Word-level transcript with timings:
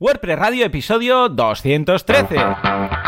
WordPress 0.00 0.38
Radio, 0.38 0.64
episodio 0.64 1.28
213. 1.28 3.07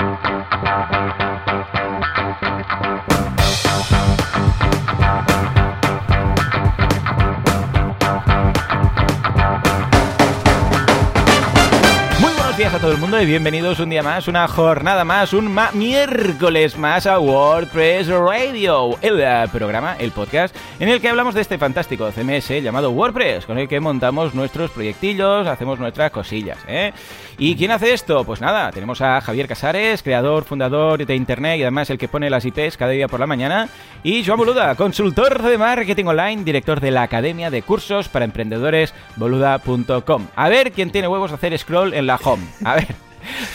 Días 12.71 12.75
a 12.75 12.83
todo 12.83 12.93
el 12.93 12.99
mundo 12.99 13.21
y 13.21 13.27
bienvenidos 13.27 13.81
un 13.81 13.91
día 13.91 14.03
más, 14.03 14.29
una 14.29 14.47
jornada 14.47 15.05
más, 15.05 15.33
un 15.33 15.57
miércoles 15.75 16.77
más 16.77 17.07
a 17.07 17.19
WordPress 17.19 18.09
Radio, 18.09 18.97
el 19.01 19.21
eh, 19.21 19.49
programa, 19.53 19.97
el 19.99 20.13
podcast 20.13 20.55
en 20.79 20.89
el 20.89 21.01
que 21.01 21.09
hablamos 21.09 21.35
de 21.35 21.41
este 21.41 21.59
fantástico 21.59 22.11
CMS 22.13 22.63
llamado 22.63 22.91
WordPress, 22.91 23.47
con 23.47 23.59
el 23.59 23.67
que 23.67 23.81
montamos 23.81 24.35
nuestros 24.35 24.71
proyectillos, 24.71 25.47
hacemos 25.47 25.79
nuestras 25.79 26.11
cosillas, 26.11 26.59
¿eh? 26.69 26.93
¿Y 27.39 27.57
quién 27.57 27.71
hace 27.71 27.95
esto? 27.95 28.23
Pues 28.25 28.43
nada, 28.43 28.71
tenemos 28.71 29.01
a 29.01 29.21
Javier 29.23 29.49
Casares, 29.49 30.03
creador, 30.03 30.45
fundador 30.45 31.07
de 31.07 31.17
Internet 31.17 31.59
y 31.59 31.63
además 31.63 31.89
el 31.89 31.97
que 31.97 32.07
pone 32.07 32.29
las 32.29 32.45
IPs 32.45 32.77
cada 32.77 32.91
día 32.91 33.09
por 33.09 33.19
la 33.19 33.27
mañana, 33.27 33.69
y 34.03 34.25
Joan 34.25 34.39
Boluda, 34.39 34.75
consultor 34.75 35.43
de 35.43 35.57
marketing 35.57 36.05
online, 36.05 36.45
director 36.45 36.81
de 36.81 36.91
la 36.91 37.03
Academia 37.03 37.51
de 37.51 37.63
Cursos 37.63 38.11
para 38.11 38.27
Emprendedores, 38.27 38.93
boluda.com. 39.17 40.27
A 40.37 40.49
ver 40.51 40.73
quién 40.73 40.91
tiene 40.91 41.09
huevos 41.09 41.33
a 41.33 41.37
hacer 41.37 41.57
scroll 41.59 41.95
en 41.95 42.07
la 42.07 42.17
home. 42.17 42.43
A 42.65 42.75
ver, 42.77 42.89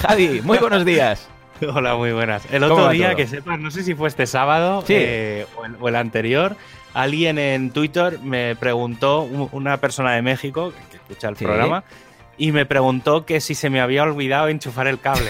Javi, 0.01 0.41
muy 0.43 0.57
buenos 0.57 0.85
días. 0.85 1.27
Hola, 1.73 1.95
muy 1.95 2.11
buenas. 2.11 2.43
El 2.51 2.63
¿Cómo 2.63 2.75
otro 2.75 2.89
día, 2.89 3.07
todo? 3.09 3.17
que 3.17 3.27
sepas, 3.27 3.59
no 3.59 3.71
sé 3.71 3.83
si 3.83 3.93
fue 3.95 4.07
este 4.09 4.25
sábado 4.25 4.83
Sí. 4.85 4.93
eh, 4.97 5.47
o, 5.57 5.65
el, 5.65 5.75
o 5.79 5.87
el 5.89 5.95
anterior, 5.95 6.57
alguien 6.93 7.37
en 7.37 7.71
Twitter 7.71 8.19
me 8.21 8.55
preguntó, 8.55 9.21
un- 9.21 9.49
una 9.51 9.77
persona 9.77 10.13
de 10.13 10.21
México 10.21 10.73
que 10.91 10.97
escucha 10.97 11.29
el 11.29 11.37
Sí. 11.37 11.45
programa, 11.45 11.83
y 12.37 12.51
me 12.51 12.65
preguntó 12.65 13.25
que 13.25 13.39
si 13.41 13.55
se 13.55 13.69
me 13.69 13.79
había 13.81 14.03
olvidado 14.03 14.47
enchufar 14.49 14.87
el 14.87 14.99
cable. 14.99 15.29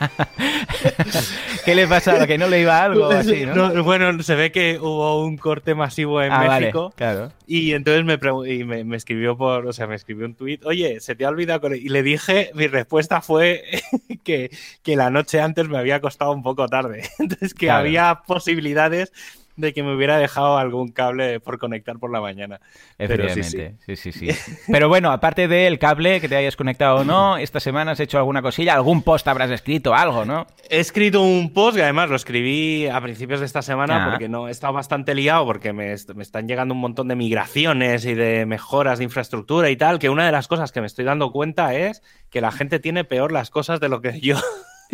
¿Qué 1.64 1.74
le 1.74 1.86
pasa? 1.86 2.26
¿Que 2.26 2.38
no 2.38 2.46
le 2.48 2.60
iba 2.60 2.82
algo 2.82 3.06
así, 3.06 3.44
no? 3.46 3.70
No, 3.72 3.82
bueno, 3.84 4.22
se 4.22 4.34
ve 4.34 4.52
que 4.52 4.78
hubo 4.80 5.24
un 5.24 5.36
corte 5.36 5.74
masivo 5.74 6.20
en 6.22 6.32
ah, 6.32 6.44
vale, 6.46 6.66
México. 6.66 6.92
claro. 6.96 7.32
Y 7.46 7.72
entonces 7.72 8.04
me, 8.04 8.18
y 8.52 8.64
me, 8.64 8.84
me 8.84 8.96
escribió 8.96 9.36
por, 9.36 9.66
o 9.66 9.72
sea, 9.72 9.86
me 9.86 9.94
escribió 9.94 10.26
un 10.26 10.34
tuit, 10.34 10.64
oye, 10.64 11.00
se 11.00 11.14
te 11.14 11.24
ha 11.24 11.28
olvidado. 11.28 11.60
con-?" 11.62 11.74
Y 11.74 11.88
le 11.88 12.02
dije, 12.02 12.50
mi 12.54 12.66
respuesta 12.66 13.20
fue 13.20 13.62
que, 14.24 14.50
que 14.82 14.96
la 14.96 15.10
noche 15.10 15.40
antes 15.40 15.68
me 15.68 15.78
había 15.78 16.00
costado 16.00 16.32
un 16.32 16.42
poco 16.42 16.68
tarde. 16.68 17.02
Entonces 17.18 17.54
que 17.54 17.66
Claro. 17.66 17.80
había 17.80 18.22
posibilidades 18.26 19.12
de 19.56 19.72
que 19.72 19.82
me 19.82 19.94
hubiera 19.94 20.18
dejado 20.18 20.58
algún 20.58 20.88
cable 20.88 21.38
por 21.40 21.58
conectar 21.58 21.98
por 21.98 22.10
la 22.12 22.20
mañana. 22.20 22.60
Pero 22.96 23.28
sí, 23.28 23.40
Efectivamente, 23.40 23.84
sí, 23.96 24.12
sí, 24.12 24.32
sí. 24.32 24.54
Pero 24.70 24.88
bueno, 24.88 25.12
aparte 25.12 25.46
del 25.48 25.78
cable 25.78 26.20
que 26.20 26.28
te 26.28 26.36
hayas 26.36 26.56
conectado 26.56 26.96
o 26.96 27.04
no, 27.04 27.36
esta 27.36 27.60
semana 27.60 27.92
has 27.92 28.00
hecho 28.00 28.18
alguna 28.18 28.42
cosilla, 28.42 28.74
algún 28.74 29.02
post 29.02 29.28
habrás 29.28 29.50
escrito, 29.50 29.94
algo, 29.94 30.24
¿no? 30.24 30.46
He 30.68 30.80
escrito 30.80 31.22
un 31.22 31.52
post, 31.52 31.76
que 31.76 31.82
además 31.82 32.10
lo 32.10 32.16
escribí 32.16 32.86
a 32.88 33.00
principios 33.00 33.40
de 33.40 33.46
esta 33.46 33.62
semana 33.62 34.06
Ah. 34.06 34.10
porque 34.10 34.28
no 34.28 34.48
he 34.48 34.50
estado 34.50 34.72
bastante 34.72 35.14
liado 35.14 35.44
porque 35.44 35.72
me, 35.72 35.92
est- 35.92 36.10
me 36.14 36.22
están 36.22 36.48
llegando 36.48 36.74
un 36.74 36.80
montón 36.80 37.08
de 37.08 37.14
migraciones 37.16 38.04
y 38.06 38.14
de 38.14 38.46
mejoras 38.46 38.98
de 38.98 39.04
infraestructura 39.04 39.70
y 39.70 39.76
tal, 39.76 39.98
que 39.98 40.10
una 40.10 40.26
de 40.26 40.32
las 40.32 40.48
cosas 40.48 40.72
que 40.72 40.80
me 40.80 40.86
estoy 40.86 41.04
dando 41.04 41.30
cuenta 41.30 41.74
es 41.74 42.02
que 42.30 42.40
la 42.40 42.50
gente 42.50 42.80
tiene 42.80 43.04
peor 43.04 43.30
las 43.30 43.50
cosas 43.50 43.78
de 43.80 43.88
lo 43.88 44.00
que 44.00 44.20
yo. 44.20 44.36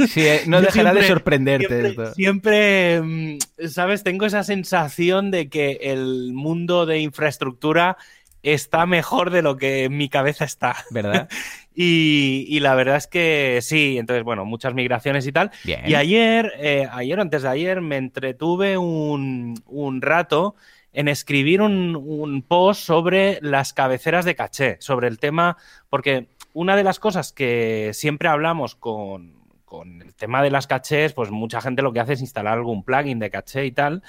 Sí, 0.08 0.20
eh, 0.26 0.42
no 0.46 0.60
dejará 0.60 0.94
de 0.94 1.06
sorprenderte 1.06 1.68
Siempre, 1.68 1.88
esto. 1.88 2.14
siempre, 2.14 3.02
mm, 3.02 3.38
¿sabes? 3.68 4.02
Tengo 4.02 4.26
esa 4.26 4.44
sensación 4.44 5.30
de 5.30 5.48
que 5.48 5.78
el 5.82 6.32
mundo 6.32 6.86
de 6.86 7.00
infraestructura 7.00 7.96
está 8.42 8.86
mejor 8.86 9.30
de 9.30 9.42
lo 9.42 9.56
que 9.56 9.84
en 9.84 9.96
mi 9.96 10.08
cabeza 10.08 10.44
está. 10.44 10.76
¿Verdad? 10.90 11.28
Y, 11.72 12.44
y 12.48 12.60
la 12.60 12.74
verdad 12.74 12.96
es 12.96 13.06
que 13.06 13.60
sí, 13.62 13.96
entonces, 13.96 14.22
bueno, 14.22 14.44
muchas 14.44 14.74
migraciones 14.74 15.26
y 15.26 15.32
tal. 15.32 15.50
Bien. 15.64 15.80
Y 15.86 15.94
ayer, 15.94 16.52
eh, 16.58 16.86
ayer 16.92 17.18
o 17.18 17.22
antes 17.22 17.42
de 17.42 17.48
ayer, 17.48 17.80
me 17.80 17.96
entretuve 17.96 18.76
un, 18.76 19.54
un 19.66 20.02
rato 20.02 20.56
en 20.92 21.08
escribir 21.08 21.62
un, 21.62 21.96
un 21.96 22.42
post 22.42 22.82
sobre 22.82 23.38
las 23.40 23.72
cabeceras 23.72 24.26
de 24.26 24.34
caché, 24.34 24.76
sobre 24.80 25.08
el 25.08 25.18
tema, 25.18 25.56
porque 25.88 26.26
una 26.52 26.76
de 26.76 26.84
las 26.84 26.98
cosas 26.98 27.32
que 27.32 27.92
siempre 27.94 28.28
hablamos 28.28 28.74
con, 28.74 29.39
con 29.70 30.02
el 30.02 30.14
tema 30.16 30.42
de 30.42 30.50
las 30.50 30.66
cachés, 30.66 31.12
pues 31.12 31.30
mucha 31.30 31.60
gente 31.60 31.80
lo 31.80 31.92
que 31.92 32.00
hace 32.00 32.14
es 32.14 32.20
instalar 32.20 32.54
algún 32.58 32.82
plugin 32.82 33.20
de 33.20 33.30
caché 33.30 33.64
y 33.66 33.70
tal, 33.70 34.02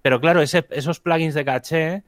pero 0.00 0.20
claro, 0.20 0.40
esos 0.40 1.00
plugins 1.00 1.34
de 1.34 1.44
caché 1.44 2.04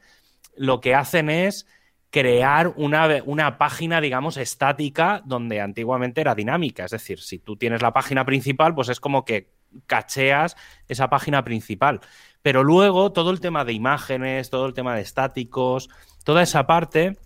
lo 0.56 0.80
que 0.80 0.94
hacen 0.94 1.28
es 1.28 1.66
crear 2.10 2.68
una, 2.76 3.08
una 3.24 3.58
página, 3.58 4.00
digamos, 4.00 4.36
estática 4.36 5.22
donde 5.24 5.60
antiguamente 5.60 6.20
era 6.20 6.36
dinámica. 6.36 6.84
Es 6.84 6.92
decir, 6.92 7.20
si 7.20 7.40
tú 7.40 7.56
tienes 7.56 7.82
la 7.82 7.92
página 7.92 8.24
principal, 8.24 8.74
pues 8.74 8.88
es 8.88 9.00
como 9.00 9.24
que 9.24 9.50
cacheas 9.86 10.56
esa 10.86 11.10
página 11.10 11.42
principal. 11.42 12.00
Pero 12.42 12.62
luego 12.62 13.12
todo 13.12 13.32
el 13.32 13.40
tema 13.40 13.64
de 13.64 13.72
imágenes, 13.72 14.50
todo 14.50 14.66
el 14.66 14.74
tema 14.74 14.94
de 14.94 15.02
estáticos, 15.02 15.88
toda 16.24 16.42
esa 16.42 16.66
parte 16.66 17.16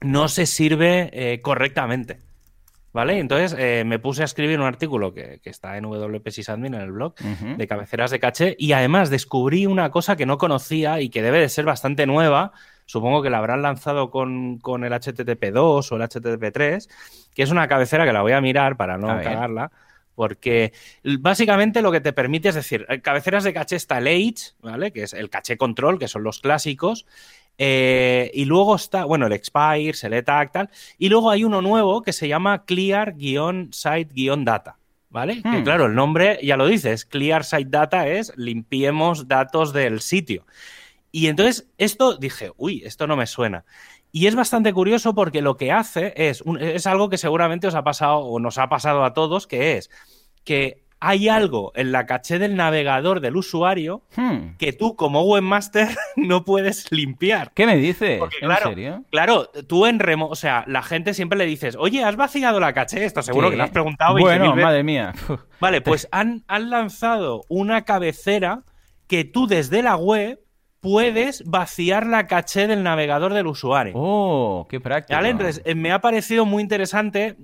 no 0.00 0.28
se 0.28 0.46
sirve 0.46 1.10
eh, 1.12 1.42
correctamente. 1.42 2.31
¿Vale? 2.92 3.18
Entonces 3.18 3.56
eh, 3.58 3.84
me 3.86 3.98
puse 3.98 4.20
a 4.22 4.26
escribir 4.26 4.60
un 4.60 4.66
artículo 4.66 5.14
que, 5.14 5.40
que 5.42 5.48
está 5.48 5.78
en 5.78 5.84
WP 5.84 6.28
Sysadmin 6.28 6.74
en 6.74 6.80
el 6.82 6.92
blog 6.92 7.14
de 7.56 7.66
cabeceras 7.66 8.10
de 8.10 8.20
caché 8.20 8.54
y 8.58 8.72
además 8.72 9.08
descubrí 9.08 9.64
una 9.64 9.90
cosa 9.90 10.14
que 10.16 10.26
no 10.26 10.36
conocía 10.36 11.00
y 11.00 11.08
que 11.08 11.22
debe 11.22 11.40
de 11.40 11.48
ser 11.48 11.64
bastante 11.64 12.04
nueva. 12.06 12.52
Supongo 12.84 13.22
que 13.22 13.30
la 13.30 13.38
habrán 13.38 13.62
lanzado 13.62 14.10
con, 14.10 14.58
con 14.58 14.84
el 14.84 14.92
HTTP2 14.92 15.90
o 15.90 15.96
el 15.96 16.02
HTTP3, 16.02 16.88
que 17.34 17.42
es 17.42 17.50
una 17.50 17.66
cabecera 17.66 18.04
que 18.04 18.12
la 18.12 18.20
voy 18.20 18.32
a 18.32 18.40
mirar 18.42 18.76
para 18.76 18.98
no 18.98 19.08
A 19.08 19.14
ver. 19.14 19.24
cagarla. 19.24 19.70
Porque 20.14 20.74
básicamente 21.20 21.80
lo 21.80 21.90
que 21.90 22.02
te 22.02 22.12
permite 22.12 22.50
es 22.50 22.54
decir, 22.54 22.84
en 22.90 23.00
cabeceras 23.00 23.44
de 23.44 23.54
caché 23.54 23.76
está 23.76 23.96
el 23.96 24.08
H, 24.08 24.52
¿vale? 24.60 24.92
Que 24.92 25.04
es 25.04 25.14
el 25.14 25.30
caché 25.30 25.56
control, 25.56 25.98
que 25.98 26.08
son 26.08 26.22
los 26.22 26.40
clásicos. 26.40 27.06
Eh, 27.58 28.30
y 28.34 28.44
luego 28.44 28.76
está, 28.76 29.04
bueno, 29.04 29.26
el 29.26 29.32
expire, 29.32 29.94
select 29.94 30.28
tal. 30.52 30.70
Y 30.98 31.08
luego 31.08 31.30
hay 31.30 31.42
uno 31.44 31.60
nuevo 31.62 32.02
que 32.02 32.12
se 32.12 32.28
llama 32.28 32.64
clear-site-data. 32.64 34.76
¿Vale? 35.10 35.42
Que 35.42 35.48
Hmm. 35.48 35.64
claro, 35.64 35.86
el 35.86 35.94
nombre 35.94 36.38
ya 36.42 36.56
lo 36.56 36.66
dices, 36.66 37.04
Clear 37.04 37.44
Site 37.44 37.68
Data 37.68 38.08
es 38.08 38.32
limpiemos 38.36 39.28
datos 39.28 39.74
del 39.74 40.00
sitio. 40.00 40.46
Y 41.10 41.26
entonces 41.26 41.68
esto 41.76 42.16
dije, 42.16 42.50
uy, 42.56 42.82
esto 42.86 43.06
no 43.06 43.14
me 43.14 43.26
suena. 43.26 43.66
Y 44.10 44.26
es 44.26 44.34
bastante 44.34 44.72
curioso 44.72 45.14
porque 45.14 45.42
lo 45.42 45.58
que 45.58 45.70
hace 45.70 46.14
es, 46.16 46.40
un- 46.40 46.58
es 46.58 46.86
algo 46.86 47.10
que 47.10 47.18
seguramente 47.18 47.66
os 47.66 47.74
ha 47.74 47.84
pasado 47.84 48.20
o 48.20 48.40
nos 48.40 48.56
ha 48.56 48.70
pasado 48.70 49.04
a 49.04 49.12
todos, 49.12 49.46
que 49.46 49.76
es 49.76 49.90
que 50.44 50.82
hay 51.04 51.28
algo 51.28 51.72
en 51.74 51.90
la 51.90 52.06
caché 52.06 52.38
del 52.38 52.54
navegador 52.54 53.18
del 53.20 53.36
usuario 53.36 54.02
Hmm. 54.14 54.56
que 54.56 54.72
tú 54.72 54.94
como 54.94 55.22
webmaster 55.22 55.88
no 56.16 56.44
puedes 56.44 56.90
limpiar. 56.92 57.50
¿Qué 57.54 57.66
me 57.66 57.76
dices? 57.76 58.20
Porque, 58.20 58.36
¿En 58.40 58.46
claro, 58.46 58.68
serio? 58.68 59.04
Claro, 59.10 59.48
tú 59.66 59.86
en 59.86 59.98
remo, 59.98 60.28
o 60.28 60.36
sea, 60.36 60.64
la 60.68 60.82
gente 60.82 61.12
siempre 61.12 61.36
le 61.38 61.46
dices, 61.46 61.76
oye, 61.78 62.04
¿has 62.04 62.14
vaciado 62.16 62.60
la 62.60 62.72
caché? 62.72 63.04
Esto 63.04 63.20
seguro 63.22 63.50
que 63.50 63.56
lo 63.56 63.64
has 63.64 63.70
preguntado 63.70 64.14
20.000 64.14 64.20
Bueno, 64.20 64.44
veces. 64.50 64.64
madre 64.64 64.82
mía. 64.84 65.12
Vale, 65.60 65.80
pues 65.80 66.06
han, 66.12 66.44
han 66.46 66.70
lanzado 66.70 67.42
una 67.48 67.82
cabecera 67.84 68.62
que 69.08 69.24
tú 69.24 69.46
desde 69.46 69.82
la 69.82 69.96
web 69.96 70.38
puedes 70.82 71.44
vaciar 71.44 72.08
la 72.08 72.26
caché 72.26 72.66
del 72.66 72.82
navegador 72.82 73.32
del 73.32 73.46
usuario. 73.46 73.92
Oh, 73.94 74.66
qué 74.68 74.80
práctico. 74.80 75.16
¿Vale? 75.16 75.28
Entonces, 75.30 75.62
eh, 75.64 75.76
me 75.76 75.92
ha 75.92 76.00
parecido 76.00 76.44
muy 76.44 76.60
interesante, 76.60 77.36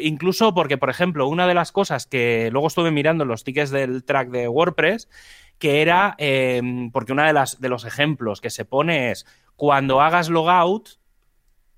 incluso 0.00 0.54
porque, 0.54 0.78
por 0.78 0.88
ejemplo, 0.88 1.28
una 1.28 1.46
de 1.46 1.52
las 1.52 1.70
cosas 1.70 2.06
que 2.06 2.48
luego 2.50 2.66
estuve 2.66 2.90
mirando 2.90 3.24
en 3.24 3.28
los 3.28 3.44
tickets 3.44 3.70
del 3.70 4.04
track 4.04 4.30
de 4.30 4.48
WordPress, 4.48 5.10
que 5.58 5.82
era, 5.82 6.14
eh, 6.16 6.62
porque 6.90 7.12
una 7.12 7.26
de, 7.26 7.34
las, 7.34 7.60
de 7.60 7.68
los 7.68 7.84
ejemplos 7.84 8.40
que 8.40 8.48
se 8.48 8.64
pone 8.64 9.10
es, 9.10 9.26
cuando 9.54 10.00
hagas 10.00 10.30
logout, 10.30 10.88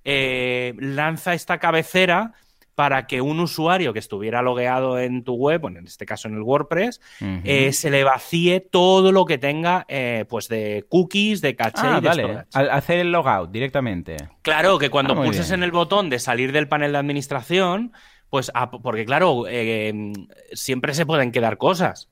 eh, 0.05 0.75
lanza 0.79 1.33
esta 1.33 1.57
cabecera 1.59 2.35
para 2.81 3.05
que 3.05 3.21
un 3.21 3.39
usuario 3.39 3.93
que 3.93 3.99
estuviera 3.99 4.41
logueado 4.41 4.97
en 4.97 5.23
tu 5.23 5.35
web, 5.35 5.61
bueno, 5.61 5.77
en 5.77 5.85
este 5.85 6.03
caso 6.07 6.27
en 6.27 6.33
el 6.33 6.41
WordPress, 6.41 6.99
eh, 7.43 7.71
se 7.73 7.91
le 7.91 8.03
vacíe 8.03 8.59
todo 8.59 9.11
lo 9.11 9.25
que 9.25 9.37
tenga 9.37 9.85
eh, 9.87 10.25
pues 10.27 10.47
de 10.47 10.83
cookies, 10.89 11.41
de 11.41 11.55
caché 11.55 11.83
ah, 11.85 11.97
y 11.99 12.01
de 12.01 12.07
vale. 12.07 12.23
storage. 12.23 12.47
Al 12.53 12.71
hacer 12.71 12.97
el 12.97 13.11
logout 13.11 13.51
directamente. 13.51 14.17
Claro, 14.41 14.79
que 14.79 14.89
cuando 14.89 15.13
Ah, 15.13 15.23
pulses 15.23 15.49
bien. 15.49 15.59
en 15.59 15.63
el 15.65 15.71
botón 15.71 16.09
de 16.09 16.17
salir 16.17 16.51
del 16.53 16.67
panel 16.67 16.93
de 16.93 16.97
administración, 16.97 17.93
pues 18.31 18.49
a- 18.55 18.71
porque 18.71 19.05
claro, 19.05 19.43
eh, 19.47 20.11
siempre 20.53 20.95
se 20.95 21.05
pueden 21.05 21.31
quedar 21.31 21.59
cosas, 21.59 22.09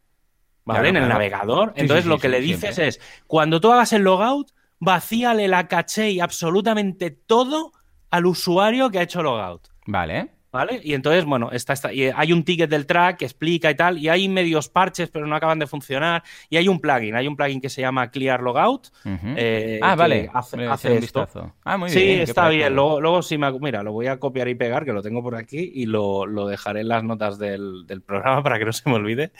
¿vale? 0.66 0.82
Claro, 0.82 0.90
en 0.90 0.96
el 0.98 1.02
claro. 1.06 1.14
navegador. 1.16 1.74
Sí, 1.76 1.82
Entonces 1.82 2.04
sí, 2.04 2.10
lo 2.10 2.18
sí, 2.18 2.22
que 2.22 2.30
le 2.30 2.42
dices 2.42 2.76
siempre. 2.76 2.88
es, 2.90 3.02
cuando 3.26 3.60
tú 3.60 3.72
hagas 3.72 3.92
el 3.92 4.04
logout, 4.04 4.52
vacíale 4.78 5.48
la 5.48 5.68
caché 5.68 6.12
y 6.12 6.20
absolutamente 6.20 7.10
todo 7.10 7.72
al 8.12 8.28
usuario 8.28 8.92
que 8.92 9.00
ha 9.00 9.02
hecho 9.02 9.24
logout. 9.24 9.68
Vale. 9.88 10.30
¿Vale? 10.52 10.82
Y 10.84 10.96
entonces, 10.96 11.26
bueno, 11.26 11.52
está, 11.52 11.74
está, 11.74 11.94
y 11.94 12.06
hay 12.06 12.34
un 12.34 12.44
ticket 12.44 12.70
del 12.70 12.88
track 12.88 13.18
que 13.18 13.26
explica 13.26 13.70
y 13.70 13.76
tal, 13.76 14.00
y 14.00 14.10
hay 14.10 14.28
medios 14.28 14.68
parches, 14.68 15.10
pero 15.10 15.28
no 15.28 15.36
acaban 15.36 15.60
de 15.60 15.68
funcionar. 15.68 16.24
Y 16.50 16.58
hay 16.58 16.68
un 16.68 16.80
plugin, 16.80 17.16
hay 17.16 17.28
un 17.28 17.36
plugin 17.36 17.62
que 17.62 17.70
se 17.70 17.82
llama 17.82 18.10
Clear 18.10 18.42
Logout. 18.42 18.88
eh, 19.06 19.80
ah, 19.84 19.96
vale. 19.96 20.30
Hace, 20.34 20.66
hace 20.66 20.98
esto. 20.98 21.28
Ah, 21.64 21.78
muy 21.78 21.92
sí, 21.92 22.00
bien. 22.00 22.16
Sí, 22.18 22.22
está 22.24 22.50
bien. 22.50 22.74
Luego, 22.74 23.00
luego 23.00 23.22
sí 23.22 23.38
me. 23.38 23.52
Mira, 23.60 23.84
lo 23.84 23.92
voy 23.92 24.08
a 24.08 24.18
copiar 24.18 24.48
y 24.48 24.56
pegar, 24.56 24.86
que 24.86 24.94
lo 24.94 25.04
tengo 25.04 25.22
por 25.22 25.36
aquí, 25.36 25.72
y 25.76 25.86
lo, 25.86 26.26
lo 26.26 26.48
dejaré 26.48 26.82
en 26.82 26.88
las 26.88 27.04
notas 27.04 27.38
del, 27.38 27.86
del, 27.86 28.02
programa 28.02 28.42
para 28.44 28.58
que 28.58 28.66
no 28.66 28.74
se 28.74 28.90
me 28.90 28.96
olvide. 28.96 29.32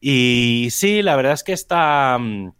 Y 0.00 0.68
sí, 0.70 1.00
la 1.00 1.16
verdad 1.16 1.32
es 1.32 1.44
que 1.44 1.52
está. 1.54 2.18
Mm, 2.20 2.52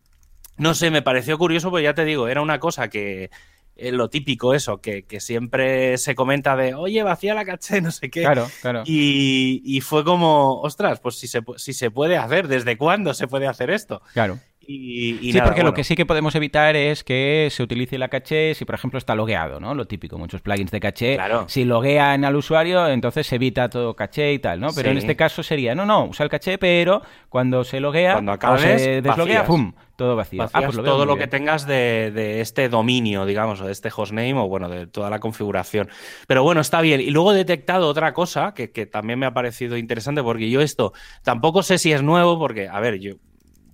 no 0.56 0.74
sé, 0.74 0.90
me 0.90 1.02
pareció 1.02 1.36
curioso, 1.36 1.68
porque 1.68 1.84
ya 1.84 1.94
te 1.94 2.06
digo, 2.06 2.28
era 2.28 2.40
una 2.40 2.58
cosa 2.58 2.88
que 2.88 3.30
lo 3.76 4.10
típico 4.10 4.54
eso, 4.54 4.80
que, 4.80 5.04
que, 5.04 5.20
siempre 5.20 5.98
se 5.98 6.14
comenta 6.14 6.56
de, 6.56 6.74
oye, 6.74 7.02
vacía 7.02 7.34
la 7.34 7.44
caché, 7.44 7.80
no 7.82 7.90
sé 7.90 8.10
qué. 8.10 8.22
Claro, 8.22 8.48
claro. 8.60 8.82
Y, 8.84 9.62
y 9.64 9.80
fue 9.80 10.04
como, 10.04 10.60
ostras, 10.60 11.00
pues 11.00 11.18
si 11.18 11.26
se, 11.26 11.40
si 11.56 11.72
se 11.72 11.90
puede 11.90 12.16
hacer, 12.16 12.48
¿desde 12.48 12.76
cuándo 12.76 13.14
se 13.14 13.28
puede 13.28 13.46
hacer 13.46 13.70
esto? 13.70 14.02
Claro. 14.12 14.38
Y, 14.66 15.18
y 15.20 15.32
sí, 15.32 15.38
nada, 15.38 15.44
porque 15.46 15.60
bueno. 15.60 15.70
lo 15.70 15.74
que 15.74 15.84
sí 15.84 15.96
que 15.96 16.06
podemos 16.06 16.34
evitar 16.34 16.76
es 16.76 17.02
que 17.04 17.48
se 17.50 17.62
utilice 17.62 17.98
la 17.98 18.08
caché 18.08 18.54
si, 18.54 18.64
por 18.64 18.74
ejemplo, 18.76 18.98
está 18.98 19.14
logueado, 19.14 19.58
¿no? 19.60 19.74
Lo 19.74 19.86
típico, 19.86 20.18
muchos 20.18 20.40
plugins 20.40 20.70
de 20.70 20.78
caché. 20.80 21.14
Claro. 21.16 21.44
Si 21.48 21.64
loguean 21.64 22.24
al 22.24 22.36
usuario, 22.36 22.86
entonces 22.88 23.26
se 23.26 23.36
evita 23.36 23.68
todo 23.68 23.94
caché 23.96 24.32
y 24.32 24.38
tal, 24.38 24.60
¿no? 24.60 24.68
Pero 24.74 24.88
Sí. 24.88 24.92
en 24.92 24.98
este 24.98 25.16
caso 25.16 25.42
sería, 25.42 25.74
no, 25.74 25.84
no, 25.84 26.04
usa 26.06 26.24
el 26.24 26.30
caché, 26.30 26.58
pero 26.58 27.02
cuando 27.28 27.64
se 27.64 27.80
loguea 27.80 28.12
Cuando 28.14 28.32
o 28.32 28.34
acabes, 28.36 28.82
se 28.82 29.02
desloguea, 29.02 29.40
vacías. 29.40 29.46
¡pum! 29.46 29.72
Todo 29.96 30.16
vacío. 30.16 30.42
Ah, 30.52 30.60
pues 30.62 30.74
lo 30.74 30.82
todo 30.84 31.04
lo 31.06 31.14
bien. 31.16 31.28
que 31.28 31.30
tengas 31.36 31.66
de, 31.66 32.10
de 32.12 32.40
este 32.40 32.68
dominio, 32.68 33.26
digamos, 33.26 33.60
o 33.60 33.66
de 33.66 33.72
este 33.72 33.90
hostname, 33.94 34.34
o 34.34 34.48
bueno, 34.48 34.68
de 34.68 34.86
toda 34.86 35.10
la 35.10 35.18
configuración. 35.20 35.88
Pero 36.26 36.42
bueno, 36.42 36.60
está 36.60 36.80
bien. 36.80 37.00
Y 37.00 37.10
luego 37.10 37.32
he 37.32 37.36
detectado 37.36 37.88
otra 37.88 38.14
cosa 38.14 38.54
que, 38.54 38.70
que 38.70 38.86
también 38.86 39.18
me 39.18 39.26
ha 39.26 39.34
parecido 39.34 39.76
interesante, 39.76 40.22
porque 40.22 40.48
yo 40.50 40.60
esto 40.60 40.92
tampoco 41.22 41.62
sé 41.62 41.78
si 41.78 41.92
es 41.92 42.02
nuevo, 42.02 42.38
porque, 42.38 42.68
a 42.68 42.80
ver, 42.80 42.98
yo, 43.00 43.14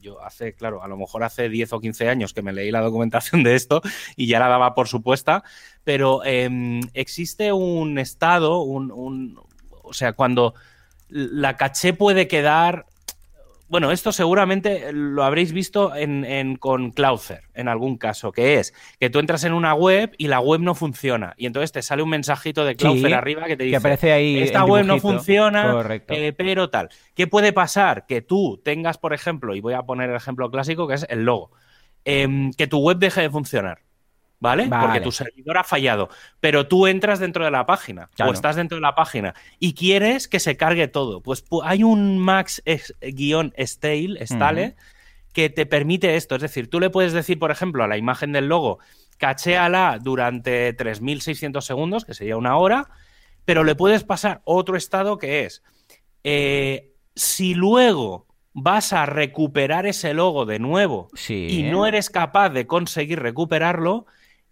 yo 0.00 0.22
hace, 0.22 0.54
claro, 0.54 0.82
a 0.82 0.88
lo 0.88 0.96
mejor 0.96 1.24
hace 1.24 1.48
10 1.48 1.72
o 1.72 1.80
15 1.80 2.08
años 2.08 2.32
que 2.32 2.42
me 2.42 2.52
leí 2.52 2.70
la 2.70 2.80
documentación 2.80 3.42
de 3.42 3.54
esto 3.54 3.80
y 4.16 4.26
ya 4.26 4.38
la 4.38 4.48
daba 4.48 4.74
por 4.74 4.88
supuesta, 4.88 5.44
pero 5.84 6.22
eh, 6.24 6.80
existe 6.94 7.52
un 7.52 7.98
estado, 7.98 8.60
un, 8.60 8.90
un, 8.92 9.40
o 9.82 9.92
sea, 9.92 10.12
cuando 10.12 10.54
la 11.08 11.56
caché 11.56 11.94
puede 11.94 12.28
quedar 12.28 12.86
bueno, 13.68 13.92
esto 13.92 14.12
seguramente 14.12 14.92
lo 14.92 15.24
habréis 15.24 15.52
visto 15.52 15.94
en, 15.94 16.24
en, 16.24 16.56
con 16.56 16.90
Cloudflare 16.90 17.42
en 17.54 17.68
algún 17.68 17.98
caso, 17.98 18.32
que 18.32 18.58
es 18.58 18.72
que 18.98 19.10
tú 19.10 19.18
entras 19.18 19.44
en 19.44 19.52
una 19.52 19.74
web 19.74 20.14
y 20.16 20.28
la 20.28 20.40
web 20.40 20.60
no 20.60 20.74
funciona. 20.74 21.34
Y 21.36 21.46
entonces 21.46 21.72
te 21.72 21.82
sale 21.82 22.02
un 22.02 22.08
mensajito 22.08 22.64
de 22.64 22.76
Cloudflare 22.76 23.08
Sí, 23.08 23.14
arriba 23.14 23.44
que 23.46 23.56
te 23.56 23.64
dice, 23.64 23.72
que 23.72 23.76
aparece 23.76 24.12
ahí 24.12 24.38
esta 24.38 24.64
web 24.64 24.86
no 24.86 24.98
funciona, 24.98 25.82
eh, 26.08 26.32
pero 26.36 26.70
tal. 26.70 26.88
¿Qué 27.14 27.26
puede 27.26 27.52
pasar? 27.52 28.06
Que 28.06 28.22
tú 28.22 28.60
tengas, 28.64 28.96
por 28.96 29.12
ejemplo, 29.12 29.54
y 29.54 29.60
voy 29.60 29.74
a 29.74 29.82
poner 29.82 30.10
el 30.10 30.16
ejemplo 30.16 30.50
clásico, 30.50 30.88
que 30.88 30.94
es 30.94 31.06
el 31.08 31.24
logo, 31.24 31.50
em, 32.04 32.52
que 32.52 32.66
tu 32.66 32.78
web 32.78 32.98
deje 32.98 33.22
de 33.22 33.30
funcionar. 33.30 33.80
¿Vale? 34.40 34.66
Vale. 34.68 34.84
Porque 34.86 35.00
tu 35.00 35.10
servidor 35.10 35.58
ha 35.58 35.64
fallado. 35.64 36.08
Pero 36.40 36.68
tú 36.68 36.86
entras 36.86 37.18
dentro 37.18 37.44
de 37.44 37.50
la 37.50 37.66
página 37.66 38.08
Claro. 38.14 38.30
o 38.30 38.34
estás 38.34 38.54
dentro 38.56 38.76
de 38.76 38.82
la 38.82 38.94
página 38.94 39.34
y 39.58 39.74
quieres 39.74 40.28
que 40.28 40.38
se 40.38 40.56
cargue 40.56 40.86
todo. 40.86 41.20
Pues 41.22 41.44
pu- 41.44 41.62
hay 41.64 41.82
un 41.82 42.18
max-stale, 42.18 44.26
stale, 44.26 44.76
que 45.32 45.50
te 45.50 45.66
permite 45.66 46.16
esto. 46.16 46.36
Es 46.36 46.42
decir, 46.42 46.70
tú 46.70 46.80
le 46.80 46.90
puedes 46.90 47.12
decir, 47.12 47.38
por 47.38 47.50
ejemplo, 47.50 47.84
a 47.84 47.88
la 47.88 47.96
imagen 47.96 48.32
del 48.32 48.48
logo, 48.48 48.78
cachéala 49.18 49.98
durante 50.00 50.72
3600 50.72 51.64
segundos, 51.64 52.04
que 52.04 52.14
sería 52.14 52.36
una 52.36 52.56
hora, 52.56 52.88
pero 53.44 53.64
le 53.64 53.74
puedes 53.74 54.04
pasar 54.04 54.40
otro 54.44 54.76
estado 54.76 55.18
que 55.18 55.44
es, 55.44 55.62
eh, 56.24 56.92
si 57.14 57.54
luego 57.54 58.26
vas 58.52 58.92
a 58.92 59.06
recuperar 59.06 59.86
ese 59.86 60.14
logo 60.14 60.46
de 60.46 60.58
nuevo 60.58 61.08
Sí. 61.14 61.46
y 61.50 61.62
no 61.64 61.86
eres 61.86 62.10
capaz 62.10 62.50
de 62.50 62.66
conseguir 62.66 63.20
recuperarlo, 63.20 64.06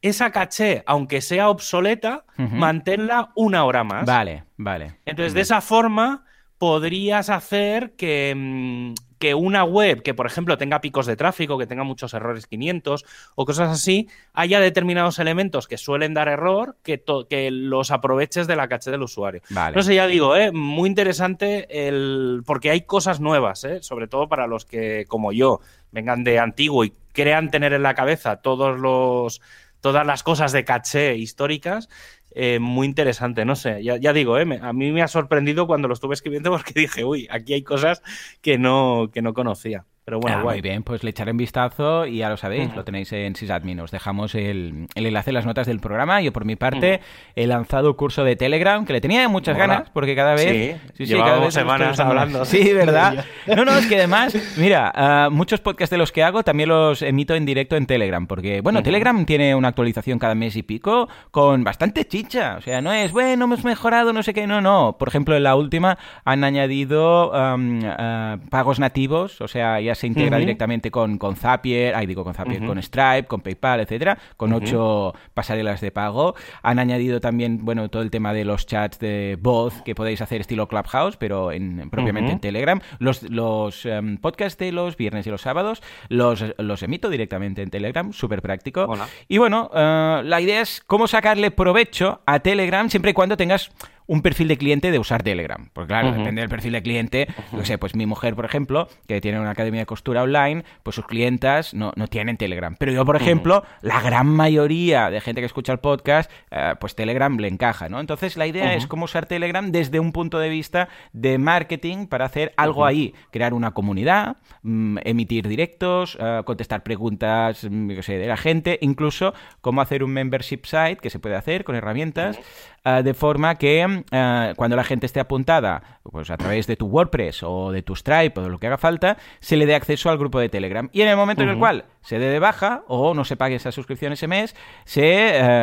esa 0.09 0.31
caché, 0.31 0.83
aunque 0.87 1.21
sea 1.21 1.49
obsoleta, 1.51 2.25
Ujú. 2.39 2.55
manténla 2.55 3.33
una 3.35 3.65
hora 3.65 3.85
más. 3.85 4.07
Vale, 4.07 4.45
vale. 4.57 4.97
Entonces, 5.05 5.35
de 5.35 5.41
esa 5.43 5.61
forma, 5.61 6.25
podrías 6.59 7.29
hacer 7.31 7.93
que, 7.97 8.35
mm, 8.37 8.95
que 9.19 9.35
una 9.35 9.65
web 9.65 10.03
que, 10.03 10.13
por 10.15 10.27
ejemplo, 10.27 10.59
tenga 10.59 10.81
picos 10.81 11.07
de 11.07 11.17
tráfico, 11.17 11.57
que 11.59 11.67
tenga 11.67 11.85
muchos 11.85 12.13
errores 12.15 12.47
500 12.47 13.05
o 13.35 13.45
cosas 13.47 13.71
así, 13.71 14.09
haya 14.35 14.61
determinados 14.61 15.19
elementos 15.19 15.67
que 15.67 15.79
suelen 15.79 16.13
dar 16.13 16.29
error 16.29 16.77
que, 16.83 17.03
que 17.29 17.51
los 17.51 17.91
aproveches 17.91 18.47
de 18.47 18.57
la 18.57 18.69
caché 18.69 18.91
del 18.91 19.03
usuario. 19.03 19.41
Vale. 19.51 19.75
No 19.75 19.83
sé, 19.83 19.95
ya 19.95 20.07
digo, 20.07 20.37
¿eh? 20.37 20.53
muy 20.53 20.89
interesante 20.89 21.89
el... 21.89 22.43
porque 22.45 22.71
hay 22.71 22.83
cosas 22.83 23.21
nuevas, 23.21 23.65
¿eh? 23.65 23.83
sobre 23.83 24.07
todo 24.07 24.29
para 24.29 24.47
los 24.47 24.67
que, 24.67 25.07
como 25.09 25.33
yo, 25.33 25.61
vengan 25.93 26.23
de 26.23 26.39
antiguo 26.39 26.85
y 26.85 26.93
crean 27.13 27.51
tener 27.51 27.73
en 27.73 27.83
la 27.83 27.95
cabeza 27.95 28.37
todos 28.37 28.79
los, 28.79 29.41
todas 29.81 30.07
las 30.07 30.23
cosas 30.23 30.53
de 30.53 30.65
caché 30.65 31.17
históricas. 31.17 31.89
Eh, 32.35 32.59
muy 32.61 32.87
interesante, 32.87 33.45
no 33.45 33.57
sé, 33.57 33.83
ya, 33.83 33.97
ya 33.97 34.13
digo, 34.13 34.39
¿eh? 34.39 34.45
me- 34.45 34.59
a 34.63 34.73
mí 34.73 34.93
me 34.93 35.03
ha 35.03 35.09
sorprendido 35.09 35.67
cuando 35.67 35.89
lo 35.89 35.95
estuve 35.95 36.15
escribiendo 36.15 36.51
porque 36.53 36.73
dije, 36.81 37.05
uy, 37.05 37.27
aquí 37.31 37.55
hay 37.55 37.63
cosas 37.63 38.03
que 38.43 38.59
no, 38.59 39.11
que 39.13 39.23
no 39.23 39.33
conocía. 39.35 39.85
Pero 40.05 40.21
bueno, 40.21 40.37
Ah, 40.39 40.43
guay. 40.43 40.59
muy 40.59 40.63
bien, 40.63 40.85
pues 40.85 41.03
le 41.03 41.11
echaré 41.11 41.33
un 41.33 41.37
vistazo 41.37 42.07
y 42.07 42.19
ya 42.19 42.29
lo 42.29 42.37
sabéis, 42.37 42.69
Ujú. 42.69 42.77
lo 42.77 42.85
tenéis 42.85 43.13
en 43.13 43.35
sysadmin. 43.35 43.81
Os 43.81 43.91
dejamos 43.91 44.37
el, 44.37 44.87
el 44.95 45.07
enlace 45.07 45.31
en 45.31 45.35
las 45.35 45.47
notas 45.47 45.67
del 45.67 45.81
programa. 45.81 46.21
Yo, 46.23 46.33
por 46.33 46.45
mi 46.45 46.55
parte, 46.55 47.01
he 47.35 47.49
lanzado 47.49 47.97
curso 47.97 48.23
de 48.23 48.37
Telegram, 48.37 48.85
que 48.87 48.93
le 48.93 49.01
tenía 49.01 49.29
muchas 49.29 49.57
Mola. 49.57 49.67
ganas, 49.67 49.91
porque 49.91 50.15
cada 50.15 50.35
vez... 50.37 50.79
Sí, 50.95 51.07
llevábamos 51.07 51.41
lo 51.41 51.49
estoy 51.49 51.63
semanas 51.63 51.91
usando 51.95 52.15
más. 52.15 52.23
hablando. 52.23 52.45
Sí, 52.45 52.73
¿verdad? 52.73 53.25
No, 53.49 53.65
no, 53.65 53.77
es 53.77 53.87
que 53.89 53.97
además, 53.97 54.37
mira, 54.57 54.93
ah, 54.95 55.29
muchos 55.33 55.59
podcasts 55.61 55.91
de 55.91 55.99
los 55.99 56.13
que 56.13 56.23
hago 56.23 56.45
también 56.45 56.69
los 56.69 57.03
emito 57.03 57.35
en 57.35 57.45
directo 57.45 57.75
en 57.75 57.87
Telegram, 57.87 58.29
porque, 58.29 58.61
bueno, 58.61 58.79
Ujú. 58.79 58.85
Telegram 58.85 59.27
tiene 59.27 59.57
una 59.57 59.67
actualización 59.67 60.21
cada 60.21 60.37
mes 60.37 60.55
y 60.55 60.63
pico 60.63 61.09
con 61.33 61.65
bastante 61.65 62.05
chicha. 62.17 62.57
O 62.59 62.63
sea, 62.63 62.81
no 62.81 62.93
es, 62.93 63.13
bueno, 63.13 63.45
hemos 63.45 63.63
mejorado, 63.65 64.13
no 64.13 64.23
sé 64.23 64.33
qué, 64.33 64.47
no, 64.47 64.61
no. 64.61 64.97
Por 64.99 65.09
ejemplo, 65.09 65.37
en 65.37 65.43
la 65.43 65.55
última 65.55 65.99
han 66.25 66.45
añadido 66.45 67.31
ah, 67.35 68.39
pagos 68.51 68.79
nativos, 68.79 69.41
o 69.41 69.49
sea, 69.49 69.81
ya 69.81 69.95
se 69.95 70.07
integra 70.07 70.39
directamente 70.39 70.91
con, 70.91 71.19
con 71.19 71.37
Zapier, 71.37 71.95
ay, 71.95 72.07
digo 72.07 72.25
con 72.25 72.33
Zapier, 72.33 72.65
con 72.65 72.83
Stripe, 72.83 73.25
con 73.25 73.41
PayPal, 73.41 73.81
etcétera, 73.81 74.19
con 74.37 74.53
ocho 74.53 75.15
pasarelas 75.35 75.81
de 75.81 75.91
pago. 75.91 76.35
Han 76.63 76.79
añadido 76.79 77.21
también, 77.21 77.65
bueno, 77.65 77.89
todo 77.91 78.03
el 78.03 78.11
tema 78.11 78.33
de 78.33 78.45
los 78.45 78.67
chats 78.67 78.99
de 78.99 79.37
voz 79.41 79.83
que 79.83 79.95
podéis 79.95 80.23
hacer 80.23 80.41
estilo 80.41 80.69
Clubhouse, 80.69 81.17
pero 81.17 81.53
en, 81.53 81.91
propiamente 81.91 82.33
en 82.33 82.41
Telegram. 82.41 82.81
Los, 82.99 83.23
los 83.25 83.85
em, 83.85 84.17
podcasts 84.17 84.59
de 84.59 84.73
los 84.73 84.97
viernes 84.97 85.27
y 85.27 85.31
los 85.31 85.43
sábados 85.43 85.83
los, 86.09 86.45
los 86.59 86.83
emito 86.83 87.11
directamente 87.11 87.63
en 87.63 87.71
Telegram, 87.71 88.13
súper 88.13 88.41
práctico. 88.41 88.87
Hola. 88.89 89.07
Y 89.29 89.39
bueno, 89.39 89.71
eh, 89.75 90.23
la 90.25 90.41
idea 90.41 90.63
es 90.63 90.83
cómo 90.87 91.07
sacarle 91.07 91.51
provecho 91.51 92.06
a 92.27 92.39
Telegram 92.41 92.89
siempre 92.89 93.11
y 93.11 93.15
cuando 93.15 93.37
tengas 93.37 93.71
un 94.07 94.23
perfil 94.23 94.49
de 94.49 94.57
cliente 94.57 94.91
de 94.91 94.99
usar 94.99 95.23
Telegram. 95.23 95.69
Porque 95.73 95.89
claro, 95.89 96.13
depende 96.13 96.41
del 96.41 96.51
perfil 96.51 96.73
de 96.73 96.83
cliente. 96.83 97.29
No 97.53 97.65
sé, 97.65 97.79
pues 97.79 97.95
mi 97.95 98.07
mujer, 98.07 98.35
por 98.35 98.45
ejemplo, 98.45 98.89
que 99.07 99.21
tiene 99.21 99.41
una 99.41 99.51
academia 99.51 99.81
de 99.81 99.87
costura 99.87 100.23
online, 100.23 100.65
pues 100.83 100.97
sus 100.97 101.07
clientas 101.07 101.75
no, 101.75 101.93
no 101.97 102.07
tienen 102.09 102.37
Telegram. 102.37 102.77
Pero 102.79 102.93
yo, 102.93 103.05
por 103.05 103.17
ejemplo, 103.17 103.65
la 103.83 104.01
gran 104.01 104.29
mayoría 104.29 105.11
de 105.11 105.21
gente 105.21 105.41
que 105.41 105.47
escucha 105.47 105.73
el 105.73 105.79
podcast, 105.79 106.31
eh, 106.51 106.75
pues 106.81 106.95
Telegram 106.95 107.37
le 107.37 107.49
encaja, 107.49 107.89
¿no? 107.89 108.01
Entonces 108.01 108.37
la 108.37 108.47
idea 108.47 108.75
es 108.75 108.87
cómo 108.87 109.05
usar 109.05 109.27
Telegram 109.27 109.71
desde 109.73 110.01
un 110.01 110.13
punto 110.13 110.39
de 110.39 110.49
vista 110.49 110.89
de 111.13 111.39
marketing 111.39 112.07
para 112.07 112.27
hacer 112.27 112.53
algo 112.57 112.85
ahí. 112.85 113.15
Crear 113.31 113.55
una 113.55 113.73
comunidad, 113.73 114.37
mm, 114.63 114.99
emitir 115.05 115.49
directos, 115.49 116.17
eh, 116.21 116.43
contestar 116.45 116.83
preguntas 116.83 117.67
mm, 117.69 117.91
yo 117.91 118.03
sé, 118.03 118.19
de 118.19 118.27
la 118.27 118.37
gente, 118.37 118.79
incluso 118.81 119.35
cómo 119.61 119.81
hacer 119.81 120.03
un 120.03 120.13
membership 120.13 120.61
site 120.65 120.97
que 120.97 121.11
se 121.11 121.19
puede 121.19 121.37
hacer 121.37 121.65
con 121.65 121.75
herramientas. 121.77 122.39
Eh, 122.87 123.03
de 123.03 123.13
forma 123.15 123.57
que 123.57 124.03
eh, 124.11 124.53
cuando 124.57 124.77
la 124.77 124.85
gente 124.85 125.07
esté 125.07 125.19
apuntada, 125.21 125.83
pues 126.11 126.31
a 126.31 126.37
través 126.37 126.67
de 126.69 126.77
tu 126.77 126.87
WordPress 126.87 127.43
o 127.43 127.73
de 127.73 127.83
tu 127.83 127.97
Stripe 127.97 128.39
o 128.41 128.45
de 128.45 128.49
lo 128.49 128.59
que 128.59 128.69
haga 128.69 128.79
falta, 128.79 129.17
se 129.41 129.57
le 129.57 129.67
dé 129.67 129.75
acceso 129.75 130.09
al 130.09 130.19
grupo 130.19 130.39
de 130.39 130.49
Telegram. 130.49 130.89
Y 130.93 131.03
en 131.03 131.09
el 131.09 131.17
momento 131.17 131.43
en 131.43 131.49
el 131.49 131.59
cual 131.59 131.85
se 132.01 132.19
dé 132.21 132.27
de 132.31 132.39
baja 132.39 132.85
o 132.87 133.13
no 133.15 133.25
se 133.25 133.37
pague 133.37 133.57
esa 133.57 133.73
suscripción 133.73 134.13
ese 134.13 134.29
mes, 134.29 134.55
se, 134.85 135.03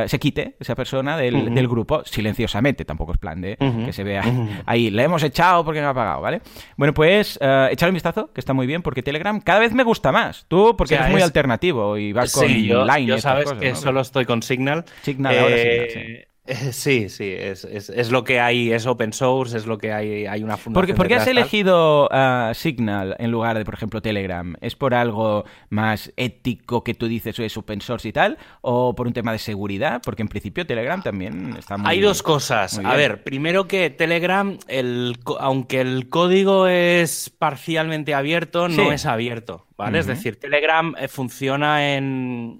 eh, 0.04 0.08
se 0.10 0.20
quite 0.20 0.58
esa 0.60 0.76
persona 0.76 1.16
del, 1.18 1.54
del 1.56 1.68
grupo 1.70 2.04
silenciosamente. 2.06 2.84
Tampoco 2.84 3.14
es 3.14 3.18
plan 3.18 3.40
de 3.40 3.56
que 3.86 3.94
se 3.94 4.04
vea 4.04 4.24
ahí, 4.66 4.90
le 4.90 5.04
hemos 5.04 5.24
echado 5.24 5.64
porque 5.64 5.82
no 5.82 5.88
ha 5.90 5.94
pagado, 5.94 6.20
¿vale? 6.22 6.42
Bueno, 6.76 6.94
pues 6.94 7.40
eh, 7.42 7.70
echar 7.72 7.90
un 7.90 7.94
vistazo, 7.94 8.32
que 8.34 8.42
está 8.42 8.54
muy 8.54 8.68
bien, 8.68 8.82
porque 8.82 9.02
Telegram 9.02 9.40
cada 9.40 9.60
vez 9.60 9.74
me 9.74 9.84
gusta 9.84 10.12
más. 10.12 10.46
Tú, 10.50 10.76
porque 10.78 10.96
O 10.96 10.98
sea, 10.98 11.06
eres 11.06 11.12
muy 11.12 11.20
es- 11.22 11.26
alternativo 11.26 11.98
y 11.98 12.12
vas 12.12 12.34
con 12.34 12.48
yo, 12.48 12.84
Line 12.86 13.06
yo 13.06 13.18
sabes 13.20 13.46
cosas, 13.46 13.60
que 13.60 13.70
¿no? 13.70 13.76
solo 13.76 14.02
estoy 14.02 14.26
con 14.26 14.44
Signal. 14.44 14.84
Signal, 15.04 15.38
ahora 15.40 15.56
Eh, 15.56 15.88
Signal, 15.90 16.06
sí. 16.18 16.24
Eh, 16.46 16.74
sí, 16.74 17.08
sí, 17.08 17.32
es, 17.32 17.64
es, 17.64 17.90
es, 17.90 18.12
lo 18.12 18.26
que 18.26 18.42
hay, 18.42 18.74
es 18.74 18.86
open 18.86 19.14
source, 19.14 19.58
es 19.58 19.66
lo 19.66 19.78
que 19.78 19.94
hay, 19.94 20.26
hay 20.26 20.44
una 20.44 20.58
fundación. 20.58 20.98
¿Por 20.98 21.08
qué 21.08 21.16
has 21.16 21.28
elegido 21.28 22.10
uh, 22.10 22.54
Signal 22.54 23.16
en 23.18 23.32
lugar 23.32 23.58
de, 23.58 23.64
por 23.64 23.76
ejemplo, 23.76 24.02
Telegram? 24.02 24.54
¿Es 24.60 24.76
por 24.76 24.94
algo 24.94 25.46
más 25.70 26.12
ético 26.18 26.84
que 26.84 26.96
tú 26.96 27.08
dices 27.08 27.40
es 27.40 27.56
open 27.56 27.80
source 27.80 28.10
y 28.10 28.12
tal? 28.12 28.38
¿O 28.60 28.94
por 28.94 29.08
un 29.08 29.14
tema 29.14 29.32
de 29.32 29.40
seguridad? 29.40 30.02
Porque 30.04 30.22
en 30.22 30.28
principio 30.28 30.68
Telegram 30.68 31.02
también 31.02 31.56
está 31.58 31.78
muy 31.78 31.90
Hay 31.90 32.02
dos 32.02 32.22
cosas. 32.22 32.78
A 32.78 32.96
ver, 32.96 33.24
primero 33.24 33.66
que 33.66 33.90
Telegram, 33.90 34.58
el, 34.68 35.18
aunque 35.40 35.80
el 35.80 36.10
código 36.10 36.68
es 36.68 37.30
parcialmente 37.30 38.14
abierto, 38.14 38.68
no 38.68 38.92
es 38.92 39.06
abierto, 39.06 39.66
¿vale? 39.78 39.92
Uh 39.92 39.96
-huh. 39.96 40.00
Es 40.02 40.08
decir, 40.08 40.38
Telegram 40.42 40.94
eh, 41.00 41.08
funciona 41.08 41.96
en 41.96 42.58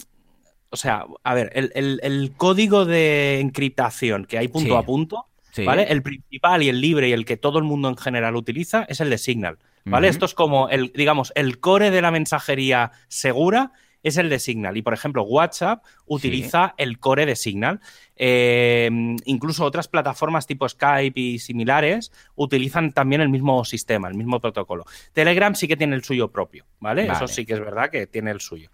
o 0.74 0.76
sea, 0.76 1.06
a 1.24 1.34
ver, 1.36 1.52
el, 1.54 1.72
el, 1.76 2.00
el, 2.02 2.34
código 2.36 2.84
de 2.86 3.40
encriptación 3.40 4.26
que 4.26 4.40
hay 4.40 4.48
punto 4.48 4.72
sí. 4.72 4.76
a 4.76 4.82
punto, 4.82 5.28
sí. 5.52 5.64
¿vale? 5.64 5.84
El 5.84 6.02
principal 6.02 6.64
y 6.64 6.70
el 6.70 6.82
libre 6.82 7.10
y 7.10 7.12
el 7.14 7.26
que 7.26 7.38
todo 7.38 7.60
el 7.60 7.64
mundo 7.64 7.90
en 7.90 7.96
general 7.96 8.36
utiliza 8.36 8.84
es 8.90 9.00
el 9.00 9.12
de 9.12 9.20
Signal, 9.20 9.60
¿vale? 9.86 10.08
Uh 10.08 10.10
-huh. 10.10 10.14
Esto 10.14 10.26
es 10.26 10.34
como 10.34 10.70
el, 10.70 10.92
digamos, 10.94 11.32
el 11.36 11.60
core 11.60 11.92
de 11.92 12.02
la 12.02 12.10
mensajería 12.10 12.92
segura 13.08 13.72
es 14.04 14.18
el 14.18 14.30
de 14.30 14.38
Signal. 14.40 14.76
Y, 14.78 14.82
por 14.82 14.94
ejemplo, 14.94 15.24
WhatsApp 15.24 15.84
utiliza 16.06 16.70
sí. 16.70 16.84
el 16.84 17.00
core 17.00 17.26
de 17.26 17.36
Signal. 17.36 17.80
Eh, 18.16 18.90
incluso 19.26 19.64
otras 19.64 19.88
plataformas 19.88 20.46
tipo 20.46 20.68
Skype 20.68 21.20
y 21.20 21.40
similares 21.40 22.12
utilizan 22.36 22.92
también 22.92 23.22
el 23.22 23.30
mismo 23.30 23.64
sistema, 23.66 24.08
el 24.10 24.16
mismo 24.16 24.40
protocolo. 24.40 24.86
Telegram 25.14 25.56
sí 25.56 25.68
que 25.68 25.78
tiene 25.78 25.96
el 25.96 26.04
suyo 26.04 26.30
propio, 26.32 26.66
¿vale? 26.80 27.08
vale. 27.08 27.18
Eso 27.18 27.28
sí 27.28 27.46
que 27.46 27.54
es 27.54 27.60
verdad 27.60 27.90
que 27.90 28.06
tiene 28.06 28.32
el 28.32 28.42
suyo. 28.42 28.70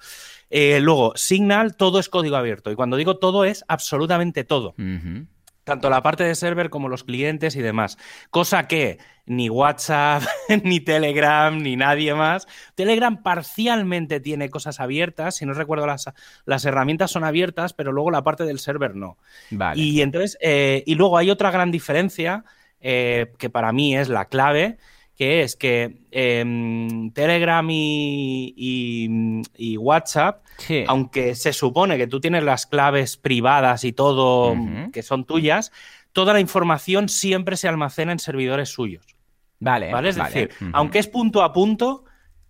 Eh, 0.49 0.79
luego, 0.79 1.13
Signal, 1.15 1.75
todo 1.75 1.99
es 1.99 2.09
código 2.09 2.35
abierto. 2.35 2.71
Y 2.71 2.75
cuando 2.75 2.97
digo 2.97 3.17
todo, 3.17 3.45
es 3.45 3.63
absolutamente 3.67 4.43
todo. 4.43 4.75
Uh 4.77 4.81
-huh. 4.81 5.27
Tanto 5.63 5.89
la 5.91 6.01
parte 6.01 6.23
de 6.23 6.33
server 6.33 6.71
como 6.71 6.89
los 6.89 7.03
clientes 7.03 7.55
y 7.55 7.61
demás. 7.61 7.99
Cosa 8.31 8.67
que 8.67 8.97
ni 9.27 9.49
WhatsApp, 9.49 10.23
ni 10.63 10.79
Telegram, 10.79 11.55
ni 11.61 11.75
nadie 11.75 12.15
más. 12.15 12.47
Telegram 12.73 13.21
parcialmente 13.21 14.19
tiene 14.19 14.49
cosas 14.49 14.79
abiertas. 14.79 15.35
Si 15.35 15.45
no 15.45 15.53
recuerdo, 15.53 15.85
las, 15.85 16.05
las 16.45 16.65
herramientas 16.65 17.11
son 17.11 17.23
abiertas, 17.23 17.73
pero 17.73 17.91
luego 17.91 18.09
la 18.09 18.23
parte 18.23 18.45
del 18.45 18.57
server 18.57 18.95
no. 18.95 19.19
Vale. 19.51 19.79
Y 19.79 20.01
entonces, 20.01 20.37
eh, 20.41 20.83
y 20.87 20.95
luego 20.95 21.19
hay 21.19 21.29
otra 21.29 21.51
gran 21.51 21.69
diferencia 21.69 22.43
eh, 22.81 23.31
que 23.37 23.51
para 23.51 23.71
mí 23.71 23.95
es 23.95 24.09
la 24.09 24.25
clave 24.25 24.79
que 25.19 25.41
es 25.41 25.57
que 25.57 25.97
eh, 26.11 27.11
Telegram 27.13 27.69
y, 27.69 28.53
y, 28.55 29.41
y 29.57 29.75
WhatsApp, 29.75 30.45
sí. 30.59 30.85
aunque 30.87 31.35
se 31.35 31.51
supone 31.51 31.97
que 31.97 32.07
tú 32.07 32.21
tienes 32.21 32.41
las 32.41 32.65
claves 32.65 33.17
privadas 33.17 33.83
y 33.83 33.91
todo 33.91 34.53
uh 34.53 34.55
-huh. 34.55 34.91
que 34.91 35.03
son 35.03 35.25
tuyas, 35.25 35.73
toda 36.13 36.31
la 36.31 36.39
información 36.39 37.09
siempre 37.09 37.57
se 37.57 37.67
almacena 37.67 38.13
en 38.13 38.19
servidores 38.19 38.69
suyos. 38.69 39.17
Vale. 39.59 39.91
¿Vale? 39.91 40.07
Es 40.07 40.17
vale. 40.17 40.29
decir, 40.33 40.49
uh 40.61 40.63
-huh. 40.63 40.71
aunque 40.73 40.99
es 40.99 41.07
punto 41.07 41.43
a 41.43 41.51
punto, 41.51 42.05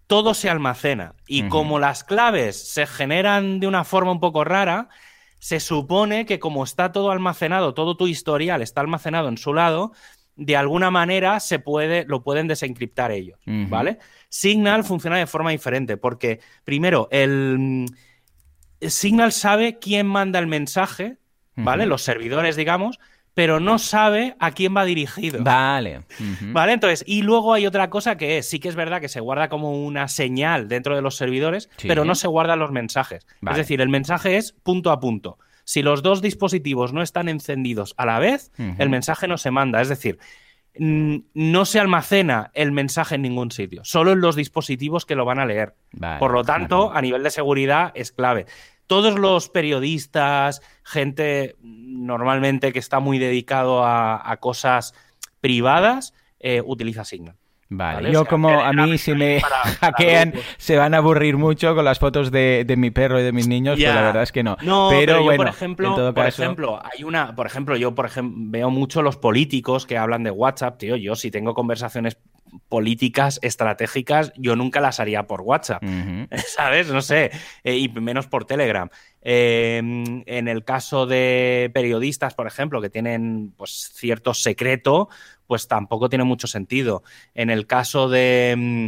todo 0.06 0.36
se 0.36 0.48
almacena. 0.48 1.16
Y 1.28 1.42
uh 1.42 1.46
-huh. 1.46 1.50
como 1.50 1.80
las 1.80 2.04
claves 2.04 2.72
se 2.72 2.86
generan 2.86 3.60
de 3.60 3.66
una 3.66 3.84
forma 3.84 4.12
un 4.12 4.20
poco 4.20 4.44
rara, 4.44 4.90
se 5.40 5.60
supone 5.60 6.28
que 6.28 6.38
como 6.38 6.64
está 6.64 6.92
todo 6.92 7.10
almacenado, 7.10 7.74
todo 7.74 7.98
tu 7.98 8.06
historial 8.06 8.62
está 8.62 8.82
almacenado 8.82 9.28
en 9.28 9.40
su 9.40 9.56
lado, 9.56 9.92
de 10.40 10.56
alguna 10.56 10.90
manera 10.90 11.40
se 11.40 11.60
puede, 11.60 12.06
lo 12.06 12.24
pueden 12.24 12.48
desencriptar 12.48 13.12
ellos, 13.12 13.38
uh 13.46 13.52
-huh. 13.52 13.70
¿vale? 13.70 14.00
Signal 14.30 14.84
funciona 14.84 15.18
de 15.18 15.28
forma 15.28 15.52
diferente 15.52 15.98
porque, 15.98 16.40
primero, 16.64 17.08
el, 17.12 17.86
el 18.80 18.92
Signal 18.92 19.32
sabe 19.32 19.78
quién 19.80 20.08
manda 20.08 20.40
el 20.40 20.48
mensaje, 20.48 21.18
¿vale? 21.56 21.84
Uh 21.84 21.86
-huh. 21.86 21.90
Los 21.90 22.04
servidores, 22.04 22.56
digamos, 22.56 23.00
pero 23.34 23.60
no 23.60 23.80
sabe 23.80 24.36
a 24.40 24.52
quién 24.52 24.76
va 24.76 24.86
dirigido. 24.86 25.44
Vale. 25.44 26.00
Uh 26.00 26.24
-huh. 26.24 26.54
Vale, 26.54 26.74
entonces, 26.74 27.04
y 27.06 27.22
luego 27.22 27.54
hay 27.54 27.66
otra 27.68 27.90
cosa 27.90 28.18
que 28.18 28.38
es, 28.38 28.50
sí 28.50 28.60
que 28.60 28.70
es 28.70 28.76
verdad 28.76 29.02
que 29.02 29.10
se 29.10 29.20
guarda 29.20 29.50
como 29.50 29.86
una 29.86 30.08
señal 30.08 30.68
dentro 30.68 30.96
de 30.96 31.02
los 31.02 31.16
servidores, 31.16 31.70
sí. 31.78 31.88
pero 31.88 32.06
no 32.06 32.16
se 32.16 32.28
guardan 32.28 32.60
los 32.60 32.72
mensajes. 32.72 33.28
Vale. 33.42 33.54
Es 33.56 33.66
decir, 33.66 33.82
el 33.82 33.90
mensaje 33.90 34.38
es 34.38 34.54
punto 34.54 34.92
a 34.92 35.00
punto. 35.00 35.38
Si 35.70 35.84
los 35.84 36.02
dos 36.02 36.24
dispositivos 36.24 36.94
no 36.94 37.04
están 37.04 37.30
encendidos 37.30 37.94
a 37.96 38.08
la 38.08 38.18
vez, 38.18 38.52
uh 38.58 38.64
-huh. 38.64 38.76
el 38.80 38.90
mensaje 38.90 39.28
no 39.28 39.38
se 39.38 39.52
manda. 39.52 39.80
Es 39.82 39.88
decir, 39.88 40.18
no 40.74 41.66
se 41.66 41.80
almacena 41.80 42.50
el 42.56 42.72
mensaje 42.72 43.14
en 43.14 43.22
ningún 43.22 43.52
sitio, 43.52 43.82
solo 43.84 44.14
en 44.14 44.20
los 44.20 44.36
dispositivos 44.36 45.06
que 45.06 45.14
lo 45.14 45.26
van 45.26 45.38
a 45.38 45.46
leer. 45.46 45.76
Vale, 45.92 46.18
Por 46.18 46.32
lo 46.32 46.44
tanto, 46.44 46.88
vale. 46.88 46.98
a 46.98 47.02
nivel 47.04 47.22
de 47.22 47.30
seguridad 47.30 47.92
es 47.94 48.12
clave. 48.12 48.48
Todos 48.88 49.20
los 49.20 49.50
periodistas, 49.50 50.64
gente 50.82 51.56
normalmente 51.62 52.74
que 52.74 52.80
está 52.80 53.00
muy 53.00 53.20
dedicado 53.20 53.86
a, 53.86 54.28
a 54.28 54.38
cosas 54.38 54.96
privadas, 55.40 56.16
eh, 56.40 56.64
utiliza 56.66 57.06
Signal. 57.06 57.36
Vale, 57.72 57.96
¿vale? 57.98 58.12
yo 58.12 58.22
o 58.22 58.24
sea, 58.24 58.30
como 58.30 58.50
a 58.50 58.74
mí 58.74 58.98
si 58.98 59.14
me 59.14 59.40
para, 59.42 59.62
hackean 59.80 60.32
para 60.32 60.44
se 60.58 60.76
van 60.76 60.96
a 60.96 60.98
aburrir 60.98 61.38
mucho 61.38 61.76
con 61.76 61.86
las 61.86 62.00
fotos 62.00 62.32
de, 62.32 62.64
de 62.66 62.76
mi 62.76 62.90
perro 62.90 63.20
y 63.20 63.24
de 63.24 63.32
mis 63.32 63.48
niños, 63.48 63.78
yeah. 63.78 63.90
pero 63.90 64.00
la 64.00 64.08
verdad 64.08 64.24
es 64.24 64.32
que 64.32 64.42
no. 64.42 64.58
No, 64.64 64.88
pero, 64.90 65.02
pero 65.02 65.18
yo, 65.20 65.24
bueno, 65.24 65.44
por 65.44 65.54
ejemplo, 65.54 65.96
por 65.96 66.14
caso... 66.16 66.44
ejemplo, 66.44 66.82
hay 66.84 67.04
una, 67.04 67.36
por 67.36 67.46
ejemplo, 67.46 67.78
yo 67.78 67.94
por 67.94 68.08
ejemplo 68.08 68.36
veo 68.50 68.72
mucho 68.72 69.04
los 69.04 69.18
políticos 69.18 69.86
que 69.86 70.00
hablan 70.00 70.24
de 70.24 70.32
WhatsApp, 70.32 70.80
tío, 70.80 70.96
yo 70.96 71.16
si 71.16 71.30
tengo 71.30 71.54
conversaciones 71.54 72.18
políticas 72.68 73.40
estratégicas, 73.42 74.32
yo 74.36 74.56
nunca 74.56 74.82
las 74.82 75.00
haría 75.00 75.28
por 75.28 75.42
WhatsApp, 75.42 75.84
uh 75.84 75.88
-huh. 75.88 76.38
¿sabes? 76.46 76.88
No 76.88 77.02
sé, 77.02 77.32
eh, 77.64 77.78
y 77.78 77.90
menos 77.90 78.28
por 78.28 78.46
Telegram. 78.46 78.90
Eh, 79.22 79.78
en 80.26 80.48
el 80.48 80.64
caso 80.64 81.06
de 81.06 81.72
periodistas, 81.74 82.34
por 82.34 82.48
ejemplo, 82.48 82.82
que 82.82 82.90
tienen 82.90 83.54
pues, 83.58 83.92
cierto 83.94 84.34
secreto, 84.34 85.10
pues 85.48 85.68
tampoco 85.68 86.10
tiene 86.10 86.24
mucho 86.24 86.48
sentido. 86.48 87.04
En 87.34 87.50
el 87.50 87.68
caso 87.68 88.10
de, 88.10 88.56
mm, 88.58 88.86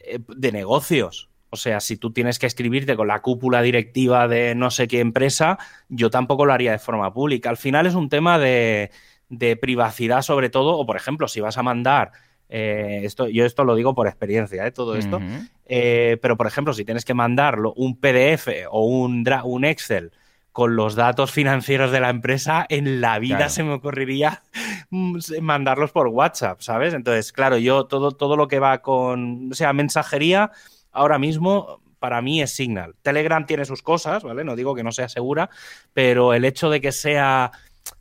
eh, 0.00 0.18
de 0.36 0.52
negocios, 0.52 1.28
o 1.50 1.56
sea, 1.56 1.80
si 1.80 1.96
tú 1.96 2.12
tienes 2.12 2.38
que 2.38 2.46
escribirte 2.46 2.96
con 2.96 3.08
la 3.08 3.22
cúpula 3.22 3.62
directiva 3.62 4.28
de 4.28 4.54
no 4.54 4.70
sé 4.70 4.86
qué 4.86 5.00
empresa, 5.00 5.58
yo 5.88 6.10
tampoco 6.10 6.44
lo 6.44 6.52
haría 6.52 6.72
de 6.72 6.78
forma 6.78 7.12
pública. 7.12 7.48
Al 7.50 7.56
final 7.56 7.86
es 7.86 7.94
un 7.94 8.08
tema 8.08 8.38
de, 8.38 8.90
de 9.28 9.56
privacidad 9.56 10.22
sobre 10.22 10.50
todo, 10.50 10.76
o 10.76 10.86
por 10.86 10.96
ejemplo, 10.96 11.28
si 11.28 11.40
vas 11.40 11.56
a 11.58 11.62
mandar 11.62 12.12
eh, 12.48 13.00
esto, 13.04 13.28
yo 13.28 13.44
esto 13.44 13.64
lo 13.64 13.74
digo 13.74 13.94
por 13.94 14.06
experiencia, 14.06 14.66
¿eh? 14.66 14.70
todo 14.70 14.96
esto. 14.96 15.18
Uh 15.18 15.20
-huh. 15.20 15.48
eh, 15.66 16.18
pero, 16.22 16.36
por 16.36 16.46
ejemplo, 16.46 16.72
si 16.72 16.84
tienes 16.84 17.04
que 17.04 17.14
mandarlo 17.14 17.74
un 17.74 17.96
PDF 17.96 18.48
o 18.70 18.86
un, 18.86 19.24
un 19.44 19.64
Excel 19.64 20.12
con 20.52 20.74
los 20.74 20.96
datos 20.96 21.30
financieros 21.30 21.92
de 21.92 22.00
la 22.00 22.10
empresa, 22.10 22.66
en 22.68 23.00
la 23.00 23.18
vida 23.18 23.36
claro. 23.36 23.50
se 23.50 23.62
me 23.62 23.74
ocurriría 23.74 24.42
mandarlos 24.90 25.92
por 25.92 26.08
WhatsApp, 26.08 26.60
¿sabes? 26.62 26.94
Entonces, 26.94 27.32
claro, 27.32 27.58
yo 27.58 27.84
todo, 27.84 28.12
todo 28.12 28.36
lo 28.36 28.48
que 28.48 28.58
va 28.58 28.78
con, 28.78 29.52
o 29.52 29.54
sea, 29.54 29.72
mensajería, 29.72 30.50
ahora 30.90 31.18
mismo 31.18 31.80
para 31.98 32.22
mí 32.22 32.42
es 32.42 32.52
Signal. 32.52 32.94
Telegram 33.02 33.44
tiene 33.46 33.64
sus 33.64 33.82
cosas, 33.82 34.22
¿vale? 34.22 34.44
No 34.44 34.56
digo 34.56 34.74
que 34.74 34.82
no 34.82 34.92
sea 34.92 35.08
segura, 35.08 35.50
pero 35.92 36.34
el 36.34 36.44
hecho 36.44 36.70
de 36.70 36.80
que 36.80 36.92
sea 36.92 37.52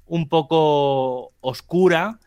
un 0.05 0.29
poco 0.29 1.33
oscura, 1.41 2.19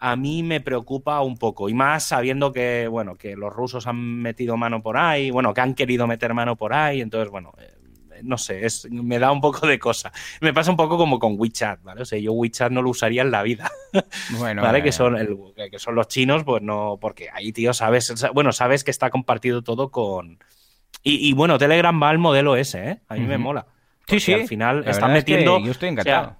a 0.00 0.16
mí 0.16 0.42
me 0.42 0.60
preocupa 0.60 1.20
un 1.20 1.36
poco. 1.36 1.68
Y 1.68 1.74
más 1.74 2.04
sabiendo 2.04 2.52
que, 2.52 2.88
bueno, 2.88 3.16
que 3.16 3.36
los 3.36 3.52
rusos 3.52 3.86
han 3.86 3.96
metido 3.96 4.56
mano 4.56 4.80
por 4.80 4.96
ahí, 4.96 5.30
bueno, 5.30 5.52
que 5.52 5.60
han 5.60 5.74
querido 5.74 6.06
meter 6.06 6.34
mano 6.34 6.56
por 6.56 6.72
ahí, 6.72 7.00
entonces, 7.00 7.30
bueno, 7.30 7.52
eh, 7.58 7.74
no 8.22 8.38
sé, 8.38 8.64
es, 8.64 8.88
me 8.90 9.18
da 9.18 9.32
un 9.32 9.40
poco 9.40 9.66
de 9.66 9.78
cosa. 9.78 10.12
Me 10.40 10.52
pasa 10.52 10.70
un 10.70 10.76
poco 10.76 10.96
como 10.96 11.18
con 11.18 11.34
WeChat, 11.38 11.82
¿vale? 11.82 12.02
O 12.02 12.04
sea, 12.04 12.18
yo 12.18 12.32
WeChat 12.32 12.70
no 12.70 12.82
lo 12.82 12.90
usaría 12.90 13.22
en 13.22 13.30
la 13.30 13.42
vida. 13.42 13.70
Bueno, 14.38 14.62
¿vale? 14.62 14.80
Eh... 14.80 14.82
Que, 14.82 14.92
son 14.92 15.16
el, 15.16 15.36
que 15.70 15.78
son 15.78 15.94
los 15.94 16.08
chinos, 16.08 16.44
pues 16.44 16.62
no, 16.62 16.98
porque 17.00 17.28
ahí, 17.32 17.52
tío, 17.52 17.72
sabes, 17.72 18.14
bueno, 18.34 18.52
sabes 18.52 18.84
que 18.84 18.90
está 18.90 19.10
compartido 19.10 19.62
todo 19.62 19.90
con... 19.90 20.38
Y, 21.02 21.28
y 21.28 21.32
bueno, 21.32 21.58
Telegram 21.58 22.00
va 22.00 22.10
al 22.10 22.18
modelo 22.18 22.56
ese, 22.56 22.90
¿eh? 22.90 23.00
A 23.08 23.14
mí 23.14 23.20
uh 23.20 23.24
-huh. 23.24 23.28
me 23.28 23.38
mola. 23.38 23.66
Sí, 24.06 24.20
sí. 24.20 24.32
Al 24.34 24.46
final 24.46 24.86
están 24.86 25.12
metiendo... 25.12 25.56
Es 25.56 25.60
que 25.60 25.66
yo 25.66 25.72
estoy 25.72 25.88
encantado. 25.88 26.20
O 26.20 26.30
sea, 26.30 26.38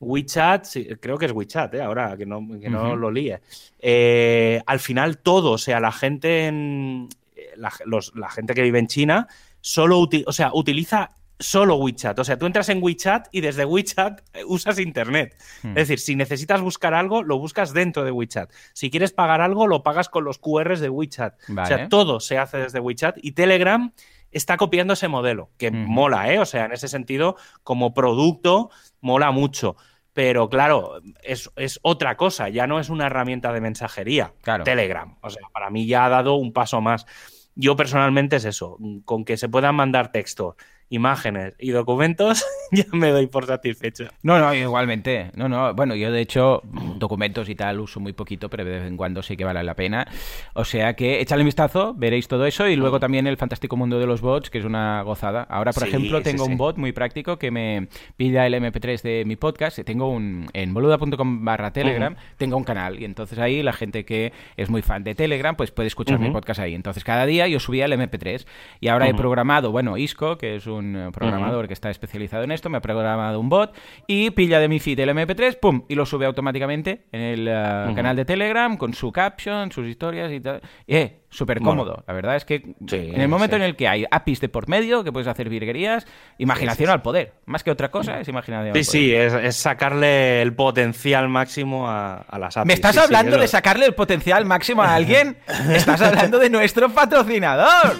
WeChat, 0.00 0.64
sí, 0.64 0.88
creo 0.98 1.18
que 1.18 1.26
es 1.26 1.32
WeChat, 1.32 1.74
¿eh? 1.74 1.82
ahora 1.82 2.16
que 2.16 2.26
no, 2.26 2.40
que 2.58 2.70
no 2.70 2.82
uh 2.82 2.92
-huh. 2.92 2.96
lo 2.96 3.10
líe. 3.10 3.40
Eh, 3.78 4.60
al 4.66 4.80
final 4.80 5.18
todo, 5.18 5.52
o 5.52 5.58
sea, 5.58 5.78
la 5.78 5.92
gente 5.92 6.46
en, 6.46 7.08
la, 7.56 7.72
los, 7.84 8.14
la 8.16 8.30
gente 8.30 8.54
que 8.54 8.62
vive 8.62 8.78
en 8.78 8.86
China 8.86 9.28
solo 9.60 9.98
uti 9.98 10.24
o 10.26 10.32
sea, 10.32 10.50
utiliza 10.54 11.10
solo 11.38 11.76
WeChat. 11.76 12.18
O 12.18 12.24
sea, 12.24 12.38
tú 12.38 12.46
entras 12.46 12.68
en 12.68 12.82
WeChat 12.82 13.28
y 13.32 13.40
desde 13.40 13.64
WeChat 13.64 14.20
eh, 14.34 14.44
usas 14.46 14.78
Internet. 14.78 15.34
Hmm. 15.62 15.70
Es 15.70 15.74
decir, 15.74 15.98
si 15.98 16.14
necesitas 16.14 16.60
buscar 16.60 16.94
algo, 16.94 17.22
lo 17.22 17.38
buscas 17.38 17.72
dentro 17.72 18.04
de 18.04 18.10
WeChat. 18.10 18.50
Si 18.74 18.90
quieres 18.90 19.12
pagar 19.12 19.40
algo, 19.40 19.66
lo 19.66 19.82
pagas 19.82 20.08
con 20.08 20.24
los 20.24 20.38
QRs 20.38 20.80
de 20.80 20.90
WeChat. 20.90 21.34
Vale. 21.48 21.62
O 21.74 21.76
sea, 21.76 21.88
todo 21.88 22.20
se 22.20 22.38
hace 22.38 22.58
desde 22.58 22.80
WeChat 22.80 23.18
y 23.22 23.32
Telegram 23.32 23.92
está 24.30 24.56
copiando 24.56 24.92
ese 24.92 25.08
modelo, 25.08 25.50
que 25.56 25.70
hmm. 25.70 25.86
mola, 25.86 26.32
¿eh? 26.32 26.38
O 26.38 26.46
sea, 26.46 26.66
en 26.66 26.72
ese 26.72 26.88
sentido, 26.88 27.36
como 27.64 27.94
producto, 27.94 28.70
mola 29.00 29.30
mucho 29.30 29.76
pero 30.12 30.48
claro, 30.48 31.00
es, 31.22 31.50
es, 31.56 31.78
otra 31.82 32.16
cosa, 32.16 32.48
ya 32.48 32.66
no 32.66 32.80
es 32.80 32.88
una 32.90 33.06
herramienta 33.06 33.52
de 33.52 33.60
mensajería, 33.60 34.34
claro. 34.42 34.64
Telegram. 34.64 35.16
O 35.20 35.30
sea, 35.30 35.42
para 35.52 35.70
mí 35.70 35.86
ya 35.86 36.06
ha 36.06 36.08
dado 36.08 36.34
un 36.34 36.52
paso 36.52 36.80
más. 36.80 37.06
Yo 37.54 37.76
personalmente 37.76 38.36
es 38.36 38.44
eso, 38.44 38.78
con 39.04 39.24
que 39.24 39.36
se 39.36 39.48
puedan 39.48 39.74
mandar 39.74 40.12
textos 40.12 40.54
imágenes 40.90 41.54
y 41.58 41.70
documentos, 41.70 42.44
ya 42.72 42.84
me 42.92 43.10
doy 43.10 43.26
por 43.26 43.46
satisfecho. 43.46 44.04
No, 44.22 44.38
no, 44.38 44.52
igualmente. 44.54 45.30
No, 45.34 45.48
no. 45.48 45.72
Bueno, 45.74 45.94
yo 45.94 46.10
de 46.12 46.20
hecho 46.20 46.62
documentos 46.96 47.48
y 47.48 47.54
tal 47.54 47.80
uso 47.80 48.00
muy 48.00 48.12
poquito, 48.12 48.50
pero 48.50 48.64
de 48.64 48.70
vez 48.72 48.86
en 48.86 48.96
cuando 48.96 49.22
sí 49.22 49.36
que 49.36 49.44
vale 49.44 49.62
la 49.62 49.74
pena. 49.74 50.06
O 50.54 50.64
sea 50.64 50.94
que 50.94 51.20
échale 51.20 51.42
un 51.42 51.46
vistazo, 51.46 51.94
veréis 51.96 52.28
todo 52.28 52.44
eso 52.46 52.68
y 52.68 52.76
luego 52.76 53.00
también 53.00 53.26
el 53.26 53.36
fantástico 53.36 53.76
mundo 53.76 53.98
de 53.98 54.06
los 54.06 54.20
bots, 54.20 54.50
que 54.50 54.58
es 54.58 54.64
una 54.64 55.02
gozada. 55.02 55.42
Ahora, 55.44 55.72
por 55.72 55.84
Sí, 55.84 55.88
ejemplo, 55.88 56.20
tengo 56.22 56.44
sí. 56.44 56.50
un 56.50 56.58
bot 56.58 56.76
muy 56.76 56.92
práctico 56.92 57.38
que 57.38 57.50
me 57.50 57.88
pilla 58.16 58.46
el 58.46 58.54
MP3 58.54 59.00
de 59.02 59.24
mi 59.24 59.36
podcast. 59.36 59.78
Tengo 59.84 60.10
un 60.10 60.48
en 60.52 60.74
boluda.com 60.74 61.44
barra 61.44 61.72
Telegram, 61.72 62.16
tengo 62.36 62.56
un 62.56 62.64
canal 62.64 63.00
y 63.00 63.04
entonces 63.04 63.38
ahí 63.38 63.62
la 63.62 63.72
gente 63.72 64.04
que 64.04 64.32
es 64.56 64.68
muy 64.68 64.82
fan 64.82 65.04
de 65.04 65.14
Telegram 65.14 65.54
pues 65.56 65.70
puede 65.70 65.86
escuchar 65.86 66.18
mi 66.18 66.30
podcast 66.30 66.60
ahí. 66.60 66.74
Entonces 66.74 67.04
cada 67.04 67.26
día 67.26 67.46
yo 67.46 67.60
subía 67.60 67.84
el 67.84 67.92
MP3 67.92 68.44
y 68.80 68.88
ahora 68.88 69.08
he 69.08 69.14
programado, 69.14 69.70
bueno, 69.70 69.96
Isco, 69.96 70.36
que 70.36 70.56
es 70.56 70.66
un 70.66 70.79
eh, 70.96 71.10
programador 71.12 71.66
que 71.68 71.74
está 71.74 71.90
especializado 71.90 72.44
en 72.44 72.52
esto, 72.52 72.68
me 72.70 72.78
ha 72.78 72.80
programado 72.80 73.38
un 73.40 73.48
bot 73.48 73.74
y 74.06 74.30
pilla 74.30 74.58
de 74.60 74.68
mi 74.68 74.80
feed 74.80 74.98
el 75.00 75.10
MP3, 75.10 75.58
pum, 75.58 75.82
y 75.88 75.94
lo 75.94 76.06
sube 76.06 76.26
automáticamente 76.26 77.02
en 77.12 77.20
el 77.20 77.48
eh, 77.48 77.92
canal 77.94 78.16
de 78.16 78.24
Telegram 78.24 78.76
con 78.76 78.94
su 78.94 79.12
caption, 79.12 79.70
sus 79.72 79.86
historias 79.86 80.30
y 80.32 80.40
tal. 80.40 80.60
Eh, 80.86 81.18
súper 81.30 81.60
Bueno. 81.60 81.82
cómodo. 81.84 82.04
La 82.08 82.14
verdad 82.14 82.36
es 82.36 82.44
que 82.44 82.74
Sí, 82.88 82.96
en 83.14 83.20
el 83.20 83.28
momento 83.28 83.56
sí. 83.56 83.62
en 83.62 83.68
el 83.68 83.76
que 83.76 83.86
hay 83.88 84.04
APIs 84.10 84.40
de 84.40 84.48
por 84.48 84.68
medio, 84.68 85.04
que 85.04 85.12
puedes 85.12 85.28
hacer 85.28 85.48
virguerías, 85.48 86.06
imaginación 86.38 86.88
sí, 86.88 86.92
al 86.92 87.02
poder. 87.02 87.34
Más 87.46 87.62
que 87.62 87.70
otra 87.70 87.90
cosa, 87.90 88.18
es 88.20 88.28
imaginación 88.28 88.64
Sí, 88.64 88.68
al 88.68 88.72
poder. 88.72 88.84
sí, 88.84 89.14
es, 89.14 89.32
es 89.34 89.56
sacarle 89.56 90.42
el 90.42 90.54
potencial 90.54 91.28
máximo 91.28 91.88
a, 91.88 92.16
a 92.22 92.38
las 92.38 92.56
APIs. 92.56 92.66
¿Me 92.66 92.74
estás 92.74 92.96
hablando 92.98 93.38
de 93.38 93.46
sacarle 93.46 93.86
el 93.86 93.94
potencial 93.94 94.44
máximo 94.44 94.82
a 94.82 94.94
alguien? 94.94 95.36
Estás 95.70 96.00
hablando 96.02 96.38
de 96.38 96.50
nuestro 96.50 96.88
patrocinador. 96.90 97.96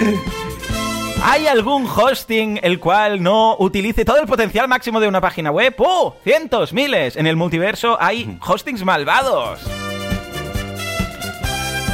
¿Hay 1.26 1.46
algún 1.46 1.86
hosting 1.86 2.60
el 2.62 2.78
cual 2.78 3.22
no 3.22 3.56
utilice 3.58 4.04
todo 4.04 4.20
el 4.20 4.26
potencial 4.26 4.68
máximo 4.68 5.00
de 5.00 5.08
una 5.08 5.22
página 5.22 5.50
web? 5.50 5.74
¡Oh! 5.78 6.16
Cientos, 6.22 6.74
miles. 6.74 7.16
En 7.16 7.26
el 7.26 7.34
multiverso 7.34 7.96
hay 7.98 8.38
hostings 8.46 8.84
malvados. 8.84 9.60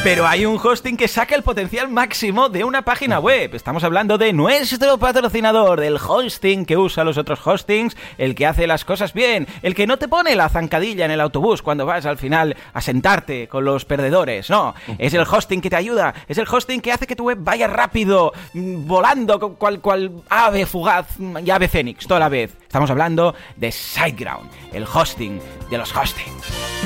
Pero 0.03 0.27
hay 0.27 0.47
un 0.47 0.57
hosting 0.57 0.97
que 0.97 1.09
saca 1.09 1.35
el 1.35 1.43
potencial 1.43 1.91
máximo 1.91 2.49
de 2.49 2.65
una 2.65 2.81
página 2.81 3.21
web. 3.21 3.55
Estamos 3.55 3.85
hablando 3.85 4.17
de 4.17 4.33
nuestro 4.33 4.97
patrocinador, 4.97 5.79
del 5.79 5.99
hosting 5.99 6.65
que 6.65 6.79
usa 6.79 7.05
los 7.05 7.19
otros 7.19 7.47
hostings, 7.47 7.95
el 8.17 8.35
que 8.35 8.47
hace 8.47 8.67
las 8.67 8.87
cosas 8.87 9.13
bien, 9.13 9.47
el 9.61 9.75
que 9.75 9.87
no 9.87 9.99
te 9.99 10.09
pone 10.09 10.35
la 10.37 10.49
zancadilla 10.49 11.05
en 11.05 11.11
el 11.11 11.21
autobús 11.21 11.61
cuando 11.61 11.85
vas 11.85 12.07
al 12.07 12.17
final 12.17 12.57
a 12.73 12.81
sentarte 12.81 13.47
con 13.47 13.67
los 13.67 13.85
perdedores. 13.85 14.49
No, 14.49 14.75
es 14.97 15.13
el 15.13 15.27
hosting 15.31 15.61
que 15.61 15.69
te 15.69 15.77
ayuda, 15.77 16.15
es 16.29 16.39
el 16.39 16.49
hosting 16.51 16.81
que 16.81 16.93
hace 16.93 17.07
que 17.07 17.15
tu 17.15 17.25
web 17.25 17.37
vaya 17.39 17.67
rápido, 17.67 18.33
mm, 18.55 18.87
volando, 18.87 19.39
cual, 19.57 19.81
cual 19.83 20.23
ave 20.31 20.65
fugaz 20.65 21.09
y 21.45 21.51
ave 21.51 21.69
fénix, 21.69 22.07
toda 22.07 22.21
la 22.21 22.31
vez. 22.31 22.57
Estamos 22.63 22.91
hablando 22.91 23.35
de 23.55 23.71
SiteGround, 23.71 24.51
el 24.73 24.85
hosting 24.85 25.39
de 25.69 25.77
los 25.77 25.95
hostings. 25.95 26.80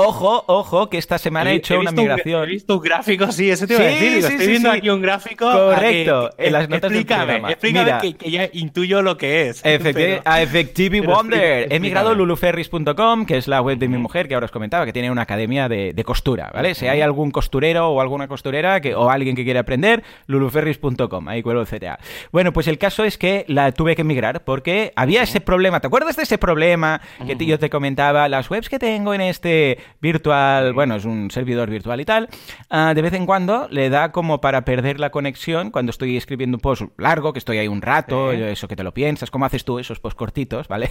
Ojo, 0.00 0.44
ojo, 0.46 0.88
que 0.88 0.96
esta 0.96 1.18
semana 1.18 1.50
he, 1.50 1.56
hecho 1.56 1.74
una 1.74 1.90
visto 1.90 2.00
un- 2.02 2.08
migración. 2.08 2.44
he 2.44 2.46
visto 2.46 2.74
un 2.76 2.80
gráfico, 2.80 3.32
sí, 3.32 3.50
eso 3.50 3.66
te 3.66 3.74
iba 3.74 3.82
a 3.82 3.88
Sí, 3.88 3.94
decir. 3.94 4.08
digo, 4.14 4.20
sí, 4.28 4.32
estoy 4.34 4.44
sí, 4.46 4.50
viendo 4.52 4.70
aquí 4.70 4.90
un 4.90 5.02
gráfico. 5.02 5.50
Correcto, 5.50 6.30
que- 6.36 6.46
en 6.46 6.52
las 6.52 6.68
notas 6.68 6.90
del 6.90 7.00
explícame, 7.00 7.24
programa. 7.24 7.50
Explícame 7.50 7.84
Mira. 7.84 7.98
que, 8.00 8.14
que 8.14 8.30
ya 8.30 8.48
intuyo 8.52 9.02
lo 9.02 9.16
que 9.16 9.48
es. 9.48 9.64
Efecti- 9.64 10.22
a 10.24 10.40
Effective 10.42 11.00
pero 11.00 11.12
Wonder. 11.14 11.40
explícame, 11.40 11.74
He 11.76 11.80
migrado 11.80 12.10
a 12.10 12.14
luluferris.com, 12.14 13.26
que 13.26 13.36
es 13.38 13.48
la 13.48 13.60
web 13.60 13.78
de 13.78 13.88
mi 13.88 13.98
mujer, 13.98 14.28
que 14.28 14.34
ahora 14.34 14.44
os 14.44 14.52
comentaba, 14.52 14.86
que 14.86 14.92
tiene 14.92 15.10
una 15.10 15.22
academia 15.22 15.68
de, 15.68 15.92
de 15.92 16.04
costura, 16.04 16.50
¿vale? 16.54 16.76
Si 16.76 16.86
hay 16.86 17.00
algún 17.00 17.32
costurero 17.32 17.88
o 17.88 18.00
alguna 18.00 18.28
costurera 18.28 18.80
que, 18.80 18.94
o 18.94 19.10
alguien 19.10 19.34
que 19.34 19.42
quiere 19.42 19.58
aprender, 19.58 20.04
luluferris.com, 20.28 21.28
ahí 21.28 21.42
cuelgo 21.42 21.62
el 21.62 21.66
CTA. 21.66 21.98
Bueno, 22.32 22.52
pues 22.52 22.68
el 22.68 22.78
caso 22.78 23.04
es 23.04 23.18
que 23.18 23.44
la 23.48 23.72
tuve 23.72 23.96
que 23.96 24.04
migrar 24.04 24.44
porque 24.44 24.92
había 24.96 25.22
ese 25.22 25.40
problema. 25.40 25.80
¿Te 25.80 25.86
acuerdas 25.88 26.16
de 26.16 26.22
ese 26.22 26.38
problema 26.38 27.00
que 27.26 27.44
yo 27.46 27.58
te 27.58 27.68
comentaba? 27.68 28.28
Las 28.28 28.50
webs 28.50 28.68
que 28.68 28.78
tengo 28.78 29.12
en 29.14 29.20
este 29.22 29.78
virtual, 30.00 30.72
bueno, 30.72 30.94
es 30.96 31.04
un 31.04 31.30
servidor 31.30 31.68
virtual 31.70 32.00
y 32.00 32.04
tal, 32.04 32.28
ah, 32.70 32.92
de 32.94 33.02
vez 33.02 33.12
en 33.14 33.26
cuando 33.26 33.66
le 33.70 33.90
da 33.90 34.12
como 34.12 34.40
para 34.40 34.64
perder 34.64 35.00
la 35.00 35.10
conexión 35.10 35.70
cuando 35.70 35.90
estoy 35.90 36.16
escribiendo 36.16 36.56
un 36.56 36.60
post 36.60 36.82
largo, 36.98 37.32
que 37.32 37.38
estoy 37.38 37.58
ahí 37.58 37.68
un 37.68 37.82
rato, 37.82 38.32
Sí. 38.32 38.42
eso 38.42 38.68
que 38.68 38.76
te 38.76 38.82
lo 38.84 38.92
piensas, 38.94 39.30
¿cómo 39.30 39.44
haces 39.44 39.64
tú 39.64 39.78
esos 39.78 40.00
post 40.00 40.16
cortitos, 40.16 40.68
¿vale? 40.68 40.90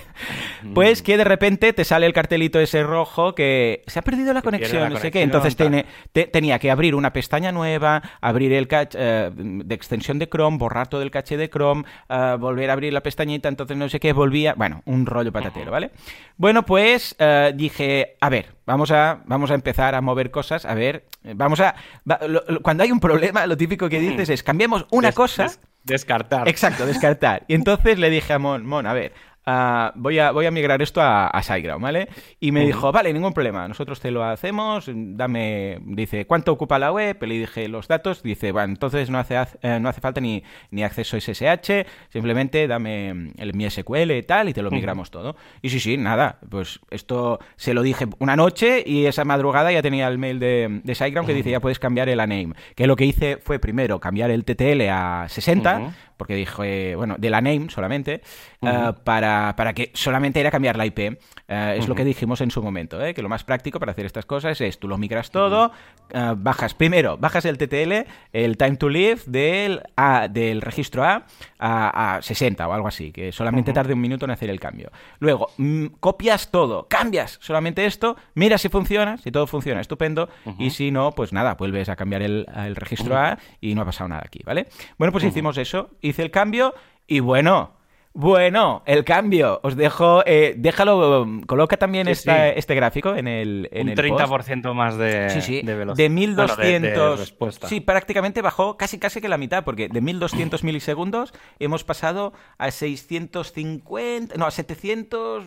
Pues 0.74 1.02
que 1.02 1.18
de 1.18 1.24
repente 1.24 1.74
te 1.74 1.84
sale 1.86 2.06
el 2.06 2.14
cartelito 2.14 2.60
ese 2.60 2.84
rojo 2.84 3.34
que 3.36 3.84
se 3.88 4.00
ha 4.00 4.02
perdido 4.02 4.34
la 4.34 4.42
conexión, 4.42 4.84
la 4.84 4.90
no 4.90 4.98
sé 4.98 5.12
qué. 5.12 5.22
Entonces 5.22 5.56
tal. 5.56 5.68
tiene- 5.70 5.86
te- 6.12 6.26
tenía 6.28 6.60
que 6.60 6.72
abrir 6.72 6.96
una 6.96 7.14
pestaña 7.14 7.52
nueva, 7.52 8.02
abrir 8.22 8.52
el 8.54 8.68
cache 8.68 8.98
eh, 9.02 9.32
de 9.34 9.76
extensión 9.76 10.20
de 10.20 10.28
Chrome, 10.28 10.58
borrar 10.58 10.88
todo 10.88 11.02
el 11.02 11.12
caché 11.12 11.38
de 11.38 11.50
Chrome, 11.50 11.84
ah, 12.10 12.38
volver 12.40 12.70
a 12.70 12.74
abrir 12.74 12.94
la 12.94 13.02
pestañita, 13.02 13.48
entonces 13.50 13.78
no 13.78 13.88
sé 13.90 14.00
qué, 14.00 14.14
volvía. 14.14 14.54
Bueno, 14.56 14.82
un 14.86 15.06
rollo 15.06 15.32
patatero, 15.32 15.72
¿vale? 15.72 15.92
Bueno, 16.38 16.66
pues 16.66 17.16
eh, 17.20 17.54
dije, 17.56 18.16
a 18.20 18.30
ver, 18.30 18.57
vamos 18.68 18.92
a, 18.92 19.22
vamos 19.26 19.50
a 19.50 19.56
empezar 19.56 19.96
a 19.96 20.02
mover 20.02 20.30
cosas, 20.30 20.66
a 20.66 20.76
ver, 20.76 21.06
eh, 21.24 21.34
vamos 21.36 21.60
a. 21.62 21.74
va- 22.10 22.20
lo- 22.28 22.44
lo- 22.48 22.62
cuando 22.62 22.84
hay 22.84 22.92
un 22.92 23.00
problema, 23.00 23.48
lo 23.48 23.58
típico 23.58 23.90
que 23.90 24.00
dices 24.00 24.30
es 24.30 24.44
cambiemos 24.44 24.86
una 24.92 25.08
Des- 25.08 25.16
cosa. 25.16 25.44
des- 25.44 25.60
descartar. 25.84 26.48
Exacto, 26.48 26.86
descartar. 26.86 27.44
Y 27.48 27.56
entonces 27.56 27.98
le 27.98 28.10
dije 28.12 28.34
a 28.34 28.40
Mon, 28.40 28.66
Mon, 28.66 28.86
a 28.86 28.94
ver, 28.94 29.14
ah, 29.48 29.92
voy, 29.96 30.20
a, 30.20 30.32
voy 30.32 30.46
a 30.46 30.52
migrar 30.52 30.82
esto 30.82 31.02
a, 31.02 31.28
a 31.28 31.42
SiteGround, 31.42 31.82
¿vale? 31.82 32.10
Y 32.40 32.52
me 32.52 32.66
dijo, 32.66 32.92
vale, 32.92 33.12
ningún 33.14 33.34
problema, 33.34 33.68
nosotros 33.68 34.00
te 34.00 34.12
lo 34.12 34.24
hacemos, 34.24 34.90
dame, 34.94 35.80
dice, 35.86 36.28
¿cuánto 36.28 36.52
ocupa 36.52 36.78
la 36.78 36.92
web? 36.92 37.18
Le 37.24 37.40
dije 37.40 37.68
los 37.70 37.88
datos, 37.88 38.22
dice, 38.22 38.52
bueno, 38.52 38.74
entonces 38.74 39.10
no 39.10 39.18
hace, 39.18 39.36
eh, 39.62 39.80
no 39.80 39.90
hace 39.90 40.02
falta 40.02 40.22
ni, 40.22 40.44
ni 40.70 40.84
acceso 40.84 41.18
SSH, 41.20 41.88
simplemente 42.10 42.68
dame 42.68 43.32
el, 43.38 43.54
mi 43.54 43.70
SQL 43.70 44.12
y 44.12 44.24
tal, 44.24 44.50
y 44.50 44.54
te 44.54 44.62
lo 44.62 44.70
migramos 44.70 45.10
todo. 45.10 45.36
Y 45.62 45.70
sí, 45.70 45.80
sí, 45.80 45.98
nada, 45.98 46.40
pues 46.50 46.80
esto 46.92 47.40
se 47.56 47.74
lo 47.74 47.82
dije 47.82 48.06
una 48.20 48.36
noche 48.36 48.84
y 48.86 49.06
esa 49.06 49.24
madrugada 49.24 49.72
ya 49.72 49.82
tenía 49.82 50.08
el 50.10 50.18
mail 50.18 50.40
de, 50.40 50.82
de 50.84 50.96
SiteGround 50.96 51.28
que 51.28 51.34
dice, 51.34 51.52
ya 51.52 51.62
puedes 51.62 51.80
cambiar 51.80 52.10
el 52.10 52.18
name. 52.18 52.54
Que 52.76 52.86
lo 52.86 52.96
que 52.98 53.06
hice 53.06 53.38
fue 53.38 53.60
primero 53.60 54.00
cambiar 54.00 54.30
el 54.30 54.44
TTL 54.44 54.82
a 54.90 55.26
60, 55.30 55.80
Ujú. 55.80 55.92
porque 56.18 56.36
dije, 56.36 56.96
bueno, 56.96 57.16
de 57.18 57.30
la 57.30 57.42
name 57.42 57.68
solamente, 57.70 58.22
eh, 58.62 58.92
para, 59.38 59.56
para 59.56 59.74
que 59.74 59.92
solamente 59.94 60.40
era 60.40 60.52
cambiar 60.52 60.78
la 60.78 60.86
IP. 60.86 61.00
Eh, 61.00 61.76
es 61.78 61.88
lo 61.88 61.96
que 61.96 62.04
dijimos 62.04 62.42
en 62.42 62.52
su 62.52 62.62
momento, 62.62 63.04
¿eh? 63.04 63.14
que 63.14 63.22
lo 63.22 63.30
más 63.30 63.44
práctico 63.44 63.80
para 63.80 63.92
hacer 63.92 64.06
estas 64.06 64.26
cosas 64.26 64.60
es 64.60 64.80
tú 64.80 64.88
lo 64.88 64.98
migras 64.98 65.32
todo, 65.32 65.72
eh, 66.10 66.34
bajas 66.36 66.74
primero, 66.74 67.18
bajas 67.18 67.46
el 67.46 67.58
TTL, 67.58 68.10
el 68.34 68.58
time 68.58 68.76
to 68.78 68.90
live 68.90 69.22
del, 69.26 69.82
A, 69.96 70.28
del 70.28 70.62
registro 70.62 71.04
A, 71.04 71.26
a 71.60 72.16
a 72.16 72.22
60 72.22 72.68
o 72.68 72.74
algo 72.74 72.88
así, 72.88 73.12
que 73.12 73.32
solamente 73.32 73.74
tarde 73.74 73.94
un 73.94 74.02
minuto 74.02 74.26
en 74.26 74.32
hacer 74.32 74.50
el 74.50 74.60
cambio. 74.60 74.92
Luego, 75.20 75.52
mm, 75.58 75.86
copias 76.00 76.52
todo, 76.52 76.88
cambias 76.88 77.38
solamente 77.42 77.86
esto, 77.86 78.18
miras 78.34 78.62
si 78.62 78.70
funciona, 78.70 79.18
si 79.18 79.32
todo 79.32 79.48
funciona, 79.48 79.82
estupendo, 79.82 80.30
y 80.58 80.72
si 80.72 80.92
no, 80.92 81.12
pues 81.12 81.32
nada, 81.32 81.56
vuelves 81.56 81.90
a 81.90 81.96
cambiar 81.96 82.22
el, 82.22 82.46
el 82.56 82.76
registro 82.76 83.18
A 83.18 83.38
y 83.62 83.76
no 83.76 83.82
ha 83.82 83.86
pasado 83.86 84.10
nada 84.10 84.24
aquí, 84.26 84.42
¿vale? 84.46 84.68
Bueno, 84.98 85.12
pues 85.12 85.24
hicimos 85.24 85.58
eso, 85.58 85.92
hice 86.02 86.24
el 86.24 86.32
cambio 86.32 86.74
y 87.08 87.20
bueno. 87.20 87.77
Bueno, 88.20 88.82
el 88.88 89.06
cambio. 89.06 89.60
Os 89.62 89.76
dejo. 89.76 90.24
eh, 90.26 90.56
déjalo. 90.58 91.28
Coloca 91.46 91.78
también 91.78 92.08
Sí, 92.08 92.14
esta- 92.14 92.48
sí. 92.48 92.54
este 92.56 92.74
gráfico 92.74 93.14
en 93.16 93.28
el. 93.28 93.70
En 93.72 93.84
un 93.84 93.90
el 93.90 94.10
post. 94.10 94.22
30% 94.32 94.74
más 94.74 94.98
de, 94.98 95.30
Sí, 95.30 95.42
sí. 95.44 95.62
de 95.62 95.76
velocidad. 95.76 96.04
De 96.04 96.10
1200. 96.10 96.58
Bueno, 96.98 97.06
de- 97.06 97.12
de 97.12 97.16
respuesta. 97.18 97.68
sí, 97.68 97.80
prácticamente 97.80 98.42
bajó 98.42 98.76
casi 98.76 98.98
casi 98.98 99.22
que 99.22 99.30
la 99.30 99.38
mitad, 99.38 99.64
porque 99.64 99.88
de 99.88 100.02
1200 100.02 100.64
milisegundos 100.64 101.32
hemos 101.60 101.84
pasado 101.84 102.34
a 102.58 102.72
650. 102.72 104.36
No, 104.36 104.48
a 104.48 104.52
700. 104.52 105.46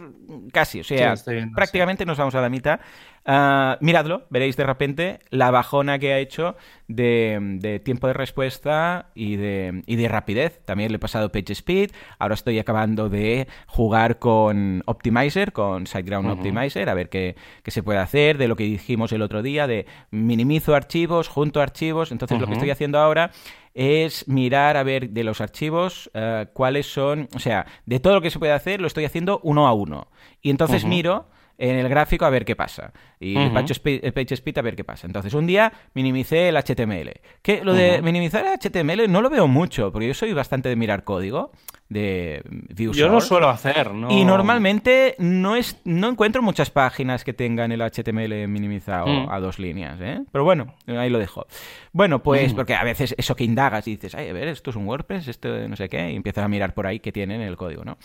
Casi. 0.52 0.78
O 0.80 0.84
sea, 0.84 1.14
viendo, 1.26 1.52
prácticamente 1.56 2.06
nos 2.06 2.18
vamos 2.18 2.36
a 2.36 2.40
la 2.40 2.48
mitad. 2.48 2.78
Ah, 3.26 3.76
miradlo, 3.80 4.26
veréis 4.30 4.56
de 4.56 4.64
repente 4.64 5.20
la 5.28 5.50
bajona 5.50 5.98
que 5.98 6.12
ha 6.14 6.18
hecho 6.18 6.56
de, 6.88 7.38
de 7.60 7.78
tiempo 7.78 8.06
de 8.06 8.14
respuesta 8.14 9.10
y 9.14 9.36
de, 9.36 9.82
y 9.86 9.96
de 9.96 10.08
rapidez. 10.08 10.60
También 10.64 10.90
le 10.90 10.96
he 10.96 10.98
pasado 10.98 11.30
Page 11.30 11.52
Speed. 11.52 11.90
Ahora 12.18 12.34
estoy 12.34 12.58
acabando 12.58 13.10
de 13.10 13.46
jugar 13.66 14.18
con 14.18 14.82
Optimizer, 14.86 15.52
con 15.52 15.86
SiteGround 15.86 16.30
Optimizer, 16.30 16.88
a 16.88 16.94
ver 16.94 17.10
qué, 17.10 17.36
qué 17.62 17.70
se 17.70 17.82
puede 17.82 17.98
hacer, 17.98 18.38
de 18.38 18.48
lo 18.48 18.56
que 18.56 18.64
dijimos 18.64 19.12
el 19.12 19.22
otro 19.22 19.42
día, 19.42 19.66
de 19.66 19.86
minimizo 20.10 20.74
archivos, 20.74 21.28
junto 21.28 21.60
archivos. 21.60 22.12
Entonces 22.12 22.40
lo 22.40 22.46
que 22.46 22.54
estoy 22.54 22.70
haciendo 22.70 22.98
ahora 22.98 23.32
es 23.74 24.26
mirar 24.28 24.76
a 24.76 24.82
ver 24.82 25.10
de 25.10 25.24
los 25.24 25.40
archivos 25.40 26.10
eh, 26.14 26.46
cuáles 26.54 26.90
son, 26.90 27.28
o 27.36 27.38
sea, 27.38 27.66
de 27.86 28.00
todo 28.00 28.14
lo 28.14 28.20
que 28.22 28.30
se 28.30 28.38
puede 28.38 28.52
hacer 28.52 28.80
lo 28.80 28.86
estoy 28.86 29.04
haciendo 29.04 29.40
uno 29.42 29.68
a 29.68 29.74
uno. 29.74 30.08
Y 30.40 30.50
entonces 30.50 30.84
miro 30.84 31.28
en 31.60 31.76
el 31.76 31.88
gráfico 31.88 32.24
a 32.24 32.30
ver 32.30 32.44
qué 32.44 32.56
pasa. 32.56 32.92
Y 33.20 33.34
page 33.50 33.72
speed, 33.72 34.04
el 34.04 34.12
page 34.14 34.34
speed 34.34 34.58
a 34.58 34.62
ver 34.62 34.74
qué 34.74 34.82
pasa. 34.82 35.06
Entonces, 35.06 35.34
un 35.34 35.46
día 35.46 35.70
minimicé 35.92 36.48
el 36.48 36.56
HTML. 36.56 37.20
Que 37.42 37.62
lo 37.62 37.74
de 37.74 38.00
minimizar 38.00 38.44
el 38.46 38.58
HTML 38.58 39.12
no 39.12 39.20
lo 39.20 39.28
veo 39.28 39.46
mucho, 39.46 39.92
porque 39.92 40.08
yo 40.08 40.14
soy 40.14 40.32
bastante 40.32 40.70
de 40.70 40.76
mirar 40.76 41.04
código. 41.04 41.52
De 41.90 42.42
View 42.48 42.92
Yo 42.92 43.08
lo 43.08 43.20
suelo 43.20 43.48
hacer, 43.50 43.92
¿no? 43.92 44.10
Y 44.10 44.24
normalmente 44.24 45.16
no, 45.18 45.56
es, 45.56 45.78
no 45.84 46.08
encuentro 46.08 46.40
muchas 46.40 46.70
páginas 46.70 47.24
que 47.24 47.32
tengan 47.34 47.72
el 47.72 47.82
HTML 47.82 48.48
minimizado 48.48 49.06
Mm. 49.08 49.28
a 49.30 49.40
dos 49.40 49.58
líneas, 49.58 49.98
¿eh? 50.00 50.20
Pero 50.32 50.44
bueno, 50.44 50.74
ahí 50.86 51.10
lo 51.10 51.18
dejo. 51.18 51.46
Bueno, 51.92 52.22
pues 52.22 52.52
Mm. 52.52 52.56
porque 52.56 52.74
a 52.74 52.84
veces 52.84 53.14
eso 53.18 53.34
que 53.36 53.44
indagas 53.44 53.86
y 53.88 53.92
dices, 53.92 54.14
ay, 54.14 54.28
a 54.28 54.32
ver, 54.32 54.48
esto 54.48 54.70
es 54.70 54.76
un 54.76 54.86
WordPress, 54.86 55.28
esto 55.28 55.48
no 55.68 55.76
sé 55.76 55.88
qué, 55.88 56.12
y 56.12 56.16
empiezas 56.16 56.44
a 56.44 56.48
mirar 56.48 56.74
por 56.74 56.86
ahí 56.86 57.00
qué 57.00 57.12
tiene 57.12 57.34
en 57.34 57.40
el 57.42 57.56
código, 57.56 57.84
¿no? 57.84 57.98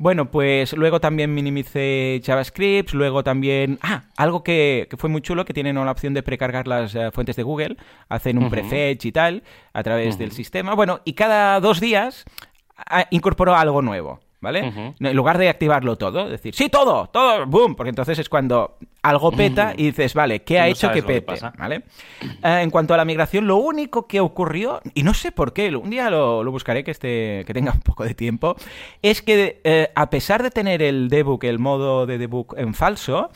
Bueno, 0.00 0.30
pues 0.30 0.74
luego 0.74 1.00
también 1.00 1.34
minimicé 1.34 2.20
JavaScript, 2.24 2.92
luego 2.92 3.24
también... 3.24 3.78
Ah, 3.82 4.02
algo 4.16 4.44
que, 4.44 4.86
que 4.90 4.96
fue 4.96 5.10
muy 5.10 5.22
chulo, 5.22 5.44
que 5.44 5.52
tienen 5.52 5.74
la 5.76 5.90
opción 5.90 6.14
de 6.14 6.22
precargar 6.22 6.68
las 6.68 6.94
eh, 6.94 7.10
fuentes 7.12 7.34
de 7.36 7.42
Google, 7.42 7.76
hacen 8.08 8.38
un 8.38 8.48
prefetch 8.50 9.04
y 9.06 9.12
tal, 9.12 9.42
a 9.72 9.82
través 9.82 10.16
del 10.18 10.30
sistema. 10.32 10.74
Bueno, 10.74 11.00
y 11.04 11.14
cada 11.14 11.58
dos 11.60 11.80
días 11.80 12.24
incorporó 13.10 13.54
algo 13.54 13.82
nuevo. 13.82 14.20
¿Vale? 14.40 14.94
En 15.00 15.16
lugar 15.16 15.36
de 15.36 15.48
activarlo 15.48 15.98
todo, 15.98 16.28
decir, 16.28 16.54
sí, 16.54 16.68
todo, 16.68 17.08
todo, 17.08 17.44
boom, 17.44 17.74
porque 17.74 17.88
entonces 17.88 18.20
es 18.20 18.28
cuando 18.28 18.76
algo 19.02 19.32
peta 19.32 19.74
y 19.76 19.86
dices, 19.86 20.14
vale, 20.14 20.44
¿qué 20.44 20.60
ha 20.60 20.66
no 20.66 20.70
hecho 20.70 20.88
que 20.90 21.00
que 21.00 21.02
pete? 21.02 21.22
pasa. 21.22 21.52
¿Vale? 21.58 21.82
Eh, 22.22 22.60
en 22.62 22.70
cuanto 22.70 22.94
a 22.94 22.96
la 22.96 23.04
migración, 23.04 23.48
lo 23.48 23.56
único 23.56 24.06
que 24.06 24.20
ocurrió, 24.20 24.80
y 24.94 25.02
no 25.02 25.12
sé 25.12 25.32
por 25.32 25.52
qué, 25.52 25.74
un 25.74 25.90
día 25.90 26.08
lo, 26.08 26.44
lo 26.44 26.52
buscaré 26.52 26.84
que, 26.84 26.92
esté, 26.92 27.42
que 27.48 27.52
tenga 27.52 27.72
un 27.72 27.80
poco 27.80 28.04
de 28.04 28.14
tiempo, 28.14 28.54
es 29.02 29.22
que 29.22 29.60
eh, 29.64 29.90
a 29.96 30.08
pesar 30.08 30.44
de 30.44 30.52
tener 30.52 30.82
el 30.82 31.08
debug, 31.08 31.44
el 31.44 31.58
modo 31.58 32.06
de 32.06 32.18
debug 32.18 32.54
en 32.56 32.74
falso, 32.74 33.30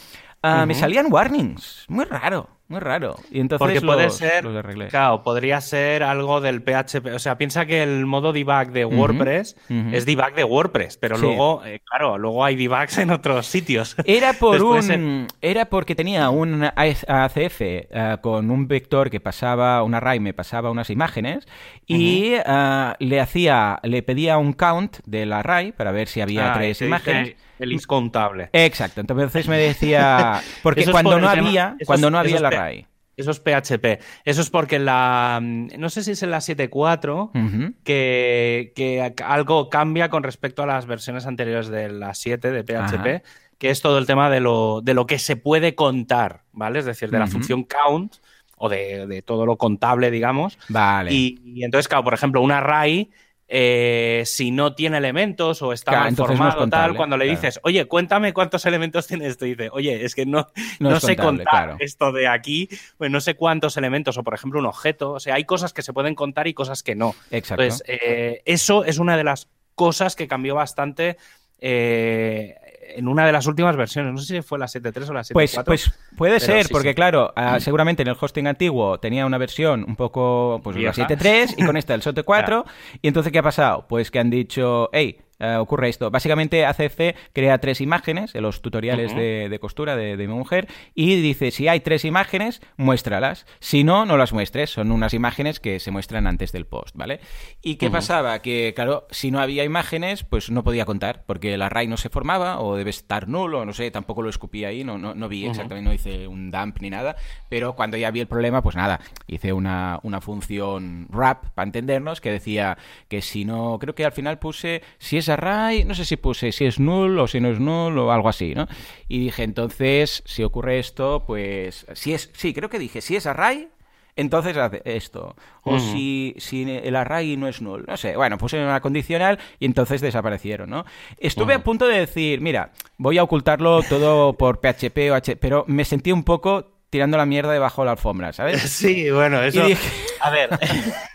ah, 0.44 0.66
me 0.66 0.74
salían 0.76 1.12
warnings. 1.12 1.84
Muy 1.88 2.04
raro, 2.04 2.48
muy 2.72 2.80
raro. 2.80 3.16
Y 3.30 3.40
entonces 3.40 3.58
Porque 3.64 3.80
puede 3.80 4.10
ser, 4.10 4.44
los 4.44 4.64
claro, 4.90 5.22
podría 5.22 5.60
ser 5.60 6.02
algo 6.02 6.40
del 6.40 6.62
PHP. 6.62 7.14
O 7.14 7.18
sea, 7.18 7.36
piensa 7.38 7.66
que 7.66 7.82
el 7.82 8.06
modo 8.06 8.32
debug 8.32 8.68
de 8.72 8.84
WordPress 8.84 9.56
es 9.92 10.06
debug 10.06 10.34
de 10.34 10.44
WordPress, 10.44 10.96
pero 10.96 11.16
Sí. 11.16 11.22
luego, 11.22 11.62
eh, 11.64 11.80
claro, 11.84 12.16
luego 12.18 12.44
hay 12.44 12.56
debugs 12.56 12.98
en 12.98 13.10
otros 13.10 13.46
sitios. 13.46 13.94
Era 14.06 14.32
por 14.32 14.62
un, 14.62 15.28
era 15.40 15.66
porque 15.66 15.94
tenía 15.94 16.30
un 16.30 16.64
ACF 16.64 17.60
eh, 17.60 18.16
con 18.22 18.50
un 18.50 18.66
vector 18.66 19.10
que 19.10 19.20
pasaba, 19.20 19.82
un 19.82 19.94
array 19.94 20.18
me 20.20 20.32
pasaba 20.32 20.70
unas 20.70 20.88
imágenes 20.90 21.46
y 21.86 22.32
eh, 22.34 22.92
le 22.98 23.20
hacía, 23.20 23.78
le 23.82 24.02
pedía 24.02 24.38
un 24.38 24.54
count 24.54 24.98
del 25.04 25.32
array 25.32 25.72
para 25.72 25.92
ver 25.92 26.08
si 26.08 26.20
había 26.20 26.52
Ah, 26.52 26.54
tres 26.54 26.68
dice 26.78 26.86
imágenes. 26.86 27.36
El 27.62 27.72
is 27.72 27.86
contable. 27.86 28.50
Exacto, 28.52 29.00
entonces 29.00 29.48
me 29.48 29.58
decía 29.58 30.40
porque 30.62 30.84
cuando 30.90 31.12
por 31.12 31.20
no 31.22 31.28
había, 31.28 31.76
cuando 31.86 32.08
es- 32.08 32.12
no 32.12 32.18
había 32.18 32.36
eso 32.36 32.46
el 32.46 32.46
es 32.46 32.50
P- 32.50 32.56
array. 32.56 32.86
Eso 33.14 33.30
es 33.30 33.40
PHP. 33.40 34.00
Eso 34.24 34.40
es 34.40 34.48
porque 34.48 34.78
la. 34.78 35.38
No 35.42 35.90
sé 35.90 36.02
si 36.02 36.12
es 36.12 36.22
en 36.22 36.30
la 36.30 36.38
7.4 36.38 37.30
Ujú. 37.34 37.74
que, 37.84 38.72
que 38.74 39.14
algo 39.24 39.68
cambia 39.68 40.08
con 40.08 40.22
respecto 40.22 40.62
a 40.62 40.66
las 40.66 40.86
versiones 40.86 41.26
anteriores 41.26 41.68
de 41.68 41.90
la 41.90 42.14
7 42.14 42.50
de 42.50 42.64
PHP, 42.64 43.06
Ajá. 43.16 43.22
que 43.58 43.68
es 43.70 43.82
todo 43.82 43.98
el 43.98 44.06
tema 44.06 44.30
de 44.30 44.40
lo, 44.40 44.80
de 44.82 44.94
lo 44.94 45.06
que 45.06 45.18
se 45.18 45.36
puede 45.36 45.74
contar, 45.74 46.44
¿vale? 46.52 46.78
Es 46.78 46.86
decir, 46.86 47.10
de 47.10 47.18
la 47.18 47.26
función 47.26 47.64
count 47.64 48.14
o 48.56 48.70
de, 48.70 49.06
de 49.06 49.20
todo 49.22 49.44
lo 49.44 49.56
contable, 49.56 50.10
digamos. 50.10 50.58
Vale. 50.70 51.12
Y, 51.12 51.38
y 51.44 51.64
entonces, 51.64 51.88
claro, 51.88 52.04
por 52.04 52.14
ejemplo, 52.14 52.40
un 52.40 52.50
array, 52.50 53.10
eh, 53.54 54.22
si 54.24 54.50
no 54.50 54.74
tiene 54.74 54.96
elementos 54.96 55.60
o 55.60 55.74
está 55.74 55.90
Claro, 55.90 56.04
mal 56.06 56.14
no 56.16 56.24
formado, 56.24 56.58
contable, 56.60 56.86
tal, 56.88 56.96
cuando 56.96 57.18
le 57.18 57.26
claro. 57.26 57.38
dices, 57.38 57.60
oye, 57.64 57.84
cuéntame 57.84 58.32
cuántos 58.32 58.64
elementos 58.66 59.06
tiene 59.06 59.26
esto, 59.26 59.44
y 59.44 59.50
dice, 59.50 59.68
oye, 59.72 60.06
es 60.06 60.14
que 60.14 60.24
no, 60.24 60.46
No 60.80 60.98
sé 61.00 61.16
contable, 61.16 61.44
contar 61.44 61.64
claro. 61.64 61.76
esto 61.80 62.12
de 62.12 62.28
aquí, 62.28 62.70
pues 62.96 63.10
no 63.10 63.20
sé 63.20 63.34
cuántos 63.34 63.76
elementos, 63.76 64.16
o 64.16 64.24
por 64.24 64.32
ejemplo, 64.32 64.58
un 64.58 64.64
objeto. 64.64 65.12
O 65.12 65.20
sea, 65.20 65.34
hay 65.34 65.44
cosas 65.44 65.74
que 65.74 65.82
se 65.82 65.92
pueden 65.92 66.14
contar 66.14 66.46
y 66.46 66.54
cosas 66.54 66.82
que 66.82 66.94
no. 66.94 67.14
Exacto. 67.30 67.62
Entonces, 67.62 67.84
eh, 67.88 68.40
eso 68.46 68.86
es 68.86 68.96
una 68.96 69.18
de 69.18 69.24
las 69.24 69.48
cosas 69.74 70.16
que 70.16 70.26
cambió 70.26 70.54
bastante 70.54 71.18
eh, 71.58 72.56
en 72.82 73.08
una 73.08 73.26
de 73.26 73.32
las 73.32 73.46
últimas 73.46 73.76
versiones. 73.76 74.12
No 74.12 74.18
sé 74.18 74.36
si 74.36 74.42
fue 74.42 74.58
la 74.58 74.66
7.3 74.66 75.08
o 75.08 75.12
la 75.12 75.20
7.4. 75.22 75.32
Pues, 75.32 75.60
pues 75.64 75.92
puede 76.16 76.40
ser, 76.40 76.66
sí, 76.66 76.72
porque 76.72 76.90
sí. 76.90 76.94
claro, 76.94 77.32
ah, 77.36 77.60
seguramente 77.60 78.02
en 78.02 78.08
el 78.08 78.16
hosting 78.18 78.46
antiguo 78.46 78.98
tenía 78.98 79.26
una 79.26 79.38
versión 79.38 79.84
un 79.86 79.96
poco, 79.96 80.60
pues 80.62 80.76
la 80.76 80.92
Vieja. 80.92 81.08
7.3 81.08 81.54
y 81.58 81.64
con 81.64 81.76
esta 81.76 81.94
el 81.94 82.02
SOTE 82.02 82.22
4. 82.22 82.64
Y 83.02 83.08
entonces, 83.08 83.32
¿qué 83.32 83.38
ha 83.38 83.42
pasado? 83.42 83.86
Pues 83.88 84.10
que 84.10 84.18
han 84.18 84.30
dicho, 84.30 84.90
hey, 84.92 85.18
eh, 85.38 85.56
ocurre 85.56 85.88
esto. 85.88 86.10
Básicamente 86.10 86.64
ACF 86.64 87.00
crea 87.32 87.58
tres 87.58 87.80
imágenes 87.80 88.34
en 88.34 88.42
los 88.42 88.62
tutoriales 88.62 89.14
de, 89.14 89.48
de 89.48 89.58
costura 89.58 89.96
de, 89.96 90.16
de 90.16 90.28
mi 90.28 90.34
mujer 90.34 90.68
y 90.94 91.20
dice, 91.20 91.50
si 91.50 91.68
hay 91.68 91.80
tres 91.80 92.04
imágenes, 92.04 92.60
muéstralas. 92.76 93.46
Si 93.60 93.84
no, 93.84 94.06
no 94.06 94.16
las 94.16 94.32
muestres. 94.32 94.70
Son 94.70 94.92
unas 94.92 95.14
imágenes 95.14 95.60
que 95.60 95.80
se 95.80 95.90
muestran 95.90 96.26
antes 96.26 96.52
del 96.52 96.66
post, 96.66 96.96
¿vale? 96.96 97.20
¿Y 97.62 97.76
qué 97.76 97.90
pasaba? 97.90 98.38
Que, 98.40 98.72
claro, 98.74 99.06
si 99.10 99.30
no 99.30 99.40
había 99.40 99.64
imágenes, 99.64 100.24
pues 100.24 100.50
no 100.50 100.64
podía 100.64 100.84
contar, 100.84 101.24
porque 101.26 101.54
el 101.54 101.62
array 101.62 101.86
no 101.86 101.96
se 101.96 102.08
formaba 102.08 102.60
o 102.60 102.76
debe 102.76 102.90
estar 102.90 103.28
nulo, 103.28 103.64
no 103.64 103.72
sé, 103.72 103.90
tampoco 103.90 104.22
lo 104.22 104.28
escupí 104.28 104.64
ahí, 104.64 104.84
no, 104.84 104.98
no, 104.98 105.14
no 105.14 105.28
vi 105.28 105.46
exactamente, 105.46 105.88
no 105.88 105.94
hice 105.94 106.26
un 106.26 106.50
dump 106.50 106.78
ni 106.80 106.90
nada, 106.90 107.16
pero 107.48 107.74
cuando 107.74 107.96
ya 107.96 108.10
vi 108.10 108.20
el 108.20 108.26
problema, 108.26 108.62
pues 108.62 108.76
nada, 108.76 109.00
hice 109.26 109.52
una, 109.52 110.00
una 110.02 110.20
función 110.20 111.06
wrap, 111.10 111.50
para 111.54 111.66
entendernos, 111.66 112.20
que 112.20 112.30
decía 112.30 112.78
que 113.08 113.22
si 113.22 113.44
no, 113.44 113.78
creo 113.78 113.94
que 113.94 114.04
al 114.04 114.12
final 114.12 114.38
puse, 114.38 114.82
si 114.98 115.16
es 115.16 115.28
array, 115.32 115.84
no 115.84 115.94
sé 115.94 116.04
si 116.04 116.16
puse 116.16 116.52
si 116.52 116.64
es 116.64 116.78
null 116.78 117.18
o 117.18 117.26
si 117.26 117.40
no 117.40 117.48
es 117.50 117.58
null 117.58 117.98
o 117.98 118.12
algo 118.12 118.28
así, 118.28 118.54
¿no? 118.54 118.68
Y 119.08 119.18
dije, 119.18 119.42
entonces, 119.42 120.22
si 120.26 120.44
ocurre 120.44 120.78
esto, 120.78 121.24
pues, 121.26 121.86
si 121.94 122.14
es, 122.14 122.30
sí, 122.34 122.54
creo 122.54 122.68
que 122.70 122.78
dije, 122.78 123.00
si 123.00 123.16
es 123.16 123.26
array, 123.26 123.68
entonces 124.14 124.56
hace 124.58 124.82
esto. 124.84 125.34
O 125.62 125.78
si, 125.80 126.34
si 126.38 126.70
el 126.70 126.94
array 126.96 127.36
no 127.38 127.48
es 127.48 127.62
null. 127.62 127.84
No 127.88 127.96
sé, 127.96 128.14
bueno, 128.16 128.36
puse 128.36 128.62
una 128.62 128.80
condicional 128.80 129.38
y 129.58 129.64
entonces 129.64 130.00
desaparecieron, 130.02 130.68
¿no? 130.68 130.84
Estuve 131.18 131.54
a 131.54 131.64
punto 131.64 131.86
de 131.86 131.98
decir, 132.00 132.40
mira, 132.42 132.72
voy 132.98 133.16
a 133.18 133.22
ocultarlo 133.22 133.82
todo 133.82 134.34
por 134.34 134.60
PHP 134.60 135.10
o 135.10 135.14
H, 135.14 135.36
pero 135.36 135.64
me 135.66 135.84
sentí 135.86 136.12
un 136.12 136.24
poco 136.24 136.72
tirando 136.90 137.16
la 137.16 137.24
mierda 137.24 137.52
debajo 137.54 137.80
de 137.80 137.86
la 137.86 137.92
alfombra, 137.92 138.34
¿sabes? 138.34 138.60
Sí, 138.70 139.10
bueno, 139.10 139.42
eso. 139.42 139.64
Dije- 139.64 139.90
A 140.20 140.28
ver, 140.30 140.50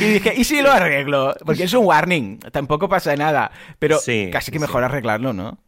Y 0.00 0.04
dije, 0.04 0.34
¿y 0.36 0.44
si 0.44 0.62
lo 0.62 0.70
arreglo? 0.70 1.34
Porque 1.44 1.64
es 1.64 1.72
un 1.74 1.84
warning, 1.86 2.38
tampoco 2.52 2.88
pasa 2.88 3.14
nada. 3.16 3.50
Pero 3.78 3.98
Sí, 3.98 4.28
casi 4.32 4.50
que 4.52 4.58
sí. 4.58 4.62
mejor 4.62 4.84
arreglarlo, 4.84 5.32
¿no? 5.32 5.58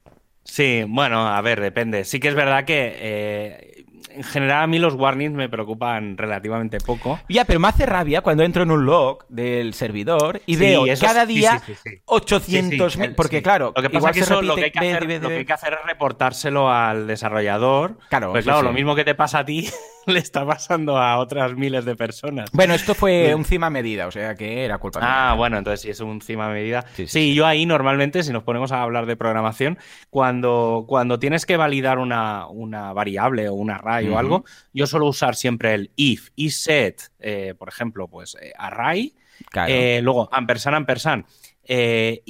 sí, 0.45 0.85
bueno, 0.89 1.27
a 1.29 1.41
ver, 1.41 1.61
depende. 1.61 2.05
Sí 2.05 2.19
que 2.21 2.29
es 2.29 2.35
verdad 2.35 2.65
que 2.65 2.93
eh, 2.97 3.82
en 4.15 4.23
general 4.25 4.63
a 4.63 4.67
mí 4.67 4.79
los 4.79 4.95
warnings 4.95 5.33
me 5.35 5.49
preocupan 5.49 6.17
relativamente 6.17 6.79
poco. 6.79 7.19
Ya, 7.29 7.45
pero 7.45 7.61
me 7.61 7.69
hace 7.69 7.87
rabia 7.87 8.21
cuando 8.21 8.43
entro 8.43 8.63
en 8.63 8.71
un 8.71 8.85
log 8.87 9.25
del 9.29 9.75
servidor 9.75 10.41
y 10.47 10.55
Sí, 10.55 10.61
veo 10.61 10.87
eso 10.87 11.05
cada 11.07 11.27
día 11.27 11.59
sí, 11.65 11.75
sí, 11.75 11.91
sí. 11.91 11.99
800 12.07 12.93
Sí, 12.93 12.99
mil. 12.99 13.09
sí, 13.11 13.15
Porque, 13.17 13.39
sí. 13.39 13.43
claro, 13.43 13.73
lo 13.75 13.83
que 13.83 13.89
pasa 13.91 13.97
igual 13.99 14.11
es 14.11 14.17
que 14.17 14.23
eso 14.25 14.43
lo 14.43 14.55
que, 14.57 14.65
hay 14.65 14.71
que 14.71 14.79
hacer, 14.79 15.01
ve, 15.01 15.07
ve, 15.07 15.15
lo 15.23 15.29
que 15.29 15.35
ve. 15.35 15.39
hay 15.41 15.45
que 15.47 15.53
hacer 15.53 15.73
es 15.75 15.87
reportárselo 15.87 16.71
al 16.71 17.07
desarrollador. 17.07 17.99
Claro, 18.09 18.33
pues 18.33 18.45
claro, 18.45 18.63
lo 18.63 18.73
mismo 18.73 18.95
que 18.95 19.05
te 19.05 19.15
pasa 19.15 19.41
a 19.41 19.45
ti 19.45 19.69
le 20.07 20.19
está 20.19 20.45
pasando 20.47 20.99
a 20.99 21.19
otras 21.19 21.55
miles 21.55 21.85
de 21.85 21.95
personas. 21.97 22.51
Bueno, 22.53 22.75
esto 22.75 22.95
fue 22.95 23.35
un 23.35 23.45
cima 23.45 23.71
medida, 23.71 24.07
o 24.07 24.11
sea 24.11 24.35
que 24.35 24.65
era 24.65 24.79
culpa 24.79 25.01
Ah, 25.03 25.29
mía. 25.31 25.35
bueno, 25.39 25.59
entonces 25.59 25.81
sí 25.81 25.91
es 25.91 26.01
un 26.01 26.21
cima 26.21 26.49
medida. 26.49 26.85
Sí, 26.95 27.07
Sí, 27.07 27.07
sí, 27.09 27.35
yo 27.35 27.47
ahí 27.47 27.67
normalmente, 27.67 28.23
si 28.23 28.33
nos 28.33 28.43
ponemos 28.43 28.73
a 28.73 28.83
hablar 28.83 29.07
de 29.07 29.17
programación, 29.17 29.79
cuando, 30.11 30.85
cuando 30.87 31.19
tienes 31.19 31.47
que 31.47 31.57
validar 31.57 31.99
una, 31.99 32.47
una 32.49 32.93
variable 32.93 33.49
o 33.49 33.55
un 33.55 33.71
array 33.71 34.02
O 34.11 34.19
algo, 34.19 34.45
yo 34.73 34.87
suelo 34.87 35.07
usar 35.07 35.35
siempre 35.37 35.75
el 35.75 35.91
if, 35.97 36.31
isset, 36.37 37.03
eh, 37.21 37.55
por 37.59 37.69
ejemplo, 37.69 38.09
pues 38.09 38.37
eh, 38.41 38.53
array, 38.57 39.15
Claro. 39.51 39.73
eh, 39.73 40.01
luego 40.03 40.29
ampersand, 40.33 40.77
ampersand, 40.77 41.25
eh, 41.65 42.23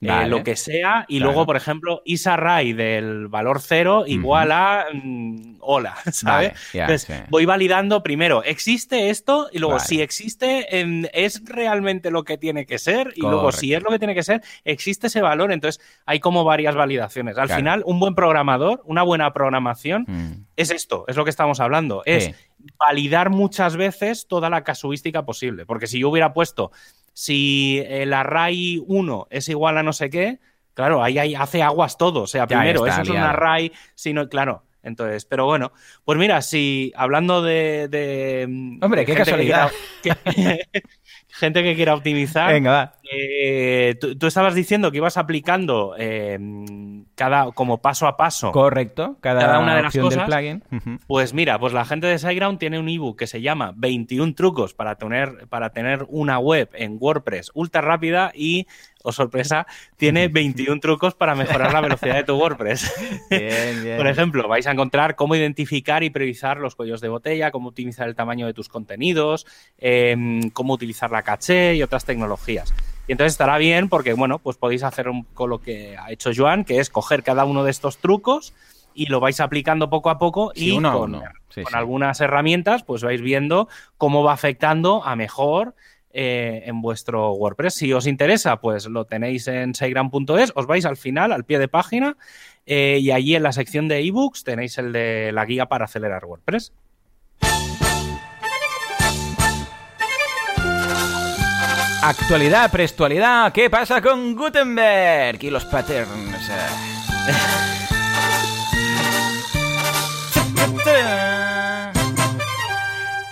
eh, 0.00 0.26
lo 0.28 0.44
que 0.44 0.54
sea, 0.54 1.04
y 1.08 1.16
Claro. 1.18 1.32
luego, 1.32 1.46
por 1.46 1.56
ejemplo, 1.56 2.02
isArray 2.04 2.72
del 2.72 3.26
valor 3.28 3.60
cero 3.60 4.04
igual 4.06 4.52
a 4.52 4.86
mm, 4.92 5.56
hola, 5.60 5.96
¿sabes? 6.12 6.52
Vale, 6.52 6.54
Entonces, 6.72 7.22
voy 7.30 7.44
validando 7.46 8.02
primero, 8.02 8.42
¿existe 8.44 9.10
esto? 9.10 9.48
Y 9.52 9.58
luego, 9.58 9.74
Vale. 9.76 9.86
si 9.86 10.00
existe, 10.00 10.78
em, 10.80 11.04
¿es 11.12 11.42
realmente 11.44 12.10
lo 12.10 12.22
que 12.24 12.38
tiene 12.38 12.64
que 12.64 12.78
ser? 12.78 13.12
Y 13.16 13.22
luego, 13.22 13.50
si 13.52 13.74
es 13.74 13.82
lo 13.82 13.90
que 13.90 13.98
tiene 13.98 14.14
que 14.14 14.22
ser, 14.22 14.42
existe 14.64 15.08
ese 15.08 15.20
valor. 15.20 15.50
Entonces, 15.52 15.82
hay 16.06 16.20
como 16.20 16.44
varias 16.44 16.74
validaciones. 16.76 17.36
Al 17.36 17.46
Claro. 17.46 17.58
final, 17.58 17.82
un 17.84 17.98
buen 17.98 18.14
programador, 18.14 18.82
una 18.84 19.02
buena 19.02 19.32
programación, 19.32 20.04
Mm. 20.06 20.44
es 20.56 20.70
esto, 20.70 21.04
es 21.08 21.16
lo 21.16 21.24
que 21.24 21.30
estamos 21.30 21.58
hablando. 21.60 22.02
Es 22.06 22.30
validar 22.78 23.30
muchas 23.30 23.76
veces 23.76 24.26
toda 24.28 24.50
la 24.50 24.62
casuística 24.64 25.24
posible. 25.24 25.66
Porque 25.66 25.86
si 25.86 26.00
yo 26.00 26.08
hubiera 26.08 26.32
puesto, 26.32 26.70
si 27.20 27.82
el 27.84 28.12
array 28.12 28.80
1 28.86 29.26
es 29.30 29.48
igual 29.48 29.76
a 29.76 29.82
no 29.82 29.92
sé 29.92 30.08
qué, 30.08 30.38
claro, 30.72 31.02
ahí, 31.02 31.18
ahí 31.18 31.34
hace 31.34 31.64
aguas 31.64 31.98
todo. 31.98 32.22
O 32.22 32.26
sea, 32.28 32.42
Ya, 32.42 32.46
primero, 32.46 32.86
está 32.86 32.92
eso 32.92 33.02
es 33.02 33.08
un 33.08 33.14
liado. 33.16 33.30
array, 33.30 33.72
sino, 33.96 34.28
claro. 34.28 34.62
Entonces, 34.84 35.24
pero 35.24 35.44
bueno, 35.44 35.72
pues 36.04 36.16
mira, 36.16 36.40
si 36.42 36.92
hablando 36.94 37.42
de. 37.42 37.88
de, 37.88 38.44
Hombre, 38.80 39.04
qué 39.04 39.12
que 39.14 39.18
casualidad. 39.18 39.72
que- 40.00 40.12
gente 41.30 41.62
que 41.62 41.74
quiera 41.74 41.94
optimizar, 41.94 42.52
Venga, 42.52 42.70
va. 42.70 42.92
Eh, 43.10 43.96
tú, 44.00 44.26
estabas 44.26 44.54
diciendo 44.54 44.90
que 44.90 44.98
ibas 44.98 45.16
aplicando 45.16 45.94
eh, 45.98 46.38
cada 47.14 47.52
como 47.52 47.80
paso 47.80 48.06
a 48.06 48.16
paso. 48.16 48.52
Correcto, 48.52 49.16
cada, 49.20 49.58
una 49.58 49.76
de 49.76 49.82
las 49.82 49.96
cosas. 49.96 50.28
Del 50.28 50.60
plugin. 50.60 50.98
Pues 51.06 51.32
mira, 51.32 51.58
pues 51.58 51.72
la 51.72 51.84
gente 51.84 52.06
de 52.06 52.18
SiteGround 52.18 52.58
tiene 52.58 52.78
un 52.78 52.88
ebook 52.88 53.18
que 53.18 53.26
se 53.26 53.40
llama 53.40 53.72
21 53.76 54.34
trucos 54.34 54.74
para 54.74 54.96
tener, 54.96 55.46
para 55.48 55.70
tener 55.70 56.06
una 56.08 56.38
web 56.38 56.70
en 56.74 56.96
WordPress 57.00 57.50
ultra 57.54 57.80
rápida 57.80 58.30
y 58.34 58.66
o 59.08 59.12
sorpresa, 59.12 59.66
tiene 59.96 60.28
21 60.28 60.80
trucos 60.80 61.14
para 61.14 61.34
mejorar 61.34 61.72
la 61.72 61.80
velocidad 61.80 62.16
de 62.16 62.24
tu 62.24 62.36
WordPress. 62.36 62.92
Por 63.96 64.06
ejemplo, 64.06 64.48
vais 64.48 64.66
a 64.66 64.72
encontrar 64.72 65.16
cómo 65.16 65.34
identificar 65.34 66.02
y 66.02 66.10
priorizar 66.10 66.58
los 66.58 66.74
cuellos 66.74 67.00
de 67.00 67.08
botella, 67.08 67.50
cómo 67.50 67.68
utilizar 67.68 68.08
el 68.08 68.14
tamaño 68.14 68.46
de 68.46 68.54
tus 68.54 68.68
contenidos, 68.68 69.46
em, 69.78 70.50
cómo 70.50 70.74
utilizar 70.74 71.10
la 71.10 71.22
caché 71.22 71.74
y 71.74 71.82
otras 71.82 72.04
tecnologías. 72.04 72.72
Y 73.06 73.12
entonces 73.12 73.32
estará 73.32 73.56
bien 73.58 73.88
porque, 73.88 74.12
bueno, 74.12 74.38
pues 74.38 74.56
podéis 74.56 74.82
hacer 74.82 75.08
un, 75.08 75.24
con 75.24 75.48
lo 75.48 75.60
que 75.60 75.96
ha 75.96 76.12
hecho 76.12 76.30
Joan, 76.34 76.64
que 76.64 76.78
es 76.78 76.90
coger 76.90 77.22
cada 77.22 77.44
uno 77.46 77.64
de 77.64 77.70
estos 77.70 77.98
trucos 77.98 78.52
y 78.94 79.06
lo 79.06 79.20
vais 79.20 79.40
aplicando 79.40 79.88
poco 79.88 80.10
a 80.10 80.18
poco 80.18 80.52
y 80.54 80.74
con, 80.80 81.22
algunas 81.72 82.20
herramientas 82.20 82.82
pues 82.82 83.02
vais 83.02 83.20
viendo 83.20 83.68
cómo 83.96 84.22
va 84.22 84.32
afectando 84.32 85.04
a 85.04 85.16
mejor 85.16 85.74
eh, 86.12 86.62
en 86.66 86.80
vuestro 86.80 87.32
WordPress. 87.32 87.74
Si 87.74 87.92
os 87.92 88.06
interesa, 88.06 88.60
pues 88.60 88.86
lo 88.86 89.04
tenéis 89.04 89.46
en 89.48 89.74
seigram.es, 89.74 90.52
os 90.54 90.66
vais 90.66 90.84
al 90.84 90.96
final, 90.96 91.32
al 91.32 91.44
pie 91.44 91.58
de 91.58 91.68
página, 91.68 92.16
eh, 92.66 92.98
y 93.00 93.10
allí 93.10 93.34
en 93.34 93.42
la 93.42 93.52
sección 93.52 93.88
de 93.88 94.00
ebooks 94.00 94.44
tenéis 94.44 94.78
el 94.78 94.92
de 94.92 95.32
la 95.32 95.44
guía 95.44 95.66
para 95.66 95.84
acelerar 95.86 96.24
WordPress. 96.24 96.72
Actualidad, 102.02 102.70
prestualidad, 102.70 103.52
¿qué 103.52 103.68
pasa 103.68 104.00
con 104.00 104.34
Gutenberg 104.34 105.42
y 105.42 105.50
los 105.50 105.64
patterns? 105.64 106.50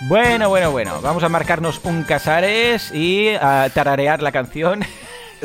Bueno, 0.07 0.47
bueno, 0.47 0.71
bueno. 0.71 1.01
Vamos 1.01 1.21
a 1.23 1.29
marcarnos 1.29 1.81
un 1.83 2.03
Casares 2.03 2.93
y 2.93 3.27
a 3.41 3.69
tararear 3.73 4.21
la 4.21 4.31
canción. 4.31 4.81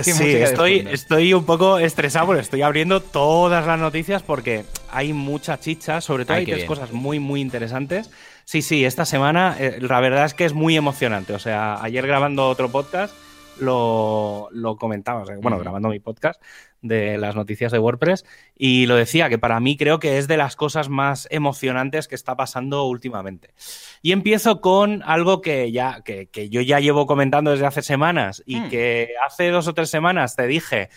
Sí, 0.01 0.37
estoy, 0.37 0.88
estoy 0.90 1.35
un 1.35 1.44
poco 1.44 1.79
estresado 1.79 2.25
porque 2.25 2.40
estoy 2.40 2.62
abriendo 2.62 3.01
todas 3.01 3.66
las 3.66 3.79
noticias 3.79 4.22
porque 4.22 4.64
hay 4.90 5.12
mucha 5.12 5.61
chicha, 5.61 6.01
sobre 6.01 6.25
todo 6.25 6.38
hay 6.38 6.46
tres 6.46 6.64
cosas 6.64 6.92
muy, 6.92 7.18
muy 7.18 7.42
interesantes. 7.42 8.09
Sí, 8.46 8.62
sí, 8.62 8.87
esta 8.87 9.05
semana 9.05 9.55
eh, 9.59 9.77
la 9.83 10.01
verdad 10.01 10.25
es 10.25 10.33
que 10.33 10.46
es 10.46 10.55
muy 10.55 10.79
emocionante. 10.79 11.35
O 11.35 11.38
sea, 11.38 11.83
ayer 11.83 12.07
grabando 12.07 12.48
otro 12.48 12.70
podcast 12.70 13.14
lo, 13.60 14.48
lo 14.52 14.76
comentaba, 14.76 15.24
bueno, 15.40 15.58
grabando 15.58 15.88
mi 15.88 16.00
podcast, 16.00 16.40
de 16.82 17.16
las 17.16 17.36
noticias 17.36 17.72
de 17.72 17.78
WordPress 17.78 18.24
y 18.56 18.86
lo 18.86 18.96
decía 18.96 19.28
que 19.28 19.38
para 19.38 19.60
mí 19.60 19.76
creo 19.76 20.00
que 20.00 20.18
es 20.18 20.28
de 20.28 20.36
las 20.36 20.56
cosas 20.56 20.88
más 20.88 21.28
emocionantes 21.30 22.08
que 22.08 22.16
está 22.16 22.36
pasando 22.36 22.84
últimamente. 22.84 23.54
Y 24.02 24.12
empiezo 24.12 24.60
con 24.60 25.02
algo 25.04 25.40
que 25.40 25.70
ya 25.72 26.02
que, 26.02 26.28
yo 26.50 26.60
ya 26.60 26.80
llevo 26.80 27.06
comentando 27.06 27.52
desde 27.52 27.66
hace 27.66 27.82
semanas 27.82 28.42
y 28.44 28.60
hmm. 28.60 28.68
que 28.68 29.10
hace 29.24 29.48
dos 29.50 29.68
o 29.68 29.74
tres 29.74 29.90
semanas 29.90 30.36
te 30.36 30.46
dije 30.46 30.90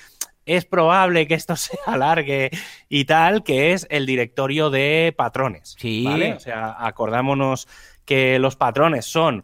es 0.45 0.65
probable 0.65 1.27
que 1.27 1.33
esto 1.33 1.55
se 1.55 1.77
alargue 1.85 2.51
y 2.89 3.05
tal, 3.05 3.43
que 3.43 3.73
es 3.73 3.87
el 3.89 4.05
directorio 4.05 4.69
de 4.69 5.13
patrones. 5.15 5.75
Sí. 5.79 6.05
O 6.07 6.39
sea, 6.39 6.75
acordámonos 6.79 7.67
que 8.05 8.37
los 8.37 8.55
patrones 8.55 9.05
son 9.05 9.43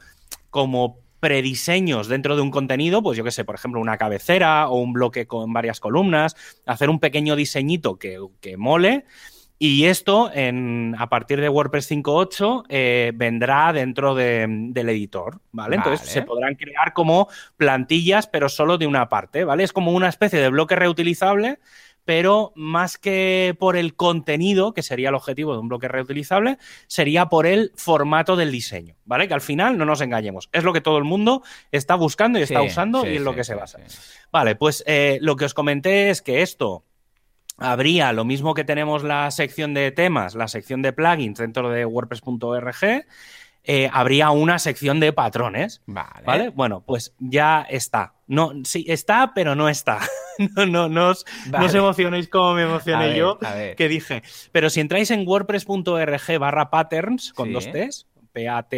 como 0.51 1.00
prediseños 1.21 2.07
dentro 2.07 2.35
de 2.35 2.41
un 2.41 2.51
contenido, 2.51 3.01
pues 3.01 3.17
yo 3.17 3.23
que 3.23 3.31
sé, 3.31 3.45
por 3.45 3.55
ejemplo, 3.55 3.79
una 3.79 3.97
cabecera 3.97 4.67
o 4.67 4.81
un 4.81 4.91
bloque 4.91 5.27
con 5.27 5.53
varias 5.53 5.79
columnas, 5.79 6.35
hacer 6.65 6.89
un 6.89 6.99
pequeño 6.99 7.37
diseñito 7.37 7.97
que, 7.97 8.17
mole. 8.57 9.05
Y 9.59 9.85
esto, 9.85 10.31
en, 10.33 10.95
a 10.97 11.07
partir 11.07 11.39
de 11.39 11.47
WordPress 11.47 11.91
5.8, 11.91 12.63
eh, 12.67 13.11
vendrá 13.13 13.71
dentro 13.71 14.15
del 14.15 14.89
editor, 14.89 15.39
¿vale? 15.51 15.75
Entonces 15.75 16.09
se 16.09 16.23
podrán 16.23 16.55
crear 16.55 16.93
como 16.93 17.29
plantillas, 17.57 18.25
pero 18.25 18.49
solo 18.49 18.79
de 18.79 18.87
una 18.87 19.07
parte, 19.07 19.43
¿vale? 19.43 19.63
Es 19.63 19.71
como 19.71 19.91
una 19.91 20.09
especie 20.09 20.39
de 20.39 20.49
bloque 20.49 20.75
reutilizable 20.75 21.59
pero 22.05 22.51
más 22.55 22.97
que 22.97 23.55
por 23.59 23.77
el 23.77 23.95
contenido, 23.95 24.73
que 24.73 24.83
sería 24.83 25.09
el 25.09 25.15
objetivo 25.15 25.53
de 25.53 25.59
un 25.59 25.69
bloque 25.69 25.87
reutilizable, 25.87 26.57
sería 26.87 27.27
por 27.27 27.45
el 27.45 27.71
formato 27.75 28.35
del 28.35 28.51
diseño, 28.51 28.95
¿vale? 29.05 29.27
Que 29.27 29.33
al 29.33 29.41
final, 29.41 29.77
no 29.77 29.85
nos 29.85 30.01
engañemos, 30.01 30.49
es 30.51 30.63
lo 30.63 30.73
que 30.73 30.81
todo 30.81 30.97
el 30.97 31.03
mundo 31.03 31.43
está 31.71 31.95
buscando 31.95 32.39
y 32.39 32.43
está 32.43 32.61
usando 32.61 33.05
y 33.07 33.17
es 33.17 33.21
lo 33.21 33.35
que 33.35 33.43
se 33.43 33.55
basa. 33.55 33.79
Vale, 34.31 34.55
pues 34.55 34.83
eh, 34.87 35.19
lo 35.21 35.35
que 35.35 35.45
os 35.45 35.53
comenté 35.53 36.09
es 36.09 36.21
que 36.21 36.41
esto 36.41 36.85
habría 37.57 38.11
lo 38.13 38.25
mismo 38.25 38.53
que 38.53 38.63
tenemos 38.63 39.03
la 39.03 39.29
sección 39.31 39.73
de 39.73 39.91
temas, 39.91 40.35
la 40.35 40.47
sección 40.47 40.81
de 40.81 40.93
plugins 40.93 41.37
dentro 41.37 41.69
de 41.69 41.85
WordPress.org, 41.85 43.05
eh, 43.63 43.89
habría 43.93 44.31
una 44.31 44.57
sección 44.57 44.99
de 44.99 45.13
patrones. 45.13 45.81
Vale. 45.85 46.49
Bueno, 46.49 46.83
pues 46.85 47.13
ya 47.19 47.61
está. 47.69 48.15
No, 48.25 48.53
sí, 48.63 48.85
está, 48.87 49.33
pero 49.35 49.55
no 49.55 49.69
está. 49.69 49.99
no, 50.55 50.65
no, 50.65 50.89
no, 50.89 51.09
os, 51.09 51.25
emocionéis 51.73 52.27
como 52.27 52.53
me 52.53 52.63
emocioné 52.63 53.15
yo, 53.15 53.39
que 53.77 53.87
dije. 53.87 54.23
Pero 54.51 54.69
si 54.69 54.79
entráis 54.79 55.11
en 55.11 55.27
wordpress.org 55.27 56.39
barra 56.39 56.69
patterns 56.69 57.33
con 57.33 57.53
dos 57.53 57.71
T's, 57.71 58.07
P-A-T-T-E-R-N-S, 58.31 58.77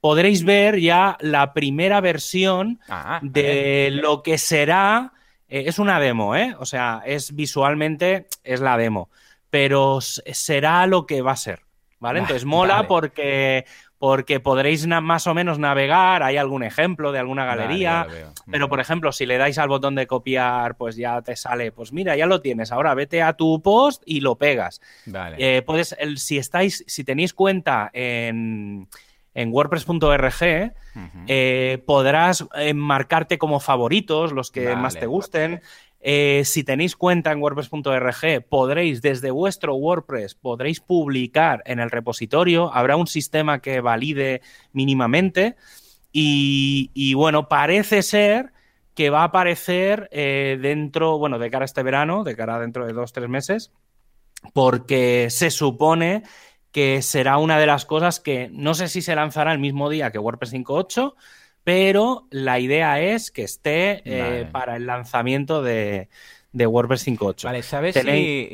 podréis 0.00 0.44
ver 0.44 0.80
ya 0.80 1.16
la 1.20 1.52
primera 1.52 2.00
versión 2.00 2.80
ah, 2.88 3.20
de 3.22 3.90
lo 3.92 4.22
que 4.22 4.38
será. 4.38 5.12
Eh, 5.48 5.64
es 5.66 5.78
una 5.78 6.00
demo, 6.00 6.34
¿eh? 6.36 6.56
O 6.58 6.66
sea, 6.66 7.02
es 7.06 7.34
visualmente, 7.34 8.26
es 8.42 8.60
la 8.60 8.76
demo. 8.76 9.10
Pero 9.50 10.00
será 10.00 10.86
lo 10.86 11.06
que 11.06 11.22
va 11.22 11.32
a 11.32 11.36
ser. 11.36 11.64
¿vale? 12.04 12.18
Entonces 12.20 12.44
mola 12.44 12.86
porque 12.86 13.64
porque 14.04 14.38
podréis 14.38 14.86
más 14.86 15.26
o 15.26 15.32
menos 15.32 15.58
navegar, 15.58 16.22
hay 16.22 16.36
algún 16.36 16.62
ejemplo 16.62 17.10
de 17.10 17.20
alguna 17.20 17.46
galería, 17.46 18.06
pero 18.50 18.68
por 18.68 18.78
ejemplo, 18.78 19.12
si 19.12 19.24
le 19.24 19.38
dais 19.38 19.56
al 19.56 19.70
botón 19.70 19.94
de 19.94 20.06
copiar, 20.06 20.76
pues 20.76 20.96
ya 20.96 21.22
te 21.22 21.36
sale, 21.36 21.72
pues 21.72 21.90
mira, 21.90 22.14
ya 22.14 22.26
lo 22.26 22.42
tienes, 22.42 22.70
ahora 22.70 22.92
vete 22.92 23.22
a 23.22 23.32
tu 23.32 23.62
post 23.62 24.02
y 24.04 24.20
lo 24.20 24.36
pegas. 24.36 24.82
Eh, 25.38 25.62
puedes, 25.62 25.96
si 26.16 26.36
estáis, 26.36 26.84
si 26.86 27.02
tenéis 27.02 27.32
cuenta 27.32 27.88
en, 27.94 28.88
en 29.32 29.50
WordPress.org, 29.50 30.74
eh, 31.26 31.82
podrás 31.86 32.46
marcarte 32.74 33.38
como 33.38 33.58
favoritos, 33.58 34.32
los 34.32 34.50
que 34.50 34.76
más 34.76 34.98
te 34.98 35.06
gusten. 35.06 35.62
Eh, 36.06 36.42
si 36.44 36.64
tenéis 36.64 36.96
cuenta 36.96 37.32
en 37.32 37.40
WordPress.org, 37.40 38.46
podréis 38.50 39.00
desde 39.00 39.30
vuestro 39.30 39.74
WordPress, 39.76 40.34
podréis 40.34 40.80
publicar 40.80 41.62
en 41.64 41.80
el 41.80 41.90
repositorio, 41.90 42.70
habrá 42.74 42.96
un 42.96 43.06
sistema 43.06 43.60
que 43.60 43.80
valide 43.80 44.42
mínimamente. 44.74 45.56
Y, 46.12 47.14
bueno, 47.14 47.48
parece 47.48 48.02
ser 48.02 48.52
que 48.94 49.08
va 49.08 49.22
a 49.22 49.24
aparecer 49.24 50.10
eh, 50.12 50.58
dentro, 50.60 51.18
bueno, 51.18 51.38
de 51.38 51.50
cara 51.50 51.64
a 51.64 51.66
este 51.66 51.82
verano, 51.82 52.22
de 52.22 52.36
cara 52.36 52.56
a 52.56 52.60
dentro 52.60 52.86
de 52.86 52.92
dos, 52.92 53.14
tres 53.14 53.30
meses, 53.30 53.72
porque 54.52 55.28
se 55.30 55.50
supone 55.50 56.22
que 56.70 57.00
será 57.00 57.38
una 57.38 57.58
de 57.58 57.66
las 57.66 57.86
cosas 57.86 58.20
que 58.20 58.50
no 58.52 58.74
sé 58.74 58.88
si 58.88 59.00
se 59.00 59.14
lanzará 59.14 59.52
el 59.52 59.58
mismo 59.58 59.88
día 59.88 60.12
que 60.12 60.18
WordPress 60.18 60.52
5.8, 60.52 61.14
pero 61.64 62.28
la 62.30 62.60
idea 62.60 63.00
es 63.00 63.30
que 63.30 63.42
esté 63.42 64.02
eh, 64.04 64.46
para 64.52 64.76
el 64.76 64.86
lanzamiento 64.86 65.62
de, 65.62 66.08
WordPress 66.52 67.08
5.8. 67.08 67.44
Vale, 67.44 67.62
¿sabes 67.62 67.96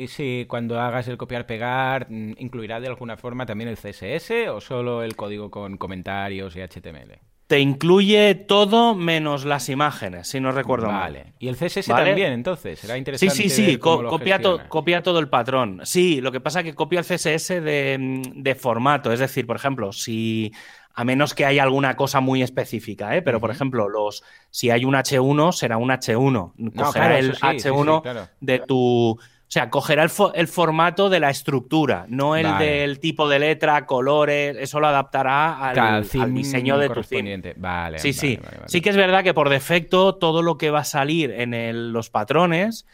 si, 0.09 0.45
cuando 0.47 0.79
hagas 0.79 1.07
el 1.09 1.17
copiar-pegar 1.17 2.07
mm, 2.09 2.35
incluirá 2.37 2.79
de 2.79 2.87
alguna 2.87 3.17
forma 3.17 3.45
también 3.45 3.69
el 3.69 3.77
CSS 3.77 4.49
o 4.49 4.61
solo 4.61 5.03
el 5.03 5.15
código 5.15 5.51
con 5.51 5.77
comentarios 5.77 6.55
y 6.55 6.61
HTML? 6.61 7.19
Te 7.47 7.59
incluye 7.59 8.33
todo 8.33 8.95
menos 8.95 9.43
las 9.43 9.67
imágenes, 9.67 10.29
si 10.29 10.39
no 10.39 10.53
recuerdo 10.53 10.87
vale. 10.87 11.33
¿Y 11.37 11.49
el 11.49 11.57
CSS 11.57 11.87
también, 11.87 12.31
entonces? 12.31 12.79
Será 12.79 12.97
interesante. 12.97 13.35
Sí, 13.35 13.49
sí, 13.49 13.71
sí, 13.71 13.77
copia, 13.77 14.39
copia, 14.69 15.03
todo 15.03 15.19
el 15.19 15.27
patrón. 15.27 15.81
Sí, 15.83 16.21
lo 16.21 16.31
que 16.31 16.39
pasa 16.39 16.61
es 16.61 16.65
que 16.67 16.75
copia 16.75 17.01
el 17.01 17.05
CSS 17.05 17.61
de, 17.61 18.21
de 18.35 18.55
formato. 18.55 19.11
Es 19.11 19.19
decir, 19.19 19.45
por 19.45 19.57
ejemplo, 19.57 19.91
si 19.91 20.53
a 20.93 21.03
menos 21.03 21.33
que 21.33 21.45
haya 21.45 21.63
alguna 21.63 21.95
cosa 21.95 22.19
muy 22.19 22.41
específica, 22.41 23.15
¿eh? 23.15 23.21
Pero, 23.21 23.39
por 23.39 23.51
ejemplo, 23.51 23.89
los 23.89 24.23
si 24.49 24.69
hay 24.69 24.85
un 24.85 24.93
H1, 24.93 25.51
será 25.53 25.77
un 25.77 25.89
H1. 25.89 26.73
Cogerá 26.75 27.19
el 27.19 27.35
H1 27.35 28.29
de 28.39 28.59
tu... 28.59 29.17
O 29.19 29.53
sea, 29.53 29.69
cogerá 29.69 30.03
el, 30.03 30.47
formato 30.47 31.09
de 31.09 31.19
la 31.19 31.29
estructura, 31.29 32.05
no 32.07 32.37
el 32.37 32.57
del 32.57 32.99
tipo 33.01 33.27
de 33.27 33.37
letra, 33.37 33.85
colores, 33.85 34.55
eso 34.57 34.79
lo 34.79 34.87
adaptará 34.87 35.71
al, 35.71 36.07
diseño 36.33 36.77
de 36.77 36.87
tu 36.87 37.03
theme. 37.03 37.41
Vale, 37.57 37.99
sí, 37.99 38.13
sí. 38.13 38.39
Sí 38.67 38.79
que 38.79 38.91
es 38.91 38.95
verdad 38.95 39.25
que 39.25 39.33
por 39.33 39.49
defecto 39.49 40.15
todo 40.15 40.41
lo 40.41 40.57
que 40.57 40.69
va 40.69 40.79
a 40.79 40.85
salir 40.85 41.31
en 41.31 41.91
los 41.91 42.09
patrones 42.09 42.85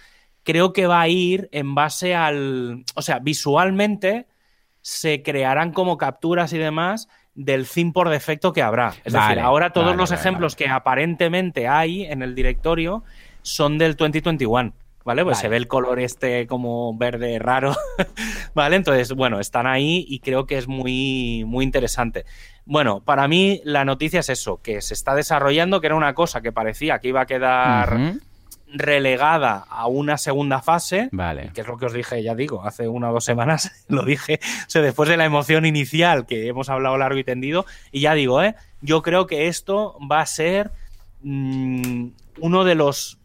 creo 0.47 0.71
que 0.71 0.87
va 0.87 1.01
a 1.01 1.09
ir 1.09 1.49
en 1.51 1.75
base 1.75 2.15
al... 2.15 2.85
O 2.95 3.01
sea, 3.01 3.19
visualmente 3.19 4.27
se 4.79 5.21
crearán 5.21 5.73
como 5.73 5.97
capturas 5.97 6.53
y 6.53 6.57
demás 6.57 7.09
del 7.37 7.67
theme 7.69 7.93
por 7.93 8.09
defecto 8.09 8.51
que 8.51 8.61
habrá. 8.61 8.93
Es 9.05 9.13
decir, 9.13 9.39
ahora 9.39 9.71
todos 9.71 9.95
los 9.95 10.11
ejemplos 10.11 10.55
que 10.55 10.67
aparentemente 10.67 11.67
hay 11.67 12.03
en 12.03 12.23
el 12.23 12.35
directorio 12.35 13.03
son 13.43 13.77
del 13.77 13.95
2021. 13.95 14.73
¿Vale? 15.05 15.23
Pues 15.23 15.37
se 15.37 15.47
ve 15.47 15.55
el 15.55 15.69
color 15.69 16.01
este 16.01 16.47
como 16.47 16.93
verde 16.97 17.39
raro, 17.39 17.73
¿vale? 18.53 18.75
Entonces, 18.75 19.13
bueno, 19.13 19.39
están 19.39 19.65
ahí 19.65 20.05
y 20.05 20.19
creo 20.19 20.45
que 20.45 20.57
es 20.57 20.67
muy, 20.67 21.45
muy 21.47 21.63
interesante. 21.63 22.25
Bueno, 22.65 22.99
para 22.99 23.25
mí 23.29 23.61
la 23.63 23.85
noticia 23.85 24.19
es 24.19 24.27
eso, 24.27 24.59
que 24.61 24.81
se 24.81 24.93
está 24.93 25.15
desarrollando, 25.15 25.79
que 25.79 25.87
era 25.87 25.95
una 25.95 26.13
cosa 26.13 26.41
que 26.41 26.51
parecía 26.51 26.99
que 26.99 27.07
iba 27.07 27.21
a 27.21 27.25
quedar 27.25 28.17
relegada 28.73 29.65
a 29.69 29.87
una 29.87 30.17
segunda 30.17 30.61
fase, 30.61 31.09
vale. 31.11 31.51
que 31.53 31.61
es 31.61 31.67
lo 31.67 31.77
que 31.77 31.85
os 31.85 31.93
dije, 31.93 32.21
ya 32.21 32.35
digo, 32.35 32.63
hace 32.65 32.87
una 32.87 33.09
o 33.09 33.13
dos 33.13 33.25
semanas 33.25 33.85
lo 33.87 34.03
dije, 34.03 34.39
o 34.41 34.69
sea, 34.69 34.81
después 34.81 35.09
de 35.09 35.17
la 35.17 35.25
emoción 35.25 35.65
inicial 35.65 36.25
que 36.25 36.47
hemos 36.47 36.69
hablado 36.69 36.97
largo 36.97 37.19
y 37.19 37.23
tendido, 37.23 37.65
y 37.91 38.01
ya 38.01 38.13
digo, 38.13 38.41
¿eh? 38.43 38.55
yo 38.81 39.01
creo 39.01 39.27
que 39.27 39.47
esto 39.47 39.97
va 40.11 40.21
a 40.21 40.25
ser 40.25 40.71
mm, 41.21 42.07
uno 42.39 42.63
de 42.63 42.75
los 42.75 43.19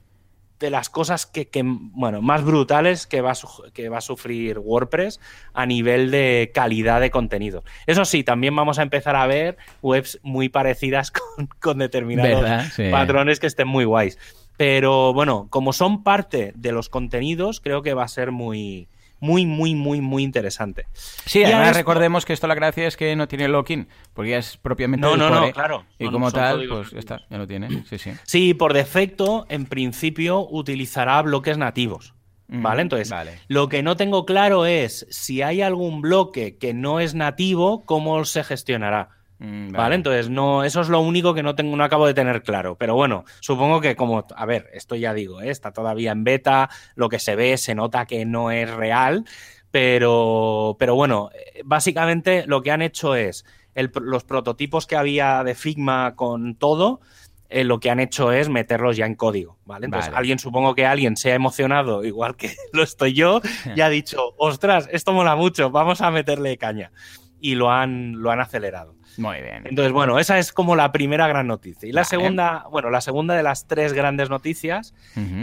de 0.62 0.70
las 0.70 0.88
cosas 0.88 1.26
que, 1.26 1.48
bueno, 1.64 2.22
más 2.22 2.44
brutales 2.44 3.06
que 3.06 3.20
va, 3.20 3.32
a 3.32 3.36
que 3.74 3.88
va 3.88 3.98
a 3.98 4.00
sufrir 4.00 4.60
WordPress 4.60 5.20
a 5.52 5.66
nivel 5.66 6.10
de 6.10 6.52
calidad 6.54 7.00
de 7.00 7.10
contenido. 7.10 7.64
Eso 7.86 8.04
sí, 8.04 8.22
también 8.22 8.54
vamos 8.54 8.78
a 8.78 8.82
empezar 8.82 9.16
a 9.16 9.26
ver 9.26 9.58
webs 9.82 10.20
muy 10.22 10.48
parecidas 10.48 11.12
con, 11.60 11.78
determinados 11.78 12.70
patrones 12.90 13.40
que 13.40 13.48
estén 13.48 13.66
muy 13.66 13.84
guays. 13.84 14.18
Pero 14.56 15.12
bueno, 15.12 15.46
como 15.50 15.72
son 15.72 16.02
parte 16.02 16.52
de 16.54 16.72
los 16.72 16.88
contenidos, 16.88 17.60
creo 17.60 17.82
que 17.82 17.94
va 17.94 18.04
a 18.04 18.08
ser 18.08 18.32
muy, 18.32 18.88
muy, 19.22 19.46
muy, 19.46 19.74
muy, 19.76 20.00
muy 20.00 20.24
interesante. 20.24 20.86
Sí, 20.92 21.44
además 21.44 21.76
recordemos 21.76 22.24
que 22.24 22.32
esto 22.32 22.48
la 22.48 22.56
gracia 22.56 22.88
es 22.88 22.96
que 22.96 23.14
no 23.14 23.28
tiene 23.28 23.46
login, 23.46 23.88
porque 24.14 24.32
ya 24.32 24.38
es 24.38 24.56
propiamente 24.56 25.06
no, 25.06 25.16
no, 25.16 25.30
no, 25.30 25.52
claro. 25.52 25.84
Y 25.98 26.10
como 26.10 26.32
tal, 26.32 26.66
pues 26.68 26.90
ya 26.90 26.98
está, 26.98 27.20
ya 27.30 27.38
lo 27.38 27.46
tiene. 27.46 27.84
Sí, 27.88 27.98
sí. 27.98 28.12
Sí, 28.24 28.54
por 28.54 28.72
defecto, 28.72 29.46
en 29.48 29.66
principio 29.66 30.46
utilizará 30.50 31.22
bloques 31.22 31.56
nativos. 31.56 32.14
¿Vale? 32.54 32.82
Entonces, 32.82 33.14
lo 33.48 33.70
que 33.70 33.82
no 33.82 33.96
tengo 33.96 34.26
claro 34.26 34.66
es 34.66 35.06
si 35.08 35.40
hay 35.40 35.62
algún 35.62 36.02
bloque 36.02 36.58
que 36.58 36.74
no 36.74 37.00
es 37.00 37.14
nativo, 37.14 37.84
¿cómo 37.86 38.22
se 38.26 38.44
gestionará? 38.44 39.08
Mm, 39.42 39.72
vale. 39.72 39.96
entonces 39.96 40.30
no, 40.30 40.62
eso 40.62 40.80
es 40.80 40.88
lo 40.88 41.00
único 41.00 41.34
que 41.34 41.42
no 41.42 41.56
tengo, 41.56 41.76
no 41.76 41.82
acabo 41.82 42.06
de 42.06 42.14
tener 42.14 42.42
claro. 42.42 42.76
Pero 42.76 42.94
bueno, 42.94 43.24
supongo 43.40 43.80
que 43.80 43.96
como, 43.96 44.24
a 44.34 44.46
ver, 44.46 44.70
esto 44.72 44.94
ya 44.94 45.12
digo, 45.12 45.42
¿eh? 45.42 45.50
está 45.50 45.72
todavía 45.72 46.12
en 46.12 46.22
beta, 46.22 46.70
lo 46.94 47.08
que 47.08 47.18
se 47.18 47.34
ve 47.34 47.56
se 47.56 47.74
nota 47.74 48.06
que 48.06 48.24
no 48.24 48.52
es 48.52 48.70
real, 48.70 49.24
pero, 49.72 50.76
pero 50.78 50.94
bueno, 50.94 51.30
básicamente 51.64 52.44
lo 52.46 52.62
que 52.62 52.70
han 52.70 52.82
hecho 52.82 53.16
es 53.16 53.44
los 53.74 54.24
prototipos 54.24 54.86
que 54.86 54.96
había 54.96 55.42
de 55.42 55.54
Figma 55.54 56.14
con 56.14 56.54
todo. 56.54 57.00
Eh, 57.48 57.64
lo 57.64 57.80
que 57.80 57.90
han 57.90 58.00
hecho 58.00 58.32
es 58.32 58.48
meterlos 58.48 58.96
ya 58.96 59.04
en 59.04 59.14
código, 59.14 59.58
¿vale? 59.66 59.84
Entonces, 59.84 60.10
alguien, 60.14 60.38
supongo 60.38 60.74
que 60.74 60.86
alguien 60.86 61.18
se 61.18 61.32
ha 61.32 61.34
emocionado, 61.34 62.02
igual 62.02 62.34
que 62.34 62.50
lo 62.72 62.82
estoy 62.82 63.12
yo, 63.12 63.42
y 63.76 63.82
ha 63.82 63.90
dicho, 63.90 64.34
ostras, 64.38 64.88
esto 64.90 65.12
mola 65.12 65.36
mucho, 65.36 65.70
vamos 65.70 66.00
a 66.00 66.10
meterle 66.10 66.56
caña. 66.56 66.92
Y 67.40 67.56
lo 67.56 67.70
han, 67.70 68.22
lo 68.22 68.30
han 68.30 68.40
acelerado. 68.40 68.94
Muy 69.16 69.40
bien. 69.40 69.66
Entonces, 69.66 69.92
bueno, 69.92 70.18
esa 70.18 70.38
es 70.38 70.52
como 70.52 70.76
la 70.76 70.92
primera 70.92 71.26
gran 71.28 71.46
noticia. 71.46 71.88
Y 71.88 71.92
la 71.92 72.04
segunda, 72.04 72.66
bueno, 72.70 72.90
la 72.90 73.00
segunda 73.00 73.34
de 73.34 73.42
las 73.42 73.66
tres 73.66 73.92
grandes 73.92 74.30
noticias 74.30 74.94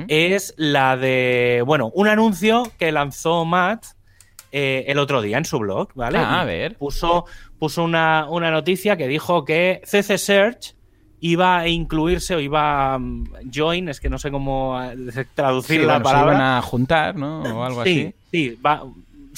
es 0.07 0.53
la 0.57 0.97
de, 0.97 1.63
bueno, 1.65 1.91
un 1.93 2.07
anuncio 2.07 2.63
que 2.77 2.91
lanzó 2.91 3.45
Matt 3.45 3.85
eh, 4.51 4.85
el 4.87 4.97
otro 4.97 5.21
día 5.21 5.37
en 5.37 5.45
su 5.45 5.59
blog, 5.59 5.89
¿vale? 5.93 6.17
Ah, 6.17 6.41
a 6.41 6.45
ver. 6.45 6.75
Puso, 6.75 7.25
puso 7.59 7.83
una, 7.83 8.25
noticia 8.51 8.97
que 8.97 9.07
dijo 9.07 9.45
que 9.45 9.81
CC 9.85 10.17
Search 10.17 10.75
iba 11.19 11.59
a 11.59 11.67
incluirse 11.67 12.33
o 12.33 12.39
iba 12.39 12.93
a 12.93 12.97
um, 12.97 13.25
join, 13.53 13.89
es 13.89 13.99
que 13.99 14.09
no 14.09 14.17
sé 14.17 14.31
cómo 14.31 14.81
eh, 14.81 15.25
traducir 15.35 15.81
la 15.81 16.01
palabra. 16.01 16.31
Se 16.31 16.37
iban 16.37 16.47
a 16.47 16.61
juntar, 16.61 17.15
¿no? 17.15 17.41
O 17.43 17.63
algo 17.63 17.81
así. 17.81 18.13
Sí, 18.31 18.57
va, 18.65 18.83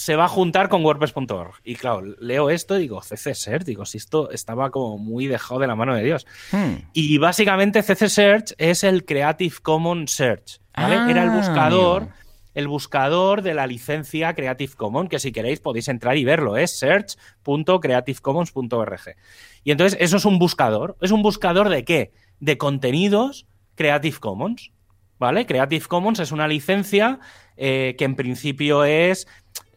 se 0.02 0.16
va 0.16 0.26
a 0.26 0.28
juntar 0.28 0.68
con 0.68 0.84
WordPress.org. 0.84 1.62
Y 1.64 1.76
claro, 1.76 2.02
leo 2.02 2.50
esto 2.50 2.76
y 2.76 2.82
digo, 2.82 3.04
CC 3.04 3.36
Search, 3.36 3.66
digo, 3.66 3.86
si 3.86 4.00
esto 4.00 4.32
estaba 4.32 4.72
como 4.72 4.98
muy 4.98 5.28
dejado 5.28 5.60
de 5.60 5.68
la 5.68 5.76
mano 5.76 5.96
de 5.96 6.02
Dios. 6.02 6.26
Hmm. 6.52 6.78
Y 6.92 7.20
básicamente 7.20 7.84
CC 7.84 8.10
Search 8.10 8.56
es 8.58 8.84
el 8.84 9.06
Creative 9.06 9.54
Commons 9.62 10.12
Search, 10.12 10.60
¿vale? 10.76 11.12
Era 11.12 11.22
el 11.22 11.30
ah, 11.30 11.38
buscador, 11.38 12.08
el 12.56 12.68
buscador 12.68 13.44
de 13.44 13.54
la 13.54 13.68
licencia 13.68 14.34
Creative 14.34 14.74
Commons, 14.76 15.08
que 15.08 15.20
si 15.20 15.32
queréis 15.32 15.60
podéis 15.60 15.88
entrar 15.88 16.18
y 16.18 16.26
verlo, 16.26 16.58
es 16.58 16.80
search.creativecommons.org. 16.80 19.02
Y 19.64 19.70
entonces 19.70 20.00
eso 20.02 20.18
es 20.18 20.26
un 20.26 20.40
buscador. 20.40 20.98
¿Es 21.00 21.12
un 21.12 21.22
buscador 21.22 21.70
de 21.70 21.86
qué? 21.86 22.12
De 22.40 22.58
contenidos 22.58 23.46
Creative 23.76 24.18
Commons. 24.18 24.72
¿Vale? 25.20 25.46
Creative 25.46 25.86
Commons 25.86 26.20
es 26.20 26.32
una 26.32 26.48
licencia 26.48 27.20
eh, 27.64 27.96
que 27.96 28.06
en 28.06 28.16
principio 28.16 28.86
es 28.86 29.28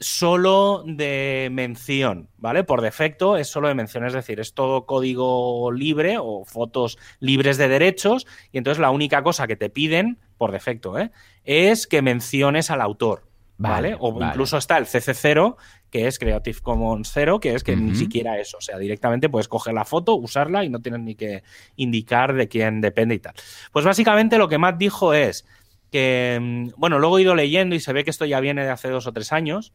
solo 0.04 0.84
de 0.86 1.48
mención, 1.50 2.28
¿vale? 2.36 2.62
Por 2.62 2.82
defecto 2.82 3.36
es 3.38 3.48
solo 3.48 3.68
de 3.68 3.74
mención, 3.74 4.04
es 4.04 4.12
decir, 4.12 4.38
es 4.38 4.52
todo 4.52 4.84
código 4.84 5.72
libre 5.72 6.18
o 6.20 6.44
fotos 6.44 6.98
libres 7.20 7.56
de 7.56 7.68
derechos 7.68 8.26
y 8.52 8.58
entonces 8.58 8.80
la 8.80 8.90
única 8.90 9.22
cosa 9.22 9.46
que 9.46 9.56
te 9.56 9.70
piden, 9.70 10.18
por 10.36 10.52
defecto, 10.52 10.98
¿eh? 10.98 11.10
es 11.44 11.86
que 11.86 12.02
menciones 12.02 12.70
al 12.70 12.82
autor, 12.82 13.24
¿vale? 13.56 13.96
o 13.98 14.22
incluso 14.22 14.58
está 14.58 14.76
el 14.76 14.84
CC0, 14.84 15.56
que 15.90 16.06
es 16.06 16.18
Creative 16.18 16.60
Commons 16.60 17.10
0, 17.14 17.40
que 17.40 17.54
es 17.54 17.64
que 17.64 17.74
ni 17.74 17.94
siquiera 17.94 18.38
eso, 18.38 18.58
o 18.58 18.60
sea, 18.60 18.78
directamente 18.78 19.30
puedes 19.30 19.48
coger 19.48 19.72
la 19.72 19.86
foto, 19.86 20.16
usarla 20.16 20.64
y 20.64 20.68
no 20.68 20.80
tienes 20.80 21.00
ni 21.00 21.14
que 21.14 21.44
indicar 21.76 22.34
de 22.34 22.48
quién 22.48 22.82
depende 22.82 23.14
y 23.14 23.20
tal. 23.20 23.34
Pues 23.72 23.86
básicamente 23.86 24.36
lo 24.36 24.48
que 24.48 24.58
Matt 24.58 24.76
dijo 24.76 25.14
es 25.14 25.46
que, 25.90 26.38
mm, 26.42 26.70
bueno, 26.76 26.98
luego 26.98 27.18
he 27.18 27.22
ido 27.22 27.34
leyendo 27.34 27.74
y 27.74 27.80
se 27.80 27.92
ve 27.92 28.04
que 28.04 28.10
esto 28.10 28.26
ya 28.26 28.40
viene 28.40 28.64
de 28.64 28.70
hace 28.70 28.88
dos 28.88 29.06
o 29.06 29.12
tres 29.12 29.32
años, 29.32 29.72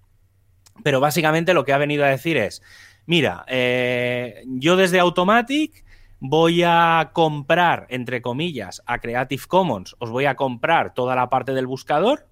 pero 0.84 1.00
básicamente 1.00 1.54
lo 1.54 1.66
que 1.66 1.74
ha 1.74 1.78
venido 1.78 2.06
a 2.06 2.10
decir 2.10 2.38
es, 2.38 2.62
mira, 3.06 3.46
eh, 3.48 4.44
yo 4.46 4.76
desde 4.76 5.00
Automatic 5.00 5.84
voy 6.20 6.64
a 6.64 7.12
comprar, 7.14 7.88
entre 7.90 8.22
comillas, 8.22 8.82
a 8.86 9.00
Creative 9.00 9.44
Commons, 9.48 9.96
os 10.00 10.10
voy 10.10 10.26
a 10.26 10.36
comprar 10.36 10.94
toda 10.94 11.16
la 11.16 11.30
parte 11.30 11.54
del 11.54 11.68
buscador 11.68 12.28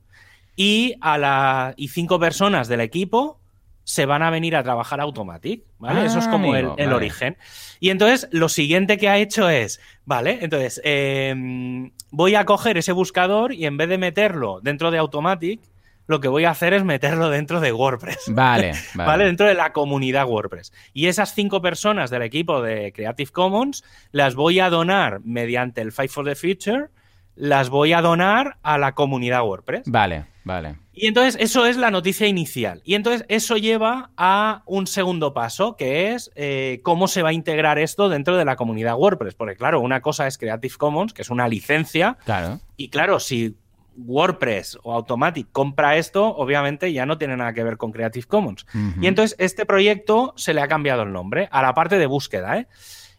y 0.55 0.95
a 1.01 1.17
la, 1.17 1.73
y 1.77 1.89
cinco 1.89 2.19
personas 2.19 2.67
del 2.67 2.81
equipo 2.81 3.39
se 3.87 4.05
van 4.05 4.21
a 4.21 4.29
venir 4.29 4.57
a 4.57 4.63
trabajar 4.63 4.99
a 4.99 5.03
Automatic, 5.03 5.63
¿vale? 5.79 6.03
Eso 6.05 6.19
es 6.19 6.27
como 6.27 6.57
el, 6.57 6.91
origen. 6.91 7.37
Y 7.79 7.89
entonces 7.89 8.27
lo 8.33 8.49
siguiente 8.49 8.97
que 8.97 9.07
ha 9.07 9.17
hecho 9.17 9.49
es, 9.49 9.79
¿vale? 10.03 10.39
Entonces, 10.41 10.81
em, 10.83 11.91
voy 12.11 12.35
a 12.35 12.43
coger 12.43 12.77
ese 12.77 12.91
buscador 12.91 13.53
y 13.53 13.65
en 13.65 13.77
vez 13.77 13.87
de 13.87 13.97
meterlo 13.97 14.59
dentro 14.61 14.91
de 14.91 14.97
Automatic, 14.97 15.61
lo 16.07 16.21
que 16.21 16.29
voy 16.29 16.45
a 16.45 16.51
hacer 16.51 16.73
es 16.73 16.83
meterlo 16.83 17.29
dentro 17.29 17.59
de 17.59 17.71
WordPress. 17.71 18.25
Vale, 18.33 18.73
vale. 18.95 19.25
Dentro 19.25 19.47
de 19.47 19.53
la 19.53 19.73
comunidad 19.73 20.25
WordPress. 20.27 20.73
Y 20.93 21.07
esas 21.07 21.33
cinco 21.33 21.61
personas 21.61 22.09
del 22.09 22.21
equipo 22.21 22.61
de 22.61 22.91
Creative 22.93 23.31
Commons 23.31 23.83
las 24.11 24.35
voy 24.35 24.59
a 24.59 24.69
donar 24.69 25.19
mediante 25.23 25.81
el 25.81 25.91
Fight 25.91 26.09
for 26.09 26.25
the 26.25 26.35
Future, 26.35 26.87
las 27.35 27.69
voy 27.69 27.93
a 27.93 28.01
donar 28.01 28.57
a 28.63 28.77
la 28.77 28.93
comunidad 28.95 29.43
WordPress. 29.43 29.83
Vale, 29.85 30.25
vale. 30.43 30.77
Y 30.93 31.07
entonces 31.07 31.37
eso 31.39 31.65
es 31.65 31.77
la 31.77 31.91
noticia 31.91 32.25
inicial. 32.25 32.81
Y 32.83 32.95
entonces 32.95 33.25
eso 33.29 33.57
lleva 33.57 34.11
a 34.17 34.63
un 34.65 34.87
segundo 34.87 35.33
paso, 35.33 35.75
que 35.75 36.13
es 36.13 36.31
eh, 36.35 36.79
cómo 36.83 37.07
se 37.07 37.21
va 37.21 37.29
a 37.29 37.33
integrar 37.33 37.77
esto 37.77 38.09
dentro 38.09 38.37
de 38.37 38.45
la 38.45 38.55
comunidad 38.55 38.95
WordPress. 38.95 39.35
Porque 39.35 39.55
claro, 39.55 39.81
una 39.81 40.01
cosa 40.01 40.25
es 40.25 40.37
Creative 40.37 40.75
Commons, 40.77 41.13
que 41.13 41.21
es 41.21 41.29
una 41.29 41.47
licencia. 41.47 42.17
Claro. 42.25 42.59
Y 42.77 42.89
claro, 42.89 43.19
si 43.19 43.57
WordPress 43.97 44.79
o 44.83 44.93
Automatic 44.93 45.47
compra 45.51 45.97
esto, 45.97 46.35
obviamente 46.35 46.93
ya 46.93 47.05
no 47.05 47.17
tiene 47.17 47.35
nada 47.35 47.53
que 47.53 47.63
ver 47.63 47.77
con 47.77 47.91
Creative 47.91 48.25
Commons. 48.25 48.65
Y 49.01 49.07
entonces 49.07 49.35
este 49.39 49.65
proyecto 49.65 50.33
se 50.37 50.53
le 50.53 50.61
ha 50.61 50.67
cambiado 50.67 51.03
el 51.03 51.11
nombre 51.11 51.49
a 51.51 51.61
la 51.61 51.73
parte 51.73 51.97
de 51.97 52.05
búsqueda. 52.05 52.57
¿eh? 52.57 52.67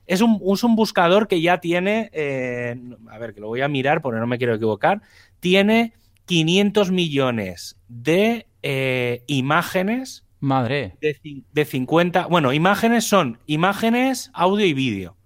Es, 0.07 0.21
un, 0.21 0.39
buscador 0.77 1.29
que 1.29 1.41
ya 1.41 1.59
tiene, 1.59 2.11
eh, 2.13 2.77
a 3.11 3.19
ver, 3.19 3.35
que 3.35 3.41
lo 3.41 3.49
voy 3.49 3.61
a 3.61 3.69
mirar 3.69 4.01
porque 4.01 4.21
no 4.21 4.27
me 4.27 4.39
quiero 4.39 4.55
equivocar, 4.55 5.03
tiene 5.41 5.93
500 6.27 6.91
millones 6.91 7.77
de 7.89 8.47
eh, 8.63 9.23
imágenes. 9.27 10.25
Madre. 10.41 10.95
De, 11.01 11.43
de 11.53 11.65
50, 11.65 12.27
bueno, 12.29 12.53
imágenes 12.53 13.05
son 13.05 13.39
imágenes, 13.47 14.31
audio 14.33 14.65
y 14.65 14.73
vídeo. 14.73 15.18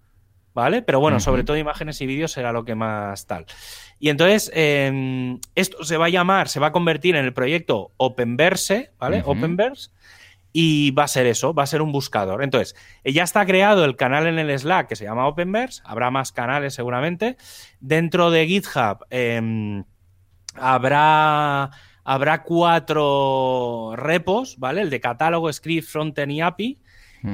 ¿Vale? 0.54 0.82
Pero 0.82 1.00
bueno, 1.00 1.20
sobre 1.20 1.44
todo 1.44 1.56
imágenes 1.56 2.00
y 2.00 2.06
vídeos 2.06 2.32
será 2.32 2.52
lo 2.52 2.64
que 2.64 2.74
más 2.74 3.26
tal. 3.26 3.46
Y 3.98 4.08
entonces, 4.08 4.50
em, 4.54 5.38
esto 5.54 5.84
se 5.84 5.96
va 5.96 6.06
a 6.06 6.10
llamar, 6.10 6.48
se 6.48 6.60
va 6.60 6.68
a 6.68 6.72
convertir 6.72 7.16
en 7.16 7.24
el 7.24 7.32
proyecto 7.32 7.92
Openverse, 7.96 8.90
¿vale? 8.98 9.22
Openverse. 9.24 9.90
Y 10.52 10.90
va 10.90 11.04
a 11.04 11.08
ser 11.08 11.26
eso, 11.26 11.54
va 11.54 11.62
a 11.62 11.66
ser 11.66 11.80
un 11.80 11.92
buscador. 11.92 12.42
Entonces, 12.42 12.76
ya 13.04 13.22
está 13.22 13.46
creado 13.46 13.84
el 13.84 13.96
canal 13.96 14.26
en 14.26 14.38
el 14.38 14.58
Slack 14.58 14.88
que 14.88 14.96
se 14.96 15.04
llama 15.04 15.26
Openverse, 15.26 15.80
habrá 15.84 16.10
más 16.10 16.32
canales 16.32 16.74
seguramente. 16.74 17.36
Dentro 17.80 18.30
de 18.30 18.46
GitHub 18.46 19.06
em, 19.08 19.84
habrá, 20.54 21.70
habrá 22.04 22.42
cuatro 22.42 23.94
repos, 23.96 24.56
¿vale? 24.58 24.82
El 24.82 24.90
de 24.90 25.00
catálogo, 25.00 25.50
script, 25.50 25.88
frontend 25.88 26.32
y 26.32 26.40
API. 26.40 26.78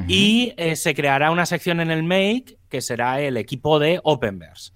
y 0.07 0.53
eh, 0.59 0.77
se 0.77 0.95
creará 0.95 1.31
una 1.31 1.47
sección 1.47 1.81
en 1.81 1.91
el 1.91 2.03
Make 2.03 2.58
que 2.69 2.81
será 2.81 3.21
el 3.21 3.37
equipo 3.37 3.79
de 3.79 4.01
Openverse. 4.03 4.73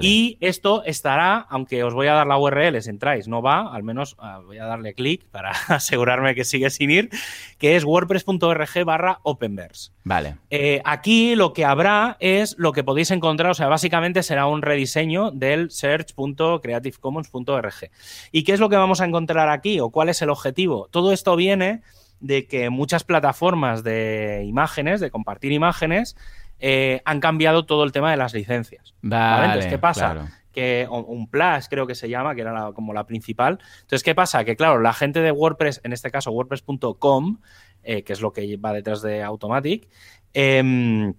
Y 0.00 0.38
esto 0.40 0.84
estará, 0.84 1.46
aunque 1.48 1.84
os 1.84 1.94
voy 1.94 2.08
a 2.08 2.12
dar 2.12 2.26
la 2.26 2.38
URL 2.38 2.80
si 2.82 2.90
entráis, 2.90 3.28
no 3.28 3.42
va, 3.42 3.74
al 3.74 3.82
menos 3.82 4.16
ah, 4.18 4.40
voy 4.44 4.58
a 4.58 4.66
darle 4.66 4.94
clic 4.94 5.26
para 5.30 5.50
asegurarme 5.68 6.34
que 6.34 6.44
sigue 6.44 6.70
sin 6.70 6.90
ir, 6.90 7.10
que 7.58 7.76
es 7.76 7.84
wordpress.org 7.84 8.84
barra 8.84 9.20
Openverse. 9.22 9.92
Vale. 10.04 10.36
Eh, 10.50 10.80
aquí 10.84 11.34
lo 11.34 11.52
que 11.52 11.64
habrá 11.64 12.16
es 12.20 12.56
lo 12.58 12.72
que 12.72 12.84
podéis 12.84 13.10
encontrar, 13.10 13.50
o 13.50 13.54
sea, 13.54 13.68
básicamente 13.68 14.22
será 14.22 14.46
un 14.46 14.62
rediseño 14.62 15.30
del 15.30 15.70
search.creativecommons.org. 15.70 17.90
¿Y 18.32 18.44
qué 18.44 18.52
es 18.52 18.60
lo 18.60 18.68
que 18.68 18.76
vamos 18.76 19.00
a 19.00 19.04
encontrar 19.04 19.48
aquí 19.48 19.80
o 19.80 19.90
cuál 19.90 20.08
es 20.08 20.22
el 20.22 20.30
objetivo? 20.30 20.88
Todo 20.90 21.12
esto 21.12 21.36
viene 21.36 21.82
de 22.20 22.46
que 22.46 22.70
muchas 22.70 23.04
plataformas 23.04 23.82
de 23.82 24.44
imágenes, 24.46 25.00
de 25.00 25.10
compartir 25.10 25.52
imágenes, 25.52 26.16
eh, 26.58 27.02
han 27.04 27.20
cambiado 27.20 27.66
todo 27.66 27.84
el 27.84 27.92
tema 27.92 28.10
de 28.10 28.16
las 28.16 28.34
licencias. 28.34 28.94
Vale, 29.02 29.46
Entonces, 29.46 29.70
¿qué 29.70 29.78
pasa? 29.78 30.28
Que 30.52 30.86
un 30.90 31.28
Plus 31.28 31.68
creo 31.68 31.86
que 31.86 31.94
se 31.94 32.08
llama, 32.08 32.34
que 32.34 32.40
era 32.40 32.72
como 32.72 32.94
la 32.94 33.04
principal. 33.04 33.58
Entonces, 33.82 34.02
¿qué 34.02 34.14
pasa? 34.14 34.44
Que 34.44 34.56
claro, 34.56 34.80
la 34.80 34.94
gente 34.94 35.20
de 35.20 35.30
WordPress, 35.30 35.82
en 35.84 35.92
este 35.92 36.10
caso 36.10 36.30
WordPress.com, 36.30 37.40
eh, 37.82 38.02
que 38.04 38.12
es 38.12 38.20
lo 38.20 38.32
que 38.32 38.56
va 38.56 38.72
detrás 38.72 39.02
de 39.02 39.22
Automatic, 39.22 39.88
eh, 40.32 41.12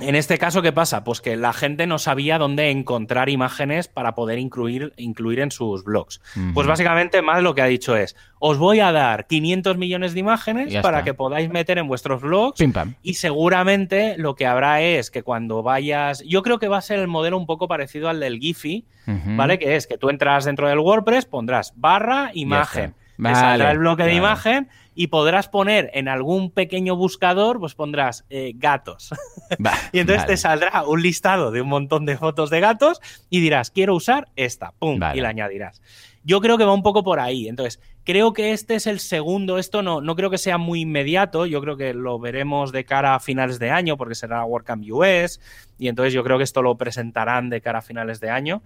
en 0.00 0.14
este 0.14 0.38
caso, 0.38 0.62
¿qué 0.62 0.72
pasa? 0.72 1.04
Pues 1.04 1.20
que 1.20 1.36
la 1.36 1.52
gente 1.52 1.86
no 1.86 1.98
sabía 1.98 2.38
dónde 2.38 2.70
encontrar 2.70 3.28
imágenes 3.28 3.88
para 3.88 4.14
poder 4.14 4.38
incluir, 4.38 4.94
incluir 4.96 5.40
en 5.40 5.50
sus 5.50 5.84
blogs. 5.84 6.22
Pues 6.54 6.66
básicamente, 6.66 7.20
más 7.20 7.42
lo 7.42 7.54
que 7.54 7.60
ha 7.60 7.66
dicho 7.66 7.94
es, 7.94 8.16
os 8.38 8.56
voy 8.56 8.80
a 8.80 8.90
dar 8.90 9.26
500 9.26 9.76
millones 9.76 10.14
de 10.14 10.20
imágenes 10.20 10.74
para 10.76 11.04
que 11.04 11.12
podáis 11.12 11.50
meter 11.50 11.76
en 11.76 11.88
vuestros 11.88 12.22
blogs. 12.22 12.58
Y 13.02 13.14
seguramente 13.14 14.16
lo 14.16 14.34
que 14.34 14.46
habrá 14.46 14.80
es 14.80 15.10
que 15.10 15.22
cuando 15.22 15.62
vayas, 15.62 16.22
yo 16.26 16.42
creo 16.42 16.58
que 16.58 16.68
va 16.68 16.78
a 16.78 16.82
ser 16.82 16.98
el 16.98 17.08
modelo 17.08 17.36
un 17.36 17.46
poco 17.46 17.68
parecido 17.68 18.08
al 18.08 18.18
del 18.18 18.38
Giphy, 18.38 18.86
¿vale? 19.06 19.58
Que 19.58 19.76
es 19.76 19.86
que 19.86 19.98
tú 19.98 20.08
entras 20.08 20.46
dentro 20.46 20.68
del 20.68 20.78
WordPress, 20.78 21.26
pondrás 21.26 21.74
barra 21.76 22.30
imagen. 22.32 22.94
Te 23.22 23.34
saldrá 23.34 23.70
el 23.70 23.78
bloque 23.78 24.04
de 24.04 24.14
imagen 24.14 24.68
y 24.94 25.08
podrás 25.08 25.48
poner 25.48 25.90
en 25.94 26.08
algún 26.08 26.50
pequeño 26.50 26.96
buscador, 26.96 27.58
pues 27.58 27.74
pondrás 27.74 28.24
eh, 28.30 28.52
gatos. 28.54 29.10
y 29.92 30.00
entonces 30.00 30.26
te 30.26 30.36
saldrá 30.36 30.84
un 30.84 31.02
listado 31.02 31.50
de 31.50 31.62
un 31.62 31.68
montón 31.68 32.06
de 32.06 32.16
fotos 32.16 32.50
de 32.50 32.60
gatos 32.60 33.00
y 33.30 33.40
dirás, 33.40 33.70
quiero 33.70 33.94
usar 33.94 34.28
esta, 34.36 34.72
pum, 34.78 35.00
y 35.14 35.20
la 35.20 35.28
añadirás. 35.28 35.80
Yo 36.24 36.40
creo 36.40 36.56
que 36.56 36.64
va 36.64 36.72
un 36.72 36.82
poco 36.82 37.02
por 37.02 37.18
ahí. 37.18 37.48
Entonces, 37.48 37.80
creo 38.04 38.32
que 38.32 38.52
este 38.52 38.76
es 38.76 38.86
el 38.86 39.00
segundo. 39.00 39.58
Esto 39.58 39.82
no, 39.82 40.00
no 40.00 40.14
creo 40.14 40.30
que 40.30 40.38
sea 40.38 40.56
muy 40.56 40.82
inmediato. 40.82 41.46
Yo 41.46 41.60
creo 41.60 41.76
que 41.76 41.94
lo 41.94 42.18
veremos 42.18 42.70
de 42.70 42.84
cara 42.84 43.16
a 43.16 43.20
finales 43.20 43.58
de 43.58 43.70
año, 43.70 43.96
porque 43.96 44.14
será 44.14 44.44
WordCamp 44.44 44.84
US. 44.88 45.40
Y 45.78 45.88
entonces 45.88 46.12
yo 46.12 46.22
creo 46.22 46.38
que 46.38 46.44
esto 46.44 46.62
lo 46.62 46.76
presentarán 46.76 47.50
de 47.50 47.60
cara 47.60 47.80
a 47.80 47.82
finales 47.82 48.20
de 48.20 48.30
año. 48.30 48.62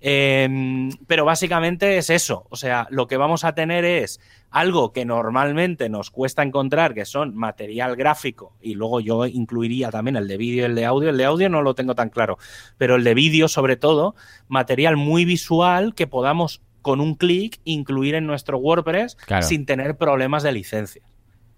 Em, 0.00 0.90
pero 1.06 1.24
básicamente 1.24 1.96
es 1.96 2.10
eso. 2.10 2.46
O 2.50 2.56
sea, 2.56 2.86
lo 2.90 3.06
que 3.06 3.16
vamos 3.16 3.44
a 3.44 3.54
tener 3.54 3.84
es 3.84 4.20
algo 4.50 4.92
que 4.92 5.04
normalmente 5.04 5.88
nos 5.88 6.10
cuesta 6.10 6.42
encontrar, 6.42 6.94
que 6.94 7.04
son 7.04 7.34
material 7.34 7.96
gráfico, 7.96 8.52
y 8.60 8.74
luego 8.74 9.00
yo 9.00 9.26
incluiría 9.26 9.90
también 9.90 10.16
el 10.16 10.28
de 10.28 10.36
vídeo 10.36 10.62
y 10.62 10.66
el 10.66 10.74
de 10.74 10.84
audio. 10.84 11.10
El 11.10 11.16
de 11.16 11.24
audio 11.24 11.48
no 11.48 11.62
lo 11.62 11.74
tengo 11.74 11.94
tan 11.94 12.10
claro, 12.10 12.38
pero 12.78 12.96
el 12.96 13.04
de 13.04 13.14
vídeo, 13.14 13.48
sobre 13.48 13.76
todo, 13.76 14.14
material 14.48 14.96
muy 14.96 15.24
visual 15.24 15.94
que 15.94 16.06
podamos 16.06 16.62
con 16.82 17.00
un 17.00 17.16
clic 17.16 17.58
incluir 17.64 18.14
en 18.14 18.26
nuestro 18.26 18.58
WordPress 18.58 19.16
sin 19.40 19.66
tener 19.66 19.96
problemas 19.96 20.42
de 20.44 20.52
licencia. 20.52 21.02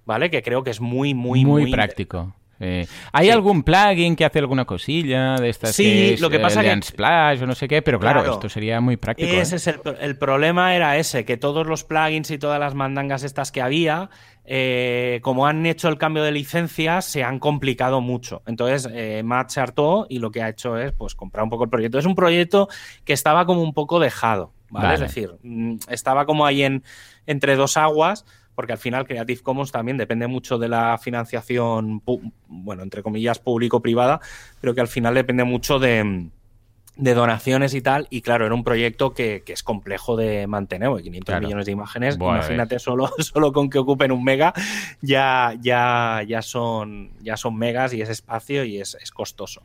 ¿Vale? 0.07 0.31
Que 0.31 0.43
creo 0.43 0.65
que 0.65 0.71
es 0.71 0.81
muy, 0.81 1.13
muy, 1.13 1.45
muy, 1.45 1.63
muy 1.63 1.71
práctico. 1.71 2.35
Eh, 2.61 2.87
¿Hay 3.13 3.31
algún 3.31 3.63
plugin 3.63 4.17
que 4.17 4.25
hace 4.25 4.41
alguna 4.41 4.65
cosilla 4.65 5.37
de 5.37 5.49
estas 5.49 5.75
sí, 5.75 6.15
que 6.17 6.21
lo 6.21 6.29
que 6.29 6.41
pasa 6.41 6.63
que 6.63 6.83
Splash 6.83 7.43
o 7.43 7.47
no 7.47 7.55
sé 7.55 7.69
qué? 7.69 7.83
Pero 7.83 8.01
claro, 8.01 8.33
esto 8.33 8.49
sería 8.49 8.81
muy 8.81 8.97
práctico. 8.97 9.31
Ese 9.31 9.57
es 9.57 9.67
el, 9.67 10.19
problema 10.19 10.75
era 10.75 10.97
ese, 10.97 11.25
que 11.25 11.37
todos 11.37 11.67
los 11.67 11.85
plugins 11.85 12.31
y 12.31 12.39
todas 12.39 12.59
las 12.59 12.75
mandangas 12.75 13.23
estas 13.23 13.53
que 13.53 13.63
había, 13.63 14.11
eh, 14.45 15.21
como 15.23 15.47
han 15.47 15.65
hecho 15.67 15.89
el 15.89 15.99
cambio 15.99 16.25
de 16.25 16.33
licencias, 16.33 17.05
se 17.05 17.23
han 17.23 17.39
complicado 17.39 18.01
mucho. 18.01 18.43
Entonces, 18.47 18.89
eh, 18.93 19.23
Matt 19.25 19.51
se 19.51 19.61
hartó 19.61 20.07
y 20.09 20.19
lo 20.19 20.31
que 20.31 20.43
ha 20.43 20.49
hecho 20.49 20.77
es 20.77 20.93
pues 20.93 21.15
comprar 21.15 21.45
un 21.45 21.51
poco 21.51 21.65
el 21.65 21.71
proyecto. 21.71 21.99
Es 21.99 22.07
un 22.07 22.17
proyecto 22.17 22.69
que 23.05 23.13
estaba 23.13 23.47
como 23.47 23.63
un 23.63 23.73
poco 23.73 24.01
dejado, 24.01 24.53
¿vale? 24.71 24.95
Es 24.95 25.01
decir, 25.01 25.37
mm, 25.43 25.77
estaba 25.91 26.27
como 26.27 26.45
ahí 26.45 26.65
en, 26.65 26.83
entre 27.27 27.55
dos 27.55 27.77
aguas 27.77 28.25
porque 28.59 28.73
al 28.73 28.79
final 28.79 29.07
Creative 29.07 29.41
Commons 29.41 29.71
también 29.71 29.99
depende 29.99 30.27
mucho 30.27 30.59
de 30.59 30.69
la 30.69 30.99
financiación, 30.99 32.03
bueno, 32.49 32.83
entre 32.83 33.05
comillas, 33.05 33.39
público-privada, 33.39 34.21
pero 34.61 34.75
que 34.75 34.81
al 34.81 34.89
final 34.89 35.15
depende 35.15 35.45
mucho 35.45 35.79
de, 35.79 36.29
donaciones 36.97 37.75
y 37.75 37.83
tal. 37.83 38.09
Y 38.11 38.21
claro, 38.21 38.47
era 38.47 38.55
un 38.57 38.65
proyecto 38.65 39.15
que, 39.15 39.45
es 39.47 39.63
complejo 39.63 40.17
de 40.17 40.49
mantener, 40.49 40.91
500 40.91 41.41
millones 41.41 41.67
de 41.67 41.71
imágenes, 41.71 42.17
imagínate 42.17 42.81
solo, 42.81 43.09
solo 43.21 43.53
con 43.53 43.71
que 43.71 43.79
ocupen 43.79 44.11
un 44.11 44.25
mega, 44.25 44.53
ya, 45.03 45.55
ya, 45.61 46.25
ya, 46.27 46.43
son, 46.43 47.13
ya 47.21 47.37
son 47.37 47.57
megas 47.57 47.95
y 47.95 48.03
es 48.03 48.09
espacio 48.09 48.65
y 48.65 48.81
es, 48.81 48.97
es 49.01 49.13
costoso. 49.13 49.63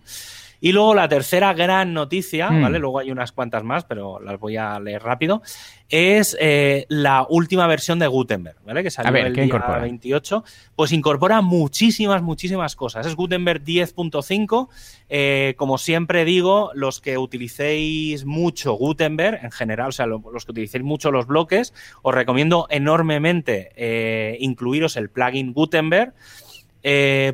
Y 0.64 0.72
luego 0.72 0.96
la 0.96 1.10
tercera 1.10 1.54
gran 1.54 1.94
noticia, 1.94 2.50
hmm. 2.50 2.62
¿vale? 2.62 2.80
Luego 2.80 3.00
hay 3.00 3.12
unas 3.12 3.34
cuantas 3.34 3.66
más, 3.66 3.84
pero 3.84 4.22
las 4.22 4.40
voy 4.40 4.56
a 4.56 4.80
leer 4.80 5.04
rápido. 5.04 5.42
Es 5.90 6.38
eh, 6.40 6.86
la 6.88 7.28
última 7.30 7.68
versión 7.68 8.00
de 8.00 8.08
Gutenberg, 8.08 8.56
¿vale? 8.66 8.82
Que 8.82 8.90
salió 8.90 9.26
el 9.26 9.34
día 9.34 9.60
28. 9.82 10.46
Pues 10.74 10.94
incorpora 10.94 11.42
muchísimas, 11.42 12.22
muchísimas 12.22 12.78
cosas. 12.78 13.06
Es 13.06 13.14
Gutenberg 13.14 13.62
10.5. 13.62 14.70
Eh, 15.10 15.54
como 15.58 15.78
siempre 15.78 16.24
digo, 16.24 16.72
los 16.76 17.02
que 17.02 17.18
utilicéis 17.18 18.24
mucho 18.24 18.72
Gutenberg, 18.76 19.44
en 19.44 19.52
general, 19.52 19.90
o 19.90 19.92
sea, 19.92 20.06
los 20.06 20.46
que 20.46 20.52
utilicéis 20.52 20.86
mucho 20.86 21.12
los 21.12 21.28
bloques, 21.28 21.74
os 22.04 22.16
recomiendo 22.16 22.68
enormemente 22.70 23.74
eh, 23.76 24.38
incluiros 24.40 24.96
el 24.96 25.10
plugin 25.10 25.52
Gutenberg. 25.52 26.14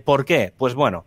¿Por 0.03 0.25
qué? 0.25 0.51
Pues 0.57 0.73
bueno, 0.73 1.05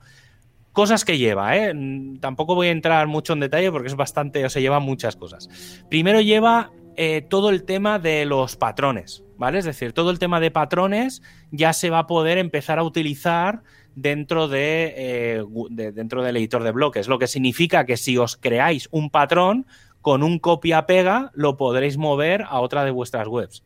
Cosas 0.73 1.05
que 1.05 1.19
lleva, 1.19 1.57
¿eh? 1.57 1.75
Tampoco 2.21 2.55
voy 2.55 2.69
a 2.69 2.71
entrar 2.73 3.07
mucho 3.07 3.35
en 3.35 3.41
detalle 3.41 3.71
porque 3.71 3.89
es 3.89 3.95
bastante, 3.95 4.45
o 4.45 4.51
se 4.51 4.63
lleva 4.63 4.81
muchas 4.81 5.17
cosas. 5.17 5.49
Primero 5.91 6.21
lleva 6.21 6.71
eh, 6.97 7.23
todo 7.29 7.51
el 7.51 7.65
tema 7.65 7.99
de 7.99 8.25
los 8.25 8.57
patrones, 8.57 9.23
¿vale? 9.37 9.59
Es 9.59 9.65
decir, 9.65 9.93
todo 9.93 10.11
el 10.11 10.19
tema 10.19 10.41
de 10.41 10.51
patrones 10.51 11.23
ya 11.51 11.73
se 11.73 11.91
va 11.91 12.01
a 12.01 12.07
poder 12.07 12.39
empezar 12.39 12.79
a 12.79 12.85
utilizar 12.85 13.63
dentro, 13.95 14.49
de, 14.49 14.95
eh, 14.97 15.45
dentro 15.71 16.23
del 16.23 16.37
editor 16.39 16.63
de 16.63 16.73
bloques, 16.73 17.09
lo 17.09 17.19
que 17.19 17.27
significa 17.27 17.85
que 17.85 17.97
si 17.97 18.17
os 18.17 18.37
creáis 18.37 18.89
un 18.91 19.11
patrón, 19.11 19.67
con 20.01 20.23
un 20.23 20.39
copia-pega 20.39 21.31
lo 21.35 21.57
podréis 21.57 21.97
mover 21.97 22.43
a 22.43 22.61
otra 22.61 22.85
de 22.85 22.91
vuestras 22.91 23.29
webs. 23.29 23.63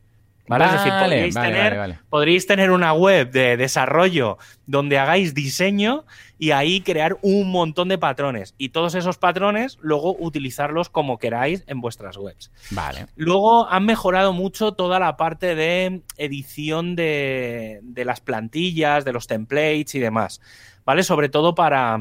¿Vale? 0.47 0.65
es 0.65 0.71
decir, 0.71 0.93
podríais, 0.93 1.35
tener, 1.35 1.99
podríais 2.09 2.47
tener 2.47 2.71
una 2.71 2.93
web 2.93 3.31
de 3.31 3.57
desarrollo 3.57 4.37
donde 4.65 4.97
hagáis 4.97 5.33
diseño 5.33 6.05
y 6.39 6.51
ahí 6.51 6.81
crear 6.81 7.17
un 7.21 7.51
montón 7.51 7.89
de 7.89 7.97
patrones. 7.97 8.55
Y 8.57 8.69
todos 8.69 8.95
esos 8.95 9.17
patrones 9.17 9.77
luego 9.81 10.15
utilizarlos 10.17 10.89
como 10.89 11.17
queráis 11.17 11.63
en 11.67 11.81
vuestras 11.81 12.17
webs. 12.17 12.51
Vale. 12.71 13.07
Luego 13.15 13.67
han 13.69 13.85
mejorado 13.85 14.33
mucho 14.33 14.73
toda 14.73 14.99
la 14.99 15.17
parte 15.17 15.55
de 15.55 16.01
edición 16.17 16.95
de, 16.95 17.79
de 17.83 18.05
las 18.05 18.21
plantillas, 18.21 19.03
de 19.03 19.13
los 19.13 19.27
templates 19.27 19.95
y 19.95 19.99
demás. 19.99 20.41
¿Vale? 20.85 21.03
Sobre 21.03 21.27
todo 21.27 21.53
para 21.55 21.99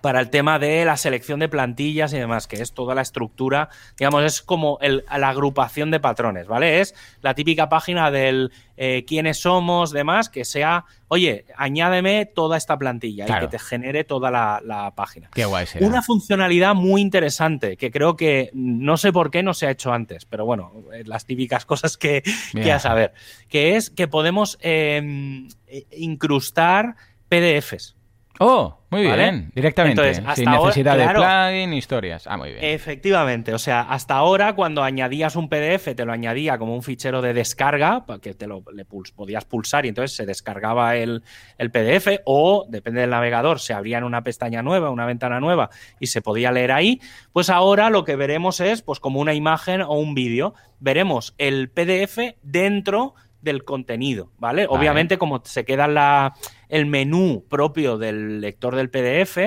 para 0.00 0.20
el 0.20 0.30
tema 0.30 0.58
de 0.58 0.84
la 0.84 0.96
selección 0.96 1.40
de 1.40 1.48
plantillas 1.48 2.12
y 2.12 2.18
demás, 2.18 2.46
que 2.46 2.56
es 2.56 2.72
toda 2.72 2.94
la 2.94 3.02
estructura, 3.02 3.68
digamos, 3.98 4.24
es 4.24 4.42
como 4.42 4.78
la 4.80 5.28
agrupación 5.28 5.90
de 5.90 6.00
patrones, 6.00 6.46
¿vale? 6.46 6.80
Es 6.80 6.94
la 7.22 7.34
típica 7.34 7.68
página 7.68 8.10
del 8.10 8.52
eh, 8.76 9.04
quiénes 9.06 9.38
somos, 9.38 9.92
demás, 9.92 10.28
que 10.28 10.44
sea, 10.44 10.84
oye, 11.08 11.44
añádeme 11.56 12.26
toda 12.26 12.56
esta 12.56 12.76
plantilla 12.76 13.26
y 13.28 13.40
que 13.40 13.48
te 13.48 13.58
genere 13.58 14.04
toda 14.04 14.30
la, 14.30 14.92
página. 14.96 15.30
Qué 15.32 15.44
guay 15.44 15.66
Una 15.80 16.02
funcionalidad 16.02 16.74
muy 16.74 17.00
interesante 17.00 17.76
que 17.76 17.90
creo 17.90 18.16
que 18.16 18.50
no 18.52 18.96
sé 18.96 19.12
por 19.12 19.30
qué 19.30 19.42
no 19.42 19.54
se 19.54 19.66
ha 19.66 19.70
hecho 19.70 19.92
antes, 19.92 20.24
pero 20.24 20.44
bueno, 20.44 20.72
eh, 20.92 21.04
las 21.06 21.24
típicas 21.24 21.64
cosas 21.66 21.96
que, 21.96 22.22
que 22.52 22.72
a 22.72 22.78
saber, 22.78 23.12
que 23.48 23.76
es 23.76 23.90
que 23.90 24.08
podemos 24.08 24.58
em, 24.60 25.48
eh, 25.66 25.86
incrustar 25.92 26.96
PDFs. 27.28 27.96
Oh, 28.40 28.78
muy 28.90 29.02
bien, 29.02 29.52
directamente, 29.54 30.14
sin 30.34 30.50
necesidad 30.50 30.96
de 30.96 31.08
plugin, 31.08 31.72
historias. 31.72 32.26
Ah, 32.26 32.36
muy 32.36 32.50
bien. 32.50 32.64
Efectivamente, 32.64 33.54
o 33.54 33.58
sea, 33.58 33.82
hasta 33.82 34.14
ahora 34.14 34.54
cuando 34.54 34.82
añadías 34.82 35.36
un 35.36 35.48
PDF 35.48 35.94
te 35.94 36.04
lo 36.04 36.12
añadía 36.12 36.58
como 36.58 36.74
un 36.74 36.82
fichero 36.82 37.22
de 37.22 37.32
descarga, 37.32 38.04
que 38.20 38.34
te 38.34 38.46
lo 38.48 38.64
le 38.72 38.84
podías 38.84 39.44
pulsar 39.44 39.86
y 39.86 39.88
entonces 39.88 40.16
se 40.16 40.26
descargaba 40.26 40.96
el, 40.96 41.22
el, 41.58 41.70
PDF 41.70 42.22
o, 42.24 42.66
depende 42.68 43.02
del 43.02 43.10
navegador, 43.10 43.60
se 43.60 43.72
abría 43.72 43.98
en 43.98 44.04
una 44.04 44.24
pestaña 44.24 44.62
nueva, 44.62 44.90
una 44.90 45.06
ventana 45.06 45.38
nueva 45.38 45.70
y 46.00 46.08
se 46.08 46.20
podía 46.20 46.50
leer 46.50 46.72
ahí, 46.72 47.00
pues 47.32 47.50
ahora 47.50 47.88
lo 47.88 48.04
que 48.04 48.16
veremos 48.16 48.60
es 48.60 48.82
pues 48.82 48.98
como 48.98 49.20
una 49.20 49.34
imagen 49.34 49.82
o 49.82 49.94
un 49.94 50.14
vídeo. 50.14 50.54
Veremos 50.80 51.34
el 51.38 51.70
PDF 51.70 52.18
dentro 52.42 53.14
del 53.44 53.64
contenido, 53.64 54.32
¿vale? 54.38 54.66
Obviamente 54.68 55.18
como 55.18 55.42
se 55.44 55.64
queda 55.64 55.86
la 55.86 56.34
el 56.68 56.86
menú 56.86 57.44
propio 57.48 57.98
del 57.98 58.40
lector 58.40 58.76
del 58.76 58.90
PDF, 58.90 59.38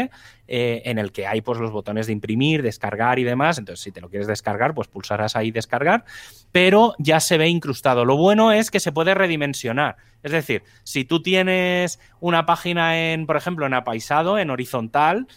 eh, 0.49 0.81
en 0.85 0.97
el 0.97 1.11
que 1.11 1.27
hay 1.27 1.41
pues, 1.41 1.59
los 1.59 1.71
botones 1.71 2.07
de 2.07 2.13
imprimir, 2.13 2.61
descargar 2.61 3.19
y 3.19 3.23
demás. 3.23 3.57
Entonces, 3.57 3.83
si 3.83 3.91
te 3.91 4.01
lo 4.01 4.09
quieres 4.09 4.27
descargar, 4.27 4.73
pues 4.73 4.87
pulsarás 4.87 5.35
ahí 5.35 5.51
descargar, 5.51 6.05
pero 6.51 6.93
ya 6.99 7.19
se 7.19 7.37
ve 7.37 7.49
incrustado. 7.49 8.05
Lo 8.05 8.15
bueno 8.15 8.51
es 8.51 8.71
que 8.71 8.79
se 8.79 8.91
puede 8.91 9.13
redimensionar. 9.13 9.97
Es 10.23 10.31
decir, 10.31 10.63
si 10.83 11.05
tú 11.05 11.21
tienes 11.21 11.99
una 12.19 12.45
página 12.45 13.11
en, 13.11 13.25
por 13.25 13.37
ejemplo, 13.37 13.65
en 13.65 13.73
apaisado, 13.73 14.39
en 14.39 14.49
horizontal, 14.49 15.27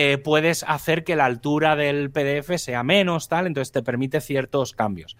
eh, 0.00 0.16
puedes 0.16 0.62
hacer 0.62 1.02
que 1.02 1.16
la 1.16 1.24
altura 1.24 1.74
del 1.74 2.12
PDF 2.12 2.56
sea 2.56 2.84
menos, 2.84 3.28
tal, 3.28 3.48
entonces 3.48 3.72
te 3.72 3.82
permite 3.82 4.20
ciertos 4.20 4.72
cambios. 4.72 5.16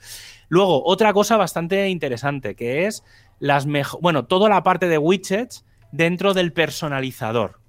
Luego, 0.49 0.85
otra 0.85 1.13
cosa 1.13 1.37
bastante 1.37 1.89
interesante, 1.89 2.55
que 2.55 2.87
es 2.87 3.03
las 3.41 3.67
bueno, 4.01 4.27
toda 4.27 4.49
la 4.49 4.63
parte 4.63 4.87
de 4.87 4.99
widgets 4.99 5.65
dentro 5.93 6.35
del 6.35 6.53
personalizador. 6.53 7.61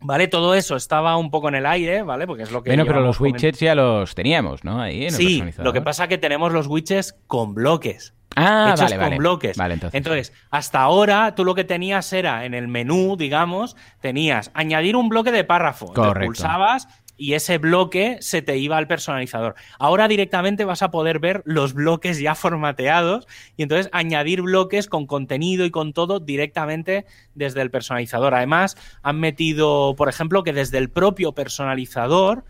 ¿Vale? 0.00 0.28
Todo 0.28 0.54
eso 0.54 0.76
estaba 0.76 1.16
un 1.16 1.30
poco 1.30 1.48
en 1.48 1.54
el 1.56 1.66
aire, 1.66 2.02
¿vale? 2.02 2.26
Porque 2.26 2.42
es 2.42 2.52
lo 2.52 2.62
que. 2.62 2.70
Bueno, 2.70 2.84
pero 2.84 3.00
los 3.00 3.18
widgets 3.18 3.60
ya 3.60 3.74
los 3.74 4.14
teníamos, 4.14 4.62
¿no? 4.62 4.80
Ahí 4.80 5.06
en 5.06 5.12
sí, 5.12 5.42
lo 5.56 5.72
que 5.72 5.80
pasa 5.80 6.04
es 6.04 6.08
que 6.10 6.18
tenemos 6.18 6.52
los 6.52 6.66
widgets 6.66 7.16
con 7.26 7.54
bloques. 7.54 8.14
Ah, 8.36 8.74
hechos 8.74 8.90
vale, 8.90 9.08
con 9.08 9.16
bloques. 9.16 9.56
Vale, 9.56 9.74
entonces. 9.74 9.96
entonces, 9.96 10.32
hasta 10.50 10.80
ahora 10.80 11.34
tú 11.34 11.44
lo 11.44 11.54
que 11.54 11.64
tenías 11.64 12.12
era 12.12 12.44
en 12.44 12.52
el 12.52 12.68
menú, 12.68 13.16
digamos, 13.16 13.76
tenías 14.00 14.50
añadir 14.52 14.94
un 14.94 15.08
bloque 15.08 15.32
de 15.32 15.42
párrafo. 15.44 15.94
Correcto. 15.94 16.26
pulsabas 16.26 16.86
y 17.16 17.34
ese 17.34 17.58
bloque 17.58 18.18
se 18.20 18.42
te 18.42 18.58
iba 18.58 18.76
al 18.76 18.86
personalizador. 18.86 19.54
Ahora 19.78 20.08
directamente 20.08 20.64
vas 20.64 20.82
a 20.82 20.90
poder 20.90 21.18
ver 21.18 21.42
los 21.44 21.74
bloques 21.74 22.18
ya 22.18 22.34
formateados 22.34 23.26
y 23.56 23.62
entonces 23.62 23.88
añadir 23.92 24.42
bloques 24.42 24.88
con 24.88 25.06
contenido 25.06 25.64
y 25.64 25.70
con 25.70 25.92
todo 25.92 26.20
directamente 26.20 27.06
desde 27.34 27.62
el 27.62 27.70
personalizador. 27.70 28.34
Además, 28.34 28.76
han 29.02 29.20
metido, 29.20 29.94
por 29.96 30.08
ejemplo, 30.08 30.42
que 30.42 30.52
desde 30.52 30.78
el 30.78 30.90
propio 30.90 31.32
personalizador 31.32 32.44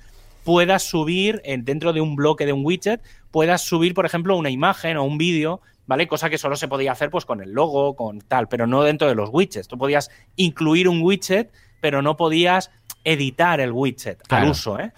puedas 0.45 0.83
subir 0.83 1.43
dentro 1.45 1.93
de 1.93 2.01
un 2.01 2.17
bloque 2.17 2.47
de 2.47 2.53
un 2.53 2.65
widget, 2.65 3.03
puedas 3.31 3.63
subir, 3.63 3.95
por 3.95 4.07
ejemplo, 4.07 4.37
una 4.37 4.51
imagen 4.51 4.97
o 4.97 5.05
un 5.05 5.19
vídeo 5.19 5.61
¿vale? 5.87 6.07
Cosa 6.09 6.29
que 6.31 6.39
solo 6.39 6.57
se 6.57 6.69
podía 6.69 6.93
hacer 6.93 7.11
pues 7.11 7.25
con 7.25 7.41
el 7.41 7.53
logo, 7.53 7.97
con 7.97 8.21
tal, 8.21 8.49
pero 8.49 8.67
no 8.67 8.83
dentro 8.83 9.09
de 9.09 9.15
los 9.15 9.31
widgets. 9.33 9.69
Tú 9.69 9.79
podías 9.79 10.11
incluir 10.37 10.89
un 10.89 11.01
widget, 11.03 11.53
pero 11.81 12.03
no 12.03 12.17
podías 12.17 12.71
editar 13.07 13.61
el 13.61 13.71
widget 13.71 14.21
al 14.29 14.51
uso, 14.51 14.81
¿eh? 14.81 14.93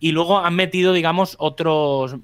Y 0.00 0.10
luego 0.10 0.40
han 0.40 0.56
metido, 0.56 0.92
digamos, 0.92 1.36
otros 1.38 2.16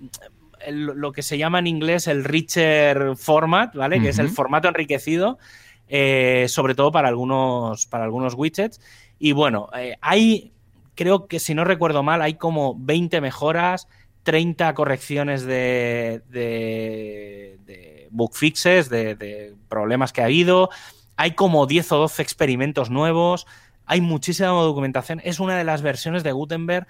lo 0.68 1.12
que 1.12 1.22
se 1.22 1.38
llama 1.38 1.60
en 1.60 1.68
inglés 1.68 2.08
el 2.08 2.24
richer 2.24 3.14
format, 3.16 3.74
¿vale? 3.76 4.00
Que 4.00 4.08
es 4.08 4.18
el 4.18 4.28
formato 4.28 4.66
enriquecido, 4.66 5.38
eh, 5.86 6.46
sobre 6.48 6.74
todo 6.74 6.90
para 6.90 7.06
algunos, 7.06 7.86
para 7.86 8.02
algunos 8.02 8.34
widgets. 8.34 8.80
Y 9.20 9.30
bueno, 9.30 9.68
eh, 9.78 9.96
hay, 10.00 10.52
creo 10.96 11.28
que 11.28 11.38
si 11.38 11.54
no 11.54 11.64
recuerdo 11.64 12.02
mal, 12.02 12.20
hay 12.20 12.34
como 12.34 12.74
20 12.76 13.20
mejoras, 13.20 13.86
30 14.24 14.74
correcciones 14.74 15.44
de, 15.44 16.22
de, 16.28 17.58
de 17.64 18.08
bug 18.10 18.34
fixes, 18.34 18.88
de, 18.88 19.14
de, 19.14 19.54
problemas 19.68 20.12
que 20.12 20.20
ha 20.20 20.24
habido. 20.24 20.70
Hay 21.16 21.32
como 21.32 21.66
10 21.66 21.92
o 21.92 21.96
12 21.98 22.22
experimentos 22.22 22.90
nuevos. 22.90 23.46
Hay 23.88 24.00
muchísima 24.00 24.50
documentación. 24.50 25.20
Es 25.24 25.40
una 25.40 25.56
de 25.56 25.64
las 25.64 25.82
versiones 25.82 26.22
de 26.22 26.32
Gutenberg 26.32 26.86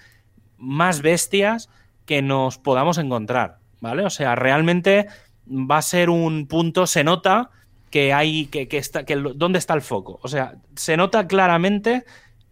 más 0.59 1.01
bestias 1.01 1.71
que 2.05 2.21
nos 2.21 2.59
podamos 2.59 2.99
encontrar. 2.99 3.59
¿Vale? 3.81 4.05
O 4.05 4.11
sea, 4.11 4.35
realmente 4.35 5.07
va 5.49 5.79
a 5.79 5.83
ser 5.83 6.11
un 6.11 6.47
punto, 6.47 6.87
se 6.87 7.05
nota 7.05 7.51
que 7.91 8.13
hay, 8.13 8.47
que, 8.47 8.69
que 8.69 8.77
está, 8.77 9.05
que 9.05 9.17
dónde 9.17 9.59
está 9.59 9.73
el 9.75 9.83
foco. 9.83 10.19
O 10.23 10.29
sea, 10.29 10.57
se 10.75 10.97
nota 10.97 11.27
claramente 11.27 12.05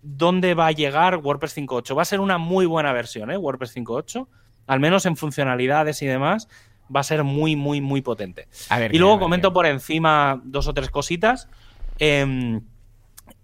dónde 0.03 0.55
va 0.55 0.69
a 0.69 0.73
llegar 0.73 1.17
WordPress 1.17 1.57
5.8. 1.59 1.99
Va 1.99 2.03
a 2.03 2.07
ser 2.07 2.21
una 2.21 2.39
muy 2.39 2.65
buena 2.65 2.93
versión, 2.93 3.31
¿eh? 3.31 3.37
WordPress 3.37 3.77
5.8 3.77 4.27
al 4.67 4.81
menos 4.81 5.07
en 5.07 5.17
funcionalidades 5.17 6.03
y 6.03 6.07
demás, 6.07 6.49
va 6.95 7.01
a 7.01 7.05
ser 7.05 7.25
muy, 7.25 7.57
muy, 7.57 7.81
muy 7.81 8.03
potente. 8.03 8.49
y 8.91 8.99
luego 8.99 9.19
comento 9.19 9.53
por 9.53 9.67
encima 9.67 10.41
dos 10.45 10.69
o 10.69 10.75
tres 10.75 10.91
cositas. 10.91 11.49
Eh, 11.99 12.61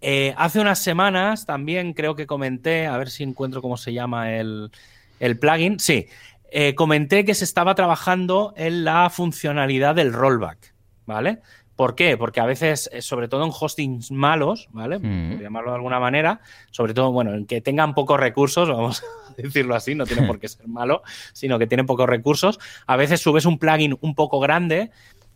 eh, 0.03 0.35
hace 0.37 0.61
unas 0.61 0.81
semanas 0.81 1.47
también 1.47 1.93
creo 1.93 2.17
que 2.17 2.27
comenté, 2.27 2.87
a 2.87 2.97
ver 2.97 3.09
si 3.09 3.23
encuentro 3.23 3.63
cómo 3.63 3.77
se 3.77 3.93
llama 3.93 4.35
el, 4.35 4.71
el 5.21 5.39
plugin. 5.39 5.79
Sí, 5.79 6.09
eh, 6.51 6.75
comenté 6.75 7.25
que 7.25 7.35
se 7.35 7.45
estaba 7.45 7.75
trabajando 7.75 8.53
en 8.57 8.85
la 8.85 9.09
funcionalidad 9.11 9.95
del 9.95 10.13
rollback, 10.13 10.75
¿vale? 11.07 11.39
¿Por 11.77 11.95
qué? 11.95 12.17
Porque 12.17 12.41
a 12.41 12.47
veces, 12.47 12.91
eh, 12.93 13.01
sobre 13.01 13.29
todo 13.29 13.45
en 13.45 13.53
hostings 13.59 14.11
malos, 14.11 14.69
¿vale? 14.73 15.01
Por 15.01 15.41
llamarlo 15.41 15.71
de 15.71 15.77
alguna 15.77 15.99
manera, 15.99 16.41
sobre 16.71 16.93
todo, 16.93 17.11
bueno, 17.13 17.33
en 17.35 17.47
que 17.47 17.61
tengan 17.61 17.95
pocos 17.95 18.21
recursos, 18.21 18.69
vamos 18.71 19.03
a 19.03 19.35
decirlo 19.41 19.75
así, 19.75 19.95
no 19.95 20.05
tiene 20.05 20.27
por 20.27 20.39
qué 20.39 20.49
ser 20.49 20.69
malo, 20.69 21.03
sino 21.33 21.59
que 21.59 21.67
tienen 21.67 21.87
pocos 21.87 22.09
recursos, 22.09 22.59
a 22.87 22.97
veces 22.97 23.21
subes 23.21 23.47
un 23.47 23.59
plugin 23.59 23.97
un 24.01 24.15
poco 24.15 24.39
grande 24.39 24.91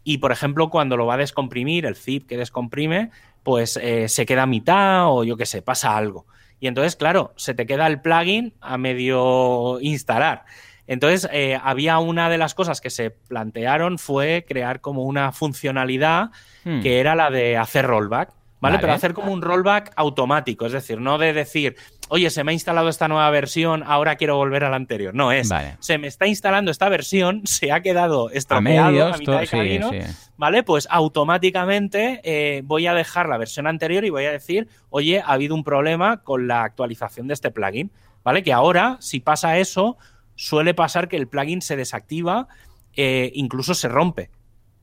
y, 0.05 0.19
por 0.19 0.33
ejemplo, 0.33 0.71
cuando 0.71 0.97
lo 0.97 1.07
va 1.07 1.15
a 1.15 1.19
descomprimir, 1.19 1.87
el 1.87 1.97
zip 1.97 2.29
que 2.29 2.37
descomprime, 2.37 3.11
pues 3.47 3.79
eh, 3.81 4.09
se 4.09 4.27
queda 4.27 4.43
a 4.43 4.47
mitad 4.47 5.09
o 5.09 5.23
yo 5.23 5.37
qué 5.37 5.47
sé, 5.47 5.63
pasa 5.63 5.97
algo. 5.97 6.27
Y 6.59 6.67
entonces, 6.67 6.97
claro, 6.97 7.33
se 7.37 7.55
te 7.55 7.65
queda 7.65 7.87
el 7.87 8.01
plugin 8.01 8.55
a 8.61 8.77
medio 8.77 9.79
instalar. 9.81 10.47
Entonces, 10.89 11.29
eh, 11.33 11.57
había 11.63 12.01
una 12.01 12.29
de 12.29 12.39
las 12.39 12.55
cosas 12.55 12.81
que 12.81 12.91
se 12.91 13.11
plantearon 13.11 14.01
fue 14.01 14.45
crear 14.49 14.81
como 14.81 15.05
una 15.05 15.31
funcionalidad 15.31 16.31
hmm. 16.65 16.81
que 16.81 16.99
era 16.99 17.15
la 17.15 17.31
de 17.31 17.57
hacer 17.57 17.87
rollback. 17.87 18.31
¿Vale? 18.59 18.79
Pero 18.81 18.95
hacer 18.95 19.15
como 19.15 19.31
un 19.31 19.43
rollback 19.43 19.93
automático, 19.95 20.67
es 20.67 20.73
decir, 20.73 20.99
no 20.99 21.19
de 21.19 21.33
decir, 21.33 21.77
oye, 22.09 22.31
se 22.31 22.43
me 22.43 22.51
ha 22.51 22.53
instalado 22.53 22.89
esta 22.89 23.07
nueva 23.07 23.31
versión, 23.31 23.85
ahora 23.87 24.17
quiero 24.17 24.37
volver 24.37 24.65
a 24.65 24.71
la 24.71 24.77
anterior. 24.77 25.15
No, 25.15 25.31
es, 25.31 25.51
se 25.79 25.99
me 25.99 26.09
está 26.09 26.27
instalando 26.27 26.73
esta 26.73 26.89
versión, 26.89 27.43
se 27.47 27.71
ha 27.71 27.81
quedado 27.83 28.29
estropeado 28.31 29.15
a, 29.15 29.19
mitad 29.19 29.39
de 29.39 29.47
camino, 29.47 29.91
¿vale? 30.37 30.63
Pues 30.63 30.87
automáticamente 30.91 32.21
eh, 32.25 32.63
voy 32.65 32.87
a 32.87 32.95
dejar 32.95 33.29
la 33.29 33.39
versión 33.39 33.67
anterior 33.67 34.05
y 34.05 34.11
voy 34.11 34.25
a 34.25 34.33
decir, 34.33 34.69
oye, 34.91 35.21
ha 35.21 35.33
habido 35.33 35.55
un 35.55 35.65
problema 35.65 36.23
con 36.23 36.47
la 36.47 36.63
actualización 36.65 37.27
de 37.29 37.35
este 37.35 37.51
plugin, 37.51 37.91
¿vale? 38.25 38.43
Que 38.43 38.53
ahora, 38.53 38.99
si 39.01 39.21
pasa 39.21 39.59
eso, 39.59 39.97
suele 40.35 40.75
pasar 40.75 41.09
que 41.09 41.17
el 41.17 41.29
plugin 41.29 41.63
se 41.63 41.77
desactiva, 41.77 42.49
eh, 42.95 43.31
incluso 43.35 43.75
se 43.75 43.89
rompe. 43.89 44.31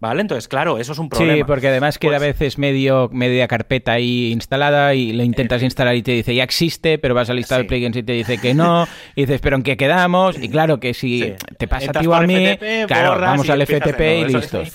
¿Vale? 0.03 0.19
Entonces, 0.19 0.49
claro, 0.49 0.79
eso 0.79 0.91
es 0.91 0.99
un 0.99 1.07
problema. 1.07 1.33
Sí, 1.33 1.43
porque 1.45 1.69
además 1.69 1.97
queda 1.97 2.17
a 2.17 2.19
pues 2.19 2.37
veces 2.37 2.57
medio, 2.57 3.09
media 3.13 3.47
carpeta 3.47 3.93
ahí 3.93 4.33
instalada 4.33 4.93
y 4.95 5.13
lo 5.13 5.23
intentas 5.23 5.63
instalar 5.63 5.95
y 5.95 6.03
te 6.03 6.11
dice 6.11 6.35
ya 6.35 6.43
existe, 6.43 6.97
pero 6.97 7.15
vas 7.15 7.29
al 7.29 7.37
listado 7.37 7.61
de 7.61 7.69
plugins 7.69 7.95
y 7.95 8.03
te 8.03 8.11
dice 8.11 8.37
que 8.37 8.53
no, 8.53 8.85
y 9.15 9.21
dices, 9.21 9.39
pero 9.39 9.55
¿en 9.55 9.63
qué 9.63 9.77
quedamos? 9.77 10.37
Y 10.37 10.49
claro 10.49 10.81
que 10.81 10.93
si 10.93 11.33
te 11.57 11.69
pasa 11.69 11.91
a 11.91 12.01
ti 12.01 12.05
o 12.05 12.13
a 12.13 12.19
mí, 12.23 12.57
claro, 12.85 13.17
vamos 13.17 13.49
al 13.49 13.65
FTP 13.65 14.01
y 14.01 14.25
listo. 14.25 14.65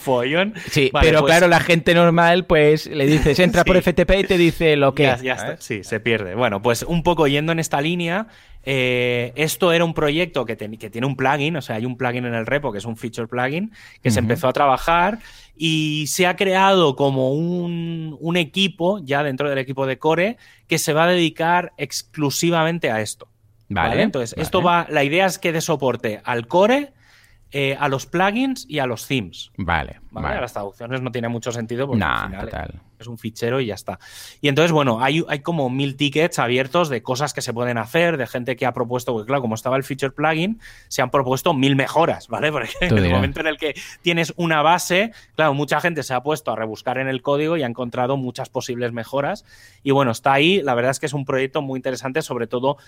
Sí, 0.70 0.90
pero 0.98 1.20
pues 1.20 1.30
claro, 1.30 1.46
la 1.46 1.60
gente 1.60 1.92
normal, 1.92 2.46
pues 2.46 2.86
le 2.86 3.04
dices, 3.06 3.38
entra 3.38 3.64
por 3.64 3.76
FTP 3.76 4.10
y 4.20 4.24
te 4.24 4.38
dice 4.38 4.76
lo 4.76 4.94
que. 4.94 5.14
Ya, 5.22 5.34
está. 5.34 5.58
Sí, 5.58 5.84
se 5.84 6.00
pierde. 6.00 6.36
Bueno, 6.36 6.62
pues 6.62 6.84
un 6.84 7.02
poco 7.02 7.26
yendo 7.26 7.52
en 7.52 7.58
esta 7.58 7.82
línea, 7.82 8.28
eh, 8.64 9.32
esto 9.36 9.72
era 9.72 9.84
un 9.84 9.94
proyecto 9.94 10.44
que, 10.44 10.56
tiene 10.56 11.06
un 11.06 11.16
plugin, 11.16 11.56
o 11.56 11.62
sea, 11.62 11.76
hay 11.76 11.86
un 11.86 11.96
plugin 11.96 12.26
en 12.26 12.34
el 12.34 12.46
repo 12.46 12.72
que 12.72 12.78
es 12.78 12.84
un 12.84 12.96
feature 12.96 13.26
plugin 13.26 13.72
que 14.02 14.10
se 14.10 14.18
empezó 14.18 14.48
a 14.48 14.52
trabajar 14.52 15.18
y 15.56 16.06
se 16.08 16.26
ha 16.26 16.36
creado 16.36 16.94
como 16.96 17.32
un, 17.32 18.36
equipo 18.36 19.00
ya 19.02 19.22
dentro 19.22 19.48
del 19.48 19.58
equipo 19.58 19.86
de 19.86 19.98
Core 19.98 20.36
que 20.66 20.78
se 20.78 20.92
va 20.92 21.04
a 21.04 21.08
dedicar 21.08 21.72
exclusivamente 21.76 22.90
a 22.90 23.00
esto. 23.00 23.28
Vale. 23.68 24.02
Entonces, 24.02 24.38
esto 24.38 24.62
va, 24.62 24.86
la 24.90 25.02
idea 25.02 25.26
es 25.26 25.38
que 25.38 25.52
dé 25.52 25.60
soporte 25.60 26.20
al 26.24 26.46
Core, 26.46 26.92
eh, 27.50 27.76
a 27.80 27.88
los 27.88 28.06
plugins 28.06 28.66
y 28.68 28.78
a 28.78 28.86
los 28.86 29.08
themes. 29.08 29.50
Vale, 29.56 30.00
vale. 30.10 30.40
Las 30.40 30.52
traducciones 30.52 31.02
no 31.02 31.10
tiene 31.10 31.28
mucho 31.28 31.52
sentido 31.52 31.86
porque 31.86 32.04
al 32.04 32.28
final 32.28 32.80
es 32.98 33.06
un 33.06 33.18
fichero 33.18 33.60
y 33.60 33.66
ya 33.66 33.74
está. 33.74 33.98
Y 34.40 34.48
entonces, 34.48 34.72
bueno, 34.72 35.00
hay, 35.00 35.24
hay 35.28 35.40
como 35.40 35.70
mil 35.70 35.96
tickets 35.96 36.38
abiertos 36.38 36.88
de 36.88 37.02
cosas 37.02 37.32
que 37.32 37.42
se 37.42 37.52
pueden 37.52 37.78
hacer, 37.78 38.16
de 38.16 38.26
gente 38.26 38.56
que 38.56 38.66
ha 38.66 38.72
propuesto, 38.72 39.12
porque 39.12 39.26
claro, 39.26 39.42
como 39.42 39.54
estaba 39.54 39.76
el 39.76 39.84
feature 39.84 40.10
plugin, 40.10 40.60
se 40.88 41.02
han 41.02 41.10
propuesto 41.10 41.54
mil 41.54 41.76
mejoras, 41.76 42.28
¿vale? 42.28 42.50
Porque 42.58 42.70
en 42.80 42.98
el 42.98 43.10
momento 43.10 43.40
en 43.40 43.46
el 43.46 43.56
que 43.56 43.74
tienes 44.02 44.32
una 44.36 44.62
base, 44.62 45.12
claro, 45.36 45.54
mucha 45.54 45.80
gente 45.80 46.02
se 46.02 46.14
ha 46.14 46.22
puesto 46.22 46.50
a 46.50 46.56
rebuscar 46.56 46.98
en 46.98 47.08
el 47.08 47.22
código 47.22 47.56
y 47.56 47.62
ha 47.62 47.66
encontrado 47.66 48.16
muchas 48.16 48.48
posibles 48.48 48.92
mejoras. 48.92 49.44
Y 49.82 49.92
bueno, 49.92 50.10
está 50.10 50.32
ahí. 50.32 50.60
La 50.62 50.74
verdad 50.74 50.90
es 50.90 50.98
que 50.98 51.06
es 51.06 51.12
un 51.12 51.24
proyecto 51.24 51.62
muy 51.62 51.78
interesante, 51.78 52.22
sobre 52.22 52.46
todo 52.46 52.78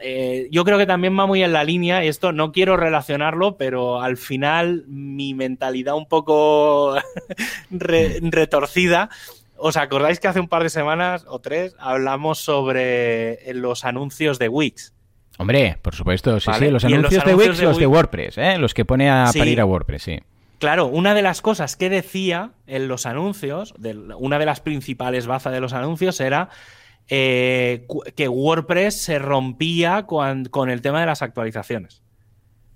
eh, 0.00 0.48
yo 0.50 0.64
creo 0.64 0.78
que 0.78 0.86
también 0.86 1.18
va 1.18 1.26
muy 1.26 1.42
en 1.42 1.52
la 1.52 1.64
línea, 1.64 2.04
y 2.04 2.08
esto 2.08 2.32
no 2.32 2.52
quiero 2.52 2.76
relacionarlo, 2.76 3.56
pero 3.56 4.00
al 4.00 4.16
final 4.16 4.84
mi 4.86 5.34
mentalidad 5.34 5.96
un 5.96 6.06
poco 6.06 6.77
retorcida. 7.70 9.10
¿Os 9.56 9.76
acordáis 9.76 10.20
que 10.20 10.28
hace 10.28 10.40
un 10.40 10.48
par 10.48 10.62
de 10.62 10.70
semanas 10.70 11.24
o 11.26 11.40
tres 11.40 11.74
hablamos 11.78 12.38
sobre 12.38 13.40
los 13.54 13.84
anuncios 13.84 14.38
de 14.38 14.48
Wix? 14.48 14.94
Hombre, 15.38 15.78
por 15.82 15.94
supuesto, 15.94 16.38
sí, 16.40 16.50
sí, 16.58 16.68
los 16.68 16.84
anuncios, 16.84 17.24
de 17.24 17.34
Wix, 17.34 17.60
los, 17.60 17.78
de 17.78 17.86
WordPress, 17.86 18.38
¿eh? 18.38 18.58
los 18.58 18.74
que 18.74 18.84
pone 18.84 19.08
a 19.08 19.30
parir 19.36 19.60
a 19.60 19.64
WordPress, 19.64 20.02
sí. 20.02 20.18
claro, 20.58 20.86
una 20.86 21.14
de 21.14 21.22
las 21.22 21.42
cosas 21.42 21.76
que 21.76 21.88
decía 21.88 22.50
en 22.66 22.88
los 22.88 23.06
anuncios, 23.06 23.72
una 24.18 24.38
de 24.40 24.46
las 24.46 24.60
principales 24.60 25.28
bazas 25.28 25.52
de 25.52 25.60
los 25.60 25.72
anuncios 25.72 26.20
era 26.20 26.50
eh, 27.08 27.86
que 28.16 28.28
WordPress 28.28 29.00
se 29.00 29.18
rompía 29.18 30.06
con, 30.06 30.70
el 30.70 30.82
tema 30.82 31.00
de 31.00 31.06
las 31.06 31.22
actualizaciones. 31.22 32.02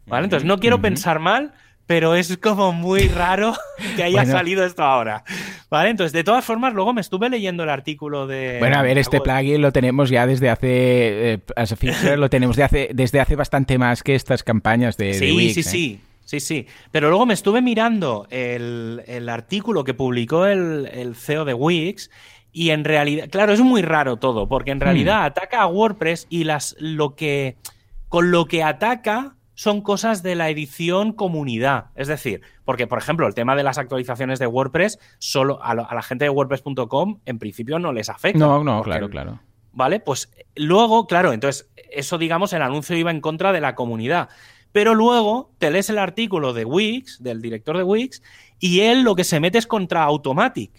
¿Vale? 0.06 0.24
Entonces, 0.24 0.46
no 0.46 0.58
quiero 0.58 0.80
pensar 0.80 1.18
mal, 1.18 1.52
pero 1.86 2.14
es 2.14 2.36
como 2.38 2.72
muy 2.72 3.08
raro 3.08 3.54
que 3.96 4.02
haya 4.02 4.24
salido 4.24 4.64
esto 4.64 4.82
ahora. 4.82 5.24
¿Vale? 5.70 5.90
Entonces, 5.90 6.12
de 6.12 6.24
todas 6.24 6.44
formas, 6.44 6.74
luego 6.74 6.92
me 6.92 7.00
estuve 7.00 7.28
leyendo 7.30 7.62
el 7.62 7.70
artículo 7.70 8.26
de. 8.26 8.56
Bueno, 8.58 8.78
a 8.78 8.82
ver, 8.82 8.98
este 8.98 9.20
plugin 9.20 9.62
lo 9.62 9.72
tenemos 9.72 10.10
ya 10.10 10.26
desde 10.26 10.50
hace. 10.50 11.32
Eh, 11.34 12.16
lo 12.16 12.28
tenemos 12.30 12.56
de 12.56 12.62
hace, 12.62 12.90
desde 12.92 13.20
hace 13.20 13.36
bastante 13.36 13.78
más 13.78 14.02
que 14.02 14.14
estas 14.14 14.42
campañas 14.42 14.96
de. 14.96 15.14
Sí, 15.14 15.52
sí, 15.52 15.60
¿eh? 15.60 15.62
sí. 15.62 16.00
Sí, 16.24 16.40
sí. 16.40 16.66
Pero 16.90 17.10
luego 17.10 17.26
me 17.26 17.34
estuve 17.34 17.60
mirando 17.60 18.26
el, 18.30 19.28
artículo 19.28 19.84
que 19.84 19.92
publicó 19.92 20.46
el, 20.46 21.14
CEO 21.14 21.44
de 21.44 21.52
Wix 21.52 22.10
y 22.52 22.70
en 22.70 22.84
realidad, 22.84 23.28
claro, 23.30 23.52
es 23.52 23.60
muy 23.60 23.82
raro 23.82 24.16
todo, 24.16 24.48
porque 24.48 24.70
en 24.70 24.80
realidad 24.80 25.20
hmm. 25.20 25.24
ataca 25.24 25.60
a 25.62 25.66
WordPress 25.66 26.26
y 26.30 26.44
las, 26.44 26.76
lo 26.78 27.16
que, 27.16 27.56
con 28.08 28.30
lo 28.30 28.46
que 28.46 28.62
ataca 28.62 29.36
son 29.62 29.80
cosas 29.80 30.24
de 30.24 30.34
la 30.34 30.50
edición 30.50 31.12
comunidad. 31.12 31.86
Es 31.94 32.08
decir, 32.08 32.40
porque, 32.64 32.88
por 32.88 32.98
ejemplo, 32.98 33.28
el 33.28 33.34
tema 33.34 33.54
de 33.54 33.62
las 33.62 33.78
actualizaciones 33.78 34.40
de 34.40 34.48
WordPress, 34.48 34.98
solo 35.20 35.62
a, 35.62 35.72
la 35.76 36.02
gente 36.02 36.24
de 36.24 36.30
WordPress.com, 36.30 37.20
en 37.24 37.38
principio 37.38 37.78
no 37.78 37.92
les 37.92 38.08
afecta. 38.08 38.40
No, 38.40 38.64
no, 38.64 38.82
claro, 38.82 39.08
claro. 39.08 39.38
¿Vale? 39.70 40.00
Pues 40.00 40.32
luego, 40.56 41.06
claro, 41.06 41.32
entonces, 41.32 41.70
eso, 41.92 42.18
digamos, 42.18 42.52
el 42.54 42.62
anuncio 42.62 42.96
iba 42.96 43.12
en 43.12 43.20
contra 43.20 43.52
de 43.52 43.60
la 43.60 43.76
comunidad. 43.76 44.30
Pero 44.72 44.96
luego 44.96 45.52
te 45.58 45.70
lees 45.70 45.90
el 45.90 45.98
artículo 45.98 46.54
de 46.54 46.64
Wix, 46.64 47.22
del 47.22 47.40
director 47.40 47.76
de 47.76 47.84
Wix, 47.84 48.20
y 48.58 48.80
él 48.80 49.02
lo 49.02 49.14
que 49.14 49.22
se 49.22 49.38
mete 49.38 49.58
es 49.58 49.68
contra 49.68 50.02
Automatic. 50.02 50.72